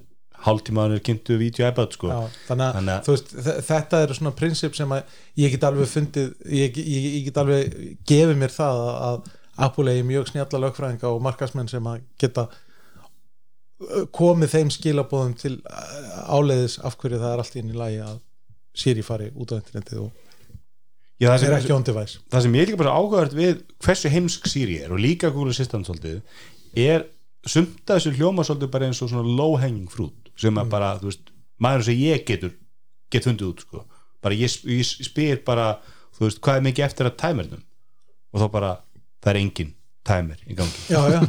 hálftímaðan 0.47 0.97
er 0.97 1.03
kynntu 1.07 1.37
iPad 1.69 1.93
sko. 1.95 2.09
Já, 2.11 2.21
þannig 2.49 2.75
Þannig 2.79 2.95
að- 2.97 3.11
veist, 3.13 3.31
þe- 3.47 3.61
þetta 3.69 4.01
eru 4.07 4.15
svona 4.19 4.35
prinsip 4.41 4.75
sem 4.79 4.89
að 4.97 5.03
ég 5.39 5.51
get 5.55 5.65
alveg 5.69 5.87
fundið 5.93 6.33
ég, 6.51 6.77
ég, 6.83 7.07
ég 7.19 7.25
get 7.29 7.39
alveg 7.43 7.77
gefið 8.11 8.37
mér 8.43 8.55
það 8.57 8.83
að, 9.11 9.31
Apple 9.63 9.93
eigi 9.93 10.03
mjög 10.09 10.31
snjalla 10.31 10.59
lögfræðinga 10.65 11.11
og 11.13 11.23
markasmenn 11.23 11.69
sem 11.69 11.85
að 11.87 12.01
geta 12.19 12.47
komið 14.15 14.53
þeim 14.53 14.71
skilabóðum 14.73 15.33
til 15.41 15.57
áleiðis 16.31 16.79
af 16.87 16.95
hverju 17.01 17.19
það 17.19 17.33
er 17.35 17.43
allt 17.43 17.57
inn 17.59 17.73
í 17.73 17.79
lagi 17.79 17.99
að 18.05 18.21
Siri 18.79 19.03
fari 19.05 19.27
út 19.37 19.51
á 19.53 19.59
internetið 19.59 19.99
og 20.07 20.13
já, 21.21 21.27
það, 21.29 21.33
það 21.33 21.35
er 21.35 21.43
sem, 21.43 21.57
ekki 21.59 21.75
on 21.77 21.85
device 21.89 22.21
það 22.33 22.45
sem 22.47 22.55
ég 22.57 22.63
er 22.65 22.71
líka 22.71 22.81
bara 22.81 22.95
áhugavert 22.97 23.35
við 23.37 23.59
hversu 23.85 24.13
heimsk 24.15 24.47
Siri 24.49 24.79
er 24.87 24.95
og 24.95 25.03
líka 25.03 25.33
Google 25.35 25.53
Assistant 25.53 25.89
svolítið 25.91 26.23
er 26.87 27.05
sumt 27.45 27.83
að 27.91 27.99
þessu 27.99 28.15
hljóma 28.17 28.47
svolítið 28.47 28.71
bara 28.73 28.89
eins 28.89 29.03
og 29.05 29.11
svona 29.13 29.35
low 29.43 29.59
hanging 29.61 29.91
fruit 29.93 30.22
sem 30.39 30.59
að 30.59 30.71
bara, 30.73 30.95
þú 31.01 31.11
veist, 31.11 31.33
maður 31.63 31.87
sem 31.89 32.01
ég 32.01 32.25
getur 32.29 32.55
get 33.13 33.29
fundið 33.29 33.51
út 33.53 33.65
sko. 33.67 33.85
bara 34.23 34.39
ég, 34.39 34.57
ég 34.71 34.87
spyr 34.87 35.43
bara 35.47 35.77
þú 36.17 36.27
veist, 36.27 36.41
hvað 36.45 36.59
er 36.61 36.67
mikið 36.69 36.87
eftir 36.87 37.09
að 37.09 37.19
tæmernum 37.23 37.63
og 38.33 38.43
þá 38.43 38.47
bara, 38.53 38.73
það 39.23 39.33
er 39.33 39.41
engin 39.43 39.73
tæmer 40.03 40.39
í 40.51 40.57
gangi. 40.59 40.79
Já, 40.91 41.01
já, 41.13 41.21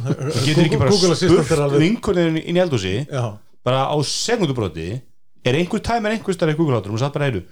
getur 0.44 0.64
ekki 0.64 0.78
bara 0.80 0.94
spurt 0.94 1.52
alveg 1.58 1.82
vinkunni 1.84 2.42
inn 2.42 2.58
í 2.58 2.62
Já, 3.06 3.24
bara 3.64 3.84
á 3.86 3.96
sekundubróti 4.02 4.88
er 5.44 5.58
einhver 5.58 5.82
tæmer 5.84 6.14
einhver 6.14 6.34
starf 6.34 6.54
í 6.54 6.58
Google 6.58 6.80
háturum 6.80 6.96
og 6.98 7.02
satt 7.02 7.14
bara 7.14 7.28
heilu 7.30 7.44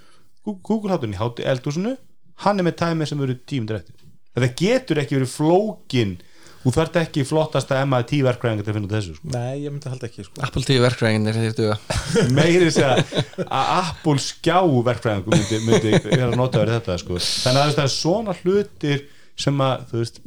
Google 0.42 0.90
háturinn 0.90 1.14
í 1.14 1.20
hátu 1.20 1.44
eldhúsinu 1.46 1.94
hann 2.42 2.58
er 2.58 2.66
með 2.66 2.78
tæmer 2.80 3.08
sem 3.08 3.20
eru 3.22 3.36
tímundur 3.46 3.78
eftir. 3.78 3.94
Þetta 4.32 4.54
getur 4.58 5.00
ekki 5.02 5.18
verið 5.18 5.34
flókin 5.36 6.16
þú 6.62 6.72
þarft 6.76 6.96
ekki 7.02 7.24
flottasta 7.26 7.80
MIT 7.86 8.12
verkræðingar 8.26 8.66
til 8.66 8.72
að 8.72 8.76
finna 8.78 8.92
þessu 8.92 9.16
sko. 9.18 9.30
nei, 9.34 9.64
ég 9.64 9.72
myndi 9.74 9.90
halda 9.92 10.08
ekki 10.10 10.26
sko. 10.28 10.42
Apple 10.46 10.62
TV 10.68 10.82
verkræðinir 10.84 11.38
þeir 11.40 11.56
duga 11.58 11.78
meiri 12.38 12.68
þess 12.70 12.82
að 12.86 13.46
að 13.48 13.72
Apple 13.80 14.16
skjá 14.22 14.58
verkræðingur 14.90 15.36
myndi, 15.36 15.60
myndi 15.66 15.94
vera 16.06 16.30
að 16.30 16.38
nota 16.38 16.62
verið 16.62 16.78
þetta 16.80 16.98
sko. 17.02 17.20
þannig 17.20 17.62
að 17.66 17.76
það 17.78 17.84
er 17.88 17.94
svona 17.96 18.36
hlutir 18.42 19.04
sem 19.42 19.62
að 19.64 19.86
þú 19.90 20.02
veist 20.04 20.20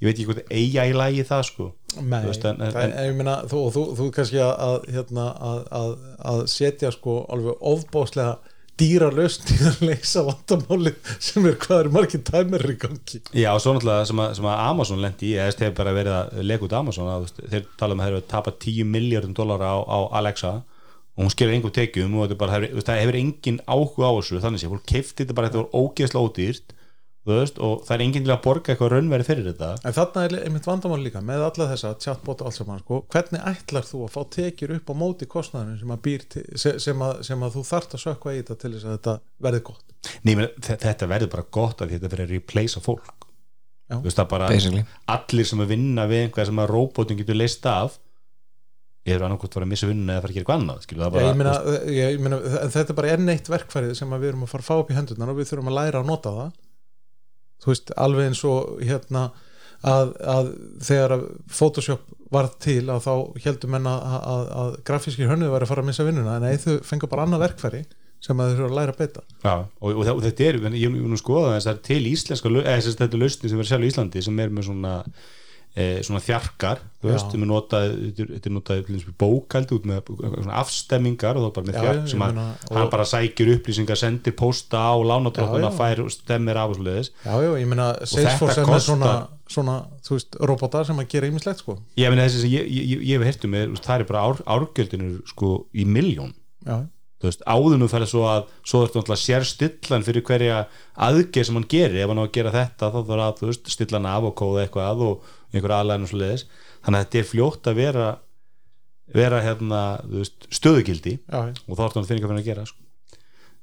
ég 0.00 0.08
veit 0.08 0.14
ekki 0.18 0.28
hvað 0.30 0.42
eiga 0.52 0.84
í 0.90 0.94
lagi 0.96 1.24
það 1.28 1.42
sko 1.50 1.70
Nei, 1.94 2.24
veist, 2.26 2.42
en- 2.48 2.58
en- 2.58 2.72
það, 2.74 2.82
en, 2.88 2.94
ég 3.06 3.12
meina, 3.14 3.34
þú, 3.46 3.60
þú, 3.70 3.82
þú 4.00 4.06
kannski 4.16 4.40
að, 4.42 4.54
að, 4.66 4.88
hérna, 4.96 5.26
að, 5.50 5.60
að, 5.78 5.92
að 6.32 6.40
setja 6.50 6.90
sko 6.90 7.20
alveg 7.30 7.60
ofbáslega 7.70 8.32
dýra 8.80 9.08
lausn 9.14 9.46
til 9.48 9.58
að 9.68 9.80
leysa 9.88 10.24
vandamálið 10.26 11.12
sem 11.22 11.46
er 11.46 11.56
hvað 11.62 11.82
eru 11.84 11.94
margir 11.94 12.22
tæmur 12.26 12.64
í 12.66 12.76
gangi. 12.80 13.20
Já, 13.36 13.50
svo 13.62 13.74
náttúrulega 13.76 14.08
sem 14.10 14.22
að, 14.24 14.36
sem 14.38 14.48
að 14.50 14.62
Amazon 14.66 15.02
lendi 15.04 15.30
í, 15.30 15.34
eða 15.38 15.56
hefur 15.64 15.76
bara 15.80 15.96
verið 15.96 16.16
að 16.18 16.44
lega 16.50 16.66
út 16.66 16.76
Amazon 16.80 17.10
að, 17.12 17.26
þeir 17.40 17.66
tala 17.80 17.96
um 17.96 18.02
að 18.02 18.08
þeir 18.08 18.16
eru 18.16 18.22
að 18.22 18.30
tapa 18.34 18.54
10 18.66 18.92
miljardum 18.94 19.36
dólara 19.36 19.74
á, 19.74 19.78
á 19.86 19.98
Alexa 20.20 20.54
og 21.14 21.22
hún 21.22 21.30
skilur 21.30 21.54
engum 21.54 21.74
tekjum 21.74 22.16
og 22.18 22.34
bara, 22.38 22.62
það 22.74 23.02
hefur 23.02 23.20
engin 23.20 23.60
áhuga 23.70 24.10
á 24.10 24.12
þessu 24.18 24.42
þannig 24.42 24.64
sé, 24.64 24.70
fólk 24.72 24.88
keifti 24.90 25.22
þetta 25.22 25.36
bara 25.38 25.52
þetta 25.52 25.62
voru 25.62 25.70
þú 26.34 26.74
veist, 27.28 27.58
og 27.64 27.84
það 27.86 27.94
er 27.94 28.04
enginn 28.04 28.26
til 28.26 28.32
að 28.34 28.42
borga 28.44 28.72
eitthvað 28.74 28.90
raunveri 28.92 29.24
fyrir 29.24 29.46
þetta. 29.48 29.70
En 29.80 29.96
þarna 29.96 30.24
er 30.26 30.34
einmitt 30.42 30.68
vandamál 30.68 31.00
líka 31.00 31.22
með 31.24 31.44
alla 31.46 31.68
þessa 31.70 31.94
chatbot 32.04 32.42
og 32.44 32.50
allt 32.50 32.58
saman 32.58 32.82
sko, 32.82 33.00
hvernig 33.14 33.46
ætlar 33.48 33.88
þú 33.88 34.02
að 34.04 34.12
fá 34.12 34.20
tekjur 34.36 34.74
upp 34.76 34.92
á 34.92 34.94
móti 35.00 35.28
kostnaðinu 35.30 35.80
sem 35.80 36.78
sem 36.84 37.04
að, 37.08 37.22
sem 37.24 37.46
að 37.46 37.56
þú 37.56 37.64
þarft 37.70 37.96
að 37.96 38.04
sökva 38.04 38.34
í 38.34 38.40
þetta 38.42 38.58
til 38.60 38.72
þess 38.74 38.88
að 38.88 38.96
þetta 38.98 39.16
verði 39.48 39.64
gott? 39.70 39.98
Nei, 40.20 40.34
menn, 40.36 40.50
þetta 40.60 41.08
verður 41.14 41.32
bara 41.32 41.48
gott 41.56 41.80
að 41.80 41.96
þetta 41.96 42.12
fyrir 42.12 42.26
að 42.28 42.36
replacea 42.36 42.84
fólk. 42.84 43.28
Veist, 43.94 44.16
það 44.18 44.30
bara 44.30 44.48
Basically. 44.48 44.84
allir 45.12 45.48
sem 45.48 45.60
að 45.60 45.72
vinna 45.74 46.06
við 46.10 46.26
einhvað 46.26 46.48
sem 46.48 46.60
að 46.60 46.70
robotin 46.72 47.18
getur 47.20 47.36
leist 47.36 47.66
af 47.68 47.98
eru 49.04 49.26
annarkvæmt 49.26 49.52
að 49.52 49.58
fara 49.58 49.66
að 49.66 49.72
missa 49.74 49.88
vinnuna 49.88 50.14
eða 50.14 50.22
fara 50.24 50.32
að 50.32 50.36
gera 50.36 50.44
eitthvað 50.44 50.60
annað 50.62 50.84
skilur, 50.86 51.10
bara, 51.12 51.24
ég 51.24 51.36
meina, 51.36 51.54
ég, 51.92 52.14
ég 52.14 52.22
meina, 52.24 52.38
þetta 52.72 52.94
er 52.94 52.98
bara 53.00 53.10
enn 53.12 53.32
eitt 53.34 53.50
verkfærið 53.52 53.92
sem 53.98 54.14
að 54.16 54.22
við 54.24 54.30
erum 54.32 54.46
að 54.46 54.52
fara 54.54 54.64
að 54.64 54.70
fá 54.70 54.74
upp 54.78 54.92
í 54.92 54.96
hendurnar 54.96 55.32
og 55.32 55.40
við 55.40 55.50
þurfum 55.50 55.68
að 55.68 55.76
læra 55.76 56.00
að 56.00 56.08
nota 56.08 56.32
það 56.38 56.54
þú 57.64 57.72
veist, 57.72 57.94
alveg 58.04 58.30
eins 58.30 58.44
og 58.48 58.78
hérna 58.84 59.28
að, 59.84 60.14
að 60.34 60.52
þegar 60.84 61.16
að 61.16 61.26
Photoshop 61.52 62.06
varð 62.34 62.56
til 62.64 62.80
að 62.92 63.04
þá 63.04 63.12
heldum 63.44 63.74
menna 63.76 63.98
að, 63.98 64.16
að, 64.30 64.46
að 64.62 64.72
grafískir 64.88 65.30
hönnuði 65.30 65.52
væri 65.52 65.66
að 65.66 65.72
fara 65.72 65.84
að 65.84 65.90
missa 65.90 66.06
vinnuna 66.06 66.38
en 66.38 66.46
nei, 66.48 66.56
þau 66.62 66.80
fengur 66.86 67.12
bara 67.12 67.26
annað 67.26 67.44
verkfæri 67.48 67.84
sem 68.24 68.40
að 68.40 68.50
þau 68.50 68.56
þurfum 68.56 68.72
að 68.72 68.78
læra 68.78 68.94
að 68.94 69.00
beita 69.02 69.24
Já, 69.44 69.54
og, 69.54 69.88
og, 70.00 70.20
þetta 70.24 70.46
er, 70.48 70.60
ég 70.72 70.84
ég 70.86 70.94
mun 70.94 71.16
að 71.16 71.20
skoða 71.20 71.54
þess 71.54 71.66
að 71.66 71.70
það 71.70 71.74
er 71.76 71.86
til 71.90 72.10
íslenska, 72.10 72.52
eða 72.54 72.76
þess 72.78 72.90
að 72.90 73.02
þetta 73.02 73.18
er 73.18 73.24
lausni 73.24 73.50
sem 73.50 73.60
verður 73.60 73.70
sjálf 73.72 73.84
í 73.84 73.90
Íslandi 73.92 74.24
sem 74.24 74.40
er 74.44 74.54
með 74.54 74.68
svona 74.70 74.94
svona 76.06 76.20
þjarkar, 76.22 76.78
er 77.42 77.48
notað 77.50 77.86
þetta 78.14 78.46
er- 78.46 78.54
notað 78.54 78.82
dæmis 78.86 79.06
bókaldi 79.18 79.74
út 79.74 79.88
með 79.90 80.10
afstemmingar 80.54 81.36
og 81.40 81.48
þá 81.48 81.54
bara 81.56 81.66
með 81.66 81.78
þjark 81.82 82.08
sem 82.12 82.22
að 82.22 82.38
hann 82.38 82.84
og- 82.84 82.90
bara 82.92 83.06
sækir 83.10 83.50
upplýsingar, 83.56 83.98
sendir 83.98 84.36
posta 84.38 84.78
á 84.78 84.94
já. 85.70 85.76
fær 85.80 86.04
og 86.04 86.10
stemmir 86.14 86.56
af 86.62 86.70
og 86.70 86.78
Salesforce 88.06 88.58
er 88.60 88.64
þetta 88.64 88.70
með 88.70 88.78
kostar- 88.78 88.86
svona, 88.86 89.28
svona 89.48 89.76
þú 90.06 90.16
veist, 90.16 90.38
robotar 90.40 90.86
sem 90.86 90.96
að 91.02 91.08
gera 91.08 91.26
ýmislegt 91.26 91.58
sko. 91.58 91.78
Ég 91.96 92.08
meina 92.08 92.24
þessi 92.28 92.40
sem 92.46 92.50
ég, 92.50 92.66
ég, 92.70 92.84
ég, 92.94 93.06
ég 93.10 93.18
hef 93.18 93.34
hirtum 93.34 93.50
með, 93.50 93.66
þú 93.66 93.74
veist, 93.74 93.84
það 93.90 94.00
er 94.00 94.04
bara 94.04 94.24
ár, 94.28 94.42
árgjöldinu 94.46 95.22
sko 95.26 95.66
í 95.74 95.84
miljón 95.84 96.34
Já, 96.64 96.86
áðunum 97.48 97.88
fer 97.88 98.04
svo 98.06 98.22
að 98.28 98.46
svo 98.64 98.82
er 98.82 98.88
þetta 98.88 99.00
náttúrulega 99.00 99.24
sér 99.24 99.44
stillan 99.48 100.04
fyrir 100.04 100.22
hverja 100.22 100.66
aðgeð 100.96 101.44
sem 101.46 101.54
hann 101.56 101.64
gerir, 101.68 102.02
ef 102.04 102.08
hann 102.08 102.20
á 102.20 102.24
að 102.24 102.32
gera 102.36 102.50
þetta 102.52 102.90
þá 102.92 102.98
þarf 103.08 103.24
að, 103.24 103.38
veist, 103.48 103.70
stilla 103.74 103.98
hann 103.98 104.06
af 104.06 104.24
og 104.28 104.34
kóða 104.36 104.64
eitthvað 104.68 104.88
að 104.90 105.00
og 105.08 105.22
einhver 105.54 105.76
aðlæðin 105.78 106.06
og 106.06 106.12
svo 106.12 106.20
leiðis 106.20 106.46
þannig 106.84 106.98
að 106.98 107.04
þetta 107.04 107.20
er 107.20 107.28
fljótt 107.30 107.70
að 107.70 107.80
vera 107.80 108.06
vera 109.14 109.42
hérna, 109.44 109.82
veist, 110.08 110.48
stöðugildi 110.54 111.18
já, 111.18 111.40
og 111.44 111.76
þá 111.76 111.84
er 111.84 111.92
þetta 111.92 112.00
eitthvað 112.00 112.32
fyrir 112.32 112.40
að 112.40 112.48
gera 112.48 112.64
sko. 112.68 112.80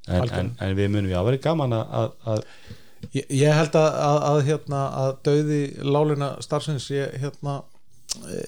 en, 0.07 0.29
en, 0.37 0.53
en 0.61 0.77
við 0.77 0.93
munum, 0.93 1.11
já, 1.11 1.19
verið 1.25 1.43
gaman 1.47 1.75
að, 1.77 1.97
að, 2.01 2.13
að 2.35 2.45
Ég, 3.17 3.49
held 3.49 3.75
að, 3.75 3.87
að, 3.97 4.17
að, 4.27 4.39
hérna, 4.45 4.79
að 5.01 5.11
dauði 5.25 5.61
lálina 5.81 6.27
starfsins 6.45 6.85
ég, 6.93 7.15
hérna, 7.17 7.55
e, 8.29 8.41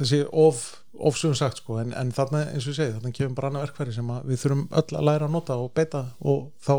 þessi 0.00 0.18
of, 0.42 0.64
ofsugum 0.98 1.36
sagt 1.38 1.60
sko, 1.62 1.76
en, 1.80 1.92
en 1.96 2.10
þarna 2.14 2.42
eins 2.50 2.66
og 2.66 2.72
ég 2.72 2.78
segi, 2.80 2.96
þarna 2.96 3.14
kemur 3.14 3.36
bara 3.38 3.52
annað 3.52 3.68
verkfæri 3.68 3.94
sem 3.94 4.10
við 4.26 4.42
þurfum 4.42 4.64
öll 4.80 4.98
að 4.98 5.06
læra 5.08 5.28
að 5.28 5.36
nota 5.36 5.60
og 5.62 5.70
beita 5.78 6.02
og 6.18 6.48
þá 6.66 6.74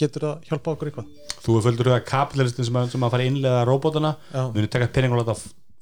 getur 0.00 0.26
það 0.26 0.48
hjálpa 0.50 0.72
okkur 0.74 0.90
eitthvað? 0.90 1.12
Þú 1.46 1.54
er 1.60 1.64
földur 1.68 1.90
að 1.94 2.02
kapitalistin 2.08 2.66
sem, 2.68 2.76
að- 2.80 2.90
sem 2.94 3.06
að 3.06 3.14
fara 3.14 3.24
að 3.26 3.30
innlega 3.32 3.62
robotana. 3.68 4.10
Munum 4.34 4.68
taka 4.72 4.88
pening 4.96 5.14
og 5.16 5.22
láta 5.22 5.36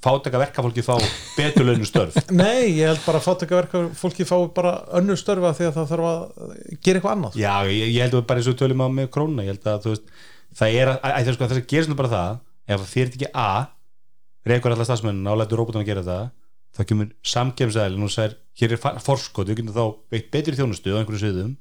fátaka 0.05 0.37
verkafólki 0.43 0.83
fá 0.85 0.95
betur 1.39 1.65
launu 1.65 1.87
störf? 1.89 2.17
Nei, 2.43 2.75
ég 2.77 2.91
held 2.91 3.01
bara 3.07 3.21
að 3.23 3.25
fátækja 3.31 3.57
verka 3.63 3.81
fólki 3.97 4.27
fái 4.29 4.43
bara 4.55 4.75
önnur 5.01 5.17
störfa 5.17 5.55
því 5.57 5.69
að 5.71 5.79
það 5.79 5.89
þarf 5.95 6.09
að 6.11 6.25
gera 6.85 7.01
eitthvað 7.01 7.15
annað. 7.15 7.39
Já, 7.41 7.55
ég, 7.73 7.87
ég 7.95 8.03
held 8.05 8.19
að 8.21 8.27
bara 8.29 8.43
eins 8.43 8.51
og 8.53 8.59
tölum 8.61 8.85
á 8.85 8.89
með 8.93 9.09
krónuna. 9.17 9.47
Ég 9.47 9.55
held 9.55 9.71
að 9.73 9.87
þú 9.87 9.95
veist, 9.95 10.13
það 10.61 10.77
er 10.83 10.91
að, 10.93 10.99
að, 11.01 11.15
að, 11.17 11.31
þess 11.41 11.57
að 11.63 11.69
gerist 11.73 11.93
nú 11.93 11.97
bara 12.03 12.13
það 12.13 12.37
ef 12.69 12.83
það 12.85 12.91
fyrir 12.93 13.15
ekki 13.15 13.31
A 13.33 13.49
reykur 14.45 14.75
allar 14.75 14.89
stafsmennina 14.91 15.33
og 15.33 15.41
lætur 15.41 15.61
róbotana 15.63 15.89
gera 15.89 16.05
það 16.05 16.27
þá 16.77 16.81
kemur 16.91 17.09
samkemsæðilin 17.33 18.05
og 18.05 18.13
sér 18.13 18.35
hér 18.61 18.75
er 18.77 18.81
forskot, 19.09 19.49
við 19.49 19.61
getum 19.63 19.73
þá 19.73 19.85
veitt 20.13 20.29
betri 20.35 20.57
þjónustu 20.59 20.93
á 20.93 20.99
einhverju 21.01 21.21
sviðum, 21.23 21.55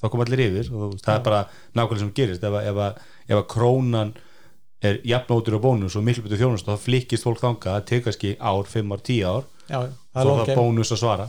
þá 0.00 0.04
kom 0.12 0.20
allir 0.24 0.40
yfir 0.46 0.66
og 0.76 0.80
það 1.00 1.14
er 1.18 1.22
bara 1.26 1.40
nákvæmlega 1.76 1.98
sem 2.04 2.12
gerist. 2.16 2.42
Ef, 2.44 2.52
að- 2.60 2.66
ef, 2.70 2.76
að- 2.76 2.96
ef 3.28 3.36
að 3.40 3.46
krónan 3.54 4.10
er 4.84 4.94
jafnótur 5.08 5.54
og 5.56 5.62
bónus 5.64 5.96
og 5.96 6.02
miklu 6.04 6.22
betur 6.26 6.38
þjónustu 6.42 6.68
þá 6.70 6.78
flikkist 6.84 7.24
fólk 7.24 7.40
þanga, 7.40 7.64
það 7.78 7.84
tekur 7.88 8.04
kannski 8.10 8.30
ár, 8.38 8.64
fimm 8.68 8.92
ár, 8.92 9.00
tíu 9.02 9.24
ár, 9.26 9.44
Já, 9.70 9.80
það 10.14 10.20
er 10.20 10.24
það 10.46 10.54
bónus 10.60 10.92
að 10.92 11.00
svara. 11.00 11.26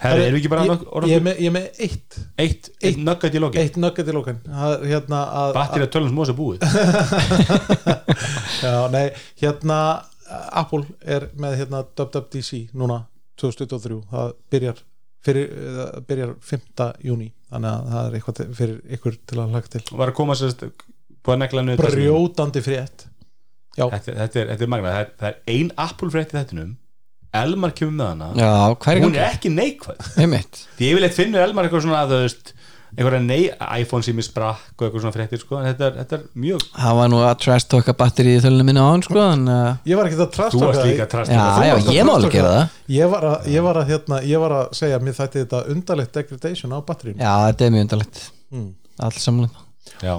Herri, 0.00 0.22
erum 0.24 0.32
við 0.36 0.40
ekki 0.40 0.48
bara 0.48 0.62
að 0.64 0.68
ég, 1.10 1.16
er 1.18 1.22
með, 1.26 1.34
ég 1.44 1.48
er 1.50 1.52
með 1.52 1.66
eitt. 1.84 2.14
Eitt, 2.40 2.68
eitt 2.80 2.96
nugget 3.04 3.34
í 3.36 3.40
lokin. 3.42 3.60
eitt 3.60 3.74
nugget 3.76 4.08
í 4.08 4.12
lókan 4.16 4.38
hérna 4.88 5.18
að, 5.42 5.50
Battir 5.58 5.82
að 5.84 5.90
tölum 5.92 6.08
sem 6.08 6.20
ósa 6.24 6.32
búið. 6.38 6.58
Já, 8.64 8.72
nei, 8.92 9.10
hérna 9.42 9.76
Apple 10.56 10.86
er 11.04 11.26
með 11.36 11.56
hérna 11.60 11.82
WWDC 11.98 12.70
núna 12.78 13.02
2023 13.40 13.98
það 14.12 14.32
byrjar 14.52 14.80
fyrir, 15.26 15.50
það 15.76 16.00
byrjar 16.08 16.32
5. 16.48 16.88
júni 17.08 17.28
þannig 17.50 17.70
að 17.70 17.88
það 17.94 18.02
er 18.08 18.18
eitthvað 18.18 18.38
til, 18.40 18.48
fyrir 18.58 18.76
ykkur 18.96 19.16
til 19.30 19.40
að 19.40 19.54
hlaka 19.54 19.72
til. 19.74 19.82
Var 20.00 20.12
að 20.12 20.18
koma 20.20 20.36
Tesla. 21.80 21.96
brjótandi 21.98 22.62
frétt. 22.64 23.06
Já, 23.78 23.84
þetta, 23.86 24.14
þetta, 24.18 24.40
er, 24.40 24.52
þetta 24.54 24.66
er 24.66 24.70
magnað, 24.72 24.94
það 24.94 25.02
er, 25.02 25.10
það 25.20 25.28
er 25.30 25.56
ein 25.56 25.74
Apple 25.78 26.12
frétt 26.14 26.32
í 26.32 26.38
þettinum 26.38 26.70
Elmar 27.30 27.70
kemur 27.78 27.94
með 27.94 28.08
hana. 28.10 28.28
Já, 28.34 28.48
er 28.90 29.04
hún 29.04 29.14
er 29.14 29.28
ekki 29.28 29.52
neikvæð. 29.54 30.06
Einmitt. 30.18 30.64
því 30.78 30.88
yfirleitt 30.88 31.14
finnur 31.14 31.44
Elmar 31.44 31.68
eitthvað 31.68 31.84
svona 31.84 32.00
að 32.02 32.14
þú 32.14 32.18
veist 32.24 32.50
einhverja 32.96 33.20
nei, 33.22 33.40
iPhone 33.80 34.04
sem 34.06 34.18
er 34.18 34.26
sprakk 34.26 34.74
og 34.76 34.86
eitthvað 34.86 35.04
svona 35.04 35.14
fréttir 35.14 35.40
sko, 35.40 35.58
en 35.60 35.68
þetta 35.68 35.86
er, 35.86 35.96
þetta 36.00 36.16
er 36.18 36.24
mjög 36.44 36.64
Það 36.74 36.98
var 36.98 37.12
nú 37.12 37.20
að 37.22 37.34
trash 37.44 37.68
talka 37.70 37.94
batteri 38.00 38.34
í 38.36 38.42
þölunum 38.42 38.70
minna 38.70 38.82
á 38.82 38.88
hann 38.90 39.04
sko 39.06 39.20
en, 39.22 39.44
uh, 39.46 39.78
ég 39.86 40.00
var 40.00 40.10
ekki 40.10 40.18
að 40.18 40.24
þú 40.24 40.28
trasta 40.36 40.62
varst 40.64 40.84
líka 40.88 41.06
að 41.06 41.12
trasta 41.14 41.38
Já, 41.38 41.70
já, 41.70 41.74
ég 41.96 42.08
má 42.08 42.12
alveg 42.16 42.34
gera 42.34 42.52
það. 42.56 42.76
Ég 42.96 43.14
var 43.14 43.28
að, 43.30 43.48
ég 43.54 43.66
var 43.68 43.80
að, 43.80 43.94
hérna, 43.94 44.20
ég 44.26 44.44
var 44.44 44.56
að 44.58 44.74
segja 44.80 44.98
að 44.98 45.06
mér 45.06 45.18
þætti 45.20 45.44
þetta 45.44 45.62
undarlegt 45.76 46.18
degradation 46.18 46.74
á 46.74 46.78
batterínu 46.90 47.22
Já, 47.22 47.32
þetta 47.46 47.66
er 47.68 47.74
mjög 47.76 47.86
undarlegt. 47.86 48.22
Mm. 48.50 48.68
Allt 49.06 49.22
samanlega 49.22 49.66
já, 50.04 50.14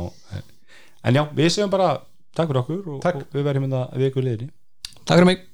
en 1.04 1.20
já, 1.20 1.24
við 1.36 1.54
segjum 1.54 1.72
bara 1.74 1.94
takk 2.38 2.50
fyrir 2.52 2.64
okkur 2.64 2.84
og, 2.96 3.06
og 3.06 3.24
við 3.36 3.48
verðum 3.48 3.68
hérna 3.68 3.86
viku 4.00 4.24
liðri 4.24 4.52
Takk 5.02 5.18
fyrir 5.18 5.28
mig 5.28 5.48